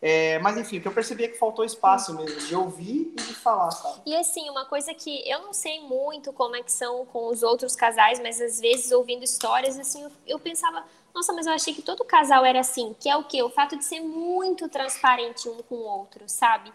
É, 0.00 0.38
mas 0.40 0.56
enfim, 0.56 0.78
o 0.78 0.82
que 0.82 0.88
eu 0.88 0.92
percebi 0.92 1.24
é 1.24 1.28
que 1.28 1.38
faltou 1.38 1.64
espaço 1.64 2.14
mesmo, 2.14 2.38
de 2.40 2.54
ouvir 2.54 3.12
e 3.12 3.22
de 3.22 3.34
falar, 3.34 3.70
sabe? 3.70 4.02
E 4.04 4.14
assim, 4.14 4.48
uma 4.50 4.64
coisa 4.66 4.92
que 4.92 5.28
eu 5.28 5.40
não 5.40 5.52
sei 5.52 5.80
muito 5.80 6.32
como 6.32 6.54
é 6.54 6.62
que 6.62 6.70
são 6.72 7.06
com 7.06 7.28
os 7.28 7.42
outros 7.42 7.74
casais, 7.74 8.20
mas 8.20 8.40
às 8.40 8.60
vezes 8.60 8.92
ouvindo 8.92 9.24
histórias, 9.24 9.78
assim, 9.78 10.02
eu, 10.02 10.12
eu 10.26 10.38
pensava, 10.38 10.84
nossa, 11.14 11.32
mas 11.32 11.46
eu 11.46 11.52
achei 11.52 11.72
que 11.72 11.80
todo 11.80 12.04
casal 12.04 12.44
era 12.44 12.60
assim, 12.60 12.94
que 13.00 13.08
é 13.08 13.16
o 13.16 13.24
quê? 13.24 13.42
O 13.42 13.48
fato 13.48 13.76
de 13.76 13.84
ser 13.84 14.00
muito 14.00 14.68
transparente 14.68 15.48
um 15.48 15.62
com 15.62 15.76
o 15.76 15.84
outro, 15.84 16.24
sabe? 16.28 16.70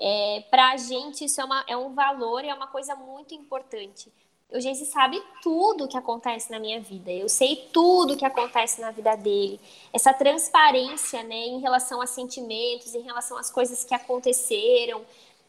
É, 0.00 0.44
pra 0.50 0.76
gente 0.76 1.24
isso 1.24 1.40
é, 1.40 1.44
uma, 1.44 1.64
é 1.68 1.76
um 1.76 1.94
valor 1.94 2.44
e 2.44 2.48
é 2.48 2.54
uma 2.54 2.66
coisa 2.66 2.96
muito 2.96 3.34
importante. 3.34 4.12
O 4.54 4.60
Geise 4.60 4.86
sabe 4.86 5.20
tudo 5.42 5.88
que 5.88 5.96
acontece 5.96 6.48
na 6.48 6.60
minha 6.60 6.80
vida. 6.80 7.10
Eu 7.10 7.28
sei 7.28 7.68
tudo 7.72 8.16
que 8.16 8.24
acontece 8.24 8.80
na 8.80 8.92
vida 8.92 9.16
dele. 9.16 9.60
Essa 9.92 10.14
transparência, 10.14 11.24
né, 11.24 11.34
em 11.34 11.58
relação 11.58 12.00
a 12.00 12.06
sentimentos, 12.06 12.94
em 12.94 13.00
relação 13.00 13.36
às 13.36 13.50
coisas 13.50 13.82
que 13.82 13.92
aconteceram. 13.92 15.02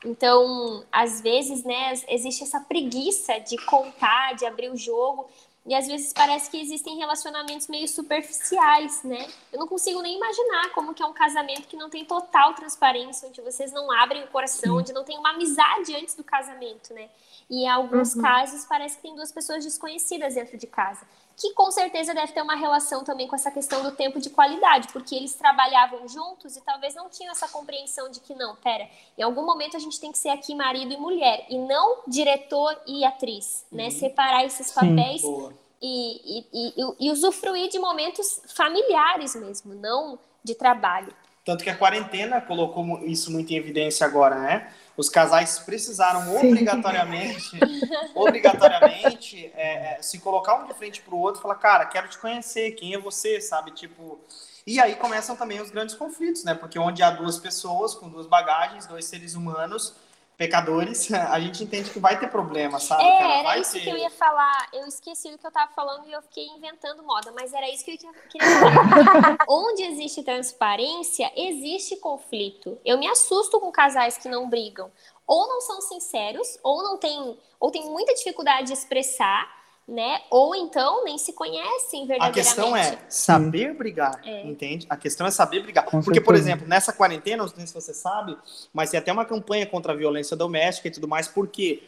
Então, 0.04 0.84
às 0.92 1.22
vezes, 1.22 1.64
né, 1.64 1.94
existe 2.08 2.44
essa 2.44 2.60
preguiça 2.60 3.40
de 3.40 3.58
contar, 3.66 4.34
de 4.34 4.46
abrir 4.46 4.72
o 4.72 4.76
jogo, 4.76 5.28
e 5.66 5.74
às 5.74 5.88
vezes 5.88 6.14
parece 6.14 6.50
que 6.50 6.62
existem 6.62 6.96
relacionamentos 6.98 7.68
meio 7.68 7.88
superficiais, 7.88 9.02
né? 9.04 9.28
Eu 9.52 9.60
não 9.60 9.68
consigo 9.68 10.00
nem 10.02 10.16
imaginar 10.16 10.70
como 10.74 10.94
que 10.94 11.02
é 11.02 11.06
um 11.06 11.14
casamento 11.14 11.68
que 11.68 11.76
não 11.76 11.90
tem 11.90 12.06
total 12.06 12.54
transparência, 12.54 13.28
onde 13.28 13.42
vocês 13.42 13.72
não 13.72 13.92
abrem 13.92 14.24
o 14.24 14.28
coração, 14.28 14.78
onde 14.78 14.94
não 14.94 15.04
tem 15.04 15.18
uma 15.18 15.32
amizade 15.32 15.96
antes 15.96 16.14
do 16.14 16.24
casamento, 16.24 16.94
né? 16.94 17.10
E 17.50 17.64
em 17.64 17.68
alguns 17.68 18.14
uhum. 18.16 18.22
casos 18.22 18.64
parece 18.66 18.98
que 18.98 19.02
tem 19.02 19.16
duas 19.16 19.32
pessoas 19.32 19.64
desconhecidas 19.64 20.36
dentro 20.36 20.56
de 20.56 20.68
casa, 20.68 21.02
que 21.38 21.54
com 21.54 21.70
certeza 21.70 22.14
deve 22.14 22.32
ter 22.32 22.42
uma 22.42 22.56
relação 22.56 23.04
também 23.04 23.28
com 23.28 23.36
essa 23.36 23.52
questão 23.52 23.84
do 23.84 23.92
tempo 23.92 24.20
de 24.20 24.30
qualidade, 24.30 24.88
porque 24.90 25.16
eles 25.16 25.34
trabalhavam 25.34 26.08
juntos 26.08 26.56
e 26.56 26.62
talvez 26.62 26.96
não 26.96 27.10
tinham 27.10 27.32
essa 27.32 27.48
compreensão 27.48 28.10
de 28.10 28.20
que 28.20 28.34
não, 28.34 28.56
pera, 28.56 28.88
em 29.18 29.22
algum 29.22 29.46
momento 29.46 29.76
a 29.76 29.80
gente 29.80 30.00
tem 30.00 30.12
que 30.12 30.18
ser 30.18 30.30
aqui 30.30 30.56
marido 30.56 30.94
e 30.94 30.98
mulher 30.98 31.46
e 31.50 31.58
não 31.58 32.00
diretor 32.08 32.80
e 32.88 33.04
atriz, 33.04 33.66
né? 33.72 33.86
uhum. 33.86 33.92
Separar 33.92 34.46
esses 34.46 34.72
papéis. 34.72 35.22
Sim, 35.22 35.54
e, 35.82 36.40
e, 36.40 36.74
e, 36.78 37.08
e 37.08 37.12
usufruir 37.12 37.70
de 37.70 37.78
momentos 37.78 38.42
familiares 38.56 39.36
mesmo, 39.36 39.76
não 39.76 40.18
de 40.44 40.56
trabalho. 40.56 41.14
Tanto 41.44 41.64
que 41.64 41.70
a 41.70 41.78
quarentena 41.78 42.42
colocou 42.42 43.06
isso 43.06 43.32
muito 43.32 43.52
em 43.54 43.58
evidência 43.58 44.06
agora, 44.06 44.40
né? 44.40 44.74
Os 44.98 45.10
casais 45.10 45.60
precisaram 45.60 46.24
Sim. 46.24 46.48
obrigatoriamente, 46.48 47.60
obrigatoriamente 48.16 49.52
é, 49.56 49.98
é, 49.98 50.02
se 50.02 50.20
colocar 50.20 50.56
um 50.56 50.68
de 50.68 50.74
frente 50.74 51.02
para 51.02 51.14
o 51.14 51.20
outro 51.20 51.40
e 51.40 51.44
falar, 51.44 51.56
cara, 51.56 51.86
quero 51.86 52.08
te 52.08 52.18
conhecer, 52.18 52.72
quem 52.72 52.94
é 52.94 52.98
você, 52.98 53.42
sabe? 53.42 53.72
Tipo, 53.72 54.20
e 54.66 54.80
aí 54.80 54.96
começam 54.96 55.36
também 55.36 55.62
os 55.62 55.70
grandes 55.70 55.96
conflitos, 55.96 56.44
né? 56.44 56.56
Porque 56.56 56.80
onde 56.80 57.04
há 57.04 57.12
duas 57.12 57.38
pessoas 57.38 57.94
com 57.94 58.10
duas 58.10 58.26
bagagens, 58.26 58.88
dois 58.88 59.06
seres 59.06 59.36
humanos, 59.36 59.94
pecadores, 60.38 61.12
a 61.14 61.40
gente 61.40 61.64
entende 61.64 61.90
que 61.90 62.00
vai 62.00 62.20
ter 62.20 62.28
problema, 62.28 62.80
sabe? 62.80 63.04
É, 63.04 63.18
cara? 63.18 63.34
era 63.34 63.44
vai 63.44 63.62
isso 63.62 63.74
ter... 63.74 63.82
que 63.82 63.90
eu 63.90 63.98
ia 63.98 64.10
falar. 64.10 64.70
Eu 64.74 64.88
esqueci 64.88 65.32
do 65.32 65.38
que 65.38 65.48
eu 65.48 65.52
tava 65.52 65.72
falando 65.74 66.08
e 66.08 66.12
eu 66.12 66.22
fiquei 66.22 66.46
inventando 66.48 67.04
moda, 67.04 67.32
mas 67.34 67.54
era 67.54 67.70
isso 67.70 67.84
que 67.84 67.92
eu 67.92 68.14
queria 68.30 68.60
falar. 68.60 69.38
Onde 69.48 69.84
existe 69.84 70.24
transparência, 70.24 71.32
existe 71.36 71.98
conflito. 71.98 72.78
Eu 72.84 72.98
me 72.98 73.08
assusto 73.08 73.60
com 73.60 73.72
casais 73.72 74.18
que 74.18 74.30
não 74.30 74.50
brigam. 74.50 74.92
Ou 75.28 75.48
não 75.48 75.60
são 75.62 75.82
sinceros, 75.82 76.60
ou 76.62 76.84
não 76.84 76.98
tem, 76.98 77.40
ou 77.60 77.72
tem 77.72 77.90
muita 77.90 78.14
dificuldade 78.14 78.68
de 78.68 78.74
expressar, 78.74 79.50
né? 79.88 80.22
Ou 80.32 80.56
então 80.56 81.04
nem 81.04 81.18
se 81.18 81.32
conhecem 81.34 82.08
verdadeiramente. 82.08 82.40
A 82.40 82.44
questão 82.44 82.76
é 82.76 82.98
saber 83.08 83.74
brigar, 83.76 84.20
é. 84.24 84.46
entende? 84.46 84.88
A 84.90 84.98
questão 84.98 85.28
é 85.28 85.32
saber 85.32 85.62
brigar. 85.62 85.86
Com 85.86 86.00
Porque, 86.02 86.06
certeza. 86.06 86.26
por 86.26 86.36
exemplo, 86.36 86.68
nessa 86.68 86.92
quarentena, 86.92 87.44
não 87.44 87.50
sei 87.50 87.68
se 87.68 87.74
você 87.74 87.94
sabe, 87.94 88.36
mas 88.74 88.90
tem 88.90 89.00
até 89.00 89.12
uma 89.12 89.26
campanha 89.26 89.66
contra 89.68 89.94
a 89.94 89.96
violência 89.96 90.36
doméstica 90.36 90.88
e 90.88 90.92
tudo 90.92 91.08
mais. 91.08 91.28
Por 91.28 91.48
quê? 91.48 91.84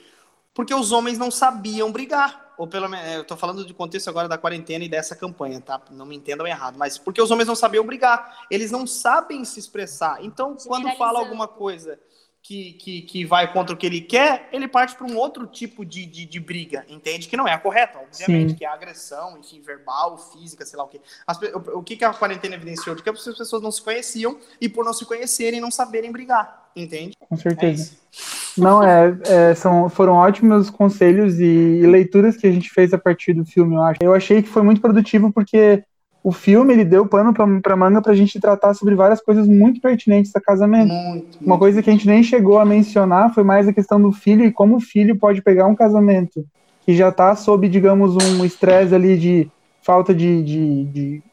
Porque 0.53 0.73
os 0.73 0.91
homens 0.91 1.17
não 1.17 1.31
sabiam 1.31 1.91
brigar. 1.91 2.45
Ou 2.57 2.67
pelo 2.67 2.89
menos, 2.89 3.13
eu 3.13 3.23
tô 3.23 3.37
falando 3.37 3.63
de 3.63 3.73
contexto 3.73 4.09
agora 4.09 4.27
da 4.27 4.37
quarentena 4.37 4.83
e 4.83 4.89
dessa 4.89 5.15
campanha, 5.15 5.61
tá? 5.61 5.79
Não 5.91 6.07
me 6.07 6.15
entendam 6.15 6.47
errado, 6.47 6.75
mas 6.75 6.97
porque 6.97 7.21
os 7.21 7.29
homens 7.29 7.47
não 7.47 7.55
sabiam 7.55 7.85
brigar. 7.85 8.45
Eles 8.49 8.71
não 8.71 8.87
sabem 8.87 9.45
se 9.45 9.59
expressar. 9.59 10.23
Então, 10.23 10.55
quando 10.65 10.89
fala 10.97 11.19
alguma 11.19 11.47
coisa 11.47 11.99
que, 12.41 12.73
que, 12.73 13.01
que 13.01 13.25
vai 13.25 13.51
contra 13.51 13.75
o 13.75 13.77
que 13.77 13.85
ele 13.85 13.99
quer, 13.99 14.47
ele 14.53 14.67
parte 14.67 14.95
para 14.95 15.05
um 15.05 15.17
outro 15.17 15.45
tipo 15.45 15.85
de, 15.85 16.05
de, 16.05 16.25
de, 16.25 16.39
briga, 16.39 16.85
entende? 16.87 17.27
Que 17.27 17.35
não 17.35 17.47
é 17.47 17.53
a 17.53 17.59
correta, 17.59 17.99
obviamente, 17.99 18.51
Sim. 18.51 18.55
que 18.55 18.63
é 18.63 18.67
a 18.67 18.73
agressão, 18.73 19.37
enfim, 19.37 19.61
verbal, 19.61 20.17
física, 20.17 20.65
sei 20.65 20.77
lá 20.77 20.85
o 20.85 20.87
quê. 20.87 21.01
As, 21.25 21.37
o, 21.41 21.79
o 21.79 21.83
que, 21.83 21.97
que 21.97 22.05
a 22.05 22.13
quarentena 22.13 22.55
evidenciou? 22.55 22.95
De 22.95 23.03
que 23.03 23.09
as 23.09 23.21
pessoas 23.23 23.61
não 23.61 23.71
se 23.71 23.81
conheciam 23.81 24.37
e 24.61 24.69
por 24.69 24.85
não 24.85 24.93
se 24.93 25.05
conhecerem, 25.05 25.59
não 25.59 25.69
saberem 25.69 26.11
brigar, 26.11 26.69
entende? 26.75 27.13
Com 27.19 27.35
certeza. 27.35 27.93
É 27.93 28.17
não, 28.61 28.81
é, 28.81 29.17
é, 29.25 29.55
são, 29.55 29.89
foram 29.89 30.13
ótimos 30.13 30.69
conselhos 30.69 31.39
e, 31.39 31.43
e 31.43 31.85
leituras 31.85 32.37
que 32.37 32.47
a 32.47 32.51
gente 32.51 32.69
fez 32.69 32.93
a 32.93 32.97
partir 32.97 33.33
do 33.33 33.45
filme, 33.45 33.75
eu 33.75 33.81
acho. 33.81 33.99
Eu 34.01 34.13
achei 34.13 34.41
que 34.41 34.49
foi 34.49 34.63
muito 34.63 34.79
produtivo 34.79 35.33
porque 35.33 35.83
o 36.27 36.31
filme 36.33 36.73
ele 36.73 36.83
deu 36.83 37.05
pano 37.05 37.33
para 37.33 37.77
manga 37.77 38.01
para 38.01 38.11
a 38.11 38.15
gente 38.15 38.37
tratar 38.37 38.73
sobre 38.73 38.95
várias 38.95 39.21
coisas 39.21 39.47
muito 39.47 39.79
pertinentes 39.79 40.35
a 40.35 40.41
casamento. 40.41 40.91
Muito, 40.91 41.37
Uma 41.39 41.57
coisa 41.57 41.81
que 41.81 41.89
a 41.89 41.93
gente 41.93 42.05
nem 42.05 42.21
chegou 42.21 42.59
a 42.59 42.65
mencionar 42.65 43.33
foi 43.33 43.45
mais 43.45 43.65
a 43.65 43.71
questão 43.71 44.01
do 44.01 44.11
filho 44.11 44.43
e 44.43 44.51
como 44.51 44.75
o 44.75 44.79
filho 44.81 45.17
pode 45.17 45.41
pegar 45.41 45.67
um 45.67 45.73
casamento 45.73 46.45
que 46.85 46.93
já 46.93 47.07
está 47.07 47.33
sob, 47.33 47.69
digamos, 47.69 48.17
um 48.17 48.43
estresse 48.43 48.93
ali 48.93 49.17
de 49.17 49.49
falta 49.81 50.13
de, 50.13 50.43
de, 50.43 50.83
de, 50.87 51.23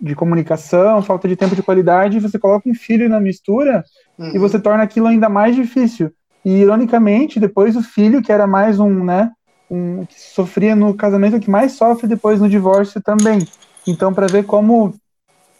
de, 0.00 0.14
comunicação, 0.14 1.02
falta 1.02 1.26
de 1.26 1.34
tempo 1.34 1.56
de 1.56 1.62
qualidade, 1.62 2.18
e 2.18 2.20
você 2.20 2.38
coloca 2.38 2.68
um 2.68 2.74
filho 2.76 3.08
na 3.08 3.18
mistura 3.18 3.84
uhum. 4.16 4.36
e 4.36 4.38
você 4.38 4.60
torna 4.60 4.84
aquilo 4.84 5.08
ainda 5.08 5.28
mais 5.28 5.56
difícil. 5.56 6.12
E, 6.44 6.58
ironicamente, 6.60 7.40
depois 7.40 7.74
o 7.74 7.82
filho, 7.82 8.22
que 8.22 8.30
era 8.30 8.46
mais 8.46 8.78
um, 8.78 9.02
né, 9.02 9.32
um 9.68 10.04
que 10.04 10.14
sofria 10.16 10.76
no 10.76 10.94
casamento, 10.94 11.40
que 11.40 11.50
mais 11.50 11.72
sofre 11.72 12.06
depois 12.06 12.40
no 12.40 12.48
divórcio 12.48 13.02
também. 13.02 13.40
Então, 13.86 14.12
para 14.12 14.26
ver 14.26 14.44
como 14.44 14.94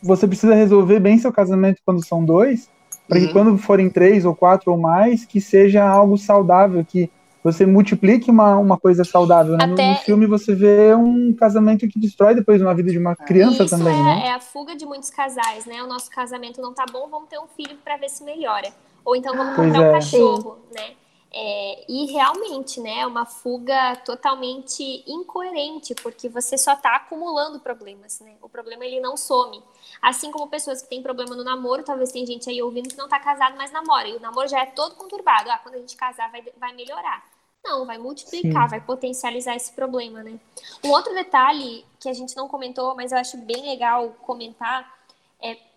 você 0.02 0.26
precisa 0.26 0.54
resolver 0.54 1.00
bem 1.00 1.18
seu 1.18 1.32
casamento 1.32 1.80
quando 1.84 2.04
são 2.04 2.24
dois, 2.24 2.68
para 3.08 3.18
uhum. 3.18 3.26
que 3.26 3.32
quando 3.32 3.58
forem 3.58 3.88
três 3.88 4.24
ou 4.24 4.34
quatro 4.34 4.72
ou 4.72 4.78
mais, 4.78 5.24
que 5.24 5.40
seja 5.40 5.82
algo 5.82 6.16
saudável, 6.18 6.84
que 6.84 7.10
você 7.42 7.66
multiplique 7.66 8.30
uma, 8.30 8.56
uma 8.56 8.78
coisa 8.78 9.04
saudável. 9.04 9.56
Né? 9.56 9.64
Até... 9.64 9.86
No, 9.86 9.92
no, 9.92 9.98
filme 9.98 10.26
você 10.26 10.54
vê 10.54 10.94
um 10.94 11.34
casamento 11.34 11.86
que 11.86 11.98
destrói 11.98 12.34
depois 12.34 12.60
uma 12.60 12.74
vida 12.74 12.90
de 12.90 12.98
uma 12.98 13.14
criança 13.14 13.64
Isso 13.64 13.76
também. 13.76 13.94
É, 13.94 14.02
né? 14.02 14.26
é 14.28 14.34
a 14.34 14.40
fuga 14.40 14.74
de 14.74 14.86
muitos 14.86 15.10
casais, 15.10 15.66
né? 15.66 15.82
O 15.82 15.86
nosso 15.86 16.10
casamento 16.10 16.62
não 16.62 16.72
tá 16.72 16.86
bom, 16.90 17.06
vamos 17.10 17.28
ter 17.28 17.38
um 17.38 17.46
filho 17.54 17.76
para 17.84 17.98
ver 17.98 18.08
se 18.08 18.24
melhora. 18.24 18.68
Ou 19.04 19.14
então 19.14 19.36
vamos 19.36 19.54
comprar 19.54 19.82
é. 19.82 19.90
um 19.90 19.92
cachorro, 19.92 20.58
né? 20.74 20.92
É, 21.36 21.84
e 21.88 22.06
realmente, 22.12 22.80
né, 22.80 23.00
é 23.00 23.06
uma 23.06 23.26
fuga 23.26 23.96
totalmente 24.04 25.02
incoerente, 25.04 25.92
porque 25.96 26.28
você 26.28 26.56
só 26.56 26.74
está 26.74 26.94
acumulando 26.94 27.58
problemas, 27.58 28.20
né? 28.20 28.36
O 28.40 28.48
problema 28.48 28.84
ele 28.84 29.00
não 29.00 29.16
some. 29.16 29.60
Assim 30.00 30.30
como 30.30 30.46
pessoas 30.46 30.80
que 30.80 30.88
têm 30.88 31.02
problema 31.02 31.34
no 31.34 31.42
namoro, 31.42 31.82
talvez 31.82 32.12
tem 32.12 32.24
gente 32.24 32.48
aí 32.48 32.62
ouvindo 32.62 32.88
que 32.88 32.96
não 32.96 33.06
está 33.06 33.18
casado, 33.18 33.56
mas 33.56 33.72
namora. 33.72 34.06
E 34.06 34.14
o 34.14 34.20
namoro 34.20 34.46
já 34.46 34.60
é 34.60 34.66
todo 34.66 34.94
conturbado. 34.94 35.50
Ah, 35.50 35.58
quando 35.58 35.74
a 35.74 35.78
gente 35.78 35.96
casar 35.96 36.30
vai, 36.30 36.40
vai 36.56 36.72
melhorar. 36.72 37.24
Não, 37.64 37.84
vai 37.84 37.98
multiplicar, 37.98 38.64
Sim. 38.64 38.70
vai 38.70 38.80
potencializar 38.80 39.56
esse 39.56 39.72
problema, 39.72 40.22
né? 40.22 40.38
Um 40.84 40.90
outro 40.90 41.12
detalhe 41.14 41.84
que 41.98 42.08
a 42.08 42.12
gente 42.12 42.36
não 42.36 42.46
comentou, 42.46 42.94
mas 42.94 43.10
eu 43.10 43.18
acho 43.18 43.38
bem 43.38 43.62
legal 43.62 44.10
comentar, 44.22 44.88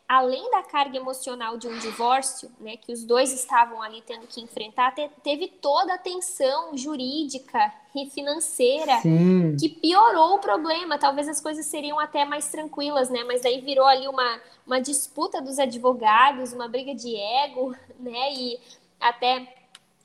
além 0.08 0.50
da 0.52 0.64
carga 0.64 0.98
emocional 0.98 1.58
de 1.58 1.68
um 1.68 1.78
divórcio, 1.80 2.50
né, 2.60 2.78
que 2.78 2.94
os 2.94 3.04
dois 3.04 3.34
estavam 3.34 3.82
ali 3.82 4.02
tendo 4.08 4.26
que 4.26 4.40
enfrentar, 4.40 4.92
te, 4.92 5.10
teve 5.22 5.48
toda 5.48 5.96
a 5.96 5.98
tensão 5.98 6.78
jurídica 6.78 7.74
e 7.94 8.10
financeira 8.10 9.00
Sim. 9.02 9.58
que 9.60 9.68
piorou 9.68 10.36
o 10.36 10.40
problema. 10.40 10.98
Talvez 10.98 11.28
as 11.28 11.42
coisas 11.42 11.66
seriam 11.66 12.00
até 12.00 12.24
mais 12.24 12.48
tranquilas, 12.50 13.10
né? 13.10 13.24
Mas 13.26 13.46
aí 13.46 13.60
virou 13.60 13.86
ali 13.86 14.08
uma, 14.08 14.40
uma 14.66 14.80
disputa 14.80 15.42
dos 15.42 15.60
advogados, 15.60 16.54
uma 16.54 16.70
briga 16.70 16.96
de 16.96 17.16
ego, 17.16 17.76
né? 18.00 18.34
E 18.34 18.60
até 19.00 19.57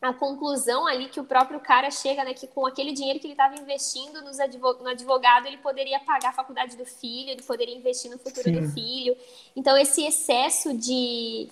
a 0.03 0.13
conclusão 0.13 0.85
ali 0.85 1.07
que 1.07 1.21
o 1.21 1.25
próprio 1.25 1.61
cara 1.61 1.89
chega, 1.89 2.25
né, 2.25 2.35
que 2.35 2.49
com 2.49 2.67
aquele 2.67 2.93
dinheiro 2.93 3.21
que 3.21 3.27
ele 3.27 3.35
estava 3.35 3.55
investindo 3.55 4.21
nos 4.23 4.41
advog 4.41 4.83
no 4.83 4.89
advogado, 4.89 5.47
ele 5.47 5.59
poderia 5.59 6.01
pagar 6.01 6.31
a 6.31 6.33
faculdade 6.33 6.77
do 6.77 6.85
filho, 6.85 7.31
ele 7.31 7.43
poderia 7.43 7.77
investir 7.77 8.11
no 8.11 8.19
futuro 8.19 8.43
Sim. 8.43 8.61
do 8.61 8.69
filho. 8.71 9.15
Então, 9.55 9.79
esse 9.79 10.05
excesso 10.05 10.77
de, 10.77 11.49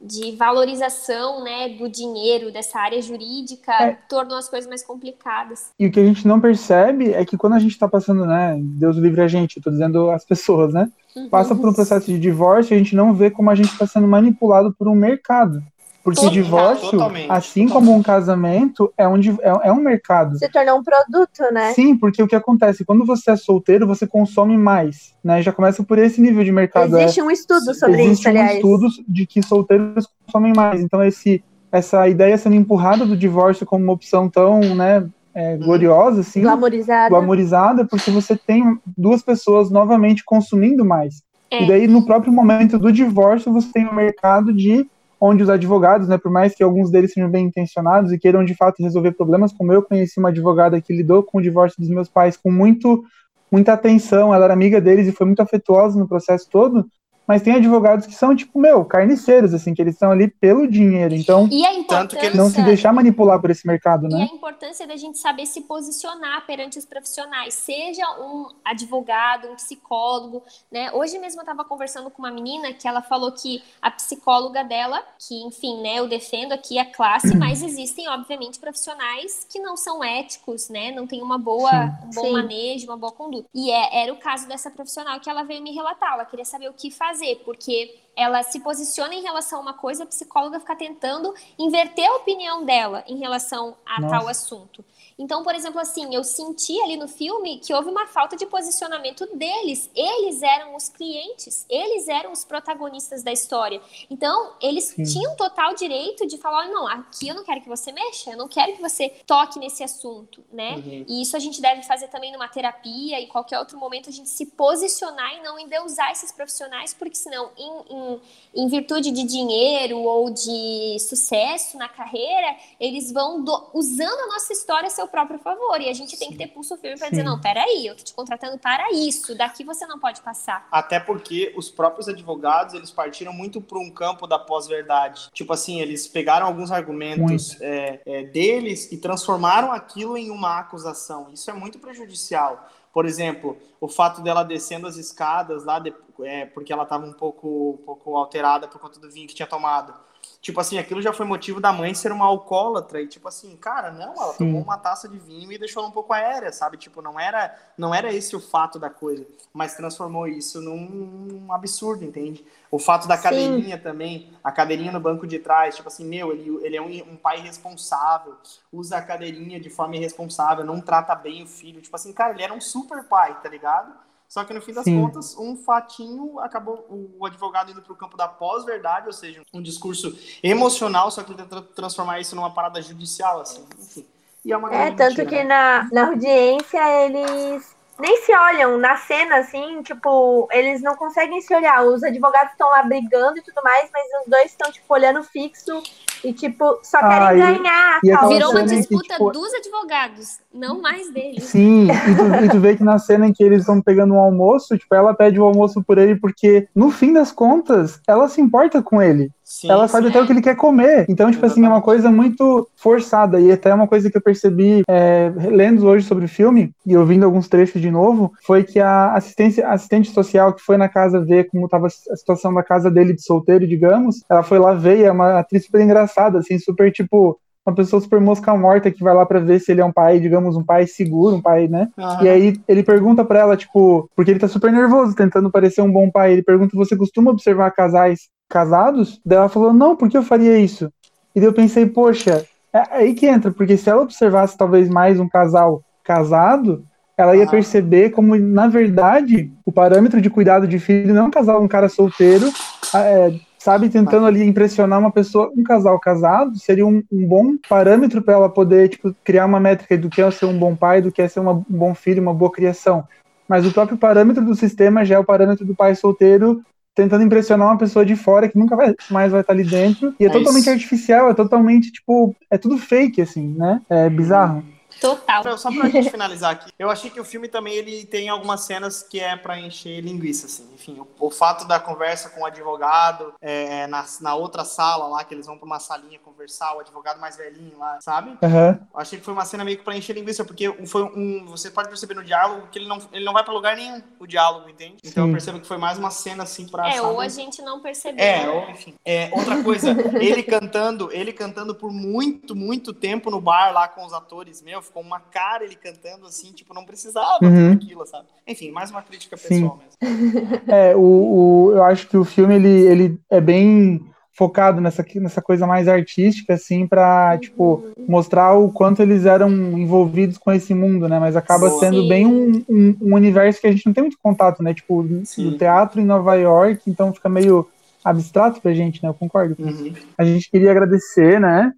de 0.00 0.32
valorização, 0.32 1.44
né, 1.44 1.68
do 1.68 1.88
dinheiro, 1.88 2.50
dessa 2.50 2.80
área 2.80 3.00
jurídica, 3.00 3.72
é. 3.72 3.98
tornou 4.08 4.36
as 4.36 4.48
coisas 4.48 4.68
mais 4.68 4.82
complicadas. 4.82 5.70
E 5.78 5.86
o 5.86 5.92
que 5.92 6.00
a 6.00 6.04
gente 6.04 6.26
não 6.26 6.40
percebe 6.40 7.12
é 7.12 7.24
que 7.24 7.36
quando 7.36 7.52
a 7.52 7.60
gente 7.60 7.72
está 7.72 7.86
passando, 7.86 8.26
né, 8.26 8.56
Deus 8.60 8.96
livre 8.96 9.20
a 9.20 9.28
gente, 9.28 9.58
eu 9.58 9.62
tô 9.62 9.70
dizendo 9.70 10.10
as 10.10 10.24
pessoas, 10.24 10.74
né, 10.74 10.90
uhum. 11.14 11.28
passa 11.28 11.54
por 11.54 11.68
um 11.68 11.72
processo 11.72 12.06
de 12.06 12.18
divórcio, 12.18 12.74
a 12.74 12.78
gente 12.78 12.96
não 12.96 13.14
vê 13.14 13.30
como 13.30 13.48
a 13.48 13.54
gente 13.54 13.70
está 13.70 13.86
sendo 13.86 14.08
manipulado 14.08 14.74
por 14.76 14.88
um 14.88 14.94
mercado 14.96 15.62
Porque 16.04 16.20
Total, 16.20 16.32
divórcio, 16.34 16.90
totalmente, 16.90 17.30
assim 17.30 17.66
totalmente. 17.66 17.72
como 17.86 17.96
um 17.98 18.02
casamento, 18.02 18.92
é 18.98 19.06
um, 19.06 19.16
é, 19.18 19.68
é 19.68 19.72
um 19.72 19.80
mercado. 19.80 20.36
Se 20.36 20.48
tornou 20.48 20.78
um 20.78 20.82
produto, 20.82 21.52
né? 21.52 21.72
Sim, 21.74 21.96
porque 21.96 22.20
o 22.22 22.26
que 22.26 22.34
acontece? 22.34 22.84
Quando 22.84 23.04
você 23.06 23.30
é 23.30 23.36
solteiro, 23.36 23.86
você 23.86 24.04
consome 24.06 24.58
mais, 24.58 25.14
né? 25.22 25.40
Já 25.42 25.52
começa 25.52 25.82
por 25.84 25.98
esse 25.98 26.20
nível 26.20 26.42
de 26.42 26.50
mercado. 26.50 26.96
é- 26.96 27.04
Existe 27.04 27.22
um 27.22 27.30
estudo 27.30 27.72
sobre 27.74 28.02
Existe 28.02 28.20
isso, 28.20 28.28
um 28.28 28.30
aliás. 28.30 28.54
estudos 28.56 29.02
de 29.08 29.26
que 29.26 29.42
solteiros 29.42 30.08
consomem 30.26 30.52
mais. 30.56 30.80
Então, 30.80 31.02
esse, 31.04 31.42
essa 31.70 32.08
ideia 32.08 32.36
sendo 32.36 32.56
empurrada 32.56 33.06
do 33.06 33.16
divórcio 33.16 33.64
como 33.64 33.84
uma 33.84 33.92
opção 33.92 34.28
tão 34.28 34.58
né, 34.74 35.08
é, 35.34 35.56
gloriosa, 35.56 36.20
assim, 36.22 36.42
Glamorizada. 36.42 37.08
glamorizada, 37.10 37.84
porque 37.86 38.10
você 38.10 38.36
tem 38.36 38.76
duas 38.96 39.22
pessoas 39.22 39.70
novamente 39.70 40.24
consumindo 40.24 40.84
mais. 40.84 41.22
É. 41.50 41.62
E 41.62 41.68
daí, 41.68 41.86
no 41.86 42.04
próprio 42.04 42.32
momento 42.32 42.78
do 42.78 42.90
divórcio, 42.92 43.52
você 43.52 43.70
tem 43.72 43.86
um 43.86 43.94
mercado 43.94 44.52
de 44.52 44.84
onde 45.24 45.40
os 45.40 45.48
advogados, 45.48 46.08
né, 46.08 46.18
por 46.18 46.32
mais 46.32 46.52
que 46.52 46.64
alguns 46.64 46.90
deles 46.90 47.12
sejam 47.12 47.30
bem 47.30 47.46
intencionados 47.46 48.10
e 48.10 48.18
queiram 48.18 48.44
de 48.44 48.56
fato 48.56 48.82
resolver 48.82 49.12
problemas, 49.12 49.52
como 49.52 49.72
eu 49.72 49.80
conheci 49.80 50.18
uma 50.18 50.30
advogada 50.30 50.80
que 50.80 50.92
lidou 50.92 51.22
com 51.22 51.38
o 51.38 51.40
divórcio 51.40 51.80
dos 51.80 51.88
meus 51.88 52.08
pais 52.08 52.36
com 52.36 52.50
muito 52.50 53.04
muita 53.48 53.74
atenção, 53.74 54.34
ela 54.34 54.46
era 54.46 54.54
amiga 54.54 54.80
deles 54.80 55.06
e 55.06 55.12
foi 55.12 55.26
muito 55.26 55.40
afetuosa 55.40 55.96
no 55.96 56.08
processo 56.08 56.48
todo, 56.50 56.86
mas 57.26 57.42
tem 57.42 57.54
advogados 57.54 58.06
que 58.06 58.14
são 58.14 58.34
tipo, 58.34 58.58
meu, 58.58 58.84
carniceiros 58.84 59.54
assim, 59.54 59.74
que 59.74 59.80
eles 59.82 59.94
estão 59.94 60.10
ali 60.10 60.28
pelo 60.28 60.66
dinheiro. 60.66 61.14
Então, 61.14 61.48
E 61.50 61.64
a 61.64 61.72
Tanto 61.84 62.16
que 62.16 62.24
eles 62.24 62.36
não 62.36 62.48
se 62.48 62.62
deixar 62.62 62.92
manipular 62.92 63.40
por 63.40 63.50
esse 63.50 63.66
mercado, 63.66 64.08
E 64.08 64.14
a 64.14 64.18
né? 64.18 64.28
importância 64.32 64.86
da 64.86 64.96
gente 64.96 65.18
saber 65.18 65.46
se 65.46 65.62
posicionar 65.62 66.46
perante 66.46 66.78
os 66.78 66.84
profissionais, 66.84 67.54
seja 67.54 68.02
um 68.20 68.46
advogado, 68.64 69.48
um 69.48 69.56
psicólogo, 69.56 70.42
né? 70.70 70.90
Hoje 70.92 71.18
mesmo 71.18 71.40
eu 71.40 71.42
estava 71.42 71.64
conversando 71.64 72.10
com 72.10 72.22
uma 72.22 72.30
menina 72.30 72.72
que 72.72 72.88
ela 72.88 73.02
falou 73.02 73.32
que 73.32 73.62
a 73.80 73.90
psicóloga 73.90 74.64
dela, 74.64 75.02
que 75.18 75.34
enfim, 75.44 75.80
né, 75.82 75.98
eu 75.98 76.08
defendo 76.08 76.52
aqui 76.52 76.78
a 76.78 76.84
classe, 76.84 77.34
mas 77.36 77.62
existem 77.62 78.08
obviamente 78.08 78.58
profissionais 78.58 79.46
que 79.50 79.58
não 79.58 79.76
são 79.76 80.02
éticos, 80.02 80.68
né? 80.68 80.90
Não 80.92 81.06
tem 81.06 81.22
uma 81.22 81.38
boa, 81.38 81.92
um 82.04 82.10
bom 82.10 82.22
Sim. 82.26 82.32
manejo, 82.32 82.86
uma 82.86 82.96
boa 82.96 83.12
conduta. 83.12 83.48
E 83.54 83.70
é- 83.70 84.02
era 84.02 84.12
o 84.12 84.16
caso 84.16 84.48
dessa 84.48 84.70
profissional 84.70 85.20
que 85.20 85.28
ela 85.28 85.42
veio 85.42 85.62
me 85.62 85.72
relatar, 85.72 86.14
ela 86.14 86.24
queria 86.24 86.44
saber 86.44 86.68
o 86.68 86.72
que 86.72 86.90
fazer, 86.90 87.11
porque 87.44 87.98
ela 88.14 88.42
se 88.42 88.60
posiciona 88.60 89.14
em 89.14 89.22
relação 89.22 89.58
a 89.58 89.62
uma 89.62 89.74
coisa, 89.74 90.04
a 90.04 90.06
psicóloga 90.06 90.60
fica 90.60 90.76
tentando 90.76 91.34
inverter 91.58 92.08
a 92.08 92.16
opinião 92.16 92.64
dela 92.64 93.04
em 93.06 93.16
relação 93.18 93.76
a 93.86 94.00
Nossa. 94.00 94.14
tal 94.14 94.28
assunto. 94.28 94.84
Então, 95.22 95.44
por 95.44 95.54
exemplo, 95.54 95.80
assim, 95.80 96.12
eu 96.12 96.24
senti 96.24 96.76
ali 96.82 96.96
no 96.96 97.06
filme 97.06 97.58
que 97.60 97.72
houve 97.72 97.88
uma 97.88 98.08
falta 98.08 98.36
de 98.36 98.44
posicionamento 98.44 99.24
deles. 99.36 99.88
Eles 99.94 100.42
eram 100.42 100.74
os 100.74 100.88
clientes, 100.88 101.64
eles 101.70 102.08
eram 102.08 102.32
os 102.32 102.44
protagonistas 102.44 103.22
da 103.22 103.30
história. 103.30 103.80
Então, 104.10 104.54
eles 104.60 104.86
Sim. 104.86 105.04
tinham 105.04 105.36
total 105.36 105.74
direito 105.76 106.26
de 106.26 106.36
falar: 106.38 106.62
"Olha, 106.64 106.72
não, 106.72 106.88
aqui 106.88 107.28
eu 107.28 107.36
não 107.36 107.44
quero 107.44 107.60
que 107.60 107.68
você 107.68 107.92
mexa, 107.92 108.32
eu 108.32 108.36
não 108.36 108.48
quero 108.48 108.72
que 108.74 108.82
você 108.82 109.10
toque 109.24 109.60
nesse 109.60 109.84
assunto, 109.84 110.42
né? 110.52 110.74
Uhum. 110.74 111.04
E 111.08 111.22
isso 111.22 111.36
a 111.36 111.40
gente 111.40 111.60
deve 111.62 111.84
fazer 111.84 112.08
também 112.08 112.32
numa 112.32 112.48
terapia 112.48 113.20
e 113.20 113.28
qualquer 113.28 113.60
outro 113.60 113.78
momento 113.78 114.08
a 114.08 114.12
gente 114.12 114.28
se 114.28 114.44
posicionar 114.46 115.36
e 115.36 115.42
não 115.42 115.56
endeusar 115.56 116.10
esses 116.10 116.32
profissionais, 116.32 116.92
porque 116.94 117.14
senão, 117.14 117.50
em, 117.56 117.72
em, 117.94 118.20
em 118.56 118.66
virtude 118.66 119.12
de 119.12 119.22
dinheiro 119.22 119.98
ou 120.00 120.30
de 120.30 120.96
sucesso 120.98 121.78
na 121.78 121.88
carreira, 121.88 122.56
eles 122.80 123.12
vão 123.12 123.40
do- 123.44 123.70
usando 123.72 124.18
a 124.18 124.26
nossa 124.26 124.52
história 124.52 124.88
a 124.88 124.90
seu 124.90 125.11
próprio 125.12 125.38
favor. 125.38 125.80
E 125.80 125.88
a 125.88 125.92
gente 125.92 126.18
tem 126.18 126.30
que 126.30 126.36
ter 126.36 126.48
pulso 126.48 126.76
firme 126.78 126.98
para 126.98 127.10
dizer: 127.10 127.22
não, 127.22 127.40
peraí, 127.40 127.86
eu 127.86 127.94
tô 127.94 128.02
te 128.02 128.12
contratando 128.14 128.58
para 128.58 128.90
isso, 128.92 129.36
daqui 129.36 129.62
você 129.62 129.86
não 129.86 130.00
pode 130.00 130.20
passar. 130.22 130.66
Até 130.72 130.98
porque 130.98 131.52
os 131.56 131.70
próprios 131.70 132.08
advogados, 132.08 132.74
eles 132.74 132.90
partiram 132.90 133.32
muito 133.32 133.60
para 133.60 133.78
um 133.78 133.90
campo 133.90 134.26
da 134.26 134.38
pós-verdade. 134.38 135.28
Tipo 135.32 135.52
assim, 135.52 135.80
eles 135.80 136.08
pegaram 136.08 136.46
alguns 136.46 136.72
argumentos 136.72 137.60
é, 137.60 138.00
é, 138.04 138.22
deles 138.24 138.90
e 138.90 138.96
transformaram 138.96 139.70
aquilo 139.70 140.16
em 140.16 140.30
uma 140.30 140.58
acusação. 140.58 141.28
Isso 141.32 141.48
é 141.50 141.54
muito 141.54 141.78
prejudicial. 141.78 142.66
Por 142.92 143.06
exemplo, 143.06 143.56
o 143.80 143.88
fato 143.88 144.20
dela 144.20 144.42
descendo 144.42 144.86
as 144.86 144.96
escadas 144.96 145.64
lá, 145.64 145.78
de- 145.78 145.94
é, 146.24 146.44
porque 146.46 146.72
ela 146.72 146.82
estava 146.82 147.06
um 147.06 147.12
pouco, 147.12 147.78
um 147.80 147.84
pouco 147.84 148.16
alterada 148.16 148.66
por 148.68 148.78
conta 148.80 148.98
do 149.00 149.10
vinho 149.10 149.26
que 149.28 149.34
tinha 149.34 149.46
tomado. 149.46 149.94
Tipo 150.40 150.60
assim, 150.60 150.76
aquilo 150.76 151.00
já 151.00 151.12
foi 151.12 151.24
motivo 151.24 151.60
da 151.60 151.72
mãe 151.72 151.94
ser 151.94 152.10
uma 152.10 152.24
alcoólatra. 152.24 153.00
E 153.00 153.06
tipo 153.06 153.28
assim, 153.28 153.56
cara, 153.56 153.92
não, 153.92 154.12
ela 154.12 154.32
Sim. 154.32 154.38
tomou 154.38 154.62
uma 154.62 154.76
taça 154.76 155.08
de 155.08 155.16
vinho 155.16 155.52
e 155.52 155.58
deixou 155.58 155.80
ela 155.80 155.88
um 155.88 155.94
pouco 155.94 156.12
aérea, 156.12 156.52
sabe? 156.52 156.76
Tipo, 156.76 157.00
não 157.00 157.18
era, 157.18 157.56
não 157.78 157.94
era 157.94 158.12
esse 158.12 158.34
o 158.34 158.40
fato 158.40 158.78
da 158.78 158.90
coisa, 158.90 159.24
mas 159.52 159.76
transformou 159.76 160.26
isso 160.26 160.60
num 160.60 161.52
absurdo, 161.52 162.04
entende? 162.04 162.44
O 162.70 162.78
fato 162.78 163.06
da 163.06 163.16
Sim. 163.16 163.22
cadeirinha 163.22 163.78
também, 163.78 164.32
a 164.42 164.50
cadeirinha 164.50 164.90
no 164.90 164.98
banco 164.98 165.26
de 165.26 165.38
trás, 165.38 165.76
tipo 165.76 165.88
assim, 165.88 166.04
meu, 166.04 166.32
ele, 166.32 166.58
ele 166.64 166.76
é 166.76 166.82
um, 166.82 167.12
um 167.12 167.16
pai 167.16 167.38
irresponsável, 167.38 168.34
usa 168.72 168.96
a 168.96 169.02
cadeirinha 169.02 169.60
de 169.60 169.70
forma 169.70 169.94
irresponsável, 169.94 170.64
não 170.64 170.80
trata 170.80 171.14
bem 171.14 171.42
o 171.42 171.46
filho. 171.46 171.80
Tipo 171.80 171.94
assim, 171.94 172.12
cara, 172.12 172.32
ele 172.32 172.42
era 172.42 172.52
um 172.52 172.60
super 172.60 173.04
pai, 173.04 173.38
tá 173.42 173.48
ligado? 173.48 173.92
Só 174.32 174.44
que 174.44 174.54
no 174.54 174.62
fim 174.62 174.72
das 174.72 174.84
Sim. 174.84 174.98
contas, 174.98 175.36
um 175.36 175.54
fatinho 175.54 176.40
acabou 176.40 176.86
o 176.88 177.26
advogado 177.26 177.70
indo 177.70 177.82
pro 177.82 177.94
campo 177.94 178.16
da 178.16 178.26
pós-verdade, 178.26 179.06
ou 179.06 179.12
seja, 179.12 179.42
um 179.52 179.60
discurso 179.60 180.18
emocional, 180.42 181.10
só 181.10 181.22
que 181.22 181.34
tenta 181.34 181.60
transformar 181.60 182.18
isso 182.18 182.34
numa 182.34 182.50
parada 182.50 182.80
judicial, 182.80 183.42
assim, 183.42 183.62
enfim. 183.78 184.06
E 184.42 184.50
é 184.50 184.56
uma 184.56 184.74
É, 184.74 184.90
tanto 184.90 185.18
mentira, 185.18 185.26
que 185.26 185.36
né? 185.36 185.44
na, 185.44 185.88
na 185.92 186.06
audiência 186.06 187.04
eles 187.04 187.76
nem 187.98 188.22
se 188.22 188.34
olham 188.34 188.78
na 188.78 188.96
cena, 188.96 189.36
assim, 189.36 189.82
tipo, 189.82 190.48
eles 190.50 190.80
não 190.80 190.96
conseguem 190.96 191.42
se 191.42 191.54
olhar. 191.54 191.84
Os 191.84 192.02
advogados 192.02 192.52
estão 192.52 192.70
lá 192.70 192.82
brigando 192.84 193.36
e 193.36 193.42
tudo 193.42 193.62
mais, 193.62 193.90
mas 193.92 194.06
os 194.22 194.30
dois 194.30 194.46
estão, 194.46 194.72
tipo, 194.72 194.94
olhando 194.94 195.22
fixo 195.22 195.82
e, 196.24 196.32
tipo, 196.32 196.78
só 196.82 196.98
querem 196.98 197.18
Ah, 197.18 197.34
e- 197.34 197.38
ganhar. 197.38 198.00
e 198.04 198.10
Calma. 198.10 198.28
Virou 198.28 198.50
uma 198.50 198.60
em 198.62 198.66
que, 198.66 198.76
disputa 198.76 199.14
tipo, 199.14 199.30
dos 199.30 199.52
advogados, 199.54 200.38
não 200.52 200.80
mais 200.80 201.10
deles. 201.12 201.44
Sim, 201.44 201.88
e 201.88 202.14
tu, 202.16 202.44
e 202.44 202.48
tu 202.48 202.60
vê 202.60 202.76
que 202.76 202.84
na 202.84 202.98
cena 202.98 203.26
em 203.26 203.32
que 203.32 203.42
eles 203.42 203.60
estão 203.60 203.80
pegando 203.80 204.14
um 204.14 204.18
almoço, 204.18 204.76
tipo, 204.78 204.94
ela 204.94 205.14
pede 205.14 205.40
o 205.40 205.44
almoço 205.44 205.82
por 205.82 205.98
ele 205.98 206.16
porque, 206.16 206.68
no 206.74 206.90
fim 206.90 207.12
das 207.12 207.32
contas, 207.32 208.00
ela 208.06 208.28
se 208.28 208.40
importa 208.40 208.82
com 208.82 209.00
ele. 209.00 209.30
Sim, 209.44 209.70
ela 209.70 209.86
sabe 209.86 210.04
sim. 210.04 210.10
até 210.10 210.22
o 210.22 210.24
que 210.24 210.32
ele 210.32 210.40
quer 210.40 210.56
comer. 210.56 211.04
Então, 211.10 211.30
tipo 211.30 211.44
assim, 211.44 211.62
é 211.62 211.68
uma 211.68 211.82
coisa 211.82 212.10
muito 212.10 212.66
forçada. 212.74 213.38
E 213.38 213.52
até 213.52 213.74
uma 213.74 213.86
coisa 213.86 214.10
que 214.10 214.16
eu 214.16 214.22
percebi 214.22 214.82
é, 214.88 215.30
lendo 215.36 215.86
hoje 215.86 216.06
sobre 216.06 216.24
o 216.24 216.28
filme 216.28 216.72
e 216.86 216.96
ouvindo 216.96 217.26
alguns 217.26 217.48
trechos 217.48 217.78
de 217.82 217.90
novo, 217.90 218.32
foi 218.46 218.64
que 218.64 218.80
a 218.80 219.12
assistência, 219.12 219.68
assistente 219.68 220.10
social 220.10 220.54
que 220.54 220.62
foi 220.62 220.78
na 220.78 220.88
casa 220.88 221.20
ver 221.22 221.50
como 221.50 221.66
estava 221.66 221.88
a 221.88 222.16
situação 222.16 222.54
da 222.54 222.62
casa 222.62 222.90
dele 222.90 223.12
de 223.12 223.22
solteiro, 223.22 223.66
digamos, 223.66 224.22
ela 224.30 224.42
foi 224.42 224.58
lá 224.58 224.72
ver 224.72 225.00
e 225.00 225.04
é 225.04 225.12
uma 225.12 225.40
atriz 225.40 225.66
super 225.66 225.82
engraçada, 225.82 226.11
assim, 226.38 226.58
super 226.58 226.90
tipo. 226.90 227.38
Uma 227.64 227.76
pessoa 227.76 228.02
super 228.02 228.20
mosca 228.20 228.56
morta 228.56 228.90
que 228.90 229.04
vai 229.04 229.14
lá 229.14 229.24
pra 229.24 229.38
ver 229.38 229.60
se 229.60 229.70
ele 229.70 229.80
é 229.80 229.84
um 229.84 229.92
pai, 229.92 230.18
digamos, 230.18 230.56
um 230.56 230.64
pai 230.64 230.84
seguro, 230.84 231.36
um 231.36 231.40
pai, 231.40 231.68
né? 231.68 231.88
Aham. 231.96 232.24
E 232.24 232.28
aí 232.28 232.60
ele 232.66 232.82
pergunta 232.82 233.24
pra 233.24 233.38
ela, 233.38 233.56
tipo, 233.56 234.10
porque 234.16 234.32
ele 234.32 234.40
tá 234.40 234.48
super 234.48 234.72
nervoso, 234.72 235.14
tentando 235.14 235.48
parecer 235.48 235.80
um 235.80 235.92
bom 235.92 236.10
pai. 236.10 236.32
Ele 236.32 236.42
pergunta: 236.42 236.76
Você 236.76 236.96
costuma 236.96 237.30
observar 237.30 237.70
casais 237.70 238.22
casados? 238.48 239.20
Daí 239.24 239.38
ela 239.38 239.48
falou: 239.48 239.72
Não, 239.72 239.94
por 239.94 240.08
que 240.08 240.18
eu 240.18 240.24
faria 240.24 240.58
isso? 240.58 240.92
E 241.36 241.38
daí 241.38 241.48
eu 241.48 241.52
pensei: 241.52 241.86
Poxa, 241.86 242.44
é 242.72 242.82
aí 242.90 243.14
que 243.14 243.26
entra, 243.26 243.52
porque 243.52 243.76
se 243.76 243.88
ela 243.88 244.02
observasse 244.02 244.58
talvez 244.58 244.88
mais 244.88 245.20
um 245.20 245.28
casal 245.28 245.84
casado, 246.02 246.84
ela 247.16 247.36
ia 247.36 247.46
perceber 247.46 248.10
como, 248.10 248.36
na 248.36 248.66
verdade, 248.66 249.52
o 249.64 249.70
parâmetro 249.70 250.20
de 250.20 250.30
cuidado 250.30 250.66
de 250.66 250.78
filho 250.78 251.14
não 251.14 251.24
é 251.24 251.26
um 251.26 251.30
casal, 251.30 251.62
um 251.62 251.68
cara 251.68 251.88
solteiro, 251.88 252.50
é, 252.94 253.32
sabe, 253.62 253.88
tentando 253.88 254.26
ali 254.26 254.42
impressionar 254.42 254.98
uma 254.98 255.12
pessoa, 255.12 255.52
um 255.56 255.62
casal 255.62 255.98
casado, 256.00 256.58
seria 256.58 256.86
um, 256.86 257.02
um 257.12 257.26
bom 257.26 257.56
parâmetro 257.68 258.20
para 258.20 258.34
ela 258.34 258.48
poder, 258.48 258.88
tipo, 258.88 259.14
criar 259.24 259.46
uma 259.46 259.60
métrica 259.60 259.96
do 259.96 260.10
que 260.10 260.20
é 260.20 260.30
ser 260.30 260.46
um 260.46 260.58
bom 260.58 260.74
pai, 260.74 261.00
do 261.00 261.12
que 261.12 261.22
é 261.22 261.28
ser 261.28 261.40
uma- 261.40 261.52
um 261.52 261.64
bom 261.68 261.94
filho, 261.94 262.20
uma 262.20 262.34
boa 262.34 262.50
criação. 262.50 263.04
Mas 263.48 263.66
o 263.66 263.72
próprio 263.72 263.96
parâmetro 263.98 264.44
do 264.44 264.54
sistema 264.54 265.04
já 265.04 265.16
é 265.16 265.18
o 265.18 265.24
parâmetro 265.24 265.64
do 265.64 265.74
pai 265.76 265.94
solteiro 265.94 266.62
tentando 266.94 267.24
impressionar 267.24 267.68
uma 267.68 267.78
pessoa 267.78 268.04
de 268.04 268.14
fora 268.16 268.48
que 268.48 268.58
nunca 268.58 268.76
vai, 268.76 268.94
mais 269.10 269.32
vai 269.32 269.40
estar 269.40 269.52
ali 269.52 269.64
dentro. 269.64 270.14
E 270.20 270.24
é, 270.24 270.26
É 270.26 270.30
totalmente 270.30 270.62
isso. 270.62 270.70
artificial, 270.70 271.30
é 271.30 271.34
totalmente, 271.34 271.90
tipo, 271.90 272.34
é 272.50 272.58
tudo 272.58 272.76
fake, 272.76 273.22
assim, 273.22 273.54
né? 273.56 273.80
É 273.88 274.10
bizarro. 274.10 274.62
Total. 275.02 275.58
Só 275.58 275.70
pra 275.70 275.88
gente 275.88 276.10
finalizar 276.10 276.52
aqui, 276.52 276.70
eu 276.78 276.88
achei 276.88 277.10
que 277.10 277.20
o 277.20 277.24
filme 277.24 277.48
também 277.48 277.74
ele 277.74 278.06
tem 278.06 278.28
algumas 278.28 278.60
cenas 278.60 279.02
que 279.02 279.18
é 279.18 279.36
pra 279.36 279.58
encher 279.58 280.00
linguiça, 280.00 280.46
assim. 280.46 280.68
Enfim, 280.74 281.00
o, 281.00 281.26
o 281.26 281.30
fato 281.30 281.66
da 281.66 281.80
conversa 281.80 282.30
com 282.30 282.42
o 282.42 282.46
advogado 282.46 283.34
é, 283.40 283.86
na, 283.88 284.04
na 284.20 284.34
outra 284.34 284.64
sala 284.64 285.08
lá, 285.08 285.24
que 285.24 285.34
eles 285.34 285.46
vão 285.46 285.58
pra 285.58 285.66
uma 285.66 285.80
salinha 285.80 286.18
conversar, 286.20 286.76
o 286.76 286.80
advogado 286.80 287.20
mais 287.20 287.36
velhinho 287.36 287.76
lá, 287.78 287.98
sabe? 288.00 288.38
Eu 288.42 289.00
achei 289.00 289.18
que 289.18 289.24
foi 289.24 289.34
uma 289.34 289.44
cena 289.44 289.64
meio 289.64 289.78
que 289.78 289.84
pra 289.84 289.96
encher 289.96 290.14
linguiça, 290.14 290.44
porque 290.44 290.72
foi 290.86 291.02
um. 291.02 291.46
Você 291.46 291.70
pode 291.70 291.88
perceber 291.88 292.14
no 292.14 292.22
diálogo 292.22 292.68
que 292.70 292.78
ele 292.78 292.86
não, 292.86 292.98
ele 293.12 293.24
não 293.24 293.32
vai 293.32 293.42
pra 293.42 293.52
lugar 293.52 293.76
nenhum, 293.76 294.00
o 294.20 294.26
diálogo, 294.26 294.68
entende? 294.68 294.98
Então 295.04 295.24
Sim. 295.24 295.30
eu 295.30 295.32
percebo 295.32 295.60
que 295.60 295.66
foi 295.66 295.78
mais 295.78 295.98
uma 295.98 296.10
cena 296.10 296.44
assim 296.44 296.66
pra. 296.66 296.88
É, 296.88 296.92
sabe? 296.92 297.06
ou 297.06 297.20
a 297.20 297.28
gente 297.28 297.60
não 297.62 297.80
percebeu. 297.80 298.24
É, 298.24 298.48
ou, 298.48 298.70
enfim. 298.70 298.94
É, 299.04 299.30
outra 299.32 299.62
coisa, 299.62 299.90
ele 300.20 300.42
cantando, 300.42 301.10
ele 301.12 301.32
cantando 301.32 301.74
por 301.74 301.90
muito, 301.90 302.54
muito 302.54 302.92
tempo 302.92 303.30
no 303.30 303.40
bar 303.40 303.72
lá 303.72 303.88
com 303.88 304.04
os 304.04 304.12
atores, 304.12 304.62
meu, 304.62 304.82
ficou 304.92 305.02
uma 305.02 305.18
cara 305.18 305.64
ele 305.64 305.74
cantando 305.74 306.26
assim, 306.26 306.52
tipo, 306.52 306.74
não 306.74 306.84
precisava 306.84 307.38
Uhum. 307.42 307.72
aquilo, 307.72 308.06
sabe? 308.06 308.26
Enfim, 308.46 308.70
mais 308.70 308.90
uma 308.90 309.02
crítica 309.02 309.36
pessoal 309.36 309.78
mesmo. 309.78 309.92
É, 310.68 310.94
o, 310.94 311.00
o, 311.00 311.72
eu 311.72 311.82
acho 311.84 312.06
que 312.06 312.16
o 312.16 312.24
filme 312.24 312.54
ele, 312.54 312.68
ele 312.68 313.20
é 313.30 313.40
bem 313.40 314.04
focado 314.34 314.80
nessa, 314.80 315.04
nessa 315.16 315.40
coisa 315.40 315.66
mais 315.66 315.88
artística, 315.88 316.54
assim, 316.54 316.86
para 316.86 317.38
tipo, 317.38 317.84
mostrar 318.08 318.54
o 318.54 318.70
quanto 318.70 319.00
eles 319.02 319.24
eram 319.24 319.50
envolvidos 319.50 320.38
com 320.38 320.52
esse 320.52 320.74
mundo, 320.74 321.08
né? 321.08 321.18
Mas 321.18 321.36
acaba 321.36 321.70
Sim. 321.70 321.78
sendo 321.78 322.08
bem 322.08 322.26
um, 322.26 322.64
um, 322.68 322.96
um, 323.00 323.14
universo 323.14 323.60
que 323.60 323.66
a 323.66 323.70
gente 323.70 323.86
não 323.86 323.92
tem 323.92 324.04
muito 324.04 324.18
contato, 324.22 324.62
né? 324.62 324.74
Tipo, 324.74 325.06
Sim. 325.24 325.50
do 325.50 325.58
teatro 325.58 326.00
em 326.00 326.04
Nova 326.04 326.34
York, 326.34 326.82
então 326.86 327.12
fica 327.12 327.28
meio 327.28 327.68
abstrato 328.04 328.60
pra 328.60 328.74
gente, 328.74 329.02
né? 329.02 329.08
Eu 329.08 329.14
concordo. 329.14 329.54
Uhum. 329.58 329.92
A 330.18 330.24
gente 330.24 330.50
queria 330.50 330.70
agradecer, 330.70 331.40
né? 331.40 331.72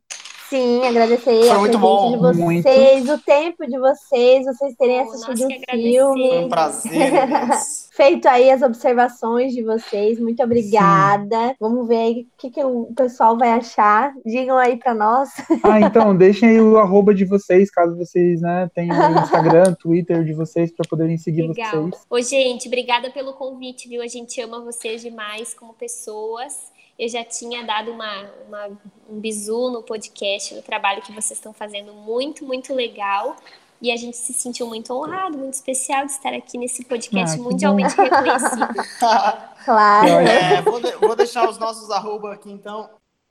Sim, 0.49 0.85
agradecer 0.87 1.41
Foi 1.41 1.51
a 1.51 1.59
muito 1.59 1.79
bom. 1.79 2.13
de 2.13 2.19
vocês, 2.19 3.05
muito. 3.05 3.13
o 3.13 3.19
tempo 3.19 3.67
de 3.67 3.79
vocês, 3.79 4.45
vocês 4.45 4.75
terem 4.77 5.01
assistido 5.01 5.47
o 5.47 5.71
filme. 5.71 6.29
Foi 6.29 6.39
um 6.45 6.49
prazer. 6.49 7.13
Feito 7.93 8.27
aí 8.29 8.51
as 8.51 8.61
observações 8.61 9.53
de 9.55 9.63
vocês. 9.63 10.19
Muito 10.19 10.43
obrigada. 10.43 11.49
Sim. 11.49 11.55
Vamos 11.61 11.87
ver 11.87 11.97
aí 11.97 12.21
o 12.23 12.27
que, 12.37 12.51
que 12.51 12.63
o 12.63 12.93
pessoal 12.95 13.39
vai 13.39 13.51
achar. 13.51 14.13
Digam 14.27 14.59
aí 14.59 14.77
para 14.77 14.95
nós. 14.95 15.31
Ah, 15.63 15.81
então, 15.83 16.15
deixem 16.15 16.51
aí 16.51 16.61
o 16.61 16.77
arroba 16.77 17.15
de 17.15 17.25
vocês, 17.25 17.71
caso 17.71 17.97
vocês 17.97 18.41
né, 18.41 18.69
tenham 18.75 18.97
o 18.97 19.21
Instagram, 19.21 19.75
Twitter 19.81 20.25
de 20.25 20.35
vocês, 20.35 20.73
para 20.73 20.89
poderem 20.89 21.17
seguir 21.17 21.47
Legal. 21.47 21.71
vocês. 21.71 22.07
Ô, 22.11 22.21
gente, 22.21 22.67
obrigada 22.69 23.11
pelo 23.11 23.33
convite, 23.33 23.89
viu? 23.89 24.03
A 24.03 24.09
gente 24.09 24.41
ama 24.41 24.61
vocês 24.61 25.01
demais 25.01 25.55
como 25.55 25.73
pessoas. 25.73 26.74
Eu 26.99 27.09
já 27.09 27.25
tinha 27.25 27.65
dado 27.65 27.91
uma, 27.91 28.31
uma, 28.47 28.67
um 29.09 29.19
bisu 29.19 29.71
no 29.71 29.83
podcast, 29.83 30.55
no 30.55 30.63
trabalho 30.63 31.03
que 31.03 31.13
vocês 31.13 31.39
estão 31.39 31.53
fazendo, 31.53 31.93
muito, 31.93 32.45
muito 32.45 32.73
legal. 32.75 33.37
E 33.83 33.91
a 33.93 33.97
gente 33.97 34.17
se 34.17 34.33
sentiu 34.33 34.67
muito 34.67 34.95
honrado, 34.95 35.37
muito 35.37 35.55
especial 35.55 36.07
de 36.07 36.13
estar 36.13 36.33
aqui 36.33 36.57
nesse 36.57 36.85
podcast 36.85 37.39
ah, 37.39 37.43
mundialmente 37.43 37.95
reconhecido. 37.97 38.69
claro. 39.65 40.09
É, 40.09 40.63
vou, 40.63 40.81
de, 40.81 40.93
vou, 40.93 41.17
deixar 41.17 41.49
os 41.49 41.59
nossos 41.59 41.91
arroba 41.91 42.33
aqui, 42.33 42.51
então. 42.51 42.89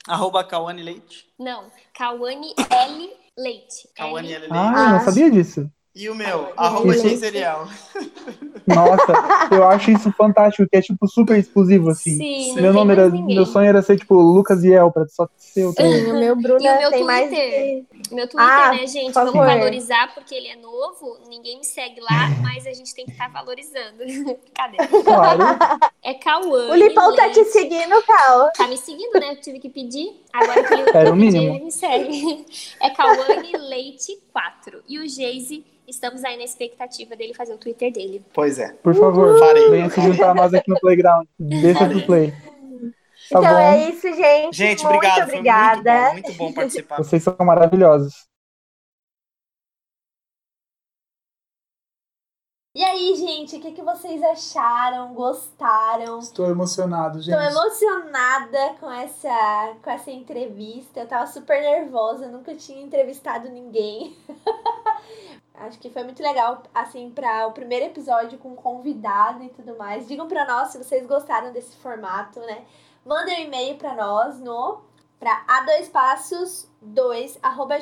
Arroba 0.07 0.43
Cauane 0.43 0.83
Leite. 0.83 1.27
Não, 1.39 1.71
Cauane 1.93 2.53
L 2.69 3.13
Leite. 3.37 3.89
Cauane 3.95 4.31
L 4.31 4.39
Leite. 4.41 4.53
Ah, 4.53 4.85
eu 4.87 4.89
não 4.89 4.99
sabia 4.99 5.31
disso. 5.31 5.71
E 5.95 6.09
o 6.09 6.15
meu, 6.15 6.51
arroba 6.57 6.91
Serial. 6.95 7.67
Nossa, 8.65 9.53
eu 9.53 9.63
acho 9.67 9.91
isso 9.91 10.11
fantástico, 10.13 10.67
que 10.67 10.75
é 10.75 10.81
tipo 10.81 11.07
super 11.07 11.37
exclusivo, 11.37 11.91
assim. 11.91 12.17
Sim, 12.17 12.55
meu 12.55 12.73
nome 12.73 12.93
era. 12.93 13.09
Meu 13.09 13.45
sonho 13.45 13.67
era 13.67 13.79
ser 13.83 13.99
tipo 13.99 14.15
Lucas 14.15 14.63
Iel, 14.63 14.91
pra 14.91 15.07
só 15.07 15.29
ser 15.37 15.65
o 15.65 15.71
Sim, 15.71 16.11
o 16.11 16.19
meu 16.19 16.35
Bruno 16.35 16.59
e 16.59 16.67
o 16.67 16.79
meu 16.79 16.89
tem 16.89 17.05
Twitter. 17.05 17.05
mais. 17.05 17.31
Meu 18.11 18.27
Twitter, 18.27 18.39
ah, 18.39 18.71
né, 18.71 18.87
gente? 18.87 19.13
Vamos 19.13 19.33
valorizar 19.33 20.15
porque 20.15 20.33
ele 20.33 20.47
é 20.47 20.55
novo, 20.55 21.19
ninguém 21.29 21.59
me 21.59 21.63
segue 21.63 22.01
lá, 22.01 22.27
mas 22.41 22.65
a 22.65 22.73
gente 22.73 22.91
tem 22.95 23.05
que 23.05 23.11
estar 23.11 23.31
tá 23.31 23.39
valorizando. 23.39 24.03
Cadê? 24.55 24.77
Claro. 25.03 25.43
É 26.01 26.15
Cauã. 26.15 26.71
O 26.71 26.75
Lipão 26.75 27.15
tá 27.15 27.29
te 27.29 27.45
seguindo, 27.45 28.01
Cal. 28.01 28.51
Tá 28.57 28.67
me 28.67 28.77
seguindo, 28.77 29.13
né? 29.19 29.33
Eu 29.33 29.41
tive 29.41 29.59
que 29.59 29.69
pedir. 29.69 30.23
Agora 30.33 30.63
que 30.63 30.73
ele, 30.73 31.09
o 31.11 31.15
mínimo. 31.15 31.53
ele 31.53 31.65
me 31.65 31.71
segue. 31.71 32.45
É 32.81 32.89
Cauane 32.89 33.51
Leite 33.57 34.19
4. 34.33 34.81
E 34.87 34.99
o 34.99 35.07
Geise 35.07 35.63
estamos 35.87 36.23
aí 36.23 36.37
na 36.37 36.43
expectativa 36.43 37.15
dele 37.15 37.33
fazer 37.33 37.53
o 37.53 37.57
Twitter 37.57 37.91
dele. 37.91 38.23
Pois 38.33 38.59
é. 38.59 38.73
Por 38.73 38.95
favor, 38.95 39.37
Farei. 39.39 39.69
venha 39.69 39.89
se 39.89 40.01
juntar 40.01 40.31
a 40.31 40.33
nós 40.33 40.53
aqui 40.53 40.69
no 40.69 40.79
Playground. 40.79 41.27
Deixa 41.39 41.87
do 41.87 42.05
play. 42.05 42.31
Tá 43.29 43.39
então 43.39 43.41
bom. 43.41 43.57
é 43.57 43.89
isso, 43.89 44.13
gente. 44.13 44.57
Gente, 44.57 44.83
muito 44.83 44.95
obrigado. 44.95 45.23
Obrigada. 45.23 46.13
Muito 46.13 46.33
bom, 46.33 46.33
muito 46.33 46.37
bom 46.37 46.53
participar. 46.53 46.97
Vocês 46.97 47.23
são 47.23 47.35
maravilhosos. 47.39 48.27
E 52.75 52.83
aí, 52.83 53.15
gente, 53.15 53.55
o 53.55 53.59
que, 53.61 53.71
que 53.71 53.83
vocês 53.83 54.21
acharam? 54.23 55.13
Gostaram? 55.13 56.17
Estou 56.17 56.49
emocionado, 56.49 57.21
gente. 57.21 57.35
Estou 57.37 57.61
emocionada 57.61 58.73
com 58.79 58.91
essa, 58.91 59.75
com 59.83 59.91
essa 59.91 60.09
entrevista. 60.09 61.01
Eu 61.01 61.07
tava 61.07 61.27
super 61.27 61.61
nervosa, 61.61 62.27
nunca 62.29 62.55
tinha 62.55 62.81
entrevistado 62.81 63.47
ninguém. 63.47 64.17
Acho 65.65 65.79
que 65.79 65.89
foi 65.89 66.03
muito 66.03 66.21
legal, 66.21 66.61
assim, 66.73 67.09
para 67.09 67.47
o 67.47 67.51
primeiro 67.51 67.85
episódio 67.85 68.37
com 68.37 68.55
convidado 68.55 69.43
e 69.43 69.49
tudo 69.49 69.77
mais. 69.77 70.07
Digam 70.07 70.27
para 70.27 70.45
nós 70.45 70.69
se 70.69 70.77
vocês 70.77 71.05
gostaram 71.05 71.51
desse 71.51 71.77
formato, 71.77 72.39
né? 72.41 72.65
Mandem 73.05 73.41
um 73.41 73.47
e-mail 73.47 73.77
para 73.77 73.95
nós 73.95 74.39
no 74.39 74.81
para 75.19 75.43
a 75.47 75.61
dois 75.61 75.87
passos 75.87 76.69
2 76.81 77.39
arroba 77.41 77.75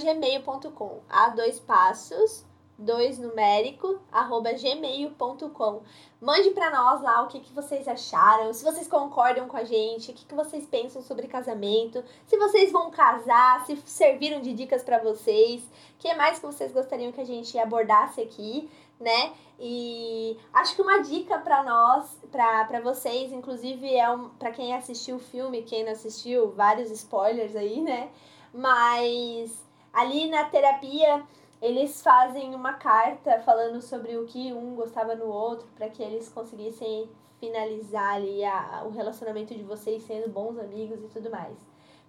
a 1.10 1.30
dois 1.30 1.60
passos 1.60 2.46
2 2.82 3.20
numérico, 3.20 4.00
arroba 4.12 4.52
gmail.com. 4.54 5.82
Mande 6.20 6.50
para 6.52 6.72
nós 6.72 7.02
lá 7.02 7.22
o 7.22 7.28
que, 7.28 7.40
que 7.40 7.54
vocês 7.54 7.88
acharam, 7.88 8.54
se 8.54 8.64
vocês 8.64 8.88
concordam 8.88 9.48
com 9.48 9.58
a 9.58 9.64
gente, 9.64 10.12
o 10.12 10.14
que, 10.14 10.26
que 10.26 10.36
vocês 10.36 10.66
pensam 10.66 11.02
sobre 11.02 11.28
casamento, 11.28 12.04
se 12.26 12.38
vocês 12.38 12.72
vão 12.72 12.92
casar, 12.92 13.66
se 13.66 13.78
serviram 13.86 14.42
de 14.42 14.54
dicas 14.54 14.84
para 14.84 15.00
vocês, 15.00 15.62
o 15.62 16.00
que 16.00 16.14
mais 16.16 16.40
que 16.40 16.46
vocês 16.46 16.72
gostariam 16.72 17.12
que 17.12 17.22
a 17.22 17.26
gente 17.26 17.58
abordasse 17.58 18.22
aqui, 18.22 18.70
né? 19.00 19.34
E 19.60 20.38
acho 20.54 20.76
que 20.76 20.82
uma 20.82 21.04
dica 21.04 21.38
para 21.38 21.64
nós, 21.64 22.18
para 22.32 22.82
vocês, 22.82 23.32
inclusive 23.32 23.96
é 23.96 24.10
um, 24.10 24.30
para 24.30 24.52
quem 24.52 24.76
assistiu 24.76 25.18
o 25.18 25.20
filme, 25.20 25.64
quem 25.64 25.84
não 25.84 25.92
assistiu, 25.92 26.52
vários 26.52 26.90
spoilers 26.90 27.56
aí, 27.56 27.80
né? 27.80 28.10
Mas 28.54 29.52
ali 29.94 30.30
na 30.30 30.46
terapia 30.46 31.24
eles 31.62 32.02
fazem 32.02 32.56
uma 32.56 32.74
carta 32.74 33.40
falando 33.40 33.82
sobre 33.82 34.18
o 34.18 34.26
que 34.26 34.52
um 34.52 34.76
gostava 34.76 35.16
no 35.16 35.28
outro 35.28 35.68
para 35.76 35.90
que 35.90 36.02
eles 36.02 36.28
conseguissem 36.30 37.10
finalizar 37.40 38.16
ali 38.16 38.44
a, 38.44 38.84
o 38.86 38.90
relacionamento 38.90 39.54
de 39.54 39.64
vocês 39.64 40.04
sendo 40.04 40.30
bons 40.30 40.58
amigos 40.58 41.04
e 41.04 41.08
tudo 41.08 41.30
mais. 41.30 41.56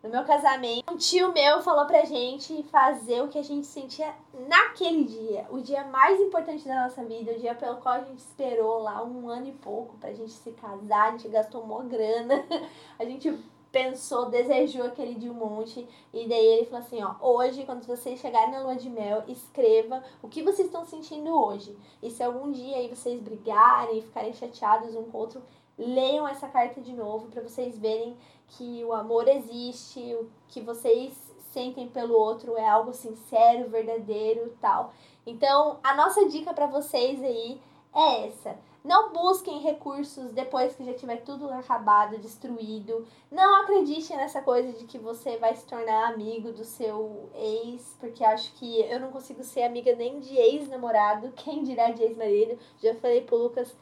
No 0.02 0.10
meu 0.10 0.24
casamento, 0.24 0.92
um 0.92 0.96
tio 0.96 1.32
meu 1.32 1.62
falou 1.62 1.86
pra 1.86 2.04
gente 2.04 2.60
fazer 2.64 3.22
o 3.22 3.28
que 3.28 3.38
a 3.38 3.42
gente 3.42 3.66
sentia 3.68 4.12
naquele 4.48 5.04
dia, 5.04 5.46
o 5.48 5.60
dia 5.60 5.84
mais 5.84 6.20
importante 6.20 6.66
da 6.66 6.82
nossa 6.82 7.04
vida, 7.04 7.30
o 7.30 7.38
dia 7.38 7.54
pelo 7.54 7.76
qual 7.76 7.94
a 7.94 8.00
gente 8.00 8.18
esperou 8.18 8.82
lá 8.82 9.04
um 9.04 9.28
ano 9.28 9.46
e 9.46 9.52
pouco 9.52 9.96
pra 9.98 10.12
gente 10.12 10.32
se 10.32 10.50
casar, 10.52 11.08
a 11.08 11.10
gente 11.12 11.28
gastou 11.28 11.62
uma 11.62 11.84
grana, 11.84 12.44
a 12.98 13.04
gente 13.04 13.32
pensou, 13.72 14.26
desejou 14.26 14.84
aquele 14.84 15.14
de 15.14 15.28
um 15.28 15.34
monte. 15.34 15.88
E 16.12 16.28
daí 16.28 16.46
ele 16.46 16.66
falou 16.66 16.84
assim, 16.84 17.02
ó, 17.02 17.14
hoje, 17.20 17.64
quando 17.64 17.86
vocês 17.86 18.20
chegarem 18.20 18.52
na 18.52 18.62
lua 18.62 18.76
de 18.76 18.90
mel, 18.90 19.24
escreva 19.26 20.04
o 20.22 20.28
que 20.28 20.42
vocês 20.42 20.66
estão 20.66 20.84
sentindo 20.84 21.34
hoje. 21.34 21.76
E 22.02 22.10
se 22.10 22.22
algum 22.22 22.52
dia 22.52 22.76
aí 22.76 22.88
vocês 22.88 23.20
brigarem 23.20 23.98
e 23.98 24.02
ficarem 24.02 24.34
chateados 24.34 24.94
um 24.94 25.04
com 25.04 25.16
o 25.16 25.20
outro, 25.20 25.42
leiam 25.78 26.28
essa 26.28 26.46
carta 26.46 26.80
de 26.82 26.92
novo 26.92 27.28
para 27.28 27.42
vocês 27.42 27.78
verem 27.78 28.14
que 28.46 28.84
o 28.84 28.92
amor 28.92 29.26
existe, 29.26 30.00
o 30.14 30.28
que 30.48 30.60
vocês 30.60 31.32
sentem 31.50 31.88
pelo 31.88 32.14
outro 32.14 32.56
é 32.56 32.68
algo 32.68 32.92
sincero, 32.92 33.70
verdadeiro, 33.70 34.54
tal. 34.60 34.92
Então, 35.26 35.78
a 35.82 35.94
nossa 35.94 36.28
dica 36.28 36.52
para 36.52 36.66
vocês 36.66 37.22
aí 37.22 37.60
é 37.94 38.26
essa 38.26 38.56
não 38.84 39.12
busquem 39.12 39.60
recursos 39.60 40.32
depois 40.32 40.74
que 40.74 40.84
já 40.84 40.92
tiver 40.92 41.18
tudo 41.18 41.48
acabado, 41.50 42.18
destruído. 42.18 43.06
Não 43.30 43.62
acredite 43.62 44.14
nessa 44.16 44.42
coisa 44.42 44.72
de 44.72 44.84
que 44.86 44.98
você 44.98 45.36
vai 45.36 45.54
se 45.54 45.64
tornar 45.66 46.12
amigo 46.12 46.52
do 46.52 46.64
seu 46.64 47.30
ex, 47.34 47.96
porque 48.00 48.24
acho 48.24 48.52
que 48.54 48.80
eu 48.80 48.98
não 48.98 49.12
consigo 49.12 49.44
ser 49.44 49.62
amiga 49.62 49.94
nem 49.94 50.18
de 50.18 50.36
ex-namorado, 50.36 51.32
quem 51.36 51.62
dirá 51.62 51.90
de 51.90 52.02
ex-marido. 52.02 52.58
Já 52.82 52.94
falei 52.96 53.20
pro 53.20 53.36
Lucas, 53.36 53.74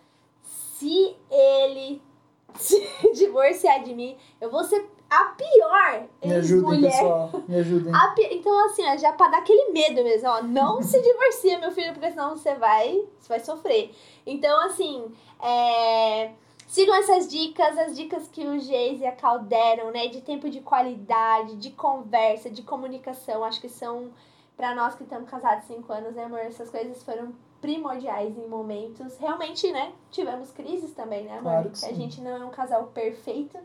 se 0.42 1.16
ele 1.30 2.02
se 2.56 2.78
divorciar 3.14 3.82
de 3.82 3.94
mim, 3.94 4.18
eu 4.38 4.50
vou 4.50 4.64
ser 4.64 4.86
a 5.10 5.24
pior 5.24 6.06
Me 6.24 6.34
ajudem, 6.34 6.82
pessoal. 6.82 7.30
Me 7.48 7.56
ajudem. 7.56 7.92
Pi... 8.14 8.28
Então, 8.30 8.66
assim, 8.66 8.86
ó, 8.86 8.96
já 8.96 9.12
pra 9.12 9.28
dar 9.28 9.38
aquele 9.38 9.72
medo 9.72 10.04
mesmo, 10.04 10.28
ó. 10.28 10.40
Não 10.40 10.80
se 10.80 11.02
divorcia, 11.02 11.58
meu 11.58 11.72
filho, 11.72 11.92
porque 11.92 12.10
senão 12.10 12.36
você 12.36 12.54
vai, 12.54 13.04
você 13.18 13.28
vai 13.28 13.40
sofrer. 13.40 13.92
Então, 14.24 14.64
assim, 14.66 15.12
é... 15.42 16.30
Sigam 16.68 16.94
essas 16.94 17.28
dicas, 17.28 17.76
as 17.76 17.96
dicas 17.96 18.28
que 18.28 18.46
o 18.46 18.56
Geis 18.60 19.00
e 19.00 19.04
a 19.04 19.10
Cal 19.10 19.40
deram, 19.40 19.90
né? 19.90 20.06
De 20.06 20.20
tempo 20.20 20.48
de 20.48 20.60
qualidade, 20.60 21.56
de 21.56 21.70
conversa, 21.70 22.48
de 22.48 22.62
comunicação. 22.62 23.42
Acho 23.42 23.60
que 23.60 23.68
são, 23.68 24.10
para 24.56 24.72
nós 24.76 24.94
que 24.94 25.02
estamos 25.02 25.28
casados 25.28 25.64
cinco 25.64 25.92
anos, 25.92 26.14
né, 26.14 26.22
amor? 26.22 26.38
Essas 26.38 26.70
coisas 26.70 27.02
foram 27.02 27.34
primordiais 27.60 28.38
em 28.38 28.46
momentos. 28.46 29.18
Realmente, 29.18 29.72
né? 29.72 29.92
Tivemos 30.12 30.52
crises 30.52 30.92
também, 30.92 31.24
né, 31.24 31.38
amor? 31.38 31.68
Claro 31.72 31.72
a 31.82 31.92
gente 31.92 32.20
não 32.20 32.36
é 32.36 32.44
um 32.44 32.50
casal 32.50 32.84
perfeito. 32.94 33.58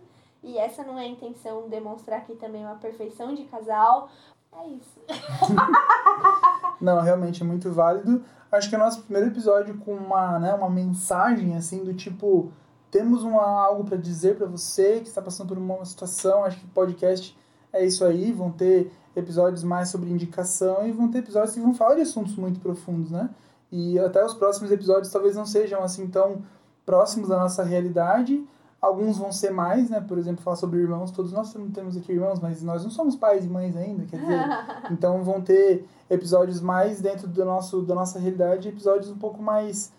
E 0.45 0.57
essa 0.59 0.83
não 0.83 0.97
é 0.97 1.01
a 1.01 1.07
intenção 1.07 1.67
demonstrar 1.67 2.19
aqui 2.19 2.35
também 2.35 2.63
uma 2.63 2.75
perfeição 2.75 3.33
de 3.33 3.43
casal. 3.45 4.09
É 4.53 4.67
isso. 4.69 4.99
não, 6.79 7.01
realmente 7.01 7.41
é 7.41 7.45
muito 7.45 7.71
válido. 7.71 8.23
Acho 8.51 8.69
que 8.69 8.75
é 8.75 8.77
o 8.77 8.81
nosso 8.81 9.01
primeiro 9.01 9.29
episódio 9.29 9.77
com 9.79 9.93
uma, 9.93 10.39
né, 10.39 10.53
uma 10.53 10.69
mensagem 10.69 11.57
assim 11.57 11.83
do 11.83 11.93
tipo 11.93 12.53
temos 12.91 13.23
uma, 13.23 13.43
algo 13.43 13.83
para 13.83 13.97
dizer 13.97 14.37
para 14.37 14.45
você 14.47 15.01
que 15.01 15.09
está 15.09 15.21
passando 15.21 15.49
por 15.49 15.57
uma 15.57 15.83
situação. 15.83 16.45
Acho 16.45 16.59
que 16.59 16.67
podcast 16.67 17.37
é 17.73 17.83
isso 17.83 18.05
aí. 18.05 18.31
Vão 18.31 18.51
ter 18.51 18.89
episódios 19.15 19.63
mais 19.63 19.89
sobre 19.89 20.09
indicação 20.09 20.87
e 20.87 20.91
vão 20.91 21.09
ter 21.09 21.17
episódios 21.17 21.55
que 21.55 21.59
vão 21.59 21.73
falar 21.73 21.95
de 21.95 22.01
assuntos 22.01 22.35
muito 22.35 22.59
profundos, 22.59 23.11
né? 23.11 23.29
E 23.71 23.99
até 23.99 24.23
os 24.23 24.33
próximos 24.33 24.71
episódios 24.71 25.11
talvez 25.11 25.35
não 25.35 25.45
sejam 25.45 25.83
assim 25.83 26.07
tão 26.07 26.43
próximos 26.85 27.27
da 27.27 27.37
nossa 27.37 27.63
realidade, 27.63 28.41
Alguns 28.81 29.17
vão 29.17 29.31
ser 29.31 29.51
mais, 29.51 29.89
né? 29.89 29.99
Por 29.99 30.17
exemplo, 30.17 30.43
falar 30.43 30.57
sobre 30.57 30.79
irmãos. 30.79 31.11
Todos 31.11 31.31
nós 31.31 31.53
temos 31.73 31.97
aqui 31.97 32.11
irmãos, 32.11 32.39
mas 32.39 32.61
nós 32.61 32.83
não 32.83 32.91
somos 32.91 33.15
pais 33.15 33.43
e 33.43 33.47
mães 33.47 33.75
ainda, 33.75 34.05
quer 34.05 34.19
dizer. 34.19 34.45
então 34.91 35.23
vão 35.23 35.41
ter 35.41 35.85
episódios 36.09 36.61
mais 36.61 37.01
dentro 37.01 37.27
do 37.27 37.45
nosso, 37.45 37.81
da 37.81 37.95
nossa 37.95 38.19
realidade, 38.19 38.69
episódios 38.69 39.09
um 39.09 39.17
pouco 39.17 39.41
mais 39.41 39.91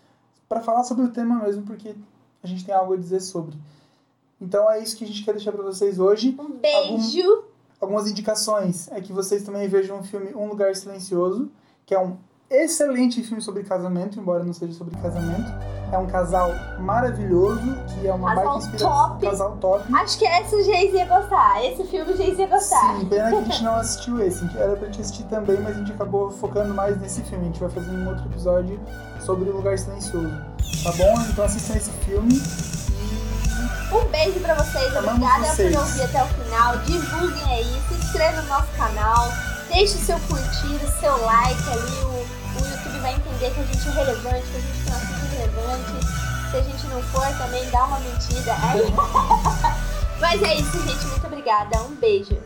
para 0.47 0.61
falar 0.61 0.83
sobre 0.83 1.03
o 1.03 1.09
tema 1.09 1.43
mesmo, 1.43 1.63
porque 1.63 1.95
a 2.41 2.47
gente 2.47 2.65
tem 2.65 2.73
algo 2.73 2.93
a 2.93 2.97
dizer 2.97 3.19
sobre. 3.19 3.57
Então 4.39 4.69
é 4.71 4.79
isso 4.79 4.95
que 4.95 5.03
a 5.03 5.07
gente 5.07 5.23
quer 5.25 5.33
deixar 5.33 5.51
para 5.51 5.63
vocês 5.63 5.99
hoje. 5.99 6.35
Um 6.39 6.51
beijo. 6.51 7.21
Algum, 7.21 7.43
algumas 7.81 8.09
indicações 8.09 8.89
é 8.91 9.01
que 9.01 9.11
vocês 9.11 9.43
também 9.43 9.67
vejam 9.67 9.99
o 9.99 10.03
filme 10.03 10.33
Um 10.33 10.47
Lugar 10.47 10.73
Silencioso, 10.75 11.51
que 11.85 11.93
é 11.93 11.99
um 11.99 12.15
excelente 12.49 13.21
filme 13.23 13.41
sobre 13.41 13.63
casamento, 13.63 14.19
embora 14.19 14.43
não 14.43 14.53
seja 14.53 14.73
sobre 14.73 14.95
casamento. 14.97 15.51
É 15.91 15.97
um 15.97 16.07
casal 16.07 16.51
maravilhoso, 16.79 17.77
que 17.87 18.07
é 18.07 18.13
uma 18.13 18.35
casal 18.35 18.45
baita 18.45 18.65
inspiração. 18.65 19.09
Top. 19.09 19.25
Casal 19.25 19.57
top. 19.57 19.95
Acho 19.95 20.17
que 20.17 20.25
esse 20.25 20.55
o 20.55 20.63
Geis 20.63 20.93
ia 20.93 21.05
gostar. 21.05 21.63
Esse 21.65 21.83
filme 21.85 22.11
o 22.11 22.17
Geis 22.17 22.37
ia 22.39 22.47
gostar. 22.47 22.99
Sim, 22.99 23.05
pena 23.05 23.29
que 23.29 23.35
a 23.35 23.41
gente 23.41 23.63
não 23.63 23.75
assistiu 23.75 24.21
esse. 24.21 24.45
Era 24.57 24.75
pra 24.75 24.85
gente 24.87 25.01
assistir 25.01 25.23
também, 25.23 25.57
mas 25.61 25.75
a 25.75 25.79
gente 25.79 25.91
acabou 25.91 26.29
focando 26.31 26.73
mais 26.73 26.99
nesse 26.99 27.21
filme. 27.23 27.43
A 27.45 27.47
gente 27.47 27.59
vai 27.59 27.69
fazer 27.69 27.91
um 27.91 28.07
outro 28.07 28.25
episódio 28.25 28.79
sobre 29.25 29.49
o 29.49 29.53
Lugar 29.55 29.77
Silencioso. 29.77 30.35
Tá 30.83 30.91
bom? 30.91 31.21
Então 31.29 31.45
assistam 31.45 31.75
esse 31.75 31.91
filme. 31.91 32.41
Um 33.91 34.05
beijo 34.09 34.39
pra 34.41 34.55
vocês. 34.55 34.95
Amamos 34.95 35.21
Obrigada 35.21 35.45
vocês. 35.55 35.73
por 35.73 35.79
ouvir 35.81 36.01
até 36.03 36.23
o 36.23 36.27
final. 36.27 36.77
Divulguem 36.79 37.43
aí. 37.53 37.81
Se 37.87 37.93
inscrevam 37.93 38.41
no 38.43 38.49
nosso 38.49 38.67
canal. 38.75 39.31
Deixe 39.69 39.95
o 39.95 39.99
seu 39.99 40.19
curtir, 40.21 40.85
o 40.85 40.99
seu 40.99 41.25
like 41.25 41.69
ali. 41.69 42.05
O, 42.05 42.36
vai 43.07 43.15
entender 43.15 43.51
que 43.51 43.59
a 43.61 43.63
gente 43.63 43.87
é 43.87 43.91
relevante, 43.91 44.47
que 44.47 44.57
a 44.57 44.59
gente 44.59 44.83
tem 44.83 44.93
um 44.93 44.97
assunto 44.97 45.25
relevante. 45.31 46.05
Se 46.51 46.57
a 46.57 46.61
gente 46.61 46.87
não 46.87 47.01
for, 47.03 47.25
também 47.37 47.69
dá 47.69 47.85
uma 47.85 47.99
mentira. 47.99 48.55
Mas 50.19 50.43
é 50.43 50.55
isso, 50.55 50.79
gente. 50.81 51.05
Muito 51.07 51.27
obrigada. 51.27 51.81
Um 51.83 51.95
beijo. 51.95 52.37